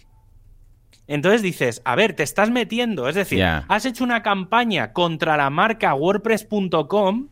Entonces 1.06 1.40
dices, 1.40 1.80
a 1.86 1.94
ver, 1.96 2.12
te 2.12 2.22
estás 2.22 2.50
metiendo, 2.50 3.08
es 3.08 3.14
decir, 3.14 3.42
has 3.42 3.86
hecho 3.86 4.04
una 4.04 4.22
campaña 4.22 4.92
contra 4.92 5.38
la 5.38 5.48
marca 5.48 5.94
WordPress.com 5.94 7.28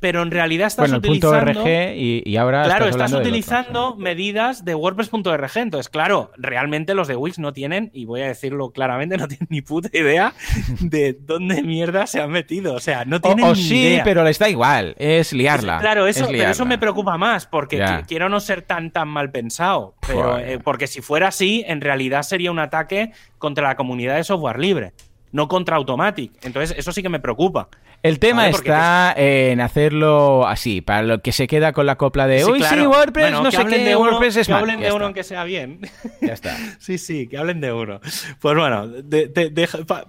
pero 0.00 0.22
en 0.22 0.30
realidad 0.30 0.66
estás 0.66 0.90
utilizando. 0.92 1.62
.rg 1.62 1.94
y, 1.96 2.36
ahora. 2.36 2.64
Claro, 2.64 2.86
estás, 2.86 3.12
utilizando 3.12 3.96
medidas 3.96 4.64
de 4.64 4.74
WordPress.org. 4.74 5.50
Entonces, 5.56 5.88
claro, 5.88 6.32
realmente 6.36 6.94
los 6.94 7.06
de 7.06 7.16
Wix 7.16 7.38
no 7.38 7.52
tienen, 7.52 7.90
y 7.92 8.06
voy 8.06 8.22
a 8.22 8.28
decirlo 8.28 8.70
claramente, 8.70 9.16
no 9.18 9.28
tienen 9.28 9.46
ni 9.50 9.60
puta 9.60 9.90
idea 9.92 10.32
de 10.80 11.16
dónde 11.20 11.62
mierda 11.62 12.06
se 12.06 12.20
han 12.20 12.30
metido. 12.30 12.74
O 12.74 12.80
sea, 12.80 13.04
no 13.04 13.20
tienen 13.20 13.44
o, 13.44 13.54
sí, 13.54 14.00
pero 14.02 14.24
les 14.24 14.38
da 14.38 14.48
igual. 14.48 14.94
Es 14.98 15.32
liarla. 15.32 15.78
claro, 15.78 16.06
eso, 16.06 16.26
pero 16.28 16.50
eso 16.50 16.64
me 16.64 16.78
preocupa 16.78 17.18
más, 17.18 17.46
porque 17.46 18.02
quiero 18.08 18.28
no 18.28 18.40
ser 18.40 18.62
tan, 18.62 18.90
tan 18.90 19.08
mal 19.08 19.30
pensado. 19.30 19.94
Pero, 20.06 20.38
eh, 20.38 20.58
porque 20.58 20.86
si 20.86 21.02
fuera 21.02 21.28
así, 21.28 21.62
en 21.66 21.80
realidad 21.80 22.22
sería 22.22 22.50
un 22.50 22.58
ataque 22.58 23.12
contra 23.38 23.68
la 23.68 23.76
comunidad 23.76 24.16
de 24.16 24.24
software 24.24 24.58
libre 24.58 24.92
no 25.32 25.48
contra 25.48 25.76
Automatic. 25.76 26.32
Entonces, 26.42 26.76
eso 26.78 26.92
sí 26.92 27.02
que 27.02 27.08
me 27.08 27.20
preocupa. 27.20 27.68
El 28.02 28.18
tema 28.18 28.48
está 28.48 29.12
en 29.14 29.60
hacerlo 29.60 30.46
así, 30.48 30.80
para 30.80 31.02
lo 31.02 31.20
que 31.20 31.32
se 31.32 31.46
queda 31.46 31.72
con 31.72 31.84
la 31.84 31.96
copla 31.96 32.26
de 32.26 32.38
sí, 32.38 32.50
sí, 32.62 32.80
WordPress, 32.80 33.32
no 33.32 33.50
sé 33.50 33.64
qué, 33.66 33.78
de 33.78 33.94
WordPress 33.94 34.36
es 34.36 34.46
Que 34.46 34.54
hablen 34.54 34.80
de 34.80 34.90
uno 34.90 35.04
aunque 35.04 35.22
sea 35.22 35.44
bien. 35.44 35.80
Ya 36.22 36.32
está. 36.32 36.56
sí, 36.78 36.96
sí, 36.96 37.26
que 37.26 37.36
hablen 37.36 37.60
de 37.60 37.74
uno. 37.74 38.00
Pues 38.40 38.56
bueno, 38.56 38.90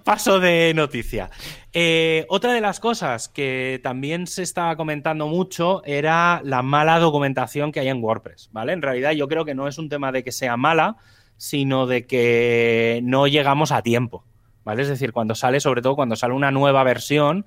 paso 0.04 0.40
de 0.40 0.72
noticia. 0.74 1.30
Eh, 1.74 2.24
otra 2.30 2.54
de 2.54 2.62
las 2.62 2.80
cosas 2.80 3.28
que 3.28 3.78
también 3.82 4.26
se 4.26 4.42
estaba 4.42 4.74
comentando 4.76 5.26
mucho 5.26 5.82
era 5.84 6.40
la 6.44 6.62
mala 6.62 6.98
documentación 6.98 7.72
que 7.72 7.80
hay 7.80 7.88
en 7.88 8.02
WordPress, 8.02 8.48
¿vale? 8.52 8.72
En 8.72 8.80
realidad 8.80 9.12
yo 9.12 9.28
creo 9.28 9.44
que 9.44 9.54
no 9.54 9.68
es 9.68 9.76
un 9.76 9.90
tema 9.90 10.12
de 10.12 10.24
que 10.24 10.32
sea 10.32 10.56
mala, 10.56 10.96
sino 11.36 11.86
de 11.86 12.06
que 12.06 13.00
no 13.02 13.26
llegamos 13.26 13.70
a 13.70 13.82
tiempo. 13.82 14.24
¿Vale? 14.64 14.82
Es 14.82 14.88
decir, 14.88 15.12
cuando 15.12 15.34
sale, 15.34 15.60
sobre 15.60 15.82
todo 15.82 15.96
cuando 15.96 16.16
sale 16.16 16.34
una 16.34 16.50
nueva 16.50 16.84
versión, 16.84 17.44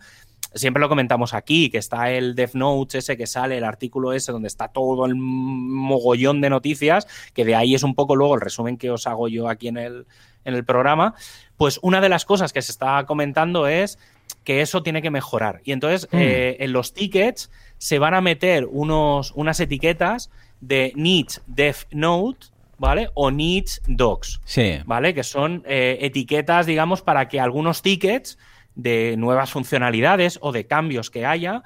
siempre 0.54 0.82
lo 0.82 0.90
comentamos 0.90 1.34
aquí, 1.34 1.70
que 1.70 1.78
está 1.78 2.12
el 2.12 2.36
Dev 2.36 2.52
Notes 2.56 2.96
ese 2.96 3.18
que 3.18 3.28
sale, 3.28 3.58
el 3.58 3.64
artículo 3.64 4.14
ese 4.14 4.32
donde 4.32 4.48
está 4.48 4.70
todo 4.70 5.06
el 5.06 5.16
mogollón 5.16 6.42
de 6.42 6.50
noticias, 6.50 7.08
que 7.34 7.46
de 7.46 7.56
ahí 7.56 7.76
es 7.76 7.84
un 7.84 7.96
poco 7.96 8.16
luego 8.16 8.36
el 8.36 8.42
resumen 8.42 8.78
que 8.78 8.90
os 8.90 9.06
hago 9.08 9.28
yo 9.28 9.50
aquí 9.50 9.68
en 9.68 9.78
el, 9.78 10.08
en 10.46 10.54
el 10.54 10.64
programa, 10.64 11.14
pues 11.58 11.80
una 11.82 12.02
de 12.02 12.10
las 12.10 12.26
cosas 12.26 12.54
que 12.54 12.62
se 12.62 12.72
está 12.72 13.06
comentando 13.06 13.68
es 13.68 14.00
que 14.44 14.62
eso 14.62 14.84
tiene 14.84 15.02
que 15.02 15.12
mejorar. 15.12 15.62
Y 15.66 15.72
entonces 15.72 16.08
hmm. 16.12 16.18
eh, 16.18 16.58
en 16.60 16.72
los 16.72 16.94
tickets 16.94 17.52
se 17.78 18.00
van 18.00 18.14
a 18.14 18.22
meter 18.22 18.66
unos, 18.70 19.32
unas 19.36 19.60
etiquetas 19.60 20.30
de 20.62 20.94
Needs 20.96 21.42
Dev 21.48 21.76
Note, 21.92 22.48
¿vale? 22.78 23.10
O 23.14 23.32
Needs 23.32 23.82
Docs, 23.88 24.42
sí. 24.46 24.80
¿vale? 24.86 25.14
Que 25.14 25.24
son 25.24 25.64
eh, 25.66 25.98
etiquetas, 26.02 26.66
digamos, 26.66 27.02
para 27.02 27.28
que 27.28 27.40
algunos 27.40 27.82
tickets 27.82 28.38
de 28.76 29.16
nuevas 29.18 29.52
funcionalidades 29.52 30.38
o 30.42 30.52
de 30.52 30.68
cambios 30.68 31.10
que 31.10 31.26
haya, 31.26 31.64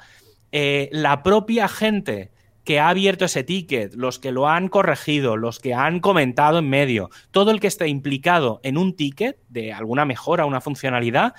eh, 0.51 0.89
la 0.91 1.23
propia 1.23 1.67
gente 1.67 2.31
que 2.63 2.79
ha 2.79 2.89
abierto 2.89 3.25
ese 3.25 3.43
ticket, 3.43 3.95
los 3.95 4.19
que 4.19 4.31
lo 4.31 4.47
han 4.47 4.67
corregido, 4.67 5.37
los 5.37 5.59
que 5.59 5.73
han 5.73 5.99
comentado 5.99 6.59
en 6.59 6.69
medio, 6.69 7.09
todo 7.31 7.49
el 7.49 7.59
que 7.59 7.67
esté 7.67 7.87
implicado 7.87 8.59
en 8.63 8.77
un 8.77 8.95
ticket 8.95 9.37
de 9.49 9.73
alguna 9.73 10.05
mejora, 10.05 10.45
una 10.45 10.61
funcionalidad, 10.61 11.33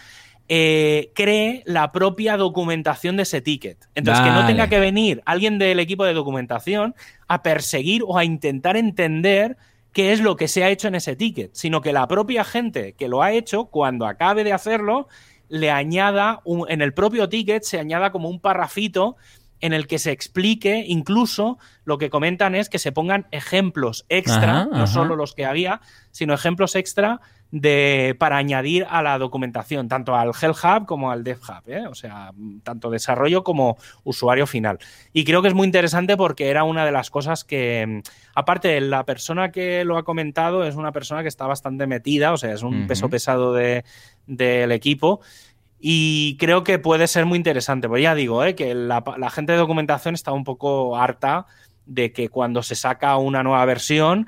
eh, 0.53 1.13
cree 1.15 1.63
la 1.65 1.93
propia 1.93 2.37
documentación 2.37 3.17
de 3.17 3.23
ese 3.23 3.41
ticket. 3.41 3.89
Entonces, 3.95 4.25
que 4.25 4.33
no 4.33 4.45
tenga 4.49 4.69
que 4.69 4.81
venir 4.81 5.23
alguien 5.25 5.61
del 5.61 5.79
equipo 5.79 6.05
de 6.05 6.13
documentación 6.13 6.97
a 7.29 7.45
perseguir 7.45 8.03
o 8.05 8.19
a 8.19 8.25
intentar 8.25 8.77
entender 8.77 9.57
qué 9.93 10.13
es 10.13 10.21
lo 10.21 10.35
que 10.35 10.49
se 10.49 10.65
ha 10.65 10.69
hecho 10.69 10.89
en 10.89 10.97
ese 10.97 11.15
ticket, 11.15 11.53
sino 11.55 11.81
que 11.81 11.93
la 11.93 12.09
propia 12.09 12.43
gente 12.43 12.95
que 12.95 13.07
lo 13.07 13.23
ha 13.23 13.31
hecho, 13.31 13.67
cuando 13.67 14.07
acabe 14.07 14.43
de 14.43 14.53
hacerlo, 14.53 15.07
le 15.49 15.71
añada, 15.71 16.43
en 16.69 16.83
el 16.83 16.95
propio 16.95 17.29
ticket 17.29 17.63
se 17.63 17.79
añada 17.79 18.11
como 18.11 18.29
un 18.29 18.41
parrafito 18.41 19.15
en 19.61 19.73
el 19.73 19.87
que 19.87 20.01
se 20.01 20.11
explique, 20.11 20.85
incluso 20.85 21.59
lo 21.85 21.97
que 21.99 22.11
comentan 22.11 22.57
es 22.57 22.69
que 22.69 22.81
se 22.81 22.91
pongan 22.91 23.29
ejemplos 23.31 24.05
extra, 24.09 24.65
no 24.65 24.89
solo 24.89 25.15
los 25.15 25.33
que 25.33 25.45
había, 25.45 25.81
sino 26.11 26.35
ejemplos 26.35 26.75
extra 26.75 27.21
de, 27.51 28.17
para 28.19 28.37
añadir 28.37 28.87
a 28.89 29.03
la 29.03 29.19
documentación, 29.19 29.89
tanto 29.89 30.15
al 30.15 30.31
Hell 30.41 30.53
Hub 30.53 30.87
como 30.87 31.11
al 31.11 31.25
Dev 31.25 31.39
Hub, 31.39 31.69
¿eh? 31.69 31.87
o 31.87 31.95
sea, 31.95 32.33
tanto 32.63 32.91
desarrollo 32.91 33.43
como 33.43 33.77
usuario 34.05 34.47
final. 34.47 34.79
Y 35.13 35.25
creo 35.25 35.43
que 35.43 35.49
es 35.49 35.55
muy 35.55 35.67
interesante 35.67 36.17
porque 36.17 36.49
era 36.49 36.65
una 36.65 36.85
de 36.85 36.93
las 36.93 37.11
cosas 37.11 37.45
que, 37.45 38.03
aparte, 38.35 38.81
la 38.81 39.05
persona 39.05 39.51
que 39.51 39.85
lo 39.85 39.97
ha 39.97 40.05
comentado 40.05 40.65
es 40.65 40.77
una 40.77 40.93
persona 40.93 41.23
que 41.23 41.29
está 41.29 41.47
bastante 41.47 41.87
metida, 41.87 42.33
o 42.33 42.37
sea, 42.37 42.53
es 42.53 42.63
un 42.63 42.87
peso 42.87 43.09
pesado 43.09 43.53
de, 43.53 43.85
del 44.27 44.73
equipo. 44.73 45.21
Y 45.81 46.37
creo 46.37 46.63
que 46.63 46.79
puede 46.79 47.07
ser 47.09 47.25
muy 47.25 47.39
interesante. 47.39 47.89
Pues 47.89 48.03
ya 48.03 48.15
digo, 48.15 48.45
¿eh? 48.45 48.55
que 48.55 48.75
la, 48.75 49.03
gente 49.31 49.53
de 49.53 49.59
documentación 49.59 50.15
está 50.15 50.31
un 50.33 50.45
poco 50.45 50.97
harta 50.97 51.47
de 51.87 52.13
que 52.13 52.29
cuando 52.29 52.63
se 52.63 52.75
saca 52.75 53.17
una 53.17 53.43
nueva 53.43 53.65
versión 53.65 54.27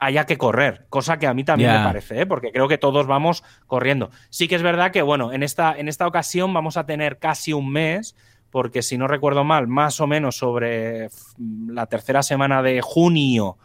haya 0.00 0.26
que 0.26 0.38
correr, 0.38 0.86
cosa 0.88 1.18
que 1.18 1.26
a 1.26 1.34
mí 1.34 1.44
también 1.44 1.72
me 1.72 1.84
parece, 1.84 2.22
¿eh? 2.22 2.26
porque 2.26 2.52
creo 2.52 2.68
que 2.68 2.78
todos 2.78 3.06
vamos 3.06 3.44
corriendo. 3.66 4.10
Sí 4.30 4.48
que 4.48 4.54
es 4.54 4.62
verdad 4.62 4.90
que, 4.90 5.02
bueno, 5.02 5.32
en 5.32 5.42
esta, 5.42 5.76
en 5.76 5.88
esta 5.88 6.06
ocasión 6.06 6.52
vamos 6.52 6.76
a 6.76 6.86
tener 6.86 7.18
casi 7.18 7.52
un 7.52 7.70
mes, 7.70 8.14
porque 8.50 8.82
si 8.82 8.96
no 8.96 9.08
recuerdo 9.08 9.44
mal, 9.44 9.66
más 9.66 10.00
o 10.00 10.06
menos 10.06 10.36
sobre 10.36 11.08
la 11.66 11.86
tercera 11.86 12.22
semana 12.22 12.62
de 12.62 12.80
junio 12.80 13.58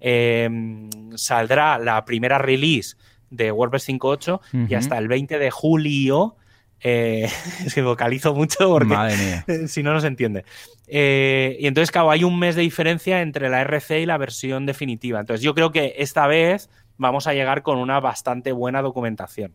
em, 0.00 0.88
saldrá 1.14 1.78
la 1.78 2.04
primera 2.04 2.38
release 2.38 2.96
de 3.30 3.50
WordPress 3.50 3.88
5.8 3.88 4.68
y 4.68 4.74
hasta 4.74 4.98
el 4.98 5.08
20 5.08 5.38
de 5.38 5.50
julio 5.50 6.36
eh, 6.82 7.28
es 7.64 7.74
que 7.74 7.82
vocalizo 7.82 8.34
mucho 8.34 8.68
porque 8.68 9.66
si 9.68 9.82
no, 9.82 9.92
no 9.92 10.00
se 10.00 10.08
entiende. 10.08 10.44
Eh, 10.86 11.56
y 11.60 11.66
entonces, 11.66 11.90
claro, 11.90 12.10
hay 12.10 12.24
un 12.24 12.38
mes 12.38 12.56
de 12.56 12.62
diferencia 12.62 13.22
entre 13.22 13.48
la 13.48 13.60
RC 13.60 14.00
y 14.00 14.06
la 14.06 14.18
versión 14.18 14.66
definitiva. 14.66 15.20
Entonces, 15.20 15.42
yo 15.42 15.54
creo 15.54 15.70
que 15.70 15.94
esta 15.98 16.26
vez 16.26 16.68
vamos 16.98 17.26
a 17.26 17.34
llegar 17.34 17.62
con 17.62 17.78
una 17.78 18.00
bastante 18.00 18.52
buena 18.52 18.82
documentación. 18.82 19.54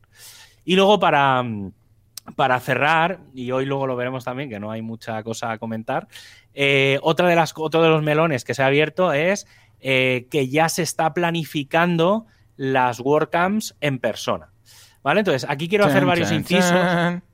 Y 0.63 0.75
luego, 0.75 0.99
para, 0.99 1.43
para 2.35 2.59
cerrar, 2.59 3.19
y 3.33 3.51
hoy 3.51 3.65
luego 3.65 3.87
lo 3.87 3.95
veremos 3.95 4.23
también, 4.23 4.49
que 4.49 4.59
no 4.59 4.71
hay 4.71 4.81
mucha 4.81 5.21
cosa 5.23 5.51
a 5.51 5.57
comentar, 5.57 6.07
eh, 6.53 6.97
otra 7.01 7.27
de 7.27 7.35
las, 7.35 7.53
otro 7.55 7.83
de 7.83 7.89
los 7.89 8.03
melones 8.03 8.43
que 8.43 8.53
se 8.53 8.63
ha 8.63 8.67
abierto 8.67 9.13
es 9.13 9.47
que 9.79 10.49
ya 10.49 10.69
se 10.69 10.81
está 10.81 11.13
planificando 11.13 12.25
las 12.55 12.99
WordCamps 12.99 13.75
en 13.79 13.99
persona. 13.99 14.49
¿Vale? 15.07 15.21
Entonces, 15.21 15.49
aquí 15.49 15.69
quiero 15.69 15.85
hacer 15.85 16.03
varios 16.03 16.33
incisos. 16.33 16.75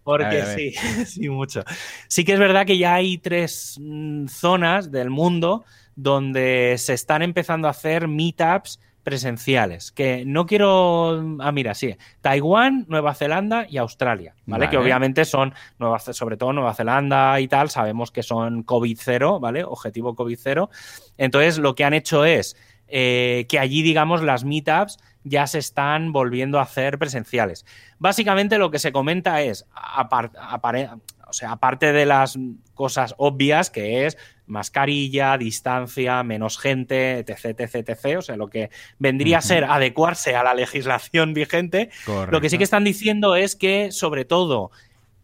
Porque 0.04 0.44
sí, 0.46 1.06
sí, 1.08 1.28
mucho. 1.28 1.64
Sí 2.08 2.24
que 2.24 2.34
es 2.34 2.40
verdad 2.40 2.68
que 2.68 2.78
ya 2.78 2.94
hay 2.94 3.18
tres 3.18 3.80
mm, 3.82 4.28
zonas 4.28 4.92
del 4.92 5.10
mundo 5.10 5.66
donde 5.96 6.76
se 6.78 6.94
están 6.94 7.24
empezando 7.24 7.68
a 7.68 7.72
hacer 7.72 8.08
meetups 8.08 8.80
presenciales, 9.02 9.92
que 9.92 10.24
no 10.24 10.46
quiero... 10.46 11.38
Ah, 11.40 11.52
mira, 11.52 11.74
sí, 11.74 11.98
Taiwán, 12.22 12.86
Nueva 12.90 13.16
Zelanda 13.16 13.66
y 13.68 13.78
Australia, 13.78 14.36
¿vale? 14.46 14.70
Que 14.70 14.78
obviamente 14.78 15.26
son, 15.26 15.56
Nueva, 15.80 15.98
sobre 15.98 16.38
todo 16.38 16.54
Nueva 16.54 16.76
Zelanda 16.76 17.40
y 17.40 17.48
tal, 17.48 17.72
sabemos 17.72 18.12
que 18.12 18.22
son 18.22 18.62
COVID 18.62 19.00
cero, 19.02 19.40
¿vale? 19.40 19.64
Objetivo 19.64 20.14
COVID 20.14 20.38
cero. 20.40 20.70
Entonces, 21.18 21.58
lo 21.58 21.74
que 21.74 21.86
han 21.86 21.96
hecho 21.96 22.24
es 22.24 22.56
eh, 22.88 23.46
que 23.50 23.60
allí, 23.60 23.82
digamos, 23.82 24.22
las 24.22 24.44
meetups 24.44 24.98
ya 25.24 25.48
se 25.48 25.60
están 25.60 26.12
volviendo 26.12 26.60
a 26.60 26.64
hacer 26.64 26.98
presenciales. 27.00 27.66
Básicamente 27.98 28.58
lo 28.58 28.72
que 28.72 28.80
se 28.80 28.92
comenta 28.92 29.42
es, 29.42 29.66
apar- 29.74 30.32
apare- 30.34 30.90
o 31.28 31.34
sea, 31.34 31.52
aparte 31.54 31.94
de 31.94 32.06
las 32.06 32.38
cosas 32.74 33.16
obvias, 33.18 33.70
que 33.70 34.06
es 34.06 34.18
mascarilla, 34.46 35.38
distancia, 35.38 36.22
menos 36.24 36.58
gente, 36.60 37.20
etc, 37.20 37.60
etc, 37.62 37.76
etc, 37.90 38.18
o 38.18 38.22
sea, 38.22 38.36
lo 38.36 38.50
que 38.50 38.70
vendría 39.00 39.38
a 39.38 39.42
ser 39.42 39.64
adecuarse 39.64 40.36
a 40.36 40.44
la 40.44 40.54
legislación 40.54 41.34
vigente, 41.34 41.90
lo 42.32 42.42
que 42.42 42.50
sí 42.50 42.58
que 42.58 42.64
están 42.66 42.84
diciendo 42.84 43.36
es 43.36 43.56
que, 43.56 43.92
sobre 43.92 44.26
todo, 44.26 44.72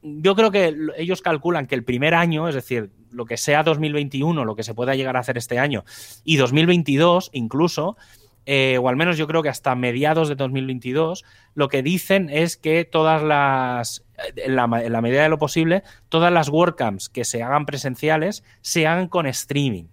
yo 0.02 0.36
creo 0.36 0.52
que 0.52 0.76
ellos 0.97 1.22
calculan 1.22 1.68
que 1.68 1.76
el 1.76 1.84
primer 1.84 2.14
año, 2.14 2.47
es 2.47 2.56
decir, 2.56 2.91
lo 3.12 3.26
que 3.26 3.38
sea 3.38 3.64
2021, 3.64 4.45
lo 4.45 4.56
que 4.56 4.64
se 4.64 4.74
pueda 4.74 4.95
llegar 4.95 5.18
a 5.18 5.20
hacer 5.20 5.38
este 5.38 5.60
año, 5.60 5.84
y 6.24 6.38
2022 6.38 7.30
incluso, 7.34 7.97
eh, 8.45 8.78
o 8.82 8.89
al 8.89 8.95
menos 8.95 9.18
yo 9.18 9.28
creo 9.28 9.43
que 9.43 9.50
hasta 9.50 9.76
mediados 9.76 10.30
de 10.30 10.36
2022, 10.36 11.24
lo 11.54 11.68
que 11.68 11.84
dicen 11.84 12.30
es 12.30 12.58
que 12.58 12.86
todas 12.86 13.22
las, 13.22 14.06
en 14.36 14.56
la, 14.56 14.64
en 14.84 14.91
la 14.91 15.02
medida 15.02 15.24
de 15.24 15.30
lo 15.30 15.38
posible, 15.38 15.84
todas 16.08 16.32
las 16.32 16.50
WordCamps 16.50 17.10
que 17.10 17.26
se 17.26 17.43
hagan 17.43 17.66
presenciales 17.66 18.43
se 18.62 18.88
hagan 18.88 19.08
con 19.08 19.28
streaming. 19.28 19.86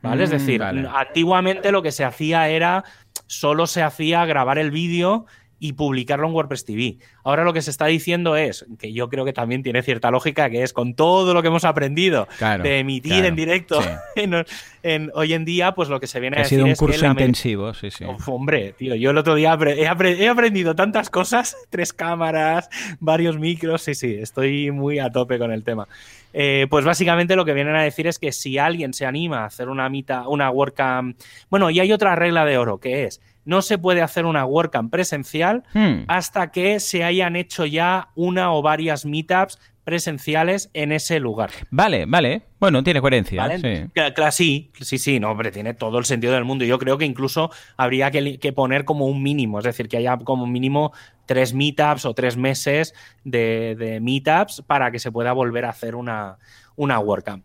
¿Vale? 0.00 0.24
es 0.24 0.30
Mm, 0.30 0.32
decir, 0.32 0.60
vale. 0.60 0.88
antiguamente 0.92 1.72
lo 1.72 1.82
que 1.82 1.90
se 1.90 2.04
hacía 2.04 2.48
era, 2.48 2.84
solo 3.26 3.66
se 3.66 3.82
hacía 3.82 4.24
grabar 4.26 4.58
el 4.58 4.70
vídeo 4.70 5.24
y 5.66 5.72
publicarlo 5.72 6.26
en 6.28 6.34
WordPress 6.34 6.66
TV. 6.66 6.98
Ahora 7.24 7.42
lo 7.42 7.54
que 7.54 7.62
se 7.62 7.70
está 7.70 7.86
diciendo 7.86 8.36
es, 8.36 8.66
que 8.78 8.92
yo 8.92 9.08
creo 9.08 9.24
que 9.24 9.32
también 9.32 9.62
tiene 9.62 9.82
cierta 9.82 10.10
lógica, 10.10 10.50
que 10.50 10.62
es 10.62 10.74
con 10.74 10.92
todo 10.94 11.32
lo 11.32 11.40
que 11.40 11.48
hemos 11.48 11.64
aprendido 11.64 12.28
Claro, 12.36 12.62
de 12.64 12.80
emitir 12.80 13.12
claro, 13.12 13.28
en 13.28 13.34
directo 13.36 13.80
sí. 13.80 13.88
en, 14.16 14.44
en- 14.82 15.10
hoy 15.14 15.32
en 15.32 15.46
día, 15.46 15.72
pues 15.74 15.88
lo 15.88 16.00
que 16.00 16.06
se 16.06 16.20
viene 16.20 16.36
a 16.36 16.40
Ha 16.40 16.42
decir 16.42 16.58
sido 16.58 16.66
un 16.66 16.72
es 16.72 16.78
curso 16.78 17.06
intensivo, 17.06 17.72
sí, 17.72 17.90
sí. 17.90 18.04
Hombre, 18.26 18.74
tío, 18.76 18.94
yo 18.94 19.10
el 19.12 19.16
otro 19.16 19.34
día 19.36 19.52
he, 19.54 19.88
apre- 19.88 20.18
he 20.18 20.28
aprendido 20.28 20.74
tantas 20.74 21.08
cosas, 21.08 21.56
tres 21.70 21.94
cámaras, 21.94 22.68
varios 23.00 23.38
micros, 23.38 23.80
sí, 23.80 23.94
sí, 23.94 24.16
estoy 24.20 24.70
muy 24.70 24.98
a 24.98 25.08
tope 25.08 25.38
con 25.38 25.50
el 25.50 25.64
tema. 25.64 25.88
Eh, 26.34 26.66
pues 26.68 26.84
básicamente 26.84 27.36
lo 27.36 27.44
que 27.46 27.54
vienen 27.54 27.76
a 27.76 27.82
decir 27.84 28.06
es 28.06 28.18
que 28.18 28.32
si 28.32 28.58
alguien 28.58 28.92
se 28.92 29.06
anima 29.06 29.42
a 29.42 29.46
hacer 29.46 29.68
una 29.70 29.88
mita, 29.88 30.28
una 30.28 30.50
WordCamp, 30.50 31.16
bueno, 31.48 31.70
y 31.70 31.80
hay 31.80 31.90
otra 31.92 32.16
regla 32.16 32.44
de 32.44 32.58
oro 32.58 32.78
que 32.78 33.04
es 33.04 33.22
no 33.44 33.62
se 33.62 33.78
puede 33.78 34.02
hacer 34.02 34.26
una 34.26 34.44
WordCamp 34.44 34.90
presencial 34.90 35.64
Hmm. 35.74 36.04
hasta 36.08 36.50
que 36.50 36.80
se 36.80 37.04
hayan 37.04 37.36
hecho 37.36 37.66
ya 37.66 38.08
una 38.14 38.52
o 38.52 38.62
varias 38.62 39.04
meetups 39.04 39.58
presenciales 39.84 40.70
en 40.72 40.92
ese 40.92 41.20
lugar. 41.20 41.50
Vale, 41.70 42.06
vale. 42.06 42.42
Bueno, 42.58 42.82
tiene 42.82 43.00
coherencia. 43.02 43.42
¿Vale? 43.42 43.58
sí. 43.58 43.90
Sí, 44.30 44.70
sí, 44.80 44.98
sí, 44.98 45.20
no, 45.20 45.30
hombre, 45.30 45.50
tiene 45.50 45.74
todo 45.74 45.98
el 45.98 46.06
sentido 46.06 46.32
del 46.32 46.44
mundo. 46.44 46.64
Yo 46.64 46.78
creo 46.78 46.96
que 46.96 47.04
incluso 47.04 47.50
habría 47.76 48.10
que, 48.10 48.52
poner 48.54 48.86
como 48.86 49.06
un 49.06 49.22
mínimo, 49.22 49.58
es 49.58 49.64
decir, 49.64 49.88
que 49.88 49.98
haya 49.98 50.16
como 50.16 50.46
mínimo 50.46 50.92
tres 51.26 51.52
meetups 51.52 52.06
o 52.06 52.14
tres 52.14 52.36
meses 52.36 52.94
de, 53.24 53.76
de 53.78 54.00
meetups 54.00 54.62
para 54.66 54.90
que 54.90 54.98
se 54.98 55.12
pueda 55.12 55.32
volver 55.32 55.66
a 55.66 55.70
hacer 55.70 55.94
una, 55.94 56.38
una 56.76 56.98
WordCamp. 56.98 57.44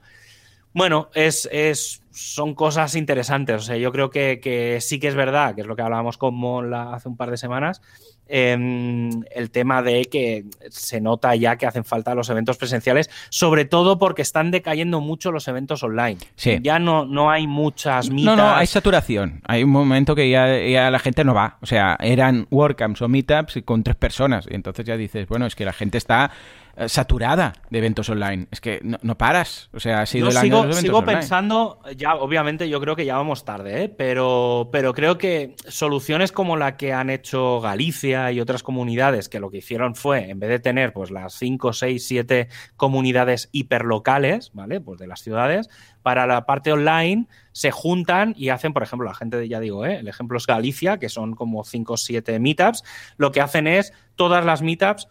Bueno, 0.74 1.10
es, 1.14 1.50
es, 1.52 2.04
son 2.20 2.54
cosas 2.54 2.96
interesantes. 2.96 3.56
O 3.56 3.60
sea, 3.66 3.78
yo 3.78 3.92
creo 3.92 4.10
que, 4.10 4.40
que 4.42 4.80
sí 4.82 5.00
que 5.00 5.08
es 5.08 5.16
verdad, 5.16 5.56
que 5.56 5.62
es 5.62 5.68
lo 5.68 5.76
que 5.76 5.82
hablábamos 5.82 6.18
con 6.18 6.36
Mon 6.36 6.74
hace 6.74 7.08
un 7.08 7.16
par 7.18 7.32
de 7.32 7.38
semanas, 7.38 7.82
em, 8.28 9.10
el 9.32 9.50
tema 9.52 9.82
de 9.82 10.06
que 10.06 10.46
se 10.70 11.02
nota 11.02 11.36
ya 11.36 11.56
que 11.58 11.66
hacen 11.66 11.84
falta 11.84 12.14
los 12.16 12.30
eventos 12.30 12.58
presenciales, 12.58 13.10
sobre 13.30 13.66
todo 13.66 13.98
porque 13.98 14.22
están 14.22 14.52
decayendo 14.52 15.02
mucho 15.02 15.32
los 15.32 15.48
eventos 15.48 15.82
online. 15.84 16.18
Sí. 16.36 16.60
Ya 16.62 16.78
no, 16.80 17.06
no 17.06 17.32
hay 17.32 17.48
muchas 17.48 18.10
No, 18.10 18.16
mitas. 18.16 18.38
no, 18.38 18.56
hay 18.56 18.68
saturación. 18.68 19.42
Hay 19.48 19.64
un 19.64 19.72
momento 19.72 20.16
que 20.16 20.30
ya, 20.30 20.60
ya 20.60 20.92
la 20.92 21.00
gente 21.00 21.24
no 21.24 21.34
va. 21.34 21.58
O 21.62 21.66
sea, 21.66 21.98
eran 22.00 22.48
WordCamps 22.52 23.02
o 23.02 23.08
Meetups 23.08 23.60
con 23.66 23.84
tres 23.84 23.96
personas. 23.96 24.46
Y 24.50 24.56
entonces 24.56 24.86
ya 24.86 24.96
dices, 24.98 25.28
bueno, 25.28 25.46
es 25.46 25.56
que 25.56 25.66
la 25.66 25.74
gente 25.74 25.98
está 25.98 26.32
eh, 26.78 26.88
saturada 26.88 27.54
de 27.70 27.78
eventos 27.80 28.10
online. 28.10 28.48
Es 28.52 28.62
que 28.62 28.80
no, 28.84 28.98
no 29.02 29.18
paras. 29.18 29.70
O 29.74 29.80
sea, 29.80 30.02
ha 30.02 30.06
sido 30.06 30.26
Yo 30.28 30.32
el 30.32 30.38
año 30.38 30.44
sigo, 30.46 30.62
de 30.62 30.68
los 30.68 30.78
sigo 30.78 30.98
online. 31.00 31.18
pensando, 31.20 31.80
ya 31.98 32.09
obviamente 32.16 32.70
yo 32.70 32.80
creo 32.80 32.96
que 32.96 33.06
ya 33.06 33.18
vamos 33.18 33.46
tarde, 33.46 33.84
¿eh? 33.84 33.90
pero, 33.90 34.70
pero 34.72 34.94
creo 34.94 35.18
que 35.18 35.56
soluciones 35.68 36.32
como 36.32 36.56
la 36.58 36.78
que 36.78 36.94
han 36.94 37.10
hecho 37.10 37.60
Galicia 37.62 38.32
y 38.32 38.40
otras 38.40 38.64
comunidades, 38.64 39.30
que 39.30 39.40
lo 39.40 39.50
que 39.52 39.58
hicieron 39.58 39.96
fue, 39.96 40.30
en 40.30 40.40
vez 40.40 40.50
de 40.50 40.60
tener 40.60 40.94
pues 40.94 41.12
las 41.12 41.34
5, 41.34 41.74
6, 41.74 42.06
7 42.08 42.48
comunidades 42.78 43.50
hiperlocales, 43.52 44.52
¿vale? 44.54 44.82
Pues 44.82 45.00
de 45.00 45.08
las 45.08 45.22
ciudades, 45.22 45.70
para 46.02 46.26
la 46.28 46.46
parte 46.46 46.72
online 46.72 47.28
se 47.52 47.72
juntan 47.72 48.34
y 48.38 48.50
hacen, 48.50 48.74
por 48.74 48.84
ejemplo, 48.84 49.08
la 49.08 49.16
gente, 49.16 49.38
de- 49.38 49.50
ya 49.50 49.60
digo, 49.60 49.86
¿eh? 49.86 49.98
el 49.98 50.08
ejemplo 50.08 50.38
es 50.38 50.46
Galicia, 50.48 50.98
que 51.00 51.10
son 51.10 51.34
como 51.36 51.64
5 51.64 51.94
o 51.94 51.98
7 51.98 52.40
meetups, 52.40 52.84
lo 53.18 53.32
que 53.32 53.42
hacen 53.42 53.68
es, 53.68 53.94
todas 54.16 54.46
las 54.46 54.62
meetups 54.62 55.08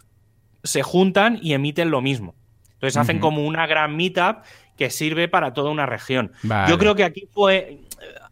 se 0.65 0.83
juntan 0.83 1.39
y 1.43 1.53
emiten 1.53 1.91
lo 1.91 2.01
mismo. 2.01 2.35
Entonces 2.75 2.97
hacen 2.97 3.19
como 3.19 3.45
una 3.45 3.67
gran 3.67 3.97
meetup 3.97 4.45
que 4.79 4.89
sirve 4.89 5.29
para 5.29 5.53
toda 5.53 5.71
una 5.71 5.85
región. 5.85 6.33
Vale. 6.43 6.71
Yo 6.71 6.79
creo 6.79 6.95
que 6.95 7.05
aquí 7.05 7.29
fue 7.31 7.81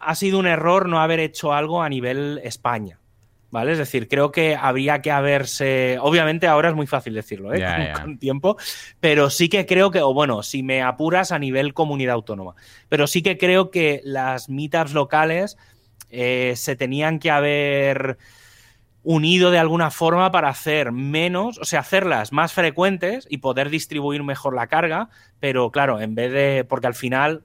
ha 0.01 0.15
sido 0.15 0.39
un 0.39 0.47
error 0.47 0.89
no 0.89 1.01
haber 1.01 1.21
hecho 1.21 1.53
algo 1.53 1.83
a 1.83 1.89
nivel 1.89 2.41
España. 2.45 2.99
¿Vale? 3.49 3.73
Es 3.73 3.79
decir, 3.79 4.09
creo 4.09 4.33
que 4.33 4.57
habría 4.57 5.01
que 5.01 5.11
haberse. 5.11 5.99
Obviamente 6.01 6.47
ahora 6.47 6.69
es 6.69 6.75
muy 6.75 6.87
fácil 6.87 7.15
decirlo, 7.15 7.55
¿eh? 7.55 7.61
Ya, 7.61 7.93
con, 7.93 8.03
con 8.03 8.19
tiempo. 8.19 8.57
Pero 9.01 9.31
sí 9.31 9.49
que 9.49 9.67
creo 9.67 9.91
que, 9.91 10.03
o 10.03 10.13
bueno, 10.13 10.43
si 10.43 10.63
me 10.63 10.83
apuras 10.83 11.33
a 11.33 11.39
nivel 11.39 11.73
comunidad 11.73 12.15
autónoma. 12.15 12.55
Pero 12.89 13.07
sí 13.07 13.23
que 13.23 13.39
creo 13.39 13.71
que 13.71 14.01
las 14.05 14.49
meetups 14.49 14.93
locales 14.93 15.57
eh, 16.11 16.55
se 16.57 16.77
tenían 16.77 17.19
que 17.19 17.31
haber 17.31 18.19
unido 19.09 19.53
de 19.53 19.59
alguna 19.61 19.93
forma 19.93 20.33
para 20.33 20.49
hacer 20.49 20.91
menos, 20.91 21.59
o 21.59 21.65
sea, 21.65 21.79
hacerlas 21.79 22.33
más 22.33 22.53
frecuentes 22.53 23.25
y 23.31 23.39
poder 23.39 23.71
distribuir 23.71 24.25
mejor 24.25 24.53
la 24.53 24.67
carga, 24.67 25.11
pero 25.39 25.71
claro, 25.71 26.01
en 26.01 26.17
vez 26.17 26.33
de, 26.33 26.67
porque 26.69 26.89
al 26.89 26.95
final 26.95 27.45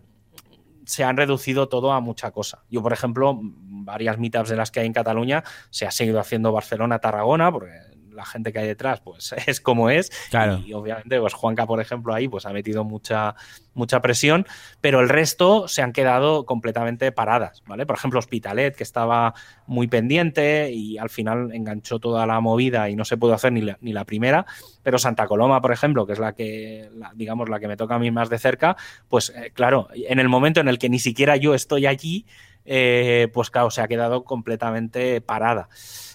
se 0.88 1.04
han 1.04 1.18
reducido 1.18 1.70
todo 1.70 1.92
a 1.92 2.02
mucha 2.02 2.32
cosa. 2.32 2.64
Yo, 2.68 2.82
por 2.82 2.94
ejemplo, 2.94 3.40
varias 3.44 4.18
meetups 4.18 4.50
de 4.50 4.56
las 4.56 4.72
que 4.72 4.80
hay 4.80 4.88
en 4.88 4.94
Cataluña 4.94 5.44
se 5.70 5.86
ha 5.86 5.92
seguido 5.92 6.20
haciendo 6.20 6.52
Barcelona-Tarragona, 6.52 7.52
porque 7.52 7.70
la 8.14 8.26
gente 8.26 8.52
que 8.54 8.60
hay 8.60 8.68
detrás, 8.68 9.00
pues 9.02 9.34
es 9.48 9.62
como 9.62 9.90
es. 9.90 10.10
Claro. 10.30 10.60
Y 10.66 10.74
obviamente, 10.74 11.20
pues 11.20 11.34
Juanca, 11.34 11.66
por 11.66 11.80
ejemplo, 11.82 12.14
ahí 12.14 12.28
pues 12.28 12.46
ha 12.46 12.54
metido 12.54 12.84
mucha, 12.84 13.36
mucha 13.74 14.02
presión, 14.02 14.46
pero 14.82 15.00
el 15.00 15.10
resto 15.10 15.68
se 15.68 15.82
han 15.82 15.94
quedado 15.94 16.46
completamente 16.46 17.12
paradas, 17.12 17.64
¿vale? 17.66 17.86
Por 17.86 17.96
ejemplo, 17.96 18.20
Hospitalet, 18.20 18.76
que 18.76 18.84
estaba 18.84 19.34
muy 19.68 19.88
pendiente 19.88 20.72
y 20.72 20.98
al 20.98 21.10
final 21.10 21.52
enganchó 21.54 22.00
toda 22.00 22.26
la 22.26 22.40
movida 22.40 22.90
y 22.90 22.96
no 22.96 23.06
se 23.06 23.18
pudo 23.18 23.34
hacer 23.34 23.52
ni 23.54 23.62
la, 23.62 23.78
ni 23.82 23.94
la 23.94 24.06
primera, 24.06 24.46
pero 24.84 24.98
Santa 25.00 25.28
Coloma, 25.28 25.62
por 25.62 25.72
ejemplo, 25.72 26.06
que 26.06 26.14
es 26.14 26.20
la 26.20 26.34
que, 26.34 26.90
la- 26.96 27.12
digamos, 27.16 27.50
la 27.50 27.60
que 27.60 27.68
me 27.68 27.78
toca 27.78 27.96
a 27.96 28.00
mí 28.00 28.12
más 28.12 28.30
de 28.30 28.38
cerca, 28.40 28.76
pues 29.08 29.32
eh, 29.36 29.52
claro, 29.54 29.88
en 29.94 30.20
el 30.20 30.28
momento 30.30 30.60
en 30.60 30.68
el 30.68 30.78
que 30.78 30.90
ni 30.90 31.00
siquiera 31.00 31.38
yo 31.38 31.54
estoy 31.54 31.86
allí, 31.86 32.26
eh, 32.66 33.30
pues 33.34 33.50
claro, 33.50 33.72
se 33.72 33.82
ha 33.82 33.88
quedado 33.88 34.24
completamente 34.24 35.22
parada. 35.22 35.70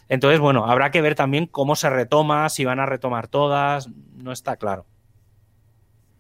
Entonces, 0.09 0.41
bueno, 0.41 0.67
habrá 0.67 0.91
que 0.91 1.03
ver 1.03 1.15
también 1.15 1.47
cómo 1.47 1.77
se 1.77 1.91
retoma, 1.91 2.49
si 2.49 2.65
van 2.65 2.81
a 2.81 2.87
retomar 2.87 3.29
todas, 3.29 3.89
no 4.15 4.33
está 4.33 4.57
claro. 4.57 4.87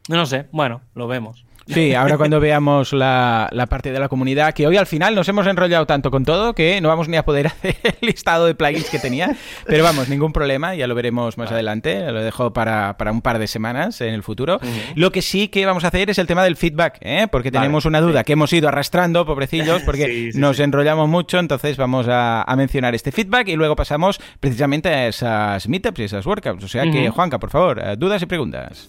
No 0.08 0.26
sé, 0.26 0.46
bueno, 0.52 0.82
lo 0.94 1.06
vemos. 1.08 1.45
Sí, 1.68 1.94
ahora 1.94 2.16
cuando 2.16 2.38
veamos 2.38 2.92
la, 2.92 3.48
la 3.50 3.66
parte 3.66 3.90
de 3.90 3.98
la 3.98 4.08
comunidad, 4.08 4.54
que 4.54 4.66
hoy 4.68 4.76
al 4.76 4.86
final 4.86 5.14
nos 5.16 5.28
hemos 5.28 5.46
enrollado 5.48 5.84
tanto 5.84 6.12
con 6.12 6.24
todo 6.24 6.54
que 6.54 6.80
no 6.80 6.88
vamos 6.88 7.08
ni 7.08 7.16
a 7.16 7.24
poder 7.24 7.46
hacer 7.48 7.76
el 7.82 7.94
listado 8.00 8.46
de 8.46 8.54
plugins 8.54 8.88
que 8.88 8.98
tenía. 9.00 9.34
Pero 9.66 9.82
vamos, 9.82 10.08
ningún 10.08 10.32
problema, 10.32 10.74
ya 10.76 10.86
lo 10.86 10.94
veremos 10.94 11.36
más 11.38 11.50
adelante. 11.50 12.12
Lo 12.12 12.22
dejo 12.22 12.52
para, 12.52 12.96
para 12.96 13.10
un 13.10 13.20
par 13.20 13.38
de 13.40 13.46
semanas 13.48 14.00
en 14.00 14.14
el 14.14 14.22
futuro. 14.22 14.60
Lo 14.94 15.10
que 15.10 15.22
sí 15.22 15.48
que 15.48 15.66
vamos 15.66 15.84
a 15.84 15.88
hacer 15.88 16.08
es 16.08 16.18
el 16.18 16.26
tema 16.28 16.44
del 16.44 16.56
feedback, 16.56 16.98
¿eh? 17.00 17.26
porque 17.30 17.50
Vale, 17.50 17.64
tenemos 17.64 17.84
una 17.84 18.00
duda 18.00 18.22
que 18.22 18.34
hemos 18.34 18.52
ido 18.52 18.68
arrastrando, 18.68 19.26
pobrecillos, 19.26 19.82
porque 19.86 20.06
Sí, 20.06 20.32
sí, 20.32 20.38
nos 20.38 20.58
sí. 20.58 20.62
enrollamos 20.62 21.08
mucho. 21.08 21.38
Entonces 21.40 21.76
vamos 21.76 22.06
a, 22.08 22.42
a 22.42 22.56
mencionar 22.56 22.94
este 22.94 23.10
feedback 23.10 23.48
y 23.48 23.56
luego 23.56 23.74
pasamos 23.74 24.20
precisamente 24.38 24.88
a 24.88 25.08
esas 25.08 25.68
meetups 25.68 25.98
y 25.98 26.04
esas 26.04 26.24
workouts. 26.26 26.62
O 26.62 26.68
sea 26.68 26.84
que, 26.84 27.06
Ujú. 27.08 27.12
Juanca, 27.16 27.38
por 27.40 27.50
favor, 27.50 27.80
eh, 27.84 27.96
dudas 27.96 28.22
y 28.22 28.26
preguntas. 28.26 28.88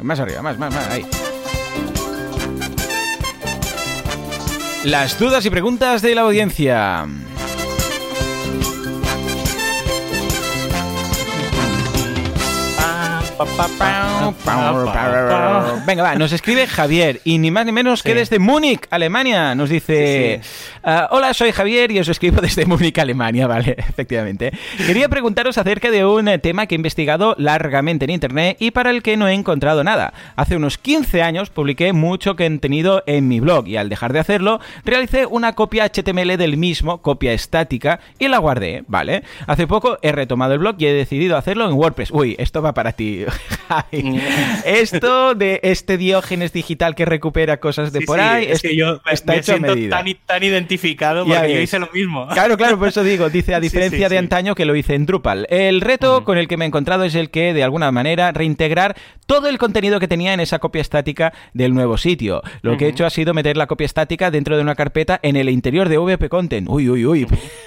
Más 0.00 0.20
arriba, 0.20 0.42
más, 0.42 0.56
más, 0.58 0.72
más, 0.72 0.88
ahí. 0.90 1.04
Las 4.84 5.18
dudas 5.18 5.44
y 5.44 5.50
preguntas 5.50 6.02
de 6.02 6.14
la 6.14 6.20
audiencia. 6.22 7.06
Venga, 15.86 16.02
va, 16.02 16.14
nos 16.16 16.32
escribe 16.32 16.66
Javier 16.66 17.20
y 17.24 17.38
ni 17.38 17.50
más 17.50 17.64
ni 17.66 17.72
menos 17.72 18.02
que 18.02 18.14
desde 18.14 18.38
Múnich, 18.38 18.86
Alemania. 18.90 19.54
Nos 19.54 19.70
dice: 19.70 20.40
uh, 20.84 21.14
Hola, 21.14 21.32
soy 21.34 21.52
Javier 21.52 21.90
y 21.92 22.00
os 22.00 22.08
escribo 22.08 22.40
desde 22.40 22.66
Múnich, 22.66 22.98
Alemania. 22.98 23.46
Vale, 23.48 23.76
efectivamente. 23.78 24.52
Quería 24.86 25.08
preguntaros 25.08 25.58
acerca 25.58 25.90
de 25.90 26.04
un 26.04 26.26
tema 26.40 26.66
que 26.66 26.74
he 26.74 26.76
investigado 26.76 27.34
largamente 27.38 28.04
en 28.04 28.10
internet 28.10 28.56
y 28.60 28.70
para 28.72 28.90
el 28.90 29.02
que 29.02 29.16
no 29.16 29.28
he 29.28 29.34
encontrado 29.34 29.84
nada. 29.84 30.12
Hace 30.36 30.56
unos 30.56 30.78
15 30.78 31.22
años 31.22 31.50
publiqué 31.50 31.92
mucho 31.92 32.36
contenido 32.36 33.02
en 33.06 33.28
mi 33.28 33.40
blog 33.40 33.68
y 33.68 33.76
al 33.76 33.88
dejar 33.88 34.12
de 34.12 34.20
hacerlo, 34.20 34.60
realicé 34.84 35.26
una 35.26 35.54
copia 35.54 35.84
HTML 35.84 36.36
del 36.36 36.56
mismo, 36.56 37.02
copia 37.02 37.32
estática, 37.32 38.00
y 38.18 38.28
la 38.28 38.38
guardé, 38.38 38.84
¿vale? 38.88 39.22
Hace 39.46 39.66
poco 39.66 39.98
he 40.02 40.12
retomado 40.12 40.54
el 40.54 40.58
blog 40.58 40.76
y 40.78 40.86
he 40.86 40.92
decidido 40.92 41.36
hacerlo 41.36 41.66
en 41.66 41.74
WordPress. 41.74 42.10
Uy, 42.10 42.36
esto 42.38 42.62
va 42.62 42.74
para 42.74 42.92
ti, 42.92 43.24
Javi. 43.68 44.20
Esto 44.64 45.34
de 45.34 45.60
este 45.62 45.96
Diógenes 45.96 46.52
digital 46.52 46.94
que 46.94 47.04
recupera 47.04 47.58
cosas 47.58 47.92
de 47.92 48.00
Sí, 48.00 48.06
por 48.06 48.18
sí, 48.18 48.24
ahí 48.24 48.46
es 48.46 48.62
que 48.62 48.76
yo 48.76 49.00
está 49.10 49.32
me 49.32 49.38
hecho 49.38 49.52
a 49.52 49.56
siento 49.56 49.74
medida. 49.74 49.96
tan, 49.96 50.06
tan 50.26 50.42
identificado 50.42 51.26
Ya 51.26 51.36
porque 51.40 51.54
yo 51.54 51.60
hice 51.60 51.78
lo 51.78 51.88
mismo. 51.92 52.28
Claro, 52.28 52.56
claro, 52.56 52.78
por 52.78 52.88
eso 52.88 53.02
digo, 53.02 53.28
dice, 53.30 53.54
a 53.54 53.60
diferencia 53.60 54.08
sí, 54.08 54.12
de 54.12 54.18
antaño 54.18 54.54
que 54.54 54.64
lo 54.64 54.74
hice 54.76 54.94
en 54.94 55.06
Drupal. 55.06 55.46
El 55.50 55.80
reto 55.80 56.24
con 56.24 56.38
el 56.38 56.48
que 56.48 56.56
me 56.56 56.64
he 56.64 56.68
encontrado 56.68 57.04
es 57.04 57.14
el 57.14 57.30
que, 57.30 57.52
de 57.52 57.62
alguna 57.62 57.92
manera, 57.92 58.32
reintegrar 58.32 58.96
todo 59.26 59.48
el 59.48 59.58
contenido 59.58 60.00
que 60.00 60.08
tenía 60.08 60.32
en 60.32 60.40
esa 60.40 60.58
copia 60.58 60.80
estática 60.80 61.32
del 61.52 61.74
nuevo 61.74 61.98
sitio. 61.98 62.42
Lo 62.62 62.76
que 62.76 62.86
he 62.86 62.88
hecho 62.88 63.04
ha 63.04 63.10
sido 63.10 63.34
meter 63.34 63.56
la 63.56 63.66
copia 63.66 63.84
estática 63.84 64.30
dentro 64.30 64.56
de 64.56 64.62
una 64.62 64.74
carpeta 64.74 65.20
en 65.22 65.36
el 65.36 65.48
interior 65.48 65.88
de 65.88 65.98
VP 65.98 66.28
Content. 66.28 66.68
Uy, 66.68 66.88
uy, 66.88 67.04
uy. 67.04 67.26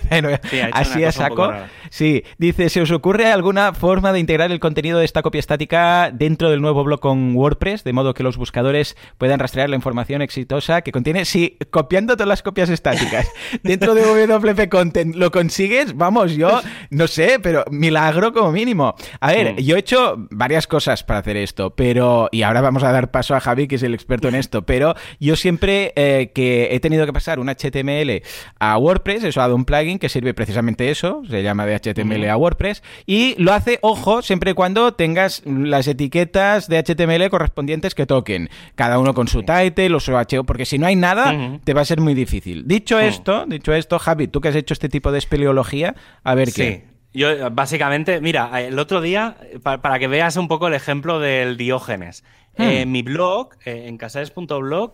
Así 0.74 1.04
a 1.04 1.12
saco. 1.12 1.52
Sí, 1.90 2.24
dice, 2.38 2.70
¿se 2.70 2.82
os 2.82 2.92
ocurre 2.92 3.32
alguna 3.32 3.74
forma 3.74 4.12
de 4.14 4.20
integrar 4.20 4.52
el 4.52 4.60
contenido 4.60 5.00
de 5.00 5.06
esta 5.06 5.22
copia 5.22 5.40
estática 5.40 5.51
dentro 5.58 6.50
del 6.50 6.62
nuevo 6.62 6.84
blog 6.84 7.00
con 7.00 7.36
WordPress, 7.36 7.84
de 7.84 7.94
modo 7.94 8.14
que 8.14 8.24
los 8.24 8.38
buscadores 8.38 8.96
puedan 9.18 9.40
rastrear 9.40 9.70
la 9.70 9.76
información 9.76 10.22
exitosa 10.22 10.82
que 10.82 10.92
contiene? 10.92 11.26
Sí, 11.26 11.58
copiando 11.72 12.16
todas 12.16 12.28
las 12.28 12.42
copias 12.44 12.70
estáticas 12.70 13.28
dentro 13.64 13.94
de 13.94 14.28
WP 14.28 14.70
Content, 14.70 15.16
¿lo 15.16 15.32
consigues? 15.32 15.96
Vamos, 15.98 16.34
yo 16.36 16.62
no 16.90 17.08
sé, 17.08 17.40
pero 17.42 17.66
milagro 17.70 18.32
como 18.34 18.52
mínimo. 18.52 18.96
A 19.20 19.32
ver, 19.32 19.54
Mm. 19.54 19.58
yo 19.58 19.76
he 19.76 19.80
hecho 19.80 20.28
varias 20.30 20.68
cosas 20.68 21.04
para 21.04 21.20
hacer 21.20 21.36
esto, 21.38 21.72
pero, 21.72 22.30
y 22.32 22.44
ahora 22.44 22.62
vamos 22.62 22.84
a 22.84 22.92
dar 22.92 23.12
paso 23.12 23.36
a 23.36 23.40
Javi, 23.40 23.68
que 23.68 23.76
es 23.76 23.84
el 23.84 23.94
experto 23.94 24.28
en 24.28 24.36
esto, 24.44 24.62
pero 24.64 24.96
yo 25.20 25.36
siempre 25.36 25.94
eh, 25.96 26.32
que 26.34 26.70
he 26.72 26.80
tenido 26.80 27.06
que 27.06 27.14
pasar 27.14 27.40
un 27.40 27.48
HTML 27.50 28.22
a 28.60 28.78
WordPress, 28.78 29.24
eso 29.24 29.40
ha 29.42 29.44
dado 29.44 29.56
un 29.56 29.66
plugin 29.66 30.00
que 30.00 30.10
sirve 30.10 30.34
precisamente 30.34 30.90
eso, 30.92 31.24
se 31.30 31.44
llama 31.44 31.66
de 31.66 31.76
HTML 31.76 32.30
a 32.30 32.38
WordPress, 32.38 32.84
y 33.06 33.36
lo 33.42 33.54
hace, 33.54 33.80
ojo, 33.82 34.22
siempre 34.22 34.52
y 34.52 34.54
cuando 34.54 34.94
tengas 34.94 35.41
las 35.46 35.88
etiquetas 35.88 36.68
de 36.68 36.78
HTML 36.84 37.30
correspondientes 37.30 37.96
que 37.96 38.06
toquen, 38.06 38.50
cada 38.76 39.00
uno 39.00 39.14
con 39.14 39.28
su 39.28 39.44
title 39.44 39.96
o 39.96 40.00
su 40.00 40.14
HO, 40.14 40.44
porque 40.46 40.66
si 40.66 40.78
no 40.78 40.88
hay 40.88 40.96
nada, 40.96 41.60
te 41.64 41.74
va 41.74 41.82
a 41.82 41.86
ser 41.86 42.02
muy 42.02 42.14
difícil. 42.14 42.68
Dicho 42.68 43.00
esto, 43.00 43.46
dicho 43.48 43.74
esto, 43.74 44.00
Javi, 44.00 44.28
tú 44.28 44.42
que 44.42 44.50
has 44.50 44.56
hecho 44.56 44.74
este 44.74 44.90
tipo 44.90 45.12
de 45.12 45.18
espeleología, 45.20 45.96
a 46.24 46.36
ver 46.36 46.50
Sí. 46.50 46.62
qué. 46.62 46.92
Yo, 47.14 47.28
básicamente, 47.52 48.22
mira, 48.22 48.62
el 48.62 48.80
otro 48.80 49.02
día, 49.02 49.36
pa- 49.64 49.82
para, 49.82 50.00
que 50.00 50.08
veas 50.08 50.38
un 50.38 50.48
poco 50.48 50.68
el 50.70 50.74
ejemplo 50.74 51.20
del 51.20 51.58
Diógenes, 51.58 52.24
Hmm. 52.58 52.62
eh, 52.64 52.86
mi 52.86 53.02
blog, 53.02 53.50
eh, 53.66 53.86
en 53.88 53.98
casares.blog, 53.98 54.94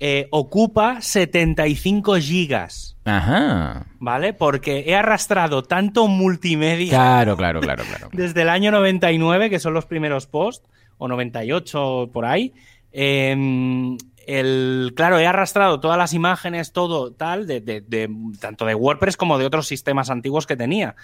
eh, 0.00 0.28
ocupa 0.30 1.00
75 1.00 2.16
gigas, 2.16 2.96
Ajá. 3.04 3.86
¿vale? 3.98 4.32
Porque 4.32 4.84
he 4.86 4.94
arrastrado 4.94 5.62
tanto 5.62 6.06
multimedia 6.08 6.90
Claro, 6.90 7.36
claro, 7.36 7.60
claro, 7.60 7.84
claro. 7.84 8.08
desde 8.12 8.42
el 8.42 8.48
año 8.48 8.70
99, 8.70 9.50
que 9.50 9.58
son 9.60 9.74
los 9.74 9.86
primeros 9.86 10.26
posts, 10.26 10.68
o 10.98 11.08
98 11.08 12.10
por 12.12 12.24
ahí. 12.26 12.52
eh, 12.92 13.96
el, 14.26 14.94
claro, 14.96 15.18
he 15.18 15.26
arrastrado 15.26 15.80
todas 15.80 15.98
las 15.98 16.14
imágenes, 16.14 16.72
todo 16.72 17.12
tal, 17.12 17.46
de, 17.46 17.60
de- 17.60 17.82
de- 17.82 18.08
tanto 18.40 18.64
de 18.64 18.74
WordPress 18.74 19.18
como 19.18 19.36
de 19.36 19.44
otros 19.44 19.66
sistemas 19.66 20.08
antiguos 20.08 20.46
que 20.46 20.56
tenía. 20.56 20.96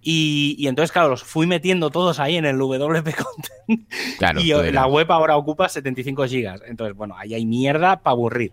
Y, 0.00 0.54
y 0.58 0.68
entonces, 0.68 0.92
claro, 0.92 1.08
los 1.08 1.24
fui 1.24 1.46
metiendo 1.46 1.90
todos 1.90 2.20
ahí 2.20 2.36
en 2.36 2.44
el 2.44 2.58
WP 2.58 3.14
Content. 3.16 3.88
Claro, 4.18 4.40
y 4.42 4.52
la 4.72 4.86
web 4.86 5.10
ahora 5.10 5.36
ocupa 5.36 5.68
75 5.68 6.26
gigas. 6.26 6.60
Entonces, 6.66 6.96
bueno, 6.96 7.16
ahí 7.18 7.34
hay 7.34 7.44
mierda 7.44 8.00
para 8.00 8.12
aburrir. 8.12 8.52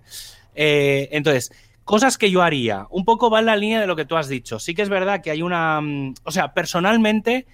Eh, 0.55 1.09
entonces, 1.11 1.51
cosas 1.83 2.17
que 2.17 2.31
yo 2.31 2.41
haría. 2.41 2.87
Un 2.89 3.05
poco 3.05 3.29
va 3.29 3.39
en 3.39 3.45
la 3.45 3.55
línea 3.55 3.79
de 3.79 3.87
lo 3.87 3.95
que 3.95 4.05
tú 4.05 4.15
has 4.15 4.27
dicho. 4.27 4.59
Sí 4.59 4.73
que 4.73 4.81
es 4.81 4.89
verdad 4.89 5.21
que 5.21 5.31
hay 5.31 5.41
una. 5.41 5.79
mm, 5.81 6.15
O 6.23 6.31
sea, 6.31 6.53
personalmente, 6.53 7.45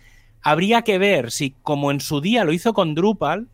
habría 0.42 0.84
que 0.84 0.98
ver 0.98 1.32
si, 1.32 1.54
como 1.64 1.92
en 1.92 2.00
su 2.00 2.22
día 2.22 2.44
lo 2.46 2.54
hizo 2.54 2.74
con 2.74 2.96
Drupal, 2.96 3.48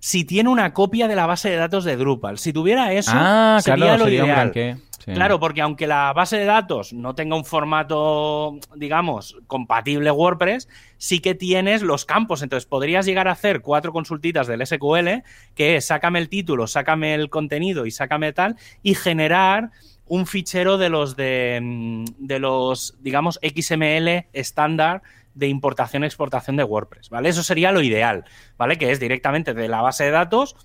si 0.00 0.24
tiene 0.24 0.48
una 0.48 0.74
copia 0.74 1.06
de 1.06 1.14
la 1.14 1.26
base 1.26 1.48
de 1.48 1.56
datos 1.56 1.84
de 1.84 1.96
Drupal. 1.96 2.38
Si 2.38 2.52
tuviera 2.52 2.92
eso, 2.92 3.12
ah, 3.14 3.60
sería 3.62 3.76
claro, 3.84 3.98
lo 3.98 4.04
sería 4.06 4.24
un 4.24 4.30
ideal. 4.30 4.50
qué. 4.52 4.76
Claro, 5.04 5.40
porque 5.40 5.60
aunque 5.60 5.86
la 5.86 6.12
base 6.12 6.36
de 6.38 6.44
datos 6.44 6.92
no 6.92 7.14
tenga 7.14 7.36
un 7.36 7.44
formato, 7.44 8.58
digamos, 8.76 9.36
compatible 9.46 10.10
WordPress, 10.10 10.68
sí 10.96 11.20
que 11.20 11.34
tienes 11.34 11.82
los 11.82 12.04
campos. 12.04 12.42
Entonces 12.42 12.66
podrías 12.66 13.06
llegar 13.06 13.28
a 13.28 13.32
hacer 13.32 13.60
cuatro 13.60 13.92
consultitas 13.92 14.46
del 14.46 14.64
SQL, 14.66 15.22
que 15.54 15.76
es 15.76 15.86
sácame 15.86 16.18
el 16.18 16.28
título, 16.28 16.66
sácame 16.66 17.14
el 17.14 17.30
contenido 17.30 17.86
y 17.86 17.90
sácame 17.90 18.32
tal, 18.32 18.56
y 18.82 18.94
generar 18.94 19.70
un 20.06 20.26
fichero 20.26 20.78
de 20.78 20.88
los 20.88 21.16
de, 21.16 21.60
mm, 21.62 22.04
de 22.18 22.38
los, 22.38 22.96
digamos, 23.00 23.38
XML 23.42 24.26
estándar 24.32 25.02
de 25.34 25.48
importación-exportación 25.48 26.56
de 26.56 26.64
WordPress, 26.64 27.08
¿vale? 27.08 27.30
Eso 27.30 27.42
sería 27.42 27.72
lo 27.72 27.80
ideal, 27.80 28.24
¿vale? 28.58 28.76
Que 28.76 28.90
es 28.90 29.00
directamente 29.00 29.54
de 29.54 29.68
la 29.68 29.80
base 29.80 30.04
de 30.04 30.10
datos 30.10 30.56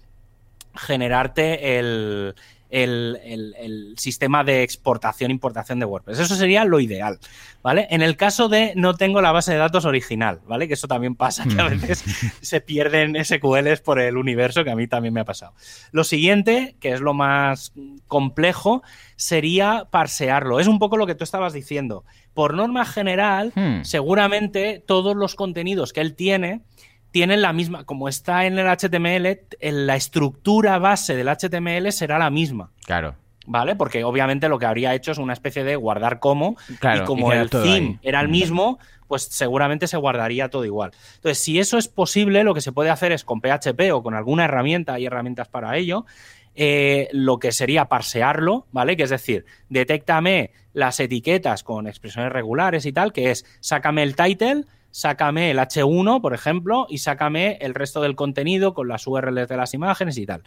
generarte 0.75 1.79
el, 1.79 2.35
el, 2.69 3.19
el- 3.23 3.55
el 3.59 3.93
sistema 3.97 4.43
de 4.43 4.63
exportación-importación 4.63 5.79
de 5.79 5.85
WordPress. 5.85 6.19
Eso 6.19 6.35
sería 6.35 6.65
lo 6.65 6.79
ideal, 6.79 7.19
¿vale? 7.63 7.87
En 7.91 8.01
el 8.01 8.17
caso 8.17 8.49
de 8.49 8.73
no 8.75 8.95
tengo 8.95 9.21
la 9.21 9.31
base 9.31 9.53
de 9.53 9.57
datos 9.57 9.85
original, 9.85 10.39
¿vale? 10.47 10.67
Que 10.67 10.73
eso 10.73 10.87
también 10.87 11.15
pasa, 11.15 11.45
que 11.45 11.59
a 11.61 11.69
veces 11.69 12.03
se 12.41 12.61
pierden 12.61 13.15
SQLs 13.23 13.81
por 13.81 13.99
el 13.99 14.17
universo, 14.17 14.63
que 14.63 14.71
a 14.71 14.75
mí 14.75 14.87
también 14.87 15.13
me 15.13 15.21
ha 15.21 15.25
pasado. 15.25 15.53
Lo 15.91 16.03
siguiente, 16.03 16.75
que 16.79 16.91
es 16.91 16.99
lo 17.01 17.13
más 17.13 17.71
complejo, 18.07 18.83
sería 19.15 19.87
parsearlo. 19.89 20.59
Es 20.59 20.67
un 20.67 20.79
poco 20.79 20.97
lo 20.97 21.07
que 21.07 21.15
tú 21.15 21.23
estabas 21.23 21.53
diciendo. 21.53 22.03
Por 22.33 22.53
norma 22.53 22.85
general, 22.85 23.51
Hmm. 23.55 23.83
seguramente 23.83 24.83
todos 24.85 25.15
los 25.15 25.35
contenidos 25.35 25.93
que 25.93 26.01
él 26.01 26.13
tiene 26.15 26.61
tienen 27.11 27.41
la 27.41 27.53
misma, 27.53 27.83
como 27.85 28.09
está 28.09 28.45
en 28.45 28.57
el 28.59 28.67
HTML, 28.67 29.39
en 29.59 29.87
la 29.87 29.95
estructura 29.95 30.77
base 30.79 31.15
del 31.15 31.27
HTML 31.29 31.91
será 31.91 32.17
la 32.19 32.29
misma, 32.29 32.71
Claro. 32.85 33.15
¿vale? 33.45 33.75
Porque 33.75 34.03
obviamente 34.03 34.49
lo 34.49 34.59
que 34.59 34.65
habría 34.65 34.93
hecho 34.93 35.11
es 35.11 35.17
una 35.17 35.33
especie 35.33 35.63
de 35.63 35.75
guardar 35.75 36.19
como, 36.19 36.55
Claro, 36.79 37.03
y 37.03 37.05
como 37.05 37.33
y 37.33 37.37
el 37.37 37.49
theme 37.49 37.99
era 38.01 38.19
el 38.21 38.27
Mm. 38.27 38.31
mismo, 38.31 38.79
pues 39.07 39.23
seguramente 39.23 39.87
se 39.87 39.95
guardaría 39.95 40.49
todo 40.49 40.65
igual. 40.65 40.91
Entonces, 41.15 41.41
si 41.41 41.59
eso 41.59 41.77
es 41.77 41.87
posible, 41.87 42.43
lo 42.43 42.53
que 42.53 42.59
se 42.61 42.73
puede 42.73 42.89
hacer 42.89 43.13
es 43.13 43.23
con 43.23 43.39
PHP 43.39 43.91
o 43.93 44.03
con 44.03 44.13
alguna 44.15 44.43
herramienta, 44.45 44.95
hay 44.95 45.05
herramientas 45.05 45.47
para 45.47 45.77
ello, 45.77 46.05
eh, 46.55 47.07
lo 47.13 47.39
que 47.39 47.51
sería 47.53 47.85
parsearlo, 47.85 48.65
¿vale? 48.71 48.97
Que 48.97 49.03
es 49.03 49.09
decir, 49.11 49.45
detéctame 49.69 50.51
las 50.73 50.99
etiquetas 50.99 51.63
con 51.63 51.87
expresiones 51.87 52.31
regulares 52.31 52.85
y 52.85 52.91
tal, 52.91 53.13
que 53.13 53.31
es 53.31 53.45
sácame 53.61 54.03
el 54.03 54.15
title, 54.15 54.65
sácame 54.91 55.51
el 55.51 55.59
H1, 55.59 56.21
por 56.21 56.33
ejemplo, 56.33 56.87
y 56.89 56.99
sácame 56.99 57.57
el 57.61 57.73
resto 57.73 58.01
del 58.01 58.15
contenido 58.15 58.73
con 58.73 58.87
las 58.87 59.05
URLs 59.07 59.47
de 59.47 59.57
las 59.57 59.73
imágenes 59.73 60.17
y 60.17 60.25
tal. 60.25 60.43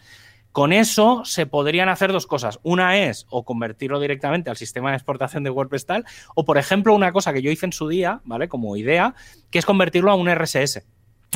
Con 0.52 0.72
eso 0.72 1.22
se 1.24 1.46
podrían 1.46 1.88
hacer 1.88 2.12
dos 2.12 2.26
cosas. 2.26 2.58
Una 2.62 2.98
es 2.98 3.26
o 3.30 3.44
convertirlo 3.44 4.00
directamente 4.00 4.50
al 4.50 4.56
sistema 4.56 4.90
de 4.90 4.96
exportación 4.96 5.44
de 5.44 5.50
WordPress 5.50 5.86
tal, 5.86 6.04
o 6.34 6.44
por 6.44 6.58
ejemplo 6.58 6.94
una 6.94 7.12
cosa 7.12 7.32
que 7.32 7.42
yo 7.42 7.50
hice 7.50 7.66
en 7.66 7.72
su 7.72 7.86
día, 7.86 8.20
¿vale? 8.24 8.48
Como 8.48 8.76
idea, 8.76 9.14
que 9.50 9.60
es 9.60 9.66
convertirlo 9.66 10.10
a 10.10 10.16
un 10.16 10.28
RSS. 10.28 10.82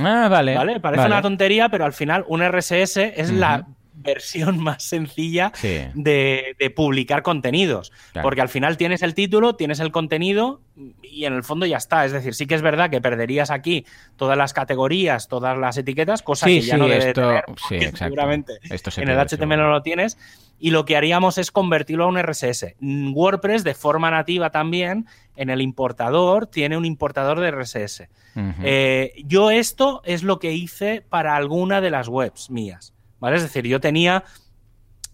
Ah, 0.00 0.28
vale. 0.28 0.56
¿Vale? 0.56 0.80
Parece 0.80 1.02
vale. 1.02 1.14
una 1.14 1.22
tontería, 1.22 1.68
pero 1.68 1.84
al 1.84 1.92
final 1.92 2.24
un 2.26 2.42
RSS 2.42 2.96
es 2.96 3.30
la 3.30 3.68
versión 4.04 4.62
más 4.62 4.82
sencilla 4.84 5.50
Sí. 5.54 5.80
de, 5.94 6.54
de 6.58 6.70
publicar 6.70 7.22
contenidos. 7.22 7.90
Claro. 8.12 8.24
Porque 8.26 8.40
al 8.40 8.48
final 8.48 8.76
tienes 8.76 9.02
el 9.02 9.14
título, 9.14 9.56
tienes 9.56 9.80
el 9.80 9.90
contenido 9.90 10.60
y 11.02 11.24
en 11.24 11.32
el 11.32 11.42
fondo 11.42 11.66
ya 11.66 11.76
está. 11.78 12.04
Es 12.04 12.12
decir, 12.12 12.34
sí 12.34 12.46
que 12.46 12.54
es 12.54 12.62
verdad 12.62 12.90
que 12.90 13.00
perderías 13.00 13.50
aquí 13.50 13.86
todas 14.16 14.36
las 14.38 14.52
categorías, 14.52 15.28
todas 15.28 15.56
las 15.58 15.76
etiquetas, 15.76 16.22
cosa 16.22 16.46
Sí, 16.46 16.60
que 16.60 16.66
ya 16.66 16.74
sí, 16.74 16.80
no 16.80 16.86
debe 16.88 17.08
esto- 17.08 17.20
tener, 17.22 17.44
sí, 17.68 17.74
exacto. 17.76 17.96
seguramente 17.98 18.52
Esto 18.70 18.90
se 18.90 19.02
en 19.02 19.08
el 19.08 19.18
HTML 19.18 19.28
seguro. 19.38 19.56
no 19.56 19.70
lo 19.70 19.82
tienes. 19.82 20.18
Y 20.60 20.70
lo 20.70 20.84
que 20.84 20.96
haríamos 20.96 21.36
es 21.36 21.50
convertirlo 21.50 22.04
a 22.04 22.06
un 22.06 22.16
RSS. 22.16 22.76
WordPress, 22.80 23.64
de 23.64 23.74
forma 23.74 24.10
nativa 24.10 24.50
también, 24.50 25.06
en 25.36 25.50
el 25.50 25.60
importador, 25.60 26.46
tiene 26.46 26.76
un 26.76 26.84
importador 26.84 27.40
de 27.40 27.48
RSS. 27.50 28.08
Ujú. 28.36 28.62
Eh, 28.62 29.12
yo 29.24 29.50
esto 29.50 30.00
es 30.04 30.22
lo 30.22 30.38
que 30.38 30.52
hice 30.52 31.02
para 31.08 31.36
alguna 31.36 31.80
de 31.80 31.90
las 31.90 32.08
webs 32.08 32.50
mías. 32.50 32.93
¿Vale? 33.24 33.36
Es 33.38 33.42
decir, 33.42 33.66
yo 33.66 33.80
tenía, 33.80 34.22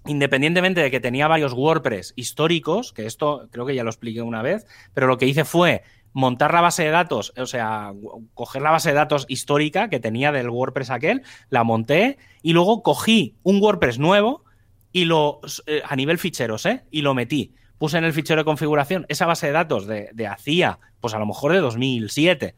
independientemente 0.05 0.81
de 0.81 0.91
que 0.91 0.99
tenía 0.99 1.29
varios 1.29 1.53
WordPress 1.53 2.13
históricos, 2.17 2.93
que 2.93 3.07
esto 3.07 3.47
creo 3.53 3.65
que 3.65 3.77
ya 3.77 3.85
lo 3.85 3.91
expliqué 3.91 4.21
una 4.21 4.43
vez, 4.43 4.67
pero 4.95 5.07
lo 5.07 5.17
que 5.17 5.27
hice 5.27 5.45
fue 5.45 5.85
montar 6.13 6.53
la 6.53 6.61
base 6.61 6.83
de 6.83 6.91
datos, 6.91 7.33
o 7.37 7.47
sea, 7.47 7.93
coger 8.35 8.63
la 8.63 8.73
base 8.73 8.89
de 8.89 8.97
datos 8.97 9.27
histórica 9.29 9.89
que 9.91 10.01
tenía 10.01 10.33
del 10.33 10.51
WordPress 10.51 10.91
aquel, 10.91 11.23
la 11.51 11.63
monté 11.63 12.19
y 12.43 12.53
luego 12.53 12.83
cogí 12.83 13.37
un 13.45 13.63
WordPress 13.63 14.01
nuevo 14.01 14.43
y 14.91 15.05
lo, 15.05 15.41
eh, 15.67 15.83
a 15.89 15.95
nivel 15.95 16.19
ficheros, 16.19 16.67
¿eh? 16.67 16.83
Y 16.91 17.03
lo 17.03 17.15
metí. 17.15 17.55
Puse 17.79 17.97
en 17.97 18.03
el 18.03 18.13
fichero 18.13 18.41
de 18.41 18.45
configuración 18.45 19.07
esa 19.09 19.27
base 19.27 19.47
de 19.47 19.53
datos 19.53 19.87
de, 19.87 20.11
de 20.15 20.27
hacía, 20.27 20.81
pues 20.99 21.15
a 21.15 21.21
lo 21.21 21.27
mejor 21.27 21.53
de 21.53 21.61
2007. 21.61 22.57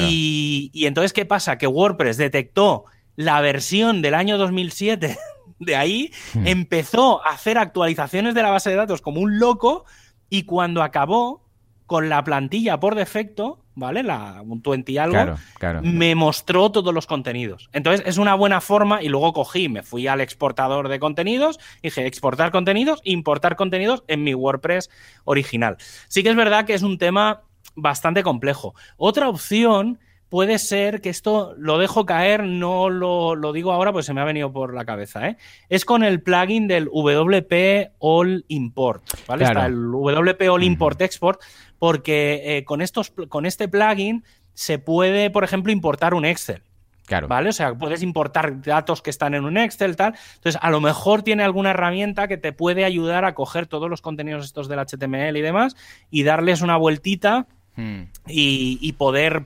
Y, 0.00 0.70
y 0.74 0.84
entonces, 0.84 1.14
¿qué 1.14 1.24
pasa? 1.24 1.56
Que 1.56 1.66
WordPress 1.66 2.18
detectó 2.18 2.84
la 3.16 3.40
versión 3.40 4.02
del 4.02 4.14
año 4.14 4.38
2007 4.38 5.18
de 5.58 5.76
ahí, 5.76 6.12
hmm. 6.34 6.46
empezó 6.46 7.24
a 7.24 7.30
hacer 7.30 7.58
actualizaciones 7.58 8.34
de 8.34 8.42
la 8.42 8.50
base 8.50 8.70
de 8.70 8.76
datos 8.76 9.00
como 9.00 9.20
un 9.20 9.38
loco 9.38 9.84
y 10.28 10.44
cuando 10.44 10.82
acabó 10.82 11.42
con 11.86 12.08
la 12.08 12.24
plantilla 12.24 12.80
por 12.80 12.94
defecto, 12.94 13.62
¿vale? 13.74 14.02
La 14.02 14.42
un 14.42 14.62
20 14.62 14.92
y 14.92 14.98
algo, 14.98 15.36
me 15.82 16.14
mostró 16.14 16.72
todos 16.72 16.94
los 16.94 17.06
contenidos. 17.06 17.68
Entonces 17.72 18.02
es 18.06 18.16
una 18.16 18.34
buena 18.34 18.60
forma 18.60 19.02
y 19.02 19.08
luego 19.08 19.32
cogí, 19.34 19.68
me 19.68 19.82
fui 19.82 20.06
al 20.06 20.20
exportador 20.20 20.88
de 20.88 20.98
contenidos, 20.98 21.60
dije 21.82 22.06
exportar 22.06 22.50
contenidos, 22.50 23.00
importar 23.04 23.56
contenidos 23.56 24.04
en 24.08 24.24
mi 24.24 24.34
WordPress 24.34 24.90
original. 25.24 25.76
Sí 26.08 26.22
que 26.22 26.30
es 26.30 26.36
verdad 26.36 26.64
que 26.64 26.74
es 26.74 26.82
un 26.82 26.98
tema 26.98 27.42
bastante 27.74 28.22
complejo. 28.22 28.74
Otra 28.96 29.28
opción 29.28 29.98
puede 30.32 30.58
ser 30.58 31.02
que 31.02 31.10
esto 31.10 31.54
lo 31.58 31.76
dejo 31.76 32.06
caer, 32.06 32.42
no 32.42 32.88
lo, 32.88 33.52
digo 33.52 33.70
ahora, 33.70 33.92
pues 33.92 34.06
se 34.06 34.14
me 34.14 34.22
ha 34.22 34.24
venido 34.24 34.50
por 34.50 34.72
la 34.72 34.86
cabeza. 34.86 35.28
¿eh? 35.28 35.36
Es 35.68 35.84
con 35.84 36.02
el 36.02 36.22
plugin 36.22 36.66
del 36.66 36.86
WP 36.86 37.92
All 37.98 38.42
Import. 38.48 39.04
¿vale? 39.28 39.44
Está 39.44 39.66
el 39.66 39.74
WP 39.74 40.48
All 40.48 40.62
Import 40.62 41.02
Export, 41.02 41.38
porque 41.78 42.40
eh, 42.44 42.64
con, 42.64 42.80
estos, 42.80 43.12
con 43.28 43.44
este 43.44 43.68
plugin 43.68 44.24
se 44.54 44.78
puede, 44.78 45.28
por 45.28 45.44
ejemplo, 45.44 45.70
importar 45.70 46.14
un 46.14 46.24
Excel. 46.24 46.62
Claro. 47.04 47.28
¿Vale? 47.28 47.50
O 47.50 47.52
sea, 47.52 47.74
puedes 47.74 48.02
importar 48.02 48.62
datos 48.62 49.02
que 49.02 49.10
están 49.10 49.34
en 49.34 49.44
un 49.44 49.58
Excel, 49.58 49.96
tal. 49.96 50.14
Entonces, 50.36 50.58
a 50.62 50.70
lo 50.70 50.80
mejor 50.80 51.20
tiene 51.22 51.42
alguna 51.42 51.72
herramienta 51.72 52.26
que 52.26 52.38
te 52.38 52.54
puede 52.54 52.86
ayudar 52.86 53.26
a 53.26 53.34
coger 53.34 53.66
todos 53.66 53.90
los 53.90 54.00
contenidos 54.00 54.46
estos 54.46 54.66
del 54.66 54.78
HTML 54.78 55.36
y 55.36 55.42
demás 55.42 55.76
y 56.10 56.22
darles 56.22 56.62
una 56.62 56.78
vueltita 56.78 57.46
hmm. 57.76 58.04
y, 58.28 58.78
y, 58.80 58.92
poder 58.92 59.44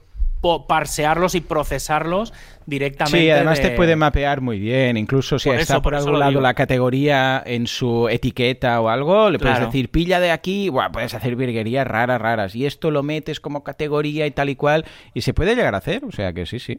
parsearlos 0.66 1.34
y 1.34 1.40
procesarlos 1.40 2.32
directamente. 2.66 3.18
Sí, 3.18 3.30
además 3.30 3.60
te 3.60 3.70
puede 3.70 3.96
mapear 3.96 4.40
muy 4.40 4.58
bien. 4.58 4.96
Incluso 4.96 5.38
si 5.38 5.50
está 5.50 5.80
por, 5.80 5.94
algún 5.94 6.18
lado 6.18 6.40
la 6.40 6.54
categoría 6.54 7.42
en 7.44 7.66
su 7.66 8.08
etiqueta 8.08 8.80
o 8.80 8.88
algo, 8.88 9.30
le 9.30 9.38
puedes 9.38 9.60
decir 9.60 9.90
pilla 9.90 10.20
de 10.20 10.30
aquí, 10.30 10.70
puedes 10.92 11.14
hacer 11.14 11.36
virguerías 11.36 11.86
raras, 11.86 12.20
raras. 12.20 12.54
Y 12.54 12.66
esto 12.66 12.90
lo 12.90 13.02
metes 13.02 13.40
como 13.40 13.64
categoría 13.64 14.26
y 14.26 14.30
tal 14.30 14.48
y 14.48 14.56
cual. 14.56 14.84
Y 15.14 15.22
se 15.22 15.34
puede 15.34 15.54
llegar 15.54 15.74
a 15.74 15.78
hacer, 15.78 16.04
o 16.04 16.12
sea 16.12 16.32
que 16.32 16.46
sí, 16.46 16.58
sí. 16.58 16.78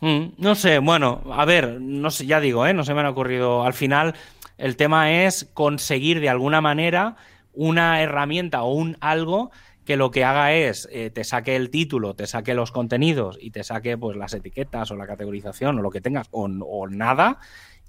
Mm, 0.00 0.34
no 0.38 0.54
sé, 0.54 0.78
bueno, 0.78 1.22
a 1.32 1.44
ver, 1.44 1.80
no 1.80 2.10
sé, 2.10 2.26
ya 2.26 2.40
digo, 2.40 2.66
¿eh? 2.66 2.74
no 2.74 2.84
se 2.84 2.94
me 2.94 3.00
ha 3.00 3.10
ocurrido. 3.10 3.64
Al 3.64 3.74
final, 3.74 4.14
el 4.56 4.76
tema 4.76 5.24
es 5.24 5.48
conseguir 5.54 6.20
de 6.20 6.28
alguna 6.28 6.60
manera 6.60 7.16
una 7.52 8.00
herramienta 8.02 8.62
o 8.62 8.72
un 8.72 8.96
algo 9.00 9.50
que 9.88 9.96
lo 9.96 10.10
que 10.10 10.22
haga 10.22 10.52
es 10.52 10.86
eh, 10.92 11.08
te 11.08 11.24
saque 11.24 11.56
el 11.56 11.70
título, 11.70 12.14
te 12.14 12.26
saque 12.26 12.52
los 12.52 12.72
contenidos 12.72 13.38
y 13.40 13.52
te 13.52 13.64
saque 13.64 13.96
pues 13.96 14.18
las 14.18 14.34
etiquetas 14.34 14.90
o 14.90 14.96
la 14.96 15.06
categorización 15.06 15.78
o 15.78 15.82
lo 15.82 15.88
que 15.88 16.02
tengas 16.02 16.28
o, 16.30 16.46
nada 16.90 17.38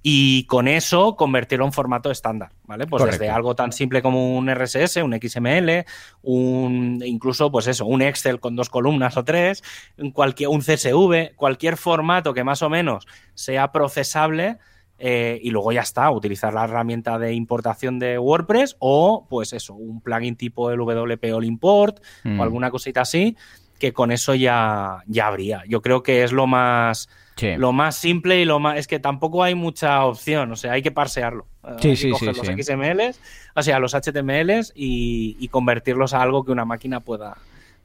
y 0.02 0.46
con 0.46 0.70
eso 0.70 1.18
convertirlo 1.18 1.66
en 1.66 1.74
formato 1.74 2.10
estándar, 2.10 2.54
¿vale? 2.64 2.88
Pues 2.88 3.04
desde 3.04 3.30
algo 3.30 3.54
tan 3.54 3.74
simple 3.74 4.02
como 4.02 4.38
un 4.38 4.50
RSS, 4.50 5.04
un 5.04 5.20
XML, 5.22 5.84
un 6.22 7.04
incluso 7.06 7.52
pues 7.52 7.68
eso, 7.68 7.86
un 7.86 8.02
Excel 8.02 8.40
con 8.40 8.56
dos 8.56 8.70
columnas 8.70 9.18
o 9.18 9.26
tres, 9.26 9.62
cualquier, 10.14 10.48
un 10.48 10.62
CSV, 10.62 11.36
cualquier 11.36 11.76
formato 11.76 12.34
que 12.34 12.46
más 12.46 12.62
o 12.62 12.70
menos 12.70 13.08
sea 13.34 13.74
procesable 13.74 14.58
eh, 15.00 15.40
y 15.42 15.50
luego 15.50 15.72
ya 15.72 15.82
está, 15.82 16.12
utilizar 16.12 16.54
la 16.54 16.66
herramienta 16.66 17.18
de 17.18 17.34
importación 17.34 18.00
de 18.00 18.20
WordPress 18.20 18.76
o, 18.80 19.26
pues 19.30 19.54
eso, 19.54 19.74
un 19.74 20.02
plugin 20.02 20.36
tipo 20.36 20.70
el 20.72 20.78
WP 20.78 21.34
All 21.34 21.46
Import 21.46 22.00
o 22.26 22.30
mm. 22.30 22.42
alguna 22.42 22.70
cosita 22.70 23.02
así, 23.02 23.38
que 23.80 23.94
con 23.94 24.12
eso 24.12 24.36
ya, 24.36 25.04
ya 25.08 25.28
habría. 25.28 25.64
Yo 25.68 25.82
creo 25.82 26.04
que 26.04 26.24
es 26.24 26.34
lo 26.34 26.48
más, 26.48 27.08
lo 27.58 27.72
más 27.72 27.96
simple 27.96 28.42
y 28.42 28.46
lo 28.46 28.60
más. 28.60 28.78
Es 28.78 28.88
que 28.88 29.00
tampoco 29.00 29.42
hay 29.42 29.56
mucha 29.56 30.04
opción, 30.04 30.52
o 30.52 30.56
sea, 30.58 30.74
hay 30.74 30.82
que 30.82 30.92
parsearlo. 30.92 31.48
Sí, 31.80 31.96
sí, 31.96 32.10
coger 32.10 32.36
los 32.36 32.46
XMLs, 32.46 33.20
o 33.56 33.64
sea, 33.64 33.80
los 33.80 33.94
HTMLs 33.94 34.74
y 34.76 35.48
convertirlos 35.48 36.14
a 36.14 36.22
algo 36.22 36.44
que 36.44 36.52
una 36.52 36.66
máquina 36.66 37.00
pueda, 37.00 37.38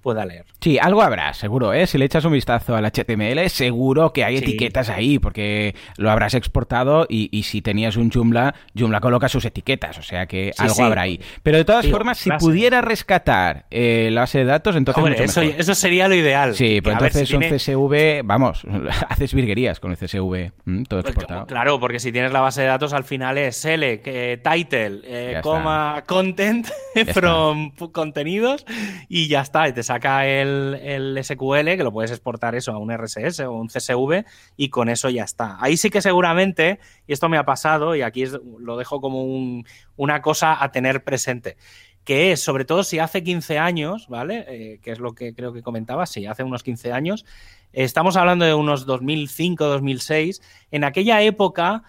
pueda 0.05 0.25
leer. 0.27 0.45
Sí, 0.61 0.79
algo 0.79 1.03
habrá, 1.03 1.33
seguro, 1.33 1.73
¿eh? 1.73 1.87
Si 1.87 1.97
le 1.97 2.05
echas 2.05 2.25
un 2.27 2.35
vistazo 2.35 2.77
al 2.77 2.85
HTML, 2.85 3.49
seguro 3.49 4.13
que 4.13 4.23
hay 4.23 4.37
etiquetas 4.37 4.91
ahí, 4.91 5.19
porque 5.19 5.75
lo 5.97 6.11
habrás 6.11 6.35
exportado 6.35 7.07
y, 7.09 7.43
si 7.43 7.63
tenías 7.63 7.97
un 7.97 8.11
Joomla, 8.11 8.55
Joomla 8.79 9.01
coloca 9.01 9.29
sus 9.29 9.45
etiquetas, 9.47 9.99
o 9.99 10.03
sea 10.03 10.27
que 10.27 10.53
algo 10.59 10.85
habrá 10.85 11.03
ahí. 11.03 11.21
Pero 11.43 11.57
de 11.57 11.65
todas 11.65 11.87
formas, 11.89 12.19
si 12.19 12.31
pudiera 12.33 12.83
rescatar 12.83 13.65
eh, 13.71 14.11
la 14.13 14.23
base 14.23 14.39
de 14.39 14.45
datos, 14.45 14.77
entonces 14.77 15.21
eso, 15.21 15.41
eso, 15.41 15.75
sería 15.75 16.07
lo 16.07 16.15
ideal. 16.15 16.55
Sí, 16.55 16.81
pues 16.83 16.95
entonces 16.95 17.33
un 17.33 17.43
CSV, 17.43 18.23
vamos, 18.25 18.63
haces 19.09 19.33
virguerías 19.33 19.81
con 19.81 19.91
el 19.91 19.97
CSV, 19.97 20.53
todo 20.87 21.01
pues, 21.01 21.05
exportado. 21.07 21.47
Claro, 21.47 21.81
porque 21.81 21.99
si 21.99 22.13
tienes 22.13 22.31
la 22.31 22.41
base 22.41 22.61
de 22.61 22.67
datos, 22.67 22.93
al 22.93 23.05
final 23.05 23.39
es 23.39 23.65
L, 23.65 23.99
title, 23.99 25.01
eh, 25.05 25.41
coma, 25.43 26.05
content, 26.07 26.69
from 27.15 27.73
contenidos, 27.93 28.67
y 29.09 29.29
ya 29.29 29.41
está, 29.41 29.67
y 29.67 29.73
te 29.73 29.83
saca 29.95 30.27
el, 30.27 31.21
SQL, 31.23 31.77
que 31.77 31.85
lo 31.85 31.93
puedes 31.93 32.11
exportar 32.11 32.57
eso 32.57 32.73
a 32.73 32.79
un 32.79 32.93
RSS 32.93 33.41
o 33.41 33.53
un 33.53 33.69
CSV 33.69 34.25
y 34.57 34.69
con 34.69 34.89
eso 34.89 35.09
ya 35.09 35.23
está. 35.23 35.57
Ahí 35.61 35.77
sí 35.77 35.89
que 35.89 36.03
seguramente, 36.03 36.81
y 37.07 37.13
esto 37.13 37.29
me 37.29 37.39
ha 37.39 37.45
pasado 37.45 37.95
y 37.95 38.03
aquí 38.03 38.25
lo 38.59 38.77
dejo 38.77 39.01
como 39.01 39.63
una 39.97 40.21
cosa 40.21 40.63
a 40.63 40.73
tener 40.73 41.05
presente, 41.05 41.57
que 42.03 42.33
es, 42.33 42.41
sobre 42.41 42.65
todo 42.65 42.83
si 42.83 42.99
hace 42.99 43.23
15 43.23 43.59
años, 43.59 44.09
¿vale? 44.09 44.45
Eh, 44.49 44.81
que 44.83 44.91
es 44.91 44.99
lo 44.99 45.15
que 45.15 45.33
creo 45.33 45.53
que 45.53 45.63
comentaba, 45.63 46.07
si 46.07 46.27
hace 46.27 46.43
unos 46.43 46.65
15 46.65 46.93
años, 46.93 47.25
estamos 47.73 48.17
hablando 48.17 48.45
de 48.45 48.55
unos 48.55 48.87
2005, 48.87 49.65
2006, 49.65 50.43
en 50.73 50.83
aquella 50.83 51.23
época 51.23 51.85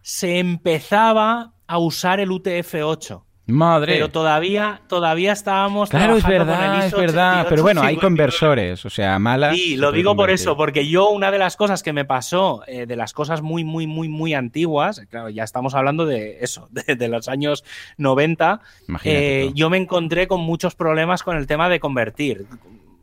se 0.00 0.38
empezaba 0.38 1.52
a 1.66 1.78
usar 1.78 2.18
el 2.18 2.30
UTF-8. 2.30 3.22
Madre. 3.46 3.94
Pero 3.94 4.08
todavía, 4.08 4.82
todavía 4.86 5.32
estábamos. 5.32 5.90
Claro, 5.90 6.16
es 6.16 6.24
verdad, 6.24 6.86
es 6.86 6.92
verdad. 6.92 7.46
Pero 7.48 7.62
bueno, 7.62 7.82
hay 7.82 7.96
conversores, 7.96 8.84
o 8.84 8.90
sea, 8.90 9.18
malas. 9.18 9.56
Sí, 9.56 9.76
lo 9.76 9.90
digo 9.90 10.14
por 10.14 10.30
eso, 10.30 10.56
porque 10.56 10.86
yo, 10.88 11.10
una 11.10 11.32
de 11.32 11.38
las 11.38 11.56
cosas 11.56 11.82
que 11.82 11.92
me 11.92 12.04
pasó, 12.04 12.62
eh, 12.68 12.86
de 12.86 12.94
las 12.94 13.12
cosas 13.12 13.42
muy, 13.42 13.64
muy, 13.64 13.88
muy, 13.88 14.08
muy 14.08 14.32
antiguas, 14.32 15.02
claro, 15.10 15.28
ya 15.28 15.42
estamos 15.42 15.74
hablando 15.74 16.06
de 16.06 16.38
eso, 16.40 16.68
de, 16.86 17.08
los 17.08 17.28
años 17.28 17.64
90, 17.96 18.60
eh, 19.02 19.50
yo 19.54 19.70
me 19.70 19.76
encontré 19.76 20.28
con 20.28 20.40
muchos 20.40 20.76
problemas 20.76 21.24
con 21.24 21.36
el 21.36 21.48
tema 21.48 21.68
de 21.68 21.80
convertir. 21.80 22.46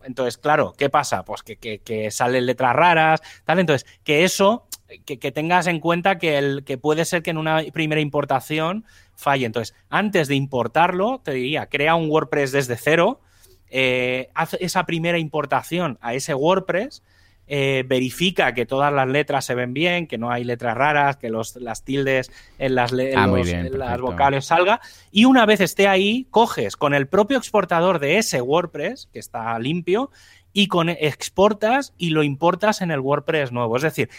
Entonces, 0.06 0.38
claro, 0.38 0.74
¿qué 0.78 0.90
pasa? 0.90 1.26
Pues 1.26 1.44
que, 1.44 1.58
que 1.58 2.12
salen 2.12 2.46
letras 2.46 2.74
raras, 2.76 3.22
tal. 3.44 3.60
Entonces, 3.60 3.86
que 4.06 4.24
eso 4.24 4.66
que, 5.06 5.32
tengas 5.32 5.68
en 5.68 5.80
cuenta 5.80 6.18
que, 6.18 6.38
el, 6.38 6.64
que 6.64 6.78
puede 6.78 7.06
ser 7.06 7.22
que 7.22 7.30
en 7.30 7.38
una 7.38 7.62
primera 7.74 8.02
importación 8.02 8.86
falle. 9.20 9.45
Entonces, 9.45 9.76
antes 9.89 10.28
de 10.28 10.36
importarlo, 10.36 11.22
te 11.24 11.32
diría, 11.32 11.67
crea 11.67 11.95
un 11.95 12.09
WordPress 12.09 12.51
desde 12.51 12.78
cero, 12.78 13.22
eh, 13.70 14.30
haz 14.34 14.55
esa 14.59 14.86
primera 14.86 15.20
importación 15.20 15.99
a 16.01 16.13
ese 16.13 16.34
WordPress, 16.34 17.03
eh, 17.51 17.84
verifica 17.88 18.53
que 18.53 18.67
todas 18.67 18.93
las 18.93 19.07
letras 19.07 19.43
se 19.43 19.55
ven 19.55 19.74
bien, 19.74 20.05
que 20.05 20.20
no 20.20 20.32
hay 20.32 20.43
letras 20.43 20.78
raras, 20.78 21.17
que 21.17 21.30
los, 21.30 21.55
las 21.55 21.84
tildes 21.84 22.32
en 22.59 22.76
las, 22.76 22.93
ah, 22.93 23.28
las 23.28 24.01
vocales 24.01 24.45
salga. 24.45 24.80
Y 25.11 25.26
una 25.26 25.47
vez 25.47 25.59
esté 25.59 25.88
ahí, 25.88 26.28
coges 26.30 26.78
con 26.78 26.93
el 26.93 27.07
propio 27.07 27.39
exportador 27.39 27.97
de 27.97 28.20
ese 28.20 28.41
WordPress, 28.41 29.09
que 29.11 29.17
está 29.17 29.57
limpio, 29.57 30.11
y 30.53 30.67
con 30.67 30.89
exportas 30.89 31.93
y 31.97 32.11
lo 32.11 32.24
importas 32.24 32.82
en 32.82 32.91
el 32.91 32.99
WordPress 32.99 33.51
nuevo. 33.51 33.76
Es 33.78 33.84
decir, 33.84 34.09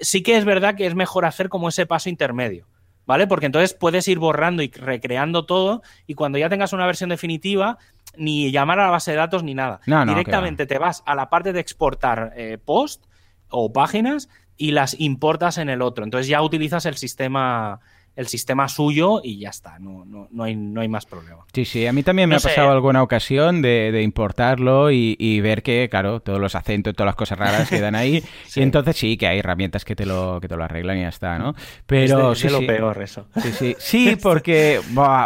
sí 0.00 0.22
que 0.22 0.36
es 0.36 0.44
verdad 0.44 0.74
que 0.74 0.86
es 0.86 0.94
mejor 0.94 1.24
hacer 1.24 1.48
como 1.48 1.68
ese 1.68 1.86
paso 1.86 2.08
intermedio. 2.08 2.66
¿Vale? 3.04 3.26
Porque 3.26 3.46
entonces 3.46 3.74
puedes 3.74 4.06
ir 4.06 4.18
borrando 4.18 4.62
y 4.62 4.70
recreando 4.70 5.44
todo 5.44 5.82
y 6.06 6.14
cuando 6.14 6.38
ya 6.38 6.48
tengas 6.48 6.72
una 6.72 6.86
versión 6.86 7.10
definitiva, 7.10 7.78
ni 8.16 8.50
llamar 8.52 8.78
a 8.78 8.84
la 8.84 8.90
base 8.90 9.10
de 9.10 9.16
datos 9.16 9.42
ni 9.42 9.54
nada. 9.54 9.80
Directamente 10.06 10.66
te 10.66 10.78
vas 10.78 11.02
a 11.06 11.14
la 11.14 11.28
parte 11.28 11.52
de 11.52 11.60
exportar 11.60 12.32
eh, 12.36 12.58
post 12.64 13.04
o 13.48 13.72
páginas 13.72 14.28
y 14.56 14.70
las 14.70 14.98
importas 15.00 15.58
en 15.58 15.68
el 15.68 15.82
otro. 15.82 16.04
Entonces 16.04 16.28
ya 16.28 16.42
utilizas 16.42 16.86
el 16.86 16.96
sistema 16.96 17.80
el 18.14 18.26
sistema 18.26 18.68
suyo 18.68 19.20
y 19.22 19.38
ya 19.38 19.48
está, 19.48 19.78
no, 19.78 20.04
no, 20.04 20.28
no, 20.30 20.44
hay, 20.44 20.54
no 20.54 20.80
hay 20.80 20.88
más 20.88 21.06
problema. 21.06 21.44
Sí, 21.52 21.64
sí, 21.64 21.86
a 21.86 21.92
mí 21.92 22.02
también 22.02 22.28
me 22.28 22.36
ha 22.36 22.40
pasado 22.40 22.70
alguna 22.70 23.02
ocasión 23.02 23.62
de, 23.62 24.00
importarlo 24.02 24.90
y, 24.90 25.40
ver 25.40 25.62
que, 25.62 25.88
claro, 25.90 26.20
todos 26.20 26.38
los 26.38 26.54
acentos 26.54 26.92
y 26.92 26.94
todas 26.94 27.08
las 27.08 27.16
cosas 27.16 27.38
raras 27.38 27.68
quedan 27.68 27.94
ahí. 27.94 28.22
Y 28.54 28.62
entonces 28.62 28.96
sí, 28.96 29.16
que 29.16 29.26
hay 29.26 29.38
herramientas 29.38 29.84
que 29.84 29.96
te 29.96 30.04
lo, 30.04 30.38
que 30.40 30.48
te 30.48 30.56
lo 30.56 30.64
arreglan 30.64 30.98
y 30.98 31.02
ya 31.02 31.08
está, 31.08 31.38
¿no? 31.38 31.54
Pero 31.86 32.34
sí, 32.34 32.48
lo 32.48 32.60
peor 32.66 33.02
eso. 33.02 33.26
Sí, 33.40 33.52
sí, 33.52 33.76
sí 33.78 34.16
porque, 34.20 34.80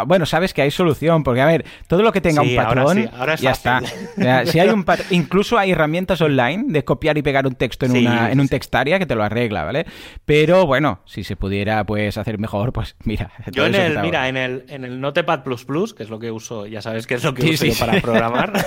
bueno, 0.05 0.25
sabes 0.25 0.53
que 0.53 0.61
hay 0.61 0.71
solución, 0.71 1.23
porque 1.23 1.41
a 1.41 1.45
ver, 1.45 1.65
todo 1.87 2.01
lo 2.03 2.11
que 2.11 2.21
tenga 2.21 2.41
un 2.41 2.55
patrón, 2.55 3.09
ya 3.39 3.51
está. 3.51 3.81
si 4.45 4.59
hay 4.59 4.69
un 4.69 4.85
incluso 5.09 5.57
hay 5.57 5.71
herramientas 5.71 6.21
online 6.21 6.65
de 6.67 6.83
copiar 6.83 7.17
y 7.17 7.21
pegar 7.21 7.45
un 7.47 7.55
texto 7.55 7.85
en, 7.85 7.97
una, 7.97 8.31
en 8.31 8.39
un 8.39 8.47
textaria 8.47 8.99
que 8.99 9.05
te 9.05 9.15
lo 9.15 9.23
arregla, 9.23 9.65
¿vale? 9.65 9.85
Pero 10.25 10.65
bueno, 10.65 11.01
si 11.05 11.23
se 11.23 11.35
pudiera 11.35 11.83
pues 11.85 12.17
hacer 12.17 12.37
mejor, 12.37 12.71
pues 12.77 12.95
mira. 13.05 13.31
Yo 13.51 13.65
en 13.65 13.73
el, 13.73 13.99
mira, 14.01 14.27
en 14.27 14.37
el, 14.37 14.63
en 14.67 14.85
el 14.85 15.01
Notepad 15.01 15.43
que 15.43 16.03
es 16.03 16.09
lo 16.11 16.19
que 16.19 16.29
uso, 16.29 16.67
ya 16.67 16.79
sabes 16.79 17.07
que 17.07 17.15
es 17.15 17.23
lo 17.23 17.33
que 17.33 17.49
uso 17.49 17.65
para 17.79 17.99
programar, 17.99 18.53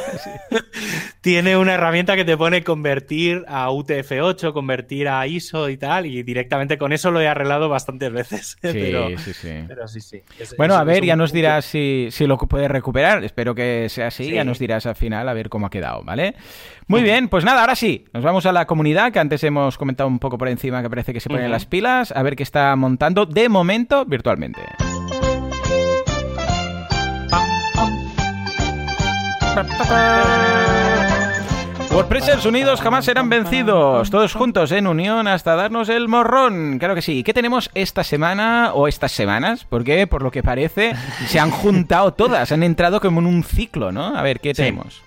tiene 1.20 1.56
una 1.56 1.74
herramienta 1.74 2.16
que 2.16 2.24
te 2.24 2.36
pone 2.36 2.64
convertir 2.64 3.44
a 3.46 3.70
UTF-8, 3.70 4.52
convertir 4.52 5.06
a 5.06 5.24
ISO 5.28 5.68
y 5.68 5.76
tal, 5.76 6.06
y 6.06 6.24
directamente 6.24 6.76
con 6.76 6.92
eso 6.92 7.12
lo 7.12 7.20
he 7.20 7.28
arreglado 7.28 7.68
bastantes 7.68 8.11
veces. 8.11 8.56
pero, 8.61 9.16
sí, 9.16 9.32
sí. 9.32 9.64
Pero 9.68 9.86
sí, 9.86 10.00
sí. 10.00 10.22
bueno, 10.56 10.74
a 10.74 10.82
ver, 10.82 11.04
ya 11.04 11.14
nos 11.14 11.30
dirás 11.30 11.64
si, 11.64 12.08
si, 12.11 12.26
lo 12.26 12.36
puedes 12.36 12.68
recuperar. 12.68 13.22
Espero 13.22 13.54
que 13.54 13.88
sea 13.90 14.08
así, 14.08 14.32
ya 14.32 14.42
nos 14.42 14.58
dirás 14.58 14.86
al 14.86 14.96
final 14.96 15.28
a 15.28 15.34
ver 15.34 15.48
cómo 15.48 15.66
ha 15.66 15.70
quedado, 15.70 16.02
¿vale? 16.02 16.34
Muy 16.90 17.04
bien, 17.04 17.28
pues 17.28 17.44
nada, 17.44 17.61
ahora 17.61 17.76
sí, 17.76 18.06
nos 18.12 18.24
vamos 18.24 18.46
a 18.46 18.52
la 18.52 18.66
comunidad, 18.66 19.12
que 19.12 19.20
antes 19.20 19.44
hemos 19.44 19.78
comentado 19.78 20.08
un 20.08 20.18
poco 20.18 20.36
por 20.36 20.48
encima 20.48 20.82
que 20.82 20.90
parece 20.90 21.12
que 21.12 21.20
se 21.20 21.28
ponen 21.28 21.48
las 21.48 21.64
pilas, 21.64 22.11
a 22.11 22.20
ver 22.24 22.34
qué 22.34 22.42
está 22.42 22.74
montando 22.74 23.26
de 23.26 23.48
momento 23.48 23.99
virtualmente. 24.07 24.61
WordPressers 31.92 32.46
unidos 32.46 32.80
jamás 32.80 33.05
serán 33.05 33.28
vencidos, 33.28 34.11
todos 34.11 34.32
juntos 34.32 34.70
en 34.70 34.86
unión 34.86 35.26
hasta 35.26 35.57
darnos 35.57 35.88
el 35.88 36.07
morrón. 36.07 36.78
Claro 36.78 36.94
que 36.94 37.03
sí. 37.03 37.24
¿Qué 37.24 37.34
tenemos 37.34 37.68
esta 37.74 38.05
semana 38.05 38.70
o 38.74 38.86
estas 38.86 39.11
semanas? 39.12 39.66
Porque 39.68 40.07
por 40.07 40.22
lo 40.22 40.30
que 40.30 40.42
parece 40.42 40.94
se 41.26 41.40
han 41.40 41.51
juntado 41.51 42.12
todas, 42.12 42.53
han 42.53 42.62
entrado 42.62 43.01
como 43.01 43.20
en 43.20 43.26
un 43.26 43.42
ciclo, 43.42 43.90
¿no? 43.90 44.16
A 44.16 44.22
ver, 44.22 44.38
¿qué 44.38 44.55
tenemos? 44.55 45.03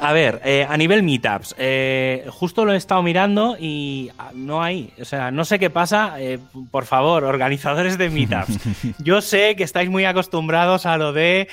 A 0.00 0.12
ver, 0.12 0.40
eh, 0.44 0.66
a 0.68 0.76
nivel 0.76 1.02
meetups, 1.02 1.54
eh, 1.58 2.26
justo 2.30 2.64
lo 2.64 2.72
he 2.72 2.76
estado 2.76 3.02
mirando 3.02 3.56
y 3.58 4.10
ah, 4.18 4.30
no 4.34 4.62
hay, 4.62 4.92
o 5.00 5.04
sea, 5.04 5.30
no 5.30 5.44
sé 5.44 5.58
qué 5.58 5.70
pasa. 5.70 6.20
Eh, 6.20 6.38
por 6.70 6.86
favor, 6.86 7.24
organizadores 7.24 7.98
de 7.98 8.10
meetups, 8.10 8.58
yo 8.98 9.20
sé 9.20 9.54
que 9.56 9.64
estáis 9.64 9.90
muy 9.90 10.04
acostumbrados 10.04 10.86
a 10.86 10.96
lo 10.96 11.12
de 11.12 11.48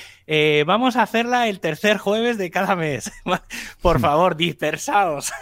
vamos 0.66 0.96
a 0.96 1.02
hacerla 1.02 1.48
el 1.48 1.60
tercer 1.60 1.98
jueves 1.98 2.38
de 2.38 2.50
cada 2.50 2.76
mes. 2.76 3.12
por 3.82 4.00
favor, 4.00 4.36
dispersaos. 4.36 5.32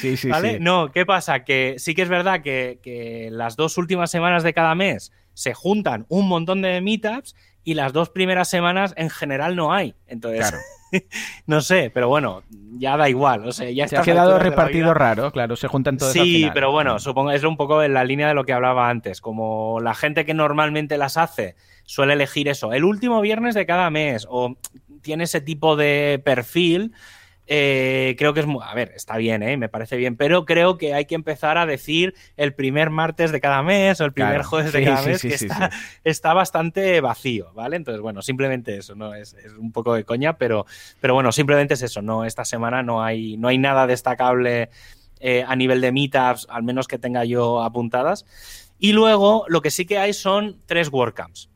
Sí, 0.00 0.16
sí, 0.16 0.28
¿Vale? 0.28 0.60
No, 0.60 0.92
¿qué 0.92 1.06
pasa? 1.06 1.44
Que 1.44 1.76
sí 1.78 1.94
que 1.94 2.02
es 2.02 2.08
verdad 2.08 2.42
que, 2.42 2.78
que 2.82 3.28
las 3.30 3.56
dos 3.56 3.78
últimas 3.78 4.10
semanas 4.10 4.42
de 4.42 4.52
cada 4.52 4.74
mes 4.74 5.12
se 5.34 5.52
juntan 5.52 6.06
un 6.08 6.28
montón 6.28 6.62
de 6.62 6.80
meetups 6.80 7.34
y 7.64 7.74
las 7.74 7.92
dos 7.92 8.10
primeras 8.10 8.48
semanas 8.48 8.94
en 8.96 9.10
general 9.10 9.56
no 9.56 9.72
hay. 9.72 9.94
Entonces. 10.06 10.40
Claro. 10.40 10.58
no 11.46 11.60
sé, 11.60 11.90
pero 11.92 12.08
bueno, 12.08 12.42
ya 12.78 12.96
da 12.96 13.08
igual. 13.08 13.46
O 13.46 13.52
sea, 13.52 13.70
ya 13.70 13.88
se 13.88 13.96
ha 13.96 14.02
quedado 14.02 14.38
repartido 14.38 14.94
raro, 14.94 15.32
claro, 15.32 15.56
se 15.56 15.68
juntan 15.68 15.96
todos. 15.96 16.12
Sí, 16.12 16.48
pero 16.54 16.70
bueno, 16.70 16.98
supongo 16.98 17.32
es 17.32 17.42
un 17.42 17.56
poco 17.56 17.82
en 17.82 17.94
la 17.94 18.04
línea 18.04 18.28
de 18.28 18.34
lo 18.34 18.44
que 18.44 18.52
hablaba 18.52 18.88
antes. 18.88 19.20
Como 19.20 19.80
la 19.80 19.94
gente 19.94 20.24
que 20.24 20.34
normalmente 20.34 20.98
las 20.98 21.16
hace 21.16 21.56
suele 21.84 22.14
elegir 22.14 22.48
eso, 22.48 22.72
el 22.72 22.84
último 22.84 23.20
viernes 23.20 23.54
de 23.54 23.66
cada 23.66 23.90
mes, 23.90 24.26
o 24.28 24.56
tiene 25.02 25.24
ese 25.24 25.40
tipo 25.40 25.76
de 25.76 26.20
perfil 26.24 26.92
eh, 27.46 28.14
creo 28.18 28.32
que 28.32 28.40
es, 28.40 28.46
a 28.62 28.74
ver, 28.74 28.92
está 28.94 29.16
bien, 29.16 29.42
¿eh? 29.42 29.56
me 29.56 29.68
parece 29.68 29.96
bien, 29.96 30.16
pero 30.16 30.44
creo 30.44 30.78
que 30.78 30.94
hay 30.94 31.04
que 31.04 31.14
empezar 31.14 31.58
a 31.58 31.66
decir 31.66 32.14
el 32.36 32.54
primer 32.54 32.90
martes 32.90 33.32
de 33.32 33.40
cada 33.40 33.62
mes 33.62 34.00
o 34.00 34.04
el 34.04 34.12
primer 34.12 34.42
jueves 34.42 34.72
de 34.72 34.84
cada 34.84 35.02
mes, 35.02 35.20
que 35.20 35.34
está, 35.34 35.70
está, 36.04 36.32
bastante 36.32 37.00
vacío, 37.00 37.52
¿vale? 37.54 37.76
Entonces, 37.76 38.00
bueno, 38.00 38.22
simplemente 38.22 38.76
eso, 38.78 38.94
¿no? 38.94 39.14
Es, 39.14 39.36
un 39.58 39.72
poco 39.72 39.94
de 39.94 40.04
coña, 40.04 40.38
pero, 40.38 40.64
pero 41.00 41.14
bueno, 41.14 41.32
simplemente 41.32 41.74
es 41.74 41.82
eso, 41.82 42.00
¿no? 42.00 42.24
Esta 42.24 42.44
semana 42.44 42.82
no 42.82 43.02
hay, 43.02 43.36
no 43.36 43.48
hay 43.48 43.58
nada 43.58 43.86
destacable 43.86 44.70
eh, 45.20 45.44
a 45.46 45.54
nivel 45.54 45.80
de 45.80 45.92
meetups, 45.92 46.46
al 46.48 46.62
menos 46.62 46.88
que 46.88 46.98
tenga 46.98 47.24
yo 47.24 47.62
apuntadas. 47.62 48.24
Y 48.78 48.92
luego, 48.92 49.44
lo 49.48 49.60
que 49.60 49.70
sí 49.70 49.86
que 49.86 49.98
hay 49.98 50.12
son 50.12 50.60
tres 50.66 50.90
WordCamps. 50.90 51.50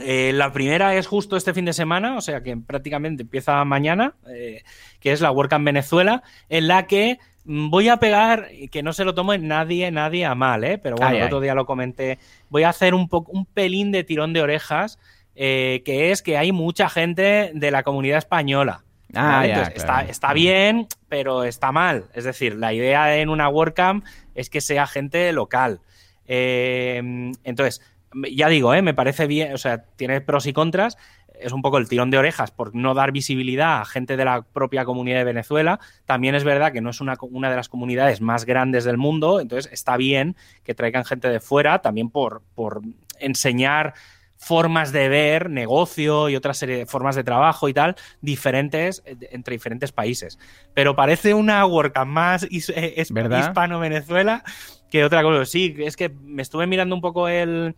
Eh, 0.00 0.32
la 0.34 0.52
primera 0.52 0.94
es 0.96 1.06
justo 1.06 1.36
este 1.36 1.52
fin 1.52 1.66
de 1.66 1.72
semana, 1.72 2.16
o 2.16 2.20
sea 2.20 2.42
que 2.42 2.56
prácticamente 2.56 3.22
empieza 3.22 3.62
mañana, 3.64 4.14
eh, 4.28 4.62
que 5.00 5.12
es 5.12 5.20
la 5.20 5.30
WordCamp 5.30 5.66
Venezuela, 5.66 6.22
en 6.48 6.66
la 6.66 6.86
que 6.86 7.18
mm, 7.44 7.68
voy 7.68 7.88
a 7.88 7.98
pegar, 7.98 8.48
que 8.70 8.82
no 8.82 8.94
se 8.94 9.04
lo 9.04 9.14
tome 9.14 9.38
nadie, 9.38 9.90
nadie 9.90 10.24
a 10.24 10.34
mal, 10.34 10.64
¿eh? 10.64 10.78
pero 10.78 10.96
bueno, 10.96 11.16
el 11.16 11.24
otro 11.24 11.40
día 11.40 11.54
lo 11.54 11.66
comenté, 11.66 12.18
voy 12.48 12.62
a 12.62 12.70
hacer 12.70 12.94
un, 12.94 13.06
un 13.10 13.44
pelín 13.44 13.92
de 13.92 14.02
tirón 14.02 14.32
de 14.32 14.40
orejas, 14.40 14.98
que 15.34 16.10
es 16.10 16.22
que 16.22 16.36
hay 16.36 16.52
mucha 16.52 16.88
gente 16.88 17.52
de 17.54 17.70
la 17.70 17.82
comunidad 17.82 18.18
española. 18.18 18.84
Ah, 19.14 19.44
está, 19.74 20.02
está, 20.02 20.32
bien, 20.32 20.86
pero 21.10 21.44
está 21.44 21.70
mal. 21.70 22.06
Es 22.14 22.24
decir, 22.24 22.54
la 22.54 22.72
idea 22.72 23.16
en 23.16 23.28
una 23.28 23.50
WordCamp 23.50 24.06
es 24.34 24.48
que 24.48 24.62
sea 24.62 24.86
gente 24.86 25.30
local. 25.32 25.80
entonces, 26.26 27.82
ya 28.30 28.48
digo, 28.48 28.74
¿eh? 28.74 28.82
me 28.82 28.94
parece 28.94 29.26
bien, 29.26 29.52
o 29.54 29.58
sea, 29.58 29.84
tiene 29.96 30.20
pros 30.20 30.46
y 30.46 30.52
contras. 30.52 30.96
Es 31.38 31.52
un 31.52 31.62
poco 31.62 31.78
el 31.78 31.88
tirón 31.88 32.10
de 32.10 32.18
orejas 32.18 32.52
por 32.52 32.74
no 32.74 32.94
dar 32.94 33.10
visibilidad 33.10 33.80
a 33.80 33.84
gente 33.84 34.16
de 34.16 34.24
la 34.24 34.42
propia 34.42 34.84
comunidad 34.84 35.18
de 35.18 35.24
Venezuela. 35.24 35.80
También 36.04 36.34
es 36.34 36.44
verdad 36.44 36.72
que 36.72 36.80
no 36.80 36.90
es 36.90 37.00
una, 37.00 37.16
una 37.20 37.50
de 37.50 37.56
las 37.56 37.68
comunidades 37.68 38.20
más 38.20 38.44
grandes 38.44 38.84
del 38.84 38.96
mundo, 38.96 39.40
entonces 39.40 39.72
está 39.72 39.96
bien 39.96 40.36
que 40.62 40.74
traigan 40.74 41.04
gente 41.04 41.28
de 41.28 41.40
fuera, 41.40 41.80
también 41.80 42.10
por, 42.10 42.42
por 42.54 42.82
enseñar 43.18 43.94
formas 44.42 44.90
de 44.90 45.08
ver 45.08 45.50
negocio 45.50 46.28
y 46.28 46.34
otra 46.34 46.52
serie 46.52 46.78
de 46.78 46.86
formas 46.86 47.14
de 47.14 47.22
trabajo 47.22 47.68
y 47.68 47.74
tal 47.74 47.94
diferentes 48.20 49.00
eh, 49.06 49.16
entre 49.30 49.54
diferentes 49.54 49.92
países. 49.92 50.36
Pero 50.74 50.96
parece 50.96 51.32
una 51.32 51.64
WordCamp 51.64 52.10
más 52.10 52.42
eh, 52.50 52.94
hispano-Venezuela 52.96 54.42
que 54.90 55.04
otra 55.04 55.22
cosa. 55.22 55.44
Sí, 55.44 55.76
es 55.78 55.96
que 55.96 56.08
me 56.08 56.42
estuve 56.42 56.66
mirando 56.66 56.94
un 56.94 57.00
poco 57.00 57.28
el, 57.28 57.76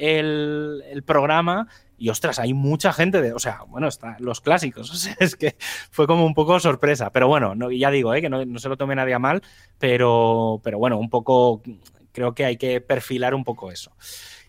el, 0.00 1.02
programa 1.06 1.68
y 1.96 2.08
ostras, 2.08 2.38
hay 2.38 2.54
mucha 2.54 2.92
gente 2.92 3.20
de, 3.20 3.32
o 3.32 3.38
sea, 3.38 3.60
bueno, 3.68 3.88
están 3.88 4.16
los 4.18 4.40
clásicos, 4.40 4.90
o 4.92 4.94
sea, 4.94 5.16
es 5.20 5.36
que 5.36 5.56
fue 5.90 6.06
como 6.06 6.24
un 6.24 6.34
poco 6.34 6.58
sorpresa, 6.58 7.10
pero 7.10 7.28
bueno, 7.28 7.54
no, 7.54 7.70
ya 7.70 7.90
digo, 7.90 8.14
¿eh? 8.14 8.20
que 8.20 8.30
no, 8.30 8.58
se 8.58 8.68
lo 8.68 8.76
tome 8.76 8.94
nadie 8.94 9.14
a 9.14 9.18
mal, 9.18 9.42
pero, 9.78 10.60
pero 10.64 10.78
bueno, 10.78 10.98
un 10.98 11.10
poco, 11.10 11.62
creo 12.12 12.34
que 12.34 12.44
hay 12.44 12.56
que 12.56 12.80
perfilar 12.80 13.34
un 13.34 13.44
poco 13.44 13.70
eso. 13.70 13.92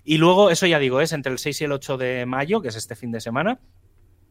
Y 0.03 0.17
luego, 0.17 0.49
eso 0.49 0.65
ya 0.65 0.79
digo, 0.79 1.01
es 1.01 1.11
entre 1.11 1.31
el 1.31 1.37
6 1.37 1.61
y 1.61 1.63
el 1.65 1.71
8 1.73 1.97
de 1.97 2.25
mayo, 2.25 2.61
que 2.61 2.69
es 2.69 2.75
este 2.75 2.95
fin 2.95 3.11
de 3.11 3.21
semana. 3.21 3.59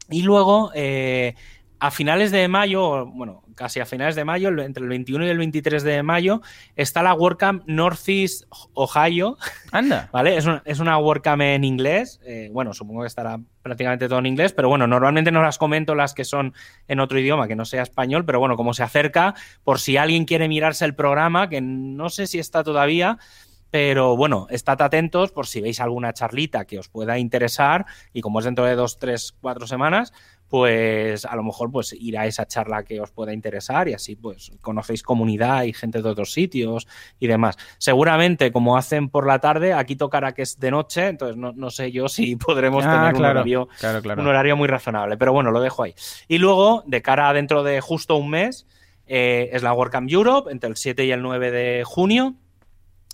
Y 0.08 0.22
luego, 0.22 0.72
eh, 0.74 1.36
a 1.80 1.90
finales 1.90 2.30
de 2.30 2.46
mayo, 2.46 3.06
bueno, 3.06 3.42
casi 3.54 3.80
a 3.80 3.86
finales 3.86 4.14
de 4.14 4.24
mayo, 4.24 4.48
entre 4.60 4.82
el 4.82 4.88
21 4.90 5.26
y 5.26 5.28
el 5.30 5.38
23 5.38 5.82
de 5.82 6.02
mayo, 6.02 6.42
está 6.76 7.02
la 7.02 7.14
WordCamp 7.14 7.64
Northeast 7.66 8.44
Ohio. 8.74 9.38
Anda. 9.72 10.08
¿Vale? 10.12 10.36
Es 10.36 10.44
una, 10.44 10.62
es 10.66 10.78
una 10.78 10.98
WordCamp 10.98 11.40
en 11.40 11.64
inglés. 11.64 12.20
Eh, 12.22 12.50
bueno, 12.52 12.74
supongo 12.74 13.00
que 13.00 13.06
estará 13.06 13.40
prácticamente 13.62 14.08
todo 14.08 14.18
en 14.18 14.26
inglés, 14.26 14.52
pero 14.52 14.68
bueno, 14.68 14.86
normalmente 14.86 15.32
no 15.32 15.42
las 15.42 15.56
comento 15.56 15.94
las 15.94 16.12
que 16.12 16.24
son 16.24 16.52
en 16.86 17.00
otro 17.00 17.18
idioma 17.18 17.48
que 17.48 17.56
no 17.56 17.64
sea 17.64 17.82
español, 17.82 18.26
pero 18.26 18.40
bueno, 18.40 18.56
como 18.56 18.74
se 18.74 18.82
acerca, 18.82 19.34
por 19.64 19.80
si 19.80 19.96
alguien 19.96 20.26
quiere 20.26 20.48
mirarse 20.48 20.84
el 20.84 20.94
programa, 20.94 21.48
que 21.48 21.62
no 21.62 22.10
sé 22.10 22.26
si 22.26 22.38
está 22.38 22.62
todavía. 22.62 23.18
Pero 23.70 24.16
bueno, 24.16 24.48
estad 24.50 24.82
atentos 24.82 25.30
por 25.30 25.46
si 25.46 25.60
veis 25.60 25.80
alguna 25.80 26.12
charlita 26.12 26.64
que 26.64 26.78
os 26.78 26.88
pueda 26.88 27.18
interesar 27.18 27.86
y 28.12 28.20
como 28.20 28.40
es 28.40 28.44
dentro 28.44 28.64
de 28.64 28.74
dos, 28.74 28.98
tres, 28.98 29.32
cuatro 29.40 29.68
semanas, 29.68 30.12
pues 30.51 31.24
a 31.24 31.36
lo 31.36 31.44
mejor 31.44 31.70
pues 31.70 31.92
ir 31.92 32.18
a 32.18 32.26
esa 32.26 32.44
charla 32.44 32.82
que 32.82 33.01
os 33.01 33.12
pueda 33.12 33.32
interesar 33.32 33.88
y 33.88 33.94
así 33.94 34.16
pues 34.16 34.51
conocéis 34.61 35.05
comunidad 35.05 35.62
y 35.62 35.72
gente 35.72 36.03
de 36.03 36.09
otros 36.09 36.32
sitios 36.32 36.88
y 37.20 37.28
demás. 37.28 37.57
Seguramente 37.78 38.51
como 38.51 38.76
hacen 38.76 39.09
por 39.09 39.28
la 39.28 39.38
tarde, 39.38 39.72
aquí 39.72 39.94
tocará 39.94 40.32
que 40.32 40.42
es 40.42 40.59
de 40.59 40.72
noche, 40.72 41.07
entonces 41.07 41.36
no, 41.36 41.70
sé 41.70 41.92
yo 41.92 42.09
si 42.09 42.34
podremos 42.36 42.84
ah, 42.84 42.90
tener 42.90 43.14
un, 43.14 43.24
horario, 43.24 43.68
un 44.16 44.26
horario 44.26 44.57
muy 44.57 44.66
razonable, 44.66 45.16
pero 45.16 45.32
bueno, 45.32 45.53
lo 45.53 45.61
dejo 45.61 45.84
ahí. 45.84 45.94
Y 46.26 46.38
luego, 46.38 46.82
de 46.84 47.01
cara 47.01 47.28
a 47.28 47.32
dentro 47.32 47.62
de 47.62 47.80
justo 47.80 48.16
un 48.16 48.30
mes, 48.30 48.66
eh, 49.07 49.51
es 49.53 49.62
la 49.62 49.72
WordCamp 49.72 50.11
Europe 50.11 50.51
entre 50.51 50.68
el 50.68 50.76
7 50.76 51.05
y 51.05 51.12
el 51.12 51.22
9 51.22 51.51
de 51.53 51.84
junio 51.84 52.34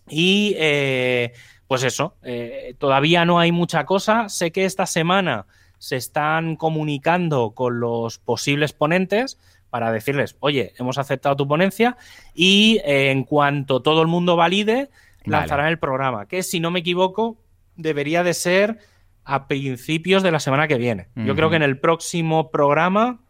y... 0.08 0.54
Eh, 0.56 1.32
pues 1.68 1.82
eso, 1.82 2.14
eh, 2.22 2.76
todavía 2.78 3.24
no 3.24 3.40
hay 3.40 3.50
mucha 3.50 3.84
cosa. 3.86 4.28
Sé 4.28 4.52
que 4.52 4.64
esta 4.64 4.86
semana 4.86 5.46
se 5.86 5.96
están 5.96 6.56
comunicando 6.56 7.52
con 7.52 7.78
los 7.78 8.18
posibles 8.18 8.72
ponentes 8.72 9.38
para 9.70 9.92
decirles, 9.92 10.36
oye, 10.40 10.72
hemos 10.78 10.98
aceptado 10.98 11.36
tu 11.36 11.46
ponencia 11.46 11.96
y 12.34 12.80
eh, 12.84 13.12
en 13.12 13.22
cuanto 13.22 13.82
todo 13.82 14.02
el 14.02 14.08
mundo 14.08 14.34
valide, 14.34 14.90
lanzarán 15.24 15.68
el 15.68 15.78
programa, 15.78 16.26
que 16.26 16.42
si 16.42 16.58
no 16.58 16.72
me 16.72 16.80
equivoco, 16.80 17.36
debería 17.76 18.24
de 18.24 18.34
ser 18.34 18.78
a 19.24 19.46
principios 19.46 20.24
de 20.24 20.32
la 20.32 20.40
semana 20.40 20.66
que 20.66 20.76
viene. 20.76 21.08
Yo 21.14 21.36
creo 21.36 21.50
que 21.50 21.56
en 21.56 21.62
el 21.62 21.78
próximo 21.78 22.50
programa, 22.50 23.20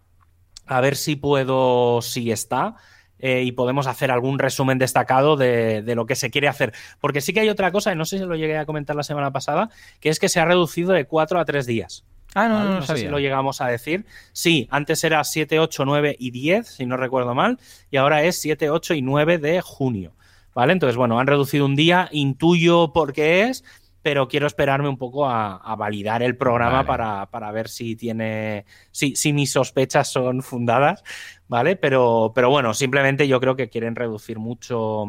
a 0.66 0.80
ver 0.80 0.96
si 0.96 1.16
puedo, 1.16 2.00
si 2.00 2.30
está, 2.30 2.76
eh, 3.18 3.42
y 3.44 3.52
podemos 3.52 3.86
hacer 3.86 4.10
algún 4.10 4.38
resumen 4.38 4.78
destacado 4.78 5.36
de, 5.36 5.82
lo 5.94 6.06
que 6.06 6.14
se 6.14 6.30
quiere 6.30 6.48
hacer. 6.48 6.72
Porque 7.00 7.20
sí 7.20 7.32
que 7.32 7.40
hay 7.40 7.48
otra 7.48 7.72
cosa, 7.72 7.92
y 7.92 7.96
no 7.96 8.04
sé 8.04 8.18
si 8.18 8.24
lo 8.24 8.36
llegué 8.36 8.58
a 8.58 8.66
comentar 8.66 8.94
la 8.94 9.02
semana 9.02 9.32
pasada, 9.32 9.70
que 10.00 10.10
es 10.10 10.18
que 10.18 10.28
se 10.28 10.40
ha 10.40 10.44
reducido 10.44 10.92
de 10.92 11.06
cuatro 11.06 11.40
a 11.40 11.44
tres 11.44 11.66
días. 11.66 12.04
Ah, 12.34 12.48
no, 12.48 12.64
no, 12.64 12.74
no, 12.74 12.82
sé 12.82 12.96
si 12.96 13.08
lo 13.08 13.18
llegamos 13.18 13.60
a 13.60 13.68
decir. 13.68 14.04
Sí, 14.32 14.68
antes 14.70 15.02
era 15.04 15.24
7, 15.24 15.58
8, 15.58 15.84
9 15.84 16.16
y 16.18 16.30
10, 16.30 16.66
si 16.66 16.86
no 16.86 16.96
recuerdo 16.96 17.34
mal, 17.34 17.58
y 17.90 17.96
ahora 17.96 18.22
es 18.24 18.38
7, 18.40 18.70
8 18.70 18.94
y 18.94 19.02
9 19.02 19.38
de 19.38 19.60
junio. 19.62 20.12
¿Vale? 20.54 20.72
Entonces, 20.72 20.96
bueno, 20.96 21.18
han 21.18 21.26
reducido 21.26 21.66
un 21.66 21.76
día, 21.76 22.08
intuyo 22.12 22.92
por 22.92 23.12
qué 23.12 23.42
es, 23.42 23.62
pero 24.06 24.28
quiero 24.28 24.46
esperarme 24.46 24.88
un 24.88 24.98
poco 24.98 25.28
a, 25.28 25.74
validar 25.76 26.22
el 26.22 26.36
programa 26.36 26.86
para, 26.86 27.50
ver 27.50 27.68
si 27.68 27.96
tiene, 27.96 28.64
si, 28.92 29.16
si 29.16 29.32
mis 29.32 29.50
sospechas 29.50 30.06
son 30.08 30.42
fundadas, 30.42 31.02
¿vale? 31.48 31.74
Pero, 31.74 32.30
pero 32.32 32.48
bueno, 32.48 32.72
simplemente 32.72 33.26
yo 33.26 33.40
creo 33.40 33.56
que 33.56 33.68
quieren 33.68 33.96
reducir 33.96 34.38
mucho 34.38 35.06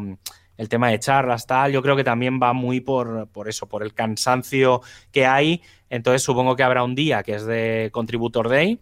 el 0.58 0.68
tema 0.68 0.90
de 0.90 0.98
charlas, 0.98 1.46
tal. 1.46 1.72
Yo 1.72 1.80
creo 1.80 1.96
que 1.96 2.04
también 2.04 2.38
va 2.42 2.52
muy 2.52 2.80
por, 2.80 3.28
por 3.28 3.48
eso, 3.48 3.66
por 3.66 3.82
el 3.82 3.94
cansancio 3.94 4.82
que 5.10 5.24
hay. 5.24 5.62
Entonces 5.88 6.22
supongo 6.22 6.54
que 6.56 6.64
habrá 6.64 6.84
un 6.84 6.94
día 6.94 7.22
que 7.22 7.36
es 7.36 7.46
de 7.46 7.88
Contributor 7.92 8.50
Day, 8.50 8.78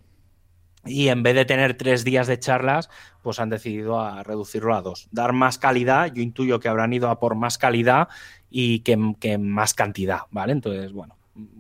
y 0.86 1.09
en 1.09 1.23
vez 1.23 1.35
de 1.35 1.44
tener 1.44 1.74
tres 1.74 2.05
días 2.05 2.27
de 2.27 2.39
charlas, 2.39 2.89
pues 3.23 3.40
han 3.40 3.51
decidido 3.51 4.01
a 4.01 4.23
reducirlo 4.23 4.74
a 4.74 4.82
dos. 4.82 5.09
Dar 5.11 5.32
más 5.32 5.59
calidad, 5.59 6.12
yo 6.12 6.23
intuyo 6.23 6.61
que 6.61 6.69
habrán 6.69 6.93
ido 6.93 7.11
a 7.11 7.19
por 7.19 7.35
más 7.35 7.59
calidad 7.59 8.09
y 8.51 8.81
que, 8.81 8.97
más 9.39 9.74
cantidad, 9.74 10.20
¿vale? 10.31 10.53
Entonces, 10.53 10.93
bueno, 10.93 11.16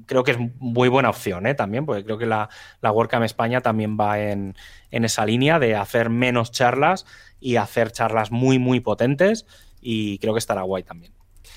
creo 0.06 0.22
que 0.22 0.30
es 0.32 0.38
muy 0.58 0.88
buena 0.88 1.10
opción 1.10 1.46
¿eh? 1.46 1.54
también, 1.54 1.84
porque 1.84 2.04
creo 2.04 2.18
que 2.18 2.26
la, 2.26 2.48
la 2.80 2.92
WordCamp 2.92 3.24
España 3.24 3.60
también 3.60 3.98
va 3.98 4.20
en, 4.20 4.54
en, 4.90 5.04
esa 5.04 5.26
línea 5.26 5.58
de 5.58 5.74
hacer 5.74 6.08
menos 6.08 6.52
charlas 6.52 7.04
y 7.40 7.56
hacer 7.56 7.90
charlas 7.90 8.30
muy, 8.30 8.58
muy 8.58 8.80
potentes 8.80 9.44
y 9.88 10.18
creo 10.18 10.34
que 10.34 10.40
estará 10.40 10.62
guay 10.62 10.82
también. 10.82 11.12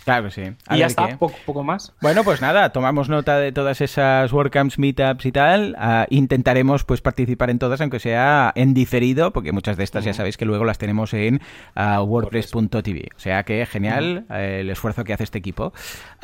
Claro 0.10 0.24
que 0.24 0.32
sí. 0.32 0.42
y 0.72 0.78
ya 0.80 0.88
está, 0.88 1.08
poco, 1.18 1.36
poco, 1.46 1.64
más. 1.64 1.94
Bueno, 2.02 2.24
pues 2.24 2.42
nada, 2.42 2.72
tomamos 2.72 3.10
nota 3.10 3.38
de 3.38 3.52
todas 3.52 3.80
esas 3.80 4.34
WordCamps, 4.34 4.80
Meetups 4.80 5.24
y 5.24 5.32
tal. 5.32 5.76
Ah, 5.78 6.08
intentaremos 6.10 6.84
pues 6.84 7.02
participar 7.02 7.52
en 7.52 7.60
todas, 7.60 7.80
aunque 7.82 8.00
sea 8.00 8.52
en 8.56 8.74
diferido, 8.74 9.32
porque 9.32 9.52
muchas 9.52 9.78
de 9.78 9.84
estas 9.84 10.04
ya 10.06 10.14
sabéis 10.14 10.36
que 10.36 10.46
luego 10.46 10.66
las 10.66 10.80
tenemos 10.80 11.14
en 11.14 11.42
uh, 11.76 12.02
WordPress.tv. 12.02 13.10
O 13.16 13.20
sea 13.20 13.44
que 13.44 13.64
genial 13.68 14.26
eh, 14.32 14.60
el 14.62 14.72
esfuerzo 14.72 15.04
que 15.04 15.14
hace 15.14 15.26
este 15.26 15.38
equipo. 15.38 15.74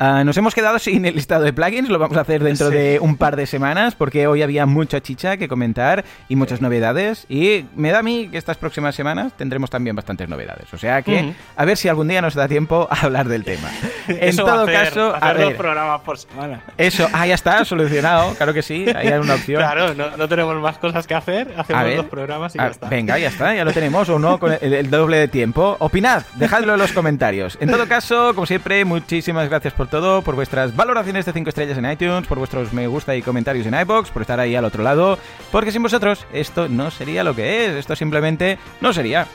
Ah, 0.00 0.24
nos 0.24 0.36
hemos 0.36 0.52
quedado 0.52 0.80
sin 0.80 1.04
el 1.06 1.14
listado 1.14 1.44
de 1.44 1.52
plugins, 1.52 1.88
lo 1.88 2.00
vamos 2.00 2.16
a 2.16 2.22
hacer 2.22 2.42
dentro 2.42 2.70
de 2.70 2.98
un 3.00 3.16
par 3.16 3.36
de 3.36 3.46
semanas, 3.46 3.94
porque 3.94 4.26
hoy 4.26 4.42
había 4.42 4.66
mucha 4.66 5.00
chicha 5.00 5.36
que 5.36 5.46
comentar 5.46 6.04
y 6.28 6.34
muchas 6.34 6.60
novedades. 6.60 7.24
Y 7.28 7.66
me 7.76 7.92
da 7.92 8.00
a 8.00 8.02
mí 8.02 8.28
que 8.32 8.38
estas 8.38 8.56
próximas 8.56 8.96
semanas 8.96 9.32
tendremos 9.36 9.70
también 9.70 9.94
bastantes 9.94 10.28
novedades. 10.28 10.74
O 10.74 10.78
sea 10.78 11.02
que 11.02 11.34
a 11.54 11.64
ver 11.64 11.76
si 11.76 11.88
algún 11.88 12.08
día 12.08 12.20
nos 12.20 12.34
da 12.34 12.48
tiempo 12.48 12.88
a 12.90 13.02
hablar 13.02 13.28
del 13.28 13.44
tema. 13.44 13.70
En 14.08 14.36
todo 14.36 14.66
caso, 14.66 15.14
a 15.20 15.32
ver, 15.32 15.46
dos 15.46 15.54
programas 15.54 16.00
por 16.02 16.18
semana. 16.18 16.62
Eso, 16.76 17.08
ah, 17.12 17.26
ya 17.26 17.34
está, 17.34 17.64
solucionado. 17.64 18.34
Claro 18.34 18.54
que 18.54 18.62
sí, 18.62 18.86
ahí 18.94 19.08
hay 19.08 19.18
una 19.18 19.34
opción. 19.34 19.60
Claro, 19.60 19.94
no, 19.94 20.28
tenemos 20.28 20.54
más 20.56 20.78
cosas 20.78 21.06
que 21.06 21.14
hacer. 21.14 21.54
Hacemos 21.56 21.96
dos 21.96 22.06
programas 22.06 22.54
y 22.54 22.58
ya 22.58 22.68
está. 22.68 22.88
Venga, 22.88 23.18
ya 23.18 23.28
está, 23.28 23.54
ya 23.54 23.64
lo 23.64 23.72
tenemos. 23.72 24.08
O 24.08 24.18
no, 24.18 24.38
con 24.38 24.56
el, 24.60 24.90
doble 24.90 25.18
de 25.18 25.28
tiempo. 25.28 25.76
Opinad, 25.80 26.22
dejadlo 26.34 26.74
en 26.74 26.78
los 26.78 26.92
comentarios. 26.92 27.58
En 27.60 27.70
todo 27.70 27.86
caso, 27.88 28.34
como 28.34 28.46
siempre, 28.46 28.84
muchísimas 28.84 29.48
gracias 29.48 29.74
por 29.74 29.88
todo, 29.88 30.22
por 30.22 30.34
vuestras 30.34 30.74
valoraciones 30.74 31.24
de 31.26 31.32
5 31.32 31.48
estrellas 31.48 31.78
en 31.78 31.90
iTunes, 31.90 32.26
por 32.26 32.38
vuestros 32.38 32.72
me 32.72 32.86
gusta 32.86 33.14
y 33.16 33.22
comentarios 33.22 33.66
en 33.66 33.74
iBox, 33.74 34.10
por 34.10 34.22
estar 34.22 34.38
ahí 34.40 34.54
al 34.54 34.64
otro 34.64 34.82
lado. 34.82 35.18
Porque 35.50 35.72
sin 35.72 35.82
vosotros, 35.82 36.26
esto 36.32 36.68
no 36.68 36.90
sería 36.90 37.24
lo 37.24 37.34
que 37.34 37.66
es. 37.66 37.72
Esto 37.74 37.96
simplemente 37.96 38.58
no 38.80 38.92
sería. 38.92 39.26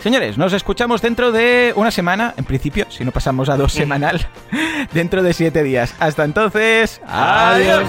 Señores, 0.00 0.38
nos 0.38 0.54
escuchamos 0.54 1.02
dentro 1.02 1.30
de 1.30 1.74
una 1.76 1.90
semana, 1.90 2.32
en 2.38 2.44
principio, 2.44 2.86
si 2.88 3.04
no 3.04 3.10
pasamos 3.10 3.50
a 3.50 3.56
dos 3.58 3.72
dentro 4.92 5.22
de 5.22 5.32
siete 5.32 5.62
días. 5.62 5.94
Hasta 5.98 6.24
entonces, 6.24 7.00
adiós. 7.06 7.86